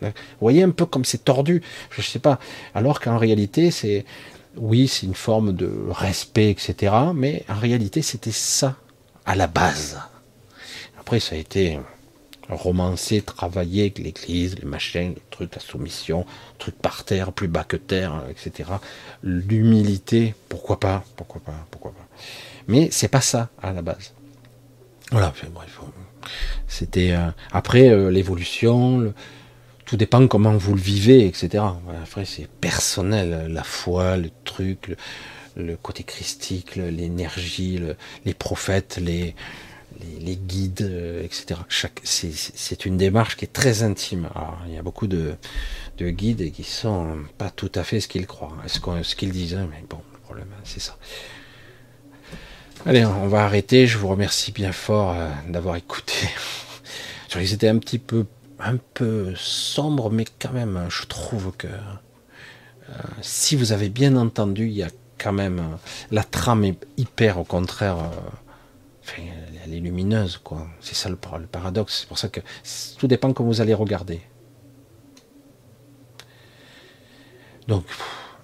Vous 0.00 0.10
voyez 0.40 0.62
un 0.62 0.70
peu 0.70 0.86
comme 0.86 1.04
c'est 1.04 1.24
tordu, 1.24 1.62
je 1.90 2.02
sais 2.02 2.18
pas. 2.18 2.38
Alors 2.74 3.00
qu'en 3.00 3.18
réalité, 3.18 3.70
c'est, 3.70 4.04
oui, 4.56 4.88
c'est 4.88 5.06
une 5.06 5.14
forme 5.14 5.52
de 5.52 5.70
respect, 5.90 6.50
etc. 6.50 6.94
Mais 7.14 7.44
en 7.48 7.58
réalité, 7.58 8.02
c'était 8.02 8.32
ça 8.32 8.76
à 9.24 9.36
la 9.36 9.46
base. 9.46 9.98
Après, 11.02 11.18
ça 11.18 11.34
a 11.34 11.38
été 11.38 11.80
romancé, 12.48 13.22
travaillé 13.22 13.82
avec 13.82 13.98
l'église, 13.98 14.56
les 14.56 14.64
machins, 14.64 15.14
les 15.16 15.22
trucs, 15.30 15.52
la 15.52 15.60
soumission, 15.60 16.24
trucs 16.58 16.76
par 16.76 17.02
terre, 17.04 17.32
plus 17.32 17.48
bas 17.48 17.64
que 17.64 17.76
terre, 17.76 18.22
etc. 18.30 18.70
L'humilité, 19.24 20.36
pourquoi 20.48 20.78
pas, 20.78 21.02
pourquoi 21.16 21.40
pas, 21.40 21.66
pourquoi 21.72 21.90
pas. 21.90 22.06
Mais 22.68 22.88
c'est 22.92 23.08
pas 23.08 23.20
ça 23.20 23.50
à 23.60 23.72
la 23.72 23.82
base. 23.82 24.12
Voilà, 25.10 25.34
bref. 25.52 25.80
C'était 26.68 27.10
euh, 27.10 27.30
après 27.50 27.88
euh, 27.88 28.12
l'évolution, 28.12 29.12
tout 29.86 29.96
dépend 29.96 30.28
comment 30.28 30.56
vous 30.56 30.76
le 30.76 30.80
vivez, 30.80 31.26
etc. 31.26 31.64
Après, 32.00 32.24
c'est 32.24 32.46
personnel, 32.46 33.48
la 33.52 33.64
foi, 33.64 34.16
le 34.16 34.30
truc, 34.44 34.96
le, 35.56 35.76
côté 35.76 36.04
christique, 36.04 36.76
l'énergie, 36.76 37.80
les 38.24 38.34
prophètes, 38.34 39.00
les, 39.02 39.34
les, 40.20 40.36
guides, 40.36 40.82
euh, 40.82 41.22
etc. 41.22 41.60
C'est 42.04 42.86
une 42.86 42.96
démarche 42.96 43.36
qui 43.36 43.44
est 43.44 43.52
très 43.52 43.82
intime. 43.82 44.28
il 44.66 44.74
y 44.74 44.78
a 44.78 44.82
beaucoup 44.82 45.06
de, 45.06 45.36
guides 45.98 46.52
qui 46.52 46.64
sont 46.64 47.18
pas 47.38 47.50
tout 47.50 47.70
à 47.74 47.84
fait 47.84 48.00
ce 48.00 48.08
qu'ils 48.08 48.26
croient, 48.26 48.52
ce 48.66 49.14
qu'ils 49.14 49.32
disent, 49.32 49.54
hein, 49.54 49.68
mais 49.70 49.84
bon, 49.88 50.00
le 50.12 50.18
problème, 50.18 50.48
c'est 50.64 50.80
ça. 50.80 50.96
Allez, 52.84 53.04
on 53.04 53.28
va 53.28 53.44
arrêter. 53.44 53.86
Je 53.86 53.96
vous 53.98 54.08
remercie 54.08 54.50
bien 54.50 54.72
fort 54.72 55.12
euh, 55.12 55.28
d'avoir 55.48 55.76
écouté. 55.76 56.14
C'était 57.28 57.68
un 57.68 57.78
petit 57.78 57.98
peu, 57.98 58.26
sombre, 59.36 60.10
mais 60.10 60.24
quand 60.38 60.52
même, 60.52 60.86
je 60.88 61.06
trouve 61.06 61.52
que 61.56 61.66
euh, 61.66 62.92
si 63.22 63.56
vous 63.56 63.72
avez 63.72 63.88
bien 63.88 64.16
entendu, 64.16 64.66
il 64.66 64.74
y 64.74 64.82
a 64.82 64.90
quand 65.18 65.32
même 65.32 65.62
la 66.10 66.24
trame 66.24 66.64
est 66.64 66.86
hyper, 66.96 67.38
au 67.38 67.44
contraire 67.44 67.96
elle 69.64 69.74
est 69.74 69.80
lumineuse, 69.80 70.38
quoi. 70.42 70.66
C'est 70.80 70.94
ça 70.94 71.08
le, 71.08 71.16
paradoxe. 71.16 72.00
C'est 72.00 72.08
pour 72.08 72.18
ça 72.18 72.28
que 72.28 72.40
tout 72.98 73.06
dépend 73.06 73.32
comment 73.32 73.50
vous 73.50 73.60
allez 73.60 73.74
regarder. 73.74 74.20
Donc, 77.68 77.84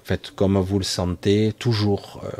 faites 0.04 0.30
comme 0.30 0.58
vous 0.58 0.78
le 0.78 0.84
sentez, 0.84 1.52
toujours. 1.58 2.20
Euh, 2.24 2.30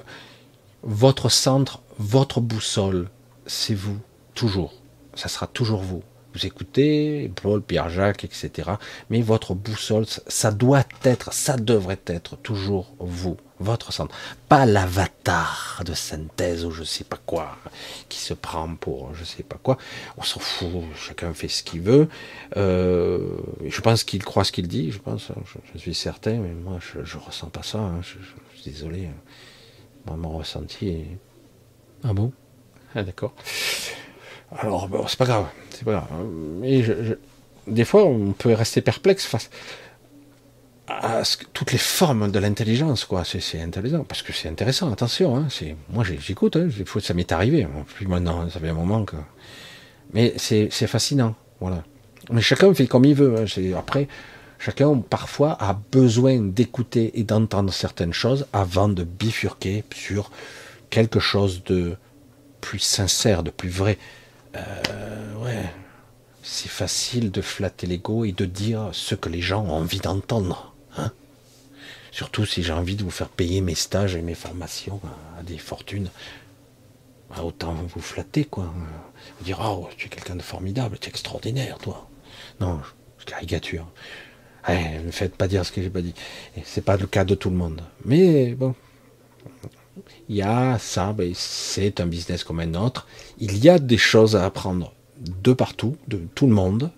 votre 0.83 1.29
centre, 1.29 1.83
votre 1.99 2.41
boussole, 2.41 3.09
c'est 3.47 3.75
vous, 3.75 3.99
toujours. 4.35 4.75
Ça 5.15 5.29
sera 5.29 5.49
toujours 5.49 5.83
vous. 5.83 6.03
Vous 6.35 6.47
écoutez 6.47 7.33
Paul, 7.43 7.63
Pierre-Jacques, 7.63 8.25
etc. 8.25 8.71
Mais 9.11 9.23
votre 9.23 9.55
boussole, 9.55 10.07
ça 10.07 10.53
doit 10.53 10.85
être, 11.03 11.33
ça 11.33 11.57
devrait 11.57 12.01
être 12.07 12.37
toujours 12.37 12.95
vous 13.01 13.37
votre 13.61 13.93
centre, 13.93 14.15
pas 14.49 14.67
l'avatar 14.67 15.83
de 15.85 15.95
synthèse 15.95 16.65
ou 16.65 16.71
je 16.71 16.85
sais 16.85 17.05
pas 17.05 17.19
quoi, 17.27 17.57
qui 18.09 18.19
se 18.19 18.35
prend 18.35 18.75
pour 18.75 19.15
je 19.15 19.25
sais 19.25 19.43
pas 19.43 19.59
quoi. 19.63 19.79
On 20.17 20.23
s'en 20.23 20.41
fout, 20.41 20.85
chacun 20.97 21.33
fait 21.35 21.49
ce 21.49 21.63
qu'il 21.63 21.81
veut. 21.81 22.09
Euh, 22.57 23.37
je 23.67 23.81
pense 23.81 24.05
qu'il 24.05 24.25
croit 24.25 24.45
ce 24.45 24.53
qu'il 24.53 24.69
dit, 24.69 24.91
je 24.93 24.99
pense, 24.99 25.29
je, 25.75 25.79
suis 25.79 25.95
certain, 25.95 26.39
mais 26.39 26.55
moi 26.55 26.79
je, 26.81 27.05
je 27.05 27.19
ressens 27.19 27.49
pas 27.49 27.63
ça. 27.63 27.79
Hein. 27.79 28.01
je, 28.03 28.19
suis 28.61 28.71
désolé. 28.71 29.09
Moi, 30.07 30.17
mon 30.17 30.39
ressenti 30.39 30.89
est... 30.89 31.19
Ah 32.05 32.13
bon? 32.13 32.33
Ah 32.95 33.03
d'accord. 33.03 33.35
Alors 34.57 34.89
bon, 34.89 35.07
c'est 35.07 35.19
pas 35.19 35.27
grave, 35.27 35.47
c'est 35.71 35.85
pas 35.85 35.93
grave. 35.93 36.09
Mais 36.61 36.83
des 37.67 37.85
fois, 37.85 38.05
on 38.05 38.33
peut 38.33 38.53
rester 38.53 38.81
perplexe 38.81 39.27
face 39.27 39.51
à 40.89 41.23
toutes 41.53 41.73
les 41.73 41.79
formes 41.79 42.31
de 42.31 42.39
l'intelligence, 42.39 43.05
quoi. 43.05 43.23
C'est 43.25 43.61
intéressant, 43.61 44.05
parce 44.05 44.23
que 44.23 44.33
c'est 44.33 44.49
intéressant, 44.49 44.93
attention, 44.93 45.37
hein, 45.37 45.49
moi 45.91 46.05
j'écoute, 46.05 46.57
hein, 46.57 46.69
ça 47.01 47.15
m'est 47.15 47.31
arrivé, 47.33 47.67
plus 47.95 48.07
maintenant, 48.07 48.49
ça 48.51 48.59
fait 48.61 48.69
un 48.69 48.75
moment 48.75 49.05
que... 49.05 49.17
Mais 50.15 50.35
c'est 50.39 50.69
fascinant, 50.87 51.35
voilà. 51.61 51.85
Mais 52.31 52.41
chacun 52.41 52.73
fait 52.75 52.87
comme 52.87 53.05
il 53.05 53.15
veut, 53.15 53.37
hein, 53.39 53.45
après, 53.77 54.09
chacun 54.59 54.97
parfois 54.99 55.57
a 55.61 55.79
besoin 55.93 56.41
d'écouter 56.41 57.19
et 57.19 57.23
d'entendre 57.23 57.73
certaines 57.73 58.13
choses 58.13 58.47
avant 58.53 58.89
de 58.89 59.05
bifurquer 59.05 59.85
sur 59.95 60.31
quelque 60.91 61.21
chose 61.21 61.63
de 61.65 61.97
plus 62.61 62.79
sincère, 62.79 63.43
de 63.43 63.51
plus 63.51 63.69
vrai. 63.69 63.99
Euh, 64.57 65.35
ouais, 65.45 65.65
c'est 66.43 66.71
facile 66.71 67.31
de 67.31 67.43
flatter 67.43 67.87
l'ego 67.87 68.25
et 68.25 68.33
de 68.33 68.47
dire 68.47 68.89
ce 68.93 69.15
que 69.15 69.29
les 69.29 69.43
gens 69.43 69.65
ont 69.65 69.73
envie 69.73 70.01
d'entendre. 70.01 70.75
Surtout 72.19 72.45
si 72.45 72.65
j'ai 72.65 72.73
envie 72.73 72.97
de 72.97 73.05
vous 73.05 73.13
faire 73.13 73.29
payer 73.29 73.61
mes 73.61 73.77
stages 73.77 74.17
et 74.17 74.23
mes 74.23 74.35
formations 74.35 75.01
à 75.39 75.45
des 75.45 75.57
fortunes. 75.57 76.11
Bah, 77.31 77.45
autant 77.45 77.75
vous 77.75 78.01
flatter, 78.01 78.45
quoi. 78.45 78.75
Vous 79.39 79.45
dire, 79.45 79.61
oh, 79.63 79.89
tu 79.97 80.07
es 80.07 80.09
quelqu'un 80.09 80.35
de 80.35 80.43
formidable, 80.43 80.99
tu 81.01 81.07
es 81.07 81.11
extraordinaire, 81.11 81.79
toi. 81.79 82.09
Non, 82.61 82.81
je 83.19 83.25
caricature. 83.25 83.87
ne 84.69 85.05
me 85.05 85.13
faites 85.13 85.37
pas 85.37 85.47
dire 85.47 85.65
ce 85.65 85.71
que 85.71 85.81
j'ai 85.81 85.91
pas 85.91 86.01
dit. 86.01 86.13
C'est 86.65 86.85
pas 86.85 86.97
le 86.97 87.07
cas 87.07 87.25
de 87.25 87.37
tout 87.37 87.51
le 87.51 87.57
monde. 87.57 87.83
Mais 88.05 88.53
bon, 88.57 88.75
il 90.29 90.35
y 90.35 90.43
a 90.43 90.77
ça, 90.81 91.13
ben, 91.13 91.31
c'est 91.37 92.01
un 92.01 92.07
business 92.07 92.43
comme 92.43 92.59
un 92.59 92.75
autre. 92.75 93.07
Il 93.39 93.59
y 93.65 93.69
a 93.69 93.79
des 93.79 93.97
choses 93.97 94.35
à 94.35 94.45
apprendre 94.45 94.93
de 95.21 95.53
partout, 95.53 95.97
de 96.09 96.21
tout 96.35 96.49
le 96.49 96.53
monde, 96.53 96.91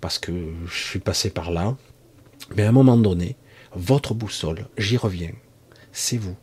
parce 0.00 0.18
que 0.18 0.32
je 0.66 0.82
suis 0.82 0.98
passé 0.98 1.30
par 1.30 1.52
là. 1.52 1.76
Mais 2.56 2.64
à 2.64 2.70
un 2.70 2.72
moment 2.72 2.96
donné, 2.96 3.36
votre 3.74 4.14
boussole, 4.14 4.66
j'y 4.76 4.96
reviens, 4.96 5.32
c'est 5.92 6.18
vous, 6.18 6.36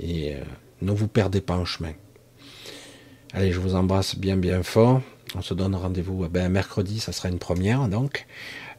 Et 0.00 0.34
euh, 0.34 0.40
ne 0.82 0.92
vous 0.92 1.08
perdez 1.08 1.40
pas 1.40 1.56
en 1.56 1.64
chemin. 1.64 1.92
Allez, 3.32 3.52
je 3.52 3.60
vous 3.60 3.74
embrasse 3.74 4.16
bien 4.16 4.36
bien 4.36 4.62
fort. 4.62 5.02
On 5.34 5.42
se 5.42 5.52
donne 5.52 5.74
rendez-vous 5.74 6.24
eh 6.24 6.28
ben, 6.28 6.48
mercredi, 6.48 7.00
ça 7.00 7.12
sera 7.12 7.28
une 7.28 7.38
première 7.38 7.88
donc, 7.88 8.26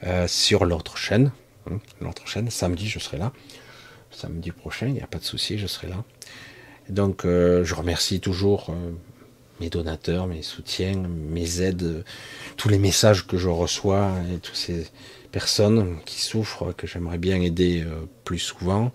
euh, 0.03 0.27
sur 0.27 0.65
l'autre 0.65 0.97
chaîne. 0.97 1.31
Hein, 1.69 1.79
l'autre 2.01 2.27
chaîne, 2.27 2.49
samedi 2.49 2.87
je 2.87 2.99
serai 2.99 3.17
là. 3.17 3.31
Samedi 4.11 4.51
prochain, 4.51 4.87
il 4.87 4.93
n'y 4.93 5.01
a 5.01 5.07
pas 5.07 5.19
de 5.19 5.23
souci, 5.23 5.59
je 5.59 5.67
serai 5.67 5.87
là. 5.87 6.03
donc 6.89 7.25
euh, 7.25 7.63
je 7.63 7.75
remercie 7.75 8.19
toujours 8.19 8.73
mes 9.59 9.69
donateurs, 9.69 10.25
mes 10.25 10.41
soutiens, 10.41 10.97
mes 10.97 11.61
aides, 11.61 12.03
tous 12.57 12.69
les 12.69 12.79
messages 12.79 13.27
que 13.27 13.37
je 13.37 13.49
reçois 13.49 14.13
et 14.33 14.39
tous 14.39 14.55
ces 14.55 14.87
personnes 15.31 15.99
qui 16.05 16.21
souffrent, 16.21 16.73
que 16.73 16.87
j'aimerais 16.87 17.17
bien 17.17 17.41
aider 17.41 17.83
euh, 17.85 18.05
plus 18.23 18.39
souvent. 18.39 18.91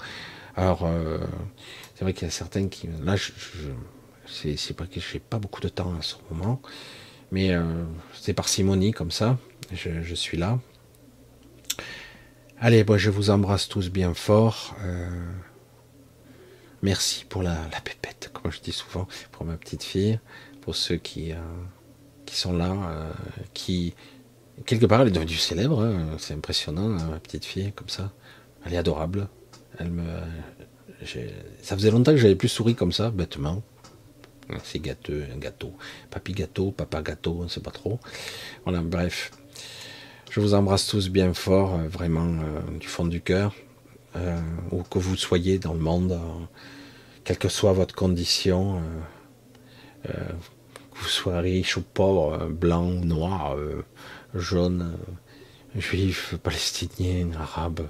Alors, 0.56 0.85
euh, 0.85 1.19
c'est 1.94 2.05
vrai 2.05 2.12
qu'il 2.12 2.27
y 2.27 2.28
a 2.28 2.31
certaines 2.31 2.69
qui... 2.69 2.89
Là, 3.02 3.16
je, 3.16 3.32
c'est 4.27 4.77
pas 4.77 4.86
que 4.86 5.01
j'ai 5.01 5.20
pas 5.20 5.39
beaucoup 5.39 5.61
de 5.61 5.69
temps 5.69 5.94
à 5.98 6.02
ce 6.02 6.16
moment, 6.31 6.61
mais 7.31 7.52
euh, 7.52 7.62
c'est 8.15 8.32
parcimonie 8.32 8.93
comme 8.93 9.11
ça, 9.11 9.39
je, 9.73 10.15
suis 10.15 10.36
là. 10.36 10.59
Allez, 12.59 12.85
moi 12.85 12.97
je 12.97 13.11
vous 13.11 13.31
embrasse 13.31 13.69
tous 13.69 13.90
bien 13.90 14.15
fort. 14.15 14.74
merci 16.82 17.27
pour 17.28 17.43
la, 17.43 17.55
la, 17.70 17.81
pépette, 17.81 18.31
comme 18.32 18.51
je 18.51 18.61
dis 18.61 18.73
souvent, 18.73 19.06
pour 19.31 19.44
ma 19.44 19.56
petite 19.56 19.82
fille, 19.82 20.19
pour 20.62 20.74
ceux 20.74 20.97
qui 20.97 21.35
sont 22.27 22.56
là, 22.56 23.11
qui, 23.52 23.94
Quelque 24.67 24.87
part, 24.87 25.03
elle 25.03 25.09
est 25.09 25.13
devenue 25.13 25.35
célèbre. 25.35 25.83
Hein. 25.83 26.17
C'est 26.19 26.35
impressionnant, 26.35 26.91
hein, 26.91 27.09
ma 27.11 27.19
petite 27.19 27.45
fille, 27.45 27.73
comme 27.75 27.89
ça. 27.89 28.13
Elle 28.65 28.75
est 28.75 28.79
adorable. 28.79 29.29
Elle 29.79 29.91
me, 29.91 30.05
ça 31.63 31.77
faisait 31.77 31.91
longtemps 31.91 32.13
que 32.13 32.19
j'avais 32.19 32.35
plus 32.35 32.49
souri 32.49 32.75
comme 32.75 32.93
ça, 32.93 33.11
bêtement. 33.11 33.63
C'est 34.63 34.79
gâteux, 34.79 35.25
un 35.35 35.39
gâteau. 35.39 35.73
Papy 36.11 36.33
gâteau, 36.33 36.71
papa 36.71 37.03
gâteau, 37.03 37.39
on 37.41 37.45
ne 37.45 37.49
sait 37.49 37.61
pas 37.61 37.71
trop. 37.71 37.99
Voilà, 38.65 38.81
bref. 38.81 39.31
Je 40.31 40.41
vous 40.41 40.55
embrasse 40.55 40.87
tous 40.87 41.09
bien 41.09 41.33
fort, 41.33 41.75
euh, 41.75 41.89
vraiment 41.89 42.27
euh, 42.27 42.79
du 42.79 42.89
fond 42.89 43.07
du 43.07 43.21
cœur. 43.21 43.55
Euh, 44.17 44.39
où 44.71 44.83
que 44.83 44.99
vous 44.99 45.17
soyez 45.17 45.59
dans 45.59 45.73
le 45.73 45.81
monde, 45.81 46.19
quelle 47.25 47.39
que 47.39 47.49
soit 47.49 47.73
votre 47.73 47.97
condition, 47.97 48.81
que 50.05 50.11
vous 50.95 51.09
soyez 51.09 51.41
riche 51.41 51.77
ou 51.77 51.83
pauvre, 51.83 52.47
blanc 52.47 52.87
ou 52.87 53.05
noir, 53.05 53.57
jaune, 54.35 54.96
euh, 55.77 55.80
juif, 55.80 56.35
palestinien, 56.43 57.30
arabe. 57.38 57.87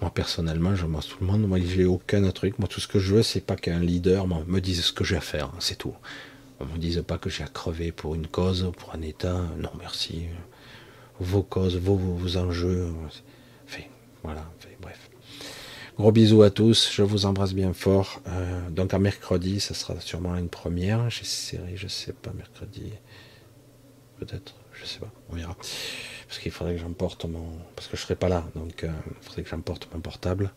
Moi 0.00 0.10
personnellement, 0.10 0.74
je 0.74 0.86
mange 0.86 1.08
tout 1.08 1.18
le 1.20 1.26
monde. 1.26 1.46
Moi, 1.46 1.58
j'ai 1.60 1.84
aucun 1.84 2.28
truc. 2.30 2.58
Moi, 2.58 2.68
tout 2.68 2.80
ce 2.80 2.88
que 2.88 2.98
je 2.98 3.14
veux, 3.14 3.22
c'est 3.22 3.40
pas 3.40 3.56
qu'un 3.56 3.80
leader 3.80 4.26
me 4.26 4.60
dise 4.60 4.84
ce 4.84 4.92
que 4.92 5.04
j'ai 5.04 5.16
à 5.16 5.20
faire. 5.20 5.52
C'est 5.60 5.78
tout. 5.78 5.94
On 6.60 6.66
ne 6.66 6.72
me 6.72 6.78
dise 6.78 7.02
pas 7.06 7.18
que 7.18 7.30
j'ai 7.30 7.44
à 7.44 7.48
crever 7.48 7.92
pour 7.92 8.14
une 8.14 8.26
cause, 8.26 8.70
pour 8.76 8.94
un 8.94 9.02
état. 9.02 9.40
Non, 9.58 9.70
merci. 9.78 10.26
Vos 11.20 11.42
causes, 11.42 11.76
vos, 11.76 11.96
vos 11.96 12.36
enjeux. 12.36 12.92
Fait, 13.66 13.90
voilà, 14.22 14.48
bref. 14.80 15.10
Gros 15.98 16.10
bisous 16.10 16.42
à 16.42 16.50
tous, 16.50 16.90
je 16.92 17.02
vous 17.02 17.26
embrasse 17.26 17.52
bien 17.52 17.72
fort. 17.72 18.22
Euh, 18.26 18.70
donc 18.70 18.94
à 18.94 18.98
mercredi, 18.98 19.60
ça 19.60 19.74
sera 19.74 20.00
sûrement 20.00 20.36
une 20.36 20.48
première. 20.48 21.10
J'essaierai, 21.10 21.76
je 21.76 21.86
sais 21.86 22.12
pas, 22.12 22.32
mercredi. 22.32 22.92
Peut-être, 24.18 24.54
je 24.82 24.86
sais 24.88 24.98
pas, 24.98 25.10
on 25.30 25.36
verra. 25.36 25.56
Parce 26.26 26.38
qu'il 26.40 26.52
faudrait 26.52 26.74
que 26.74 26.80
j'emporte 26.80 27.24
mon. 27.24 27.44
Parce 27.76 27.88
que 27.88 27.96
je 27.96 28.02
serai 28.02 28.16
pas 28.16 28.28
là, 28.28 28.44
donc 28.54 28.84
euh, 28.84 28.90
il 29.06 29.24
faudrait 29.24 29.42
que 29.42 29.48
j'emporte 29.48 29.88
mon 29.92 30.00
portable. 30.00 30.52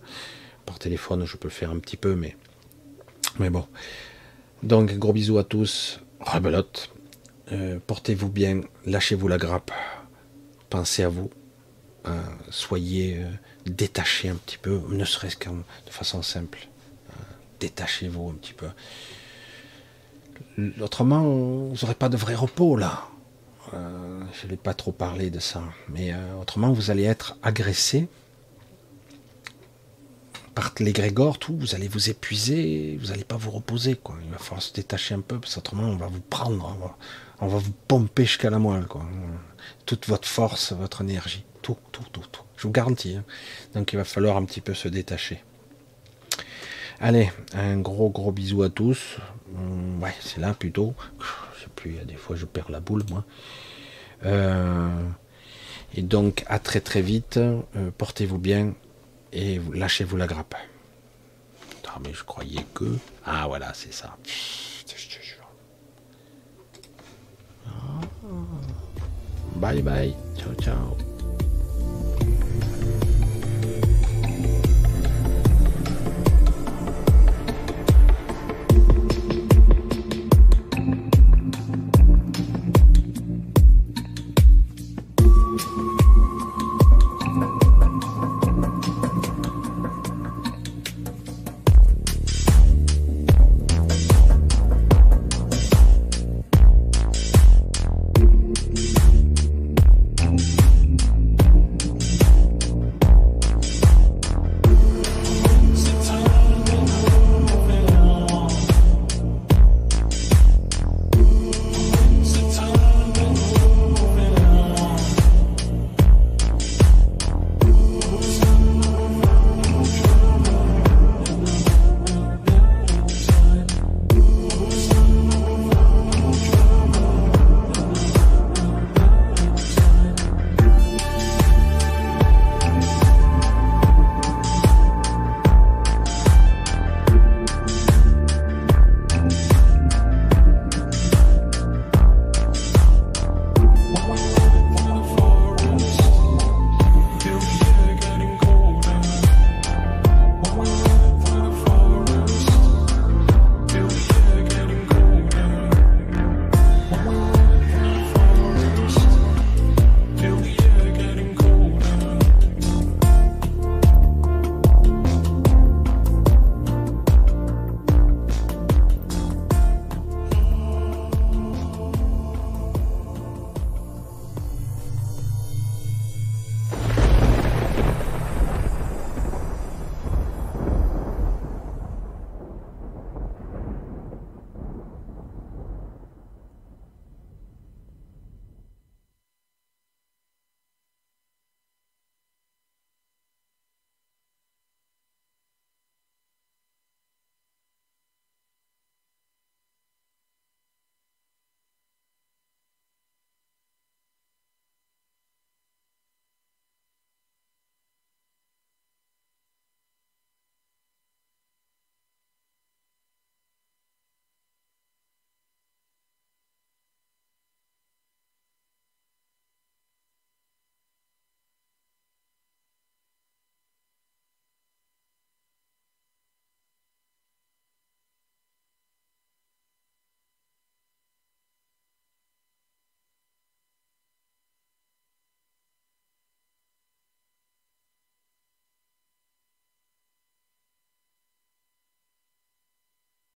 Par 0.65 0.79
téléphone, 0.79 1.25
je 1.25 1.37
peux 1.37 1.47
le 1.47 1.53
faire 1.53 1.71
un 1.71 1.79
petit 1.79 1.97
peu, 1.97 2.15
mais. 2.15 2.35
Mais 3.39 3.49
bon. 3.49 3.67
Donc, 4.63 4.93
gros 4.97 5.13
bisous 5.13 5.37
à 5.37 5.43
tous. 5.43 5.99
Rebelote. 6.21 6.91
Euh, 7.51 7.79
portez-vous 7.85 8.29
bien. 8.29 8.61
Lâchez-vous 8.85 9.27
la 9.27 9.37
grappe. 9.37 9.71
Pensez 10.69 11.03
à 11.03 11.09
vous. 11.09 11.29
Euh, 12.07 12.21
soyez 12.49 13.21
détachés 13.65 14.29
un 14.29 14.35
petit 14.35 14.57
peu, 14.57 14.79
ne 14.89 15.05
serait-ce 15.05 15.35
qu'en 15.35 15.55
de 15.55 15.89
façon 15.89 16.21
simple. 16.21 16.67
Détachez-vous 17.59 18.29
un 18.29 18.35
petit 18.35 18.53
peu. 18.53 18.67
Autrement, 20.79 21.23
vous 21.23 21.75
n'aurez 21.81 21.95
pas 21.95 22.09
de 22.09 22.17
vrai 22.17 22.35
repos 22.35 22.77
là. 22.77 23.07
Je 23.73 24.47
n'ai 24.47 24.57
pas 24.57 24.73
trop 24.73 24.91
parlé 24.91 25.29
de 25.29 25.39
ça. 25.39 25.63
Mais 25.89 26.13
autrement, 26.39 26.71
vous 26.71 26.91
allez 26.91 27.03
être 27.03 27.37
agressé 27.43 28.07
par 30.55 30.71
les 30.79 30.93
grégores, 30.93 31.37
tout, 31.37 31.55
vous 31.57 31.75
allez 31.75 31.89
vous 31.89 32.09
épuiser, 32.09 32.97
vous 32.99 33.07
n'allez 33.07 33.25
pas 33.25 33.35
vous 33.35 33.51
reposer, 33.51 33.95
quoi. 33.97 34.15
Il 34.23 34.31
va 34.31 34.37
falloir 34.37 34.61
se 34.61 34.73
détacher 34.73 35.13
un 35.13 35.19
peu, 35.19 35.37
parce 35.37 35.55
qu'autrement, 35.55 35.83
on 35.83 35.97
va 35.97 36.07
vous 36.07 36.21
prendre, 36.21 36.95
on 37.41 37.47
va, 37.47 37.57
vous 37.57 37.73
pomper 37.87 38.23
jusqu'à 38.23 38.49
la 38.49 38.57
moelle. 38.57 38.85
Toute 39.85 40.07
votre 40.07 40.27
force, 40.27 40.71
votre 40.71 41.01
énergie, 41.01 41.43
tout, 41.61 41.77
tout, 41.91 42.05
tout, 42.11 42.23
tout. 42.31 42.41
Je 42.55 42.63
vous 42.63 42.71
garantis. 42.71 43.17
Hein. 43.17 43.25
Donc, 43.73 43.91
il 43.91 43.97
va 43.97 44.05
falloir 44.05 44.37
un 44.37 44.45
petit 44.45 44.61
peu 44.61 44.73
se 44.73 44.87
détacher. 44.87 45.43
Allez, 47.01 47.29
un 47.53 47.77
gros, 47.77 48.09
gros 48.09 48.31
bisou 48.31 48.63
à 48.63 48.69
tous. 48.69 49.17
Hum, 49.53 50.01
ouais, 50.01 50.15
c'est 50.21 50.39
là 50.39 50.53
plutôt. 50.53 50.95
Plus, 51.75 51.93
des 52.05 52.15
fois, 52.15 52.35
je 52.35 52.45
perds 52.45 52.71
la 52.71 52.79
boule, 52.79 53.03
moi. 53.09 53.25
Euh, 54.25 54.89
et 55.93 56.01
donc, 56.01 56.43
à 56.47 56.59
très, 56.59 56.81
très 56.81 57.01
vite. 57.01 57.37
Euh, 57.37 57.91
portez-vous 57.97 58.37
bien 58.37 58.73
et 59.33 59.59
lâchez-vous 59.73 60.17
la 60.17 60.27
grappe. 60.27 60.55
Ah, 61.95 61.99
mais 62.03 62.13
je 62.13 62.25
croyais 62.25 62.65
que. 62.73 62.97
Ah, 63.25 63.45
voilà, 63.47 63.73
c'est 63.73 63.93
ça. 63.93 64.17
Ah. 67.65 68.01
Bye 69.55 69.81
bye. 69.81 70.13
Ciao, 70.37 70.53
ciao. 70.55 70.97